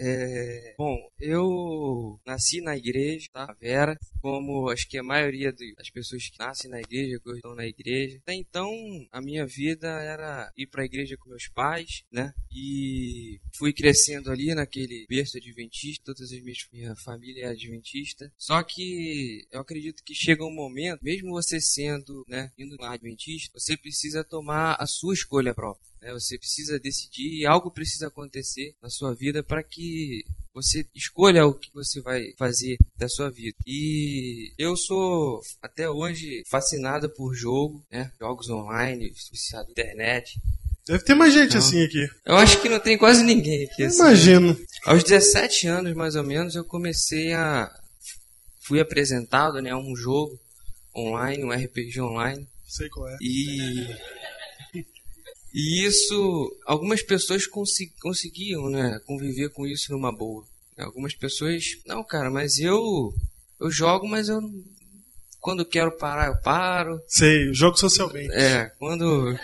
É, 0.00 0.74
bom, 0.78 0.96
eu 1.18 2.20
nasci 2.24 2.60
na 2.60 2.76
igreja, 2.76 3.26
tá? 3.32 3.52
Vera, 3.60 3.98
como 4.22 4.70
acho 4.70 4.88
que 4.88 4.96
a 4.96 5.02
maioria 5.02 5.52
das 5.76 5.90
pessoas 5.90 6.28
que 6.28 6.38
nascem 6.38 6.70
na 6.70 6.80
igreja, 6.80 7.18
que 7.18 7.30
estão 7.32 7.54
na 7.54 7.66
igreja. 7.66 8.16
Até 8.18 8.34
então, 8.34 8.70
a 9.10 9.20
minha 9.20 9.44
vida 9.44 9.88
era 9.88 10.52
ir 10.56 10.68
pra 10.68 10.84
igreja 10.84 11.16
com 11.16 11.30
meus 11.30 11.48
pais, 11.48 12.02
né? 12.12 12.32
E 12.50 13.40
fui 13.56 13.72
crescendo 13.72 14.30
ali 14.30 14.54
naquele 14.54 15.04
berço 15.08 15.36
adventista, 15.36 16.04
todas 16.04 16.32
as 16.32 16.40
minhas, 16.42 16.58
minha 16.72 16.94
família 16.96 17.46
é 17.46 17.48
adventista. 17.48 18.32
Só 18.38 18.62
que 18.62 19.46
eu 19.50 19.60
acredito 19.60 20.04
que 20.04 20.14
chega 20.14 20.44
um 20.44 20.54
momento, 20.54 21.02
mesmo 21.02 21.30
você 21.30 21.60
sendo, 21.60 22.24
né, 22.28 22.52
indo 22.56 22.76
lá 22.80 22.94
adventista, 22.94 23.58
você 23.58 23.76
precisa 23.76 24.22
tomar 24.22 24.76
a 24.78 24.86
sua 24.86 25.14
escolha 25.14 25.52
própria. 25.52 25.88
Né? 26.00 26.12
Você 26.12 26.38
precisa 26.38 26.78
decidir 26.78 27.40
e 27.40 27.46
algo 27.46 27.70
precisa 27.70 28.08
acontecer 28.08 28.74
na 28.82 28.90
sua 28.90 29.14
vida 29.14 29.42
para 29.42 29.62
que 29.62 30.24
você 30.54 30.84
escolha 30.94 31.46
o 31.46 31.54
que 31.54 31.72
você 31.72 32.00
vai 32.00 32.32
fazer 32.36 32.76
da 32.96 33.08
sua 33.08 33.30
vida. 33.30 33.56
E 33.66 34.52
eu 34.58 34.76
sou 34.76 35.40
até 35.62 35.88
hoje 35.88 36.42
fascinado 36.48 37.08
por 37.10 37.34
jogo, 37.34 37.84
né? 37.90 38.10
Jogos 38.18 38.48
online, 38.50 39.12
viciado 39.30 39.66
na 39.66 39.72
internet. 39.72 40.40
Deve 40.86 41.04
ter 41.04 41.14
mais 41.14 41.34
gente 41.34 41.52
Não. 41.52 41.58
assim 41.58 41.84
aqui. 41.84 42.08
Eu 42.24 42.36
acho 42.36 42.62
que 42.62 42.68
não 42.68 42.80
tem 42.80 42.96
quase 42.96 43.22
ninguém 43.22 43.64
aqui. 43.64 43.84
assim. 43.84 43.98
Imagino. 43.98 44.58
Aos 44.86 45.04
17 45.04 45.66
anos, 45.66 45.94
mais 45.94 46.16
ou 46.16 46.24
menos, 46.24 46.54
eu 46.54 46.64
comecei 46.64 47.32
a 47.32 47.70
fui 48.62 48.80
apresentado 48.80 49.62
né, 49.62 49.70
a 49.70 49.78
um 49.78 49.96
jogo 49.96 50.38
online, 50.94 51.44
um 51.44 51.52
RPG 51.52 52.00
online. 52.00 52.46
Sei 52.66 52.88
qual 52.90 53.08
é. 53.08 53.16
E, 53.20 53.86
e 55.60 55.84
isso, 55.84 56.56
algumas 56.64 57.02
pessoas 57.02 57.46
consi- 57.46 57.92
conseguiam 58.00 58.70
né, 58.70 59.00
conviver 59.04 59.48
com 59.50 59.66
isso 59.66 59.90
numa 59.90 60.12
boa. 60.16 60.44
Algumas 60.78 61.14
pessoas, 61.14 61.64
não, 61.84 62.04
cara, 62.04 62.30
mas 62.30 62.60
eu, 62.60 63.12
eu 63.60 63.68
jogo, 63.68 64.06
mas 64.06 64.28
eu 64.28 64.40
quando 65.40 65.64
quero 65.64 65.96
parar, 65.96 66.28
eu 66.28 66.36
paro. 66.42 67.00
Sei, 67.08 67.52
jogo 67.52 67.76
socialmente. 67.76 68.32
É, 68.32 68.66
quando. 68.78 69.36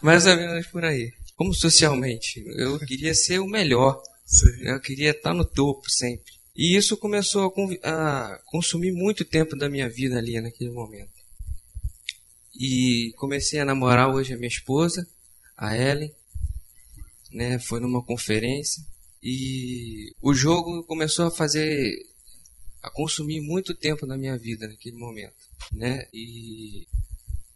Mais 0.00 0.26
ou 0.26 0.36
menos 0.36 0.66
por 0.68 0.84
aí. 0.84 1.12
Como 1.34 1.52
socialmente. 1.52 2.42
Eu 2.56 2.78
queria 2.78 3.14
ser 3.14 3.38
o 3.38 3.46
melhor. 3.46 4.02
Sei. 4.24 4.52
Eu 4.62 4.80
queria 4.80 5.10
estar 5.10 5.34
no 5.34 5.44
topo 5.44 5.90
sempre. 5.90 6.32
E 6.54 6.76
isso 6.76 6.96
começou 6.96 7.52
a, 7.82 7.90
a 7.90 8.38
consumir 8.46 8.92
muito 8.92 9.24
tempo 9.24 9.56
da 9.56 9.68
minha 9.68 9.88
vida 9.88 10.16
ali 10.16 10.40
naquele 10.40 10.70
momento. 10.70 11.10
E 12.58 13.12
comecei 13.16 13.60
a 13.60 13.64
namorar 13.64 14.08
hoje 14.08 14.32
a 14.32 14.36
minha 14.36 14.48
esposa, 14.48 15.06
a 15.56 15.76
Ellen. 15.76 16.12
Né, 17.32 17.58
foi 17.58 17.80
numa 17.80 18.02
conferência. 18.02 18.82
E 19.22 20.12
o 20.22 20.32
jogo 20.32 20.84
começou 20.84 21.26
a 21.26 21.30
fazer. 21.30 21.92
a 22.82 22.90
consumir 22.90 23.40
muito 23.40 23.74
tempo 23.74 24.06
da 24.06 24.16
minha 24.16 24.38
vida 24.38 24.68
naquele 24.68 24.96
momento. 24.96 25.34
Né? 25.72 26.06
E 26.12 26.86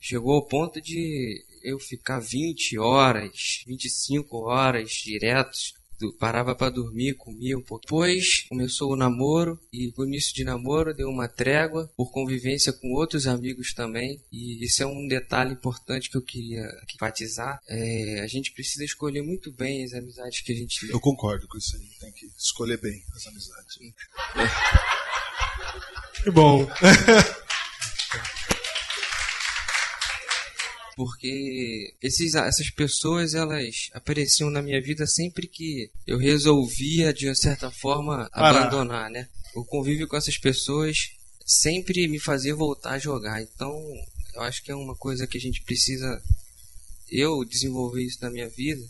chegou 0.01 0.35
ao 0.35 0.47
ponto 0.47 0.81
de 0.81 1.45
eu 1.63 1.79
ficar 1.79 2.19
20 2.21 2.79
horas, 2.79 3.63
25 3.67 4.37
horas 4.39 4.91
diretos. 4.91 5.75
Parava 6.19 6.55
para 6.55 6.71
dormir, 6.71 7.15
comia 7.15 7.57
um 7.57 7.63
pouco. 7.63 7.85
Depois 7.85 8.47
começou 8.49 8.93
o 8.93 8.97
namoro, 8.97 9.59
e 9.73 9.91
com 9.93 10.03
o 10.03 10.07
início 10.07 10.35
de 10.35 10.45
namoro 10.45 10.95
deu 10.95 11.09
uma 11.09 11.29
trégua 11.29 11.91
por 11.97 12.11
convivência 12.13 12.73
com 12.73 12.93
outros 12.93 13.27
amigos 13.27 13.73
também. 13.73 14.21
E 14.33 14.65
esse 14.65 14.83
é 14.83 14.87
um 14.87 15.07
detalhe 15.07 15.53
importante 15.53 16.11
que 16.11 16.17
eu 16.17 16.23
queria 16.23 16.65
enfatizar. 16.95 17.61
É, 17.69 18.21
a 18.21 18.27
gente 18.27 18.53
precisa 18.53 18.85
escolher 18.85 19.23
muito 19.23 19.53
bem 19.53 19.85
as 19.85 19.93
amizades 19.93 20.41
que 20.41 20.53
a 20.53 20.57
gente 20.57 20.91
Eu 20.91 21.01
concordo 21.01 21.47
com 21.49 21.59
isso 21.59 21.77
aí. 21.77 21.89
Tem 22.01 22.13
que 22.13 22.27
escolher 22.39 22.79
bem 22.79 23.03
as 23.15 23.27
amizades. 23.27 23.79
Que 26.23 26.31
bom. 26.31 26.67
porque 31.01 31.95
esses, 32.03 32.35
essas 32.35 32.69
pessoas 32.69 33.33
elas 33.33 33.89
apareciam 33.95 34.51
na 34.51 34.61
minha 34.61 34.83
vida 34.83 35.07
sempre 35.07 35.47
que 35.47 35.91
eu 36.07 36.19
resolvia 36.19 37.11
de 37.11 37.27
uma 37.27 37.35
certa 37.35 37.71
forma 37.71 38.29
Parar. 38.29 38.67
abandonar, 38.67 39.09
né? 39.11 39.27
O 39.55 39.65
convívio 39.65 40.07
com 40.07 40.19
essas 40.19 40.37
pessoas 40.37 40.95
sempre 41.47 42.07
me 42.07 42.21
fazia 42.21 42.55
voltar 42.55 42.91
a 42.91 42.99
jogar. 42.99 43.41
Então, 43.41 43.75
eu 44.35 44.43
acho 44.43 44.63
que 44.63 44.71
é 44.71 44.75
uma 44.75 44.95
coisa 44.95 45.27
que 45.27 45.39
a 45.39 45.41
gente 45.41 45.63
precisa 45.63 46.23
eu 47.09 47.47
desenvolver 47.47 48.05
isso 48.05 48.19
na 48.21 48.31
minha 48.31 48.51
vida, 48.51 48.87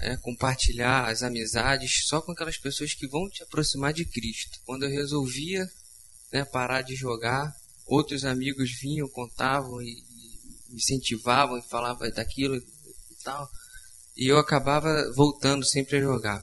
é 0.00 0.16
compartilhar 0.16 1.08
as 1.08 1.22
amizades 1.22 2.04
só 2.08 2.20
com 2.20 2.32
aquelas 2.32 2.58
pessoas 2.58 2.94
que 2.94 3.06
vão 3.06 3.30
te 3.30 3.44
aproximar 3.44 3.92
de 3.92 4.04
Cristo. 4.04 4.58
Quando 4.66 4.86
eu 4.86 4.90
resolvia 4.90 5.70
né, 6.32 6.44
parar 6.44 6.82
de 6.82 6.96
jogar, 6.96 7.54
outros 7.86 8.24
amigos 8.24 8.72
vinham, 8.72 9.08
contavam 9.08 9.80
e, 9.80 10.02
incentivavam 10.74 11.58
e 11.58 11.62
falavam 11.62 12.10
daquilo 12.10 12.56
e 12.56 12.62
tal. 13.24 13.48
E 14.16 14.30
eu 14.30 14.38
acabava 14.38 15.10
voltando 15.14 15.64
sempre 15.64 15.96
a 15.96 16.00
jogar. 16.00 16.42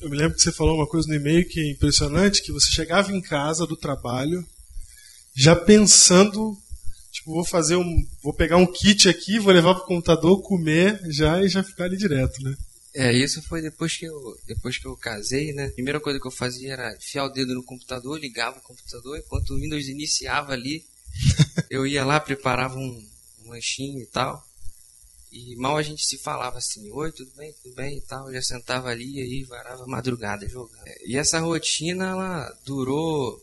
Eu 0.00 0.08
me 0.08 0.16
lembro 0.16 0.36
que 0.36 0.42
você 0.42 0.52
falou 0.52 0.76
uma 0.76 0.86
coisa 0.86 1.06
no 1.08 1.14
e-mail 1.14 1.46
que 1.46 1.60
é 1.60 1.70
impressionante, 1.70 2.42
que 2.42 2.52
você 2.52 2.70
chegava 2.72 3.12
em 3.12 3.20
casa 3.20 3.66
do 3.66 3.76
trabalho 3.76 4.46
já 5.34 5.54
pensando, 5.54 6.56
tipo, 7.12 7.34
vou 7.34 7.44
fazer 7.44 7.76
um, 7.76 7.94
vou 8.22 8.32
pegar 8.32 8.56
um 8.56 8.66
kit 8.66 9.06
aqui, 9.06 9.38
vou 9.38 9.52
levar 9.52 9.74
pro 9.74 9.84
computador, 9.84 10.40
comer 10.40 10.98
já 11.10 11.42
e 11.42 11.48
já 11.48 11.62
ficar 11.62 11.84
ali 11.84 11.98
direto, 11.98 12.42
né? 12.42 12.56
É, 12.94 13.12
isso 13.12 13.42
foi 13.42 13.60
depois 13.60 13.94
que 13.94 14.06
eu, 14.06 14.14
depois 14.46 14.78
que 14.78 14.86
eu 14.86 14.96
casei, 14.96 15.52
né? 15.52 15.66
A 15.66 15.72
primeira 15.72 16.00
coisa 16.00 16.18
que 16.18 16.26
eu 16.26 16.30
fazia 16.30 16.72
era 16.72 16.96
enfiar 16.96 17.26
o 17.26 17.28
dedo 17.28 17.54
no 17.54 17.62
computador, 17.62 18.18
ligava 18.18 18.58
o 18.58 18.62
computador, 18.62 19.18
enquanto 19.18 19.50
o 19.50 19.58
Windows 19.58 19.86
iniciava 19.88 20.54
ali, 20.54 20.82
eu 21.68 21.86
ia 21.86 22.02
lá, 22.02 22.18
preparava 22.18 22.78
um, 22.78 23.05
lanchinho 23.50 24.00
e 24.00 24.06
tal. 24.06 24.44
E 25.32 25.56
mal 25.56 25.76
a 25.76 25.82
gente 25.82 26.04
se 26.04 26.18
falava 26.18 26.58
assim, 26.58 26.90
oi, 26.90 27.12
tudo 27.12 27.30
bem, 27.36 27.52
tudo 27.62 27.74
bem 27.74 27.98
e 27.98 28.00
tal. 28.02 28.28
Eu 28.28 28.34
já 28.34 28.42
sentava 28.42 28.88
ali 28.88 29.16
e 29.16 29.22
aí 29.22 29.44
varava 29.44 29.86
madrugada 29.86 30.48
jogando. 30.48 30.84
E 31.04 31.16
essa 31.16 31.40
rotina, 31.40 32.10
ela 32.10 32.58
durou 32.64 33.42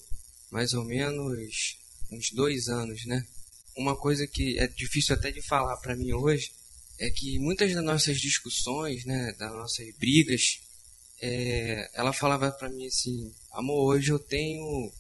mais 0.49 0.73
ou 0.73 0.83
menos 0.85 1.77
uns 2.11 2.31
dois 2.31 2.67
anos, 2.67 3.05
né? 3.05 3.25
Uma 3.75 3.95
coisa 3.95 4.25
que 4.27 4.57
é 4.59 4.67
difícil 4.67 5.15
até 5.15 5.31
de 5.31 5.41
falar 5.41 5.77
pra 5.77 5.95
mim 5.95 6.13
hoje 6.13 6.51
é 6.99 7.09
que 7.09 7.39
muitas 7.39 7.73
das 7.73 7.83
nossas 7.83 8.19
discussões, 8.19 9.03
né, 9.03 9.33
das 9.39 9.51
nossas 9.51 9.87
brigas, 9.97 10.59
é, 11.19 11.89
ela 11.95 12.13
falava 12.13 12.51
pra 12.51 12.69
mim 12.69 12.85
assim, 12.85 13.33
amor, 13.51 13.95
hoje 13.95 14.11
eu 14.11 14.19
tenho 14.19 14.91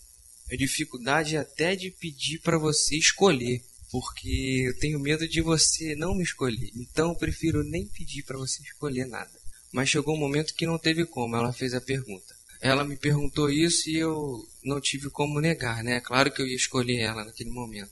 dificuldade 0.57 1.37
até 1.37 1.75
de 1.75 1.91
pedir 1.91 2.39
pra 2.39 2.57
você 2.57 2.97
escolher, 2.97 3.63
porque 3.93 4.63
eu 4.65 4.79
tenho 4.79 4.99
medo 4.99 5.27
de 5.27 5.39
você 5.39 5.95
não 5.95 6.15
me 6.15 6.23
escolher. 6.23 6.71
Então 6.75 7.09
eu 7.09 7.15
prefiro 7.15 7.63
nem 7.63 7.85
pedir 7.85 8.23
pra 8.23 8.39
você 8.39 8.63
escolher 8.63 9.05
nada. 9.05 9.29
Mas 9.71 9.89
chegou 9.89 10.15
um 10.15 10.19
momento 10.19 10.55
que 10.55 10.65
não 10.65 10.79
teve 10.79 11.05
como, 11.05 11.35
ela 11.35 11.53
fez 11.53 11.75
a 11.75 11.79
pergunta. 11.79 12.33
Ela 12.59 12.83
me 12.83 12.97
perguntou 12.97 13.51
isso 13.51 13.87
e 13.91 13.97
eu 13.97 14.43
não 14.63 14.81
tive 14.81 15.11
como 15.11 15.39
negar, 15.39 15.83
né? 15.83 16.01
Claro 16.01 16.31
que 16.31 16.41
eu 16.41 16.47
ia 16.47 16.55
escolher 16.55 17.01
ela 17.01 17.23
naquele 17.23 17.51
momento. 17.51 17.91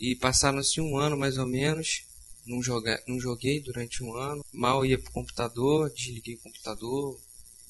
E 0.00 0.16
passaram-se 0.16 0.80
um 0.80 0.96
ano 0.96 1.18
mais 1.18 1.36
ou 1.36 1.46
menos, 1.46 2.06
não, 2.46 2.62
joga, 2.62 2.98
não 3.06 3.20
joguei 3.20 3.60
durante 3.60 4.02
um 4.02 4.16
ano, 4.16 4.42
mal 4.50 4.86
ia 4.86 4.98
pro 4.98 5.12
computador, 5.12 5.90
desliguei 5.90 6.36
o 6.36 6.40
computador, 6.40 7.20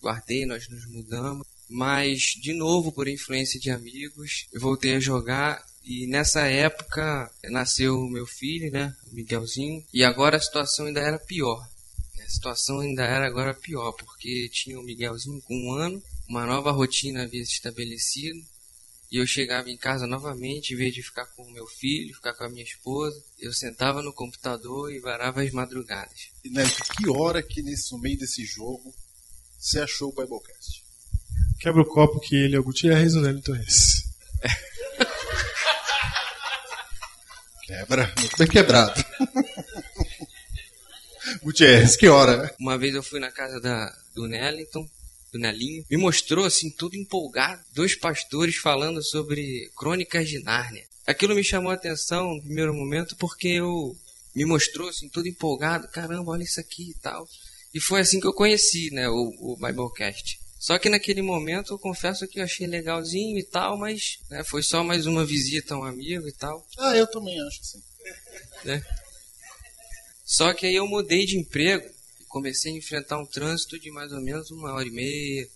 guardei, 0.01 0.47
nós 0.47 0.69
nos 0.69 0.87
mudamos. 0.87 1.45
Mas, 1.69 2.21
de 2.41 2.53
novo, 2.53 2.93
por 2.93 3.09
influência 3.09 3.59
de 3.59 3.71
amigos, 3.71 4.47
eu 4.53 4.61
voltei 4.61 4.95
a 4.95 5.01
jogar 5.01 5.72
e 5.85 6.07
nessa 6.07 6.43
época 6.43 7.31
nasceu 7.45 7.99
o 7.99 8.09
meu 8.09 8.27
filho, 8.27 8.71
né, 8.71 8.95
o 9.11 9.15
Miguelzinho, 9.15 9.85
e 9.93 10.05
agora 10.05 10.37
a 10.37 10.41
situação 10.41 10.87
ainda 10.87 11.01
era 11.01 11.19
pior. 11.19 11.69
A 12.21 12.29
situação 12.29 12.81
ainda 12.81 13.03
era 13.05 13.27
agora 13.27 13.53
pior, 13.53 13.93
porque 13.93 14.49
tinha 14.49 14.79
o 14.79 14.83
Miguelzinho 14.83 15.43
com 15.43 15.55
um 15.55 15.73
ano, 15.73 16.03
uma 16.29 16.47
nova 16.47 16.71
rotina 16.71 17.25
havia 17.25 17.45
se 17.45 17.53
estabelecido, 17.53 18.41
e 19.11 19.19
eu 19.19 19.27
chegava 19.27 19.69
em 19.69 19.77
casa 19.77 20.07
novamente, 20.07 20.73
em 20.73 20.77
vez 20.77 20.95
de 20.95 21.03
ficar 21.03 21.27
com 21.27 21.43
o 21.43 21.53
meu 21.53 21.67
filho, 21.67 22.15
ficar 22.15 22.33
com 22.33 22.45
a 22.45 22.49
minha 22.49 22.65
esposa, 22.65 23.23
eu 23.39 23.53
sentava 23.53 24.03
no 24.03 24.11
computador 24.11 24.91
e 24.91 25.01
varava 25.01 25.43
as 25.43 25.51
madrugadas. 25.51 26.31
E, 26.43 26.49
Neto, 26.49 26.83
que 26.97 27.11
hora 27.11 27.43
que 27.43 27.61
nesse, 27.61 27.93
no 27.93 27.99
meio 27.99 28.19
desse 28.19 28.43
jogo 28.47 28.95
você 29.59 29.81
achou 29.81 30.09
o 30.09 30.15
Biblecast? 30.15 30.83
Quebra 31.61 31.83
o 31.83 31.87
copo 31.87 32.21
que 32.21 32.35
ele 32.35 32.57
é 32.57 32.59
o 32.59 32.65
Gutierrez 32.65 33.13
e 33.13 33.19
o 33.19 33.21
Nélito 33.21 33.55
é 33.55 33.63
esse. 33.63 34.03
Quebra, 37.67 38.13
muito 38.19 38.37
bem 38.37 38.49
quebrado. 38.49 39.03
Gutierrez, 41.43 41.97
que 41.97 42.09
hora? 42.09 42.55
Uma 42.59 42.79
vez 42.79 42.95
eu 42.95 43.03
fui 43.03 43.19
na 43.19 43.31
casa 43.31 43.61
da, 43.61 43.95
do 44.15 44.27
Nellington, 44.27 44.89
do 45.33 45.39
Nelinho, 45.39 45.85
me 45.91 45.97
mostrou 45.97 46.45
assim, 46.45 46.71
tudo 46.71 46.97
empolgado, 46.97 47.63
dois 47.75 47.95
pastores 47.95 48.57
falando 48.57 49.03
sobre 49.03 49.71
crônicas 49.77 50.29
de 50.29 50.43
Nárnia. 50.43 50.85
Aquilo 51.07 51.35
me 51.35 51.43
chamou 51.43 51.71
a 51.71 51.75
atenção 51.75 52.35
no 52.35 52.43
primeiro 52.43 52.75
momento 52.75 53.17
porque 53.17 53.49
eu 53.49 53.97
me 54.35 54.45
mostrou 54.45 54.89
assim, 54.89 55.09
todo 55.09 55.27
empolgado, 55.27 55.89
caramba, 55.89 56.33
olha 56.33 56.43
isso 56.43 56.61
aqui 56.61 56.91
e 56.91 56.95
tal. 56.95 57.27
E 57.75 57.81
foi 57.81 58.01
assim 58.01 58.21
que 58.21 58.27
eu 58.27 58.35
conheci, 58.35 58.91
né, 58.93 59.09
o, 59.09 59.33
o 59.41 59.57
Biblecast. 59.57 60.39
Só 60.63 60.79
que 60.79 60.89
naquele 60.89 61.23
momento 61.23 61.75
eu 61.75 61.79
confesso 61.79 62.29
que 62.29 62.39
eu 62.39 62.45
achei 62.45 62.69
legalzinho 62.69 63.37
e 63.37 63.43
tal, 63.43 63.77
mas 63.77 64.21
né, 64.31 64.45
foi 64.45 64.63
só 64.63 64.85
mais 64.85 65.07
uma 65.07 65.27
visita 65.27 65.75
a 65.75 65.79
um 65.79 65.83
amigo 65.83 66.29
e 66.29 66.33
tal. 66.33 66.65
Ah, 66.79 66.97
eu 66.97 67.05
também 67.09 67.37
acho 67.41 67.61
assim. 67.61 67.83
né? 68.65 68.81
Só 70.25 70.55
que 70.55 70.65
aí 70.65 70.77
eu 70.77 70.87
mudei 70.87 71.27
de 71.27 71.37
emprego 71.37 71.85
e 72.21 72.25
comecei 72.27 72.73
a 72.73 72.77
enfrentar 72.77 73.19
um 73.19 73.27
trânsito 73.27 73.77
de 73.77 73.91
mais 73.91 74.13
ou 74.13 74.21
menos 74.21 74.53
uma 74.53 74.73
hora 74.73 74.87
e 74.87 74.93
meia, 74.93 75.49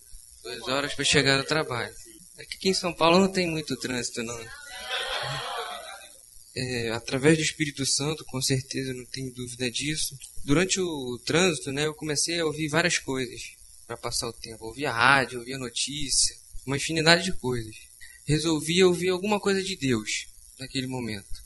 duas 0.43 0.67
horas 0.67 0.93
para 0.93 1.05
chegar 1.05 1.37
no 1.37 1.45
trabalho. 1.45 1.95
É 2.37 2.43
que 2.43 2.57
aqui 2.57 2.67
em 2.67 2.73
São 2.73 2.93
Paulo 2.93 3.17
não 3.17 3.31
tem 3.31 3.47
muito 3.49 3.77
trânsito, 3.77 4.21
não. 4.23 4.37
É, 6.53 6.91
através 6.91 7.37
do 7.37 7.43
Espírito 7.43 7.85
Santo, 7.85 8.25
com 8.25 8.41
certeza, 8.41 8.93
não 8.93 9.05
tenho 9.05 9.33
dúvida 9.33 9.71
disso. 9.71 10.17
Durante 10.43 10.81
o 10.81 11.17
trânsito, 11.25 11.71
né, 11.71 11.85
eu 11.85 11.93
comecei 11.95 12.41
a 12.41 12.45
ouvir 12.45 12.67
várias 12.67 12.97
coisas 12.97 13.55
para 13.87 13.95
passar 13.97 14.27
o 14.27 14.33
tempo. 14.33 14.65
Ouvia 14.65 14.91
rádio, 14.91 15.39
ouvia 15.39 15.57
notícia, 15.57 16.37
uma 16.65 16.75
infinidade 16.75 17.23
de 17.23 17.33
coisas. 17.33 17.75
Resolvi 18.25 18.83
ouvir 18.83 19.09
alguma 19.09 19.39
coisa 19.39 19.63
de 19.63 19.77
Deus 19.77 20.27
naquele 20.59 20.85
momento. 20.85 21.41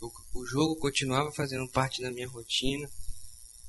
O, 0.00 0.12
o 0.34 0.46
jogo 0.46 0.76
continuava 0.76 1.32
fazendo 1.32 1.66
parte 1.68 2.02
da 2.02 2.10
minha 2.10 2.28
rotina. 2.28 2.88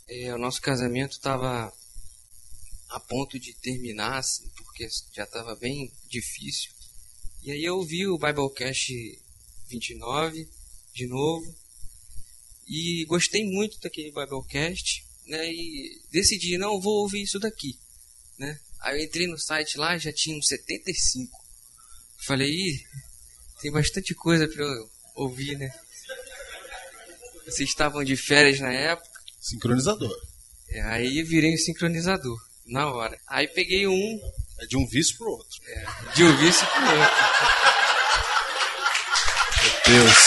É, 0.09 0.35
o 0.35 0.37
nosso 0.37 0.61
casamento 0.61 1.13
estava 1.13 1.73
a 2.89 2.99
ponto 2.99 3.39
de 3.39 3.53
terminar, 3.53 4.17
assim, 4.17 4.49
porque 4.57 4.87
já 5.13 5.23
estava 5.23 5.55
bem 5.55 5.91
difícil. 6.09 6.71
E 7.43 7.51
aí 7.51 7.63
eu 7.63 7.77
ouvi 7.77 8.05
o 8.05 8.17
Biblecast 8.17 8.91
29 9.69 10.47
de 10.93 11.07
novo 11.07 11.55
e 12.67 13.05
gostei 13.05 13.45
muito 13.45 13.79
daquele 13.79 14.11
Biblecast, 14.11 15.05
né? 15.25 15.49
E 15.49 16.01
decidi, 16.11 16.57
não, 16.57 16.81
vou 16.81 17.01
ouvir 17.01 17.21
isso 17.21 17.39
daqui, 17.39 17.77
né? 18.37 18.59
Aí 18.81 18.99
eu 18.99 19.05
entrei 19.05 19.27
no 19.27 19.37
site 19.37 19.77
lá, 19.77 19.97
já 19.97 20.11
tinha 20.13 20.37
uns 20.37 20.47
75. 20.47 21.31
Falei, 22.25 22.49
Ih, 22.49 22.83
tem 23.61 23.71
bastante 23.71 24.13
coisa 24.13 24.47
para 24.47 24.63
eu 24.63 24.89
ouvir, 25.15 25.57
né? 25.57 25.71
Vocês 27.45 27.69
estavam 27.69 28.03
de 28.03 28.15
férias 28.15 28.59
na 28.59 28.71
época. 28.71 29.09
Sincronizador. 29.39 30.13
É, 30.69 30.81
aí 30.81 31.23
virei 31.23 31.53
um 31.53 31.57
sincronizador, 31.57 32.37
na 32.65 32.91
hora. 32.91 33.17
Aí 33.27 33.47
peguei 33.47 33.87
um. 33.87 34.21
É 34.59 34.65
de 34.65 34.75
um 34.75 34.85
vice 34.85 35.15
pro 35.17 35.29
outro. 35.29 35.61
É, 35.65 35.85
de 36.13 36.23
um 36.23 36.35
vice 36.37 36.65
pro 36.65 36.81
outro. 36.81 37.15
Meu 39.63 40.01
Deus. 40.03 40.17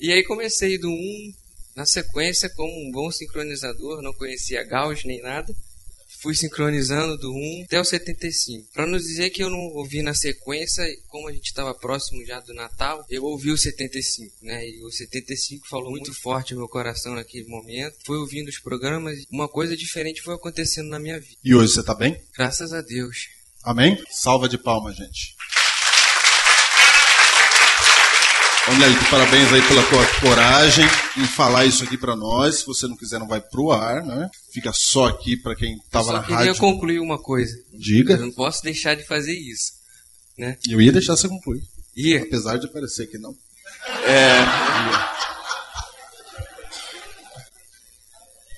E 0.00 0.12
aí 0.12 0.24
comecei 0.24 0.78
do 0.78 0.88
1 0.88 1.43
na 1.76 1.84
sequência 1.84 2.48
como 2.50 2.72
um 2.72 2.90
bom 2.90 3.10
sincronizador, 3.10 4.02
não 4.02 4.12
conhecia 4.12 4.64
Gauss 4.64 5.04
nem 5.04 5.20
nada. 5.20 5.54
Fui 6.20 6.34
sincronizando 6.34 7.18
do 7.18 7.30
1 7.30 7.64
até 7.66 7.78
o 7.78 7.84
75. 7.84 8.72
Para 8.72 8.86
não 8.86 8.96
dizer 8.96 9.28
que 9.28 9.42
eu 9.42 9.50
não 9.50 9.58
ouvi 9.74 10.00
na 10.00 10.14
sequência, 10.14 10.82
como 11.08 11.28
a 11.28 11.32
gente 11.32 11.48
estava 11.48 11.74
próximo 11.74 12.24
já 12.24 12.40
do 12.40 12.54
Natal, 12.54 13.04
eu 13.10 13.22
ouvi 13.24 13.50
o 13.50 13.58
75, 13.58 14.34
né? 14.40 14.66
E 14.66 14.82
o 14.82 14.90
75 14.90 15.68
falou 15.68 15.90
muito 15.90 16.14
forte 16.14 16.54
no 16.54 16.60
meu 16.60 16.68
coração 16.68 17.14
naquele 17.14 17.46
momento. 17.46 17.98
Fui 18.06 18.16
ouvindo 18.16 18.48
os 18.48 18.58
programas, 18.58 19.18
uma 19.30 19.48
coisa 19.48 19.76
diferente 19.76 20.22
foi 20.22 20.34
acontecendo 20.34 20.88
na 20.88 20.98
minha 20.98 21.20
vida. 21.20 21.36
E 21.44 21.54
hoje 21.54 21.74
você 21.74 21.82
tá 21.82 21.94
bem? 21.94 22.18
Graças 22.34 22.72
a 22.72 22.80
Deus. 22.80 23.28
Amém? 23.62 24.02
Salva 24.10 24.48
de 24.48 24.56
palmas, 24.56 24.96
gente. 24.96 25.34
Ô, 28.66 29.10
parabéns 29.10 29.52
aí 29.52 29.60
pela 29.68 29.82
tua 29.90 30.20
coragem 30.20 30.86
em 31.18 31.26
falar 31.26 31.66
isso 31.66 31.84
aqui 31.84 31.98
para 31.98 32.16
nós. 32.16 32.60
Se 32.60 32.66
você 32.66 32.86
não 32.86 32.96
quiser, 32.96 33.18
não 33.18 33.28
vai 33.28 33.38
pro 33.38 33.70
ar, 33.70 34.02
né? 34.02 34.30
Fica 34.50 34.72
só 34.72 35.06
aqui 35.06 35.36
para 35.36 35.54
quem 35.54 35.78
tava 35.90 36.08
eu 36.08 36.12
na 36.14 36.20
só 36.20 36.26
queria 36.26 36.46
rádio. 36.46 36.60
concluir 36.60 36.98
uma 36.98 37.18
coisa. 37.18 37.54
Diga. 37.74 38.14
Eu 38.14 38.20
não 38.20 38.32
posso 38.32 38.62
deixar 38.62 38.94
de 38.94 39.04
fazer 39.06 39.34
isso, 39.34 39.72
né? 40.38 40.56
Eu 40.66 40.80
ia 40.80 40.90
deixar 40.90 41.14
você 41.14 41.28
concluir. 41.28 41.62
Ia. 41.94 42.22
Apesar 42.22 42.56
de 42.56 42.66
parecer 42.68 43.06
que 43.06 43.18
não. 43.18 43.36
É. 44.06 45.24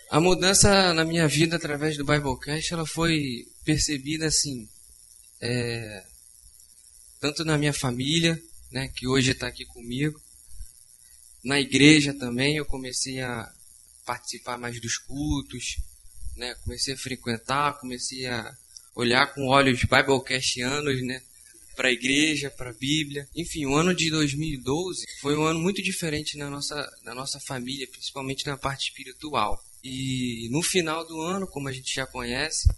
A 0.08 0.20
mudança 0.20 0.94
na 0.94 1.04
minha 1.04 1.26
vida 1.26 1.56
através 1.56 1.96
do 1.96 2.04
Biblecast, 2.04 2.72
ela 2.72 2.86
foi 2.86 3.44
percebida 3.64 4.26
assim, 4.26 4.68
é, 5.42 6.04
tanto 7.20 7.44
na 7.44 7.58
minha 7.58 7.72
família, 7.72 8.40
né, 8.76 8.88
que 8.94 9.08
hoje 9.08 9.30
está 9.30 9.46
aqui 9.46 9.64
comigo, 9.64 10.20
na 11.42 11.58
igreja 11.58 12.12
também 12.12 12.58
eu 12.58 12.66
comecei 12.66 13.22
a 13.22 13.50
participar 14.04 14.58
mais 14.58 14.78
dos 14.78 14.98
cultos, 14.98 15.78
né, 16.36 16.54
comecei 16.62 16.92
a 16.92 16.98
frequentar, 16.98 17.80
comecei 17.80 18.26
a 18.26 18.54
olhar 18.94 19.32
com 19.32 19.46
olhos 19.46 19.80
biblecastianos, 19.80 21.02
né, 21.06 21.22
para 21.74 21.88
a 21.88 21.92
igreja, 21.92 22.50
para 22.50 22.68
a 22.68 22.74
Bíblia. 22.74 23.26
Enfim, 23.34 23.64
o 23.64 23.74
ano 23.74 23.94
de 23.94 24.10
2012 24.10 25.06
foi 25.22 25.34
um 25.34 25.44
ano 25.44 25.58
muito 25.58 25.82
diferente 25.82 26.36
na 26.36 26.50
nossa, 26.50 26.76
na 27.02 27.14
nossa 27.14 27.40
família, 27.40 27.88
principalmente 27.90 28.46
na 28.46 28.58
parte 28.58 28.90
espiritual. 28.90 29.58
E 29.82 30.48
no 30.50 30.62
final 30.62 31.06
do 31.06 31.18
ano, 31.22 31.46
como 31.46 31.68
a 31.68 31.72
gente 31.72 31.94
já 31.94 32.06
conhece, 32.06 32.68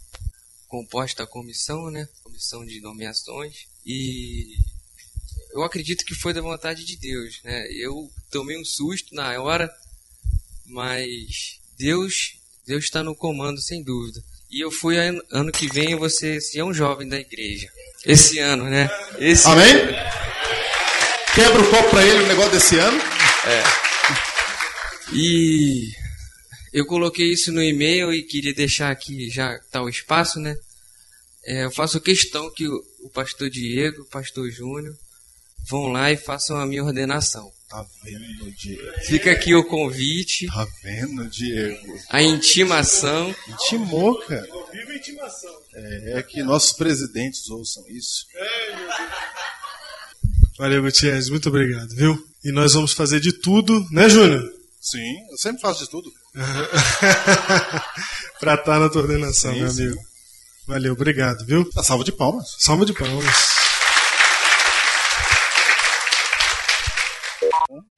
composta 0.69 1.25
a 1.25 1.27
comissão, 1.27 1.91
né? 1.91 2.09
Comissão 2.23 2.65
de 2.65 2.81
nomeações. 2.81 3.67
E 3.87 4.59
eu 5.59 5.65
acredito 5.65 6.05
que 6.05 6.15
foi 6.15 6.33
da 6.33 6.41
vontade 6.41 6.85
de 6.85 6.97
Deus, 6.97 7.41
né? 7.43 7.67
Eu 7.73 8.11
tomei 8.31 8.57
um 8.57 8.65
susto 8.65 9.15
na 9.15 9.41
hora, 9.41 9.71
mas 10.67 11.59
Deus, 11.79 12.35
Deus 12.67 12.85
está 12.85 13.03
no 13.03 13.15
comando 13.15 13.61
sem 13.61 13.83
dúvida. 13.83 14.23
E 14.51 14.65
eu 14.65 14.71
fui 14.71 14.97
ano, 14.97 15.53
que 15.53 15.67
vem 15.67 15.97
ser, 16.09 16.41
se 16.41 16.59
é 16.59 16.65
um 16.65 16.73
jovem 16.73 17.09
da 17.09 17.19
igreja. 17.19 17.69
Esse 18.05 18.39
ano, 18.39 18.65
né? 18.65 18.89
Esse 19.19 19.47
Amém? 19.47 19.73
ano. 19.73 19.93
Quebra 21.35 21.61
o 21.61 21.71
copo 21.71 21.91
pra 21.91 22.05
ele 22.05 22.23
o 22.23 22.27
negócio 22.27 22.53
desse 22.53 22.79
ano. 22.79 22.99
É. 22.99 23.63
E 25.13 25.91
eu 26.73 26.87
coloquei 26.87 27.33
isso 27.33 27.53
no 27.53 27.63
e-mail 27.63 28.13
e 28.13 28.23
queria 28.23 28.55
deixar 28.55 28.91
aqui 28.91 29.29
já 29.31 29.59
tá 29.71 29.83
o 29.83 29.89
espaço, 29.89 30.39
né? 30.39 30.57
É, 31.45 31.65
eu 31.65 31.71
faço 31.71 32.01
questão 32.01 32.51
que 32.53 32.67
o, 32.67 32.85
o 33.01 33.11
pastor 33.11 33.51
Diego, 33.51 34.03
o 34.03 34.07
pastor 34.07 34.51
Júnior, 34.51 34.95
vão 35.69 35.89
lá 35.89 36.11
e 36.11 36.17
façam 36.17 36.57
a 36.59 36.67
minha 36.67 36.83
ordenação. 36.85 37.51
Tá 37.69 37.85
vendo, 38.03 38.51
Diego? 38.53 38.83
Fica 39.05 39.31
aqui 39.31 39.55
o 39.55 39.63
convite, 39.65 40.47
Tá 40.47 40.67
vendo, 40.83 41.29
Diego? 41.29 41.99
a 42.09 42.23
intimação. 42.23 43.35
Intimou, 43.47 44.19
cara. 44.21 44.49
Viva 44.73 44.95
intimação. 44.95 45.55
É, 45.75 46.19
é 46.19 46.23
que 46.23 46.43
nossos 46.43 46.73
presidentes 46.73 47.49
ouçam 47.51 47.85
isso. 47.89 48.25
Valeu, 50.59 50.83
Gutierrez. 50.83 51.29
Muito 51.29 51.51
obrigado, 51.51 51.95
viu? 51.95 52.27
E 52.45 52.51
nós 52.51 52.73
vamos 52.73 52.93
fazer 52.93 53.21
de 53.21 53.33
tudo, 53.33 53.87
né, 53.91 54.09
Júnior? 54.09 54.51
Sim, 54.81 55.19
eu 55.31 55.37
sempre 55.37 55.61
faço 55.61 55.85
de 55.85 55.91
tudo. 55.91 56.11
pra 58.41 58.55
estar 58.55 58.79
na 58.81 58.89
tua 58.89 59.03
ordenação, 59.03 59.53
Sim, 59.53 59.61
meu 59.61 59.71
sim. 59.71 59.83
amigo. 59.87 60.01
Valeu, 60.67 60.93
obrigado, 60.95 61.45
viu? 61.45 61.69
A 61.77 61.83
salva 61.83 62.05
de 62.05 62.13
palmas. 62.13 62.47
Salva 62.59 62.87
de 62.87 62.95
palmas. 62.95 63.68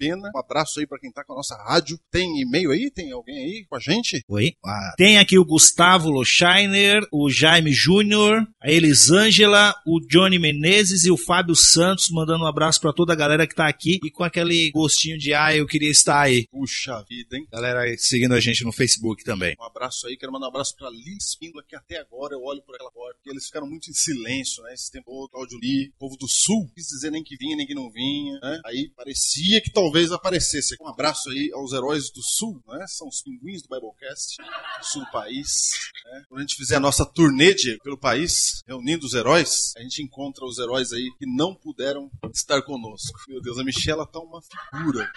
Pena. 0.00 0.30
Um 0.34 0.38
abraço 0.38 0.80
aí 0.80 0.86
pra 0.86 0.98
quem 0.98 1.12
tá 1.12 1.22
com 1.22 1.34
a 1.34 1.36
nossa 1.36 1.54
rádio. 1.54 2.00
Tem 2.10 2.40
e-mail 2.40 2.70
aí? 2.70 2.90
Tem 2.90 3.12
alguém 3.12 3.36
aí 3.36 3.66
com 3.68 3.76
a 3.76 3.78
gente? 3.78 4.24
Oi? 4.26 4.54
Ah, 4.64 4.94
tem 4.96 5.18
aqui 5.18 5.38
o 5.38 5.44
Gustavo 5.44 6.08
Lochainer, 6.08 7.06
o 7.12 7.28
Jaime 7.28 7.70
Júnior, 7.70 8.48
a 8.58 8.70
Elisângela, 8.70 9.74
o 9.86 10.00
Johnny 10.00 10.38
Menezes 10.38 11.04
e 11.04 11.10
o 11.10 11.18
Fábio 11.18 11.54
Santos, 11.54 12.08
mandando 12.10 12.44
um 12.44 12.46
abraço 12.46 12.80
pra 12.80 12.94
toda 12.94 13.12
a 13.12 13.16
galera 13.16 13.46
que 13.46 13.54
tá 13.54 13.68
aqui 13.68 14.00
e 14.02 14.10
com 14.10 14.24
aquele 14.24 14.70
gostinho 14.70 15.18
de 15.18 15.34
ah, 15.34 15.54
eu 15.54 15.66
queria 15.66 15.90
estar 15.90 16.22
aí. 16.22 16.46
Puxa 16.50 17.04
vida, 17.06 17.36
hein? 17.36 17.46
Galera 17.52 17.80
aí 17.80 17.98
seguindo 17.98 18.32
a 18.32 18.40
gente 18.40 18.64
no 18.64 18.72
Facebook 18.72 19.22
também. 19.22 19.54
Um 19.60 19.64
abraço 19.64 20.06
aí, 20.06 20.16
quero 20.16 20.32
mandar 20.32 20.46
um 20.46 20.48
abraço 20.48 20.74
pra 20.78 20.88
Liz 20.88 21.26
Espíndola, 21.26 21.62
que 21.68 21.76
até 21.76 21.98
agora 21.98 22.34
eu 22.34 22.42
olho 22.42 22.62
por 22.62 22.74
aquela 22.74 22.90
porta, 22.90 23.16
porque 23.16 23.28
eles 23.28 23.44
ficaram 23.44 23.66
muito 23.66 23.90
em 23.90 23.92
silêncio, 23.92 24.62
né? 24.62 24.72
Esse 24.72 24.90
tempo 24.90 25.10
todo, 25.10 25.28
Claudio 25.28 25.58
Lee, 25.60 25.92
povo 25.98 26.16
do 26.16 26.26
Sul, 26.26 26.60
não 26.60 26.74
quis 26.74 26.86
dizer 26.86 27.10
nem 27.10 27.22
que 27.22 27.36
vinha, 27.36 27.54
nem 27.54 27.66
que 27.66 27.74
não 27.74 27.90
vinha, 27.90 28.38
né? 28.40 28.60
Aí 28.64 28.90
parecia 28.96 29.60
que 29.60 29.70
talvez 29.70 29.89
aparecesse. 30.12 30.76
Um 30.80 30.88
abraço 30.88 31.30
aí 31.30 31.50
aos 31.54 31.72
heróis 31.72 32.10
do 32.10 32.22
Sul, 32.22 32.62
né? 32.68 32.86
São 32.88 33.08
os 33.08 33.22
pinguins 33.22 33.62
do 33.62 33.68
Biblecast, 33.68 34.36
do 34.38 34.86
sul 34.86 35.04
do 35.04 35.10
país, 35.10 35.90
né? 36.04 36.24
Quando 36.28 36.38
a 36.38 36.42
gente 36.42 36.56
fizer 36.56 36.76
a 36.76 36.80
nossa 36.80 37.04
turnê, 37.04 37.50
pelo 37.82 37.98
país, 37.98 38.62
reunindo 38.66 39.04
os 39.04 39.14
heróis, 39.14 39.72
a 39.76 39.80
gente 39.80 40.02
encontra 40.02 40.44
os 40.44 40.58
heróis 40.58 40.92
aí 40.92 41.10
que 41.18 41.26
não 41.26 41.54
puderam 41.54 42.10
estar 42.32 42.62
conosco. 42.62 43.18
Meu 43.28 43.40
Deus, 43.40 43.58
a 43.58 43.64
Michela 43.64 44.06
tá 44.06 44.20
uma 44.20 44.40
figura. 44.40 45.10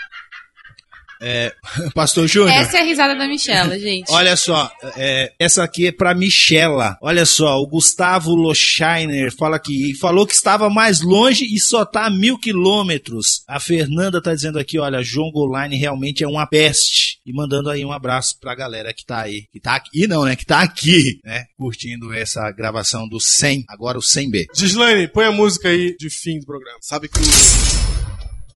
É, 1.24 1.54
Pastor 1.96 2.28
Júnior. 2.28 2.52
Essa 2.52 2.78
é 2.78 2.82
a 2.82 2.84
risada 2.84 3.16
da 3.16 3.26
Michela, 3.28 3.80
gente. 3.80 4.12
Olha 4.12 4.36
só, 4.36 4.70
é, 4.98 5.32
essa 5.40 5.64
aqui 5.64 5.88
é 5.88 5.92
pra 5.92 6.14
Michela. 6.14 6.98
Olha 7.02 7.26
só, 7.26 7.58
o 7.60 7.68
Gustavo 7.68 8.36
Lochainer 8.36 9.34
fala 9.36 9.56
aqui, 9.56 9.92
e 9.92 9.96
falou 9.96 10.28
que 10.28 10.34
estava 10.34 10.70
mais 10.70 11.02
longe 11.02 11.46
e 11.46 11.60
só 11.60 11.86
tá 11.86 12.06
a 12.06 12.10
mil 12.10 12.38
quilômetros. 12.38 13.44
A 13.48 13.60
Fernanda 13.60 14.22
tá 14.22 14.36
dizendo 14.36 14.60
aqui, 14.60 14.78
olha, 14.78 15.02
João 15.02 15.32
Goline 15.32 15.78
realmente 15.78 16.24
é 16.24 16.28
uma 16.28 16.46
peste. 16.46 17.20
E 17.26 17.32
mandando 17.32 17.70
aí 17.70 17.86
um 17.86 17.92
abraço 17.94 18.38
pra 18.42 18.54
galera 18.54 18.94
que 18.94 19.06
tá 19.06 19.22
aí. 19.22 19.46
Que 19.52 19.60
tá 19.60 19.76
aqui, 19.76 20.06
não, 20.08 20.26
né? 20.26 20.36
Que 20.36 20.46
tá 20.46 20.62
aqui, 20.62 21.20
né? 21.24 21.46
Curtindo 21.58 22.14
essa 22.14 22.52
gravação 22.52 23.08
do 23.08 23.20
100, 23.20 23.64
agora 23.70 23.98
o 23.98 24.02
100B. 24.02 24.46
Gislaine, 24.54 25.08
põe 25.08 25.26
a 25.26 25.32
música 25.32 25.70
aí 25.70 25.96
de 25.98 26.10
fim 26.10 26.40
do 26.40 26.46
programa. 26.46 26.78
Sabe 26.82 27.08
que 27.08 27.20
o 27.20 28.03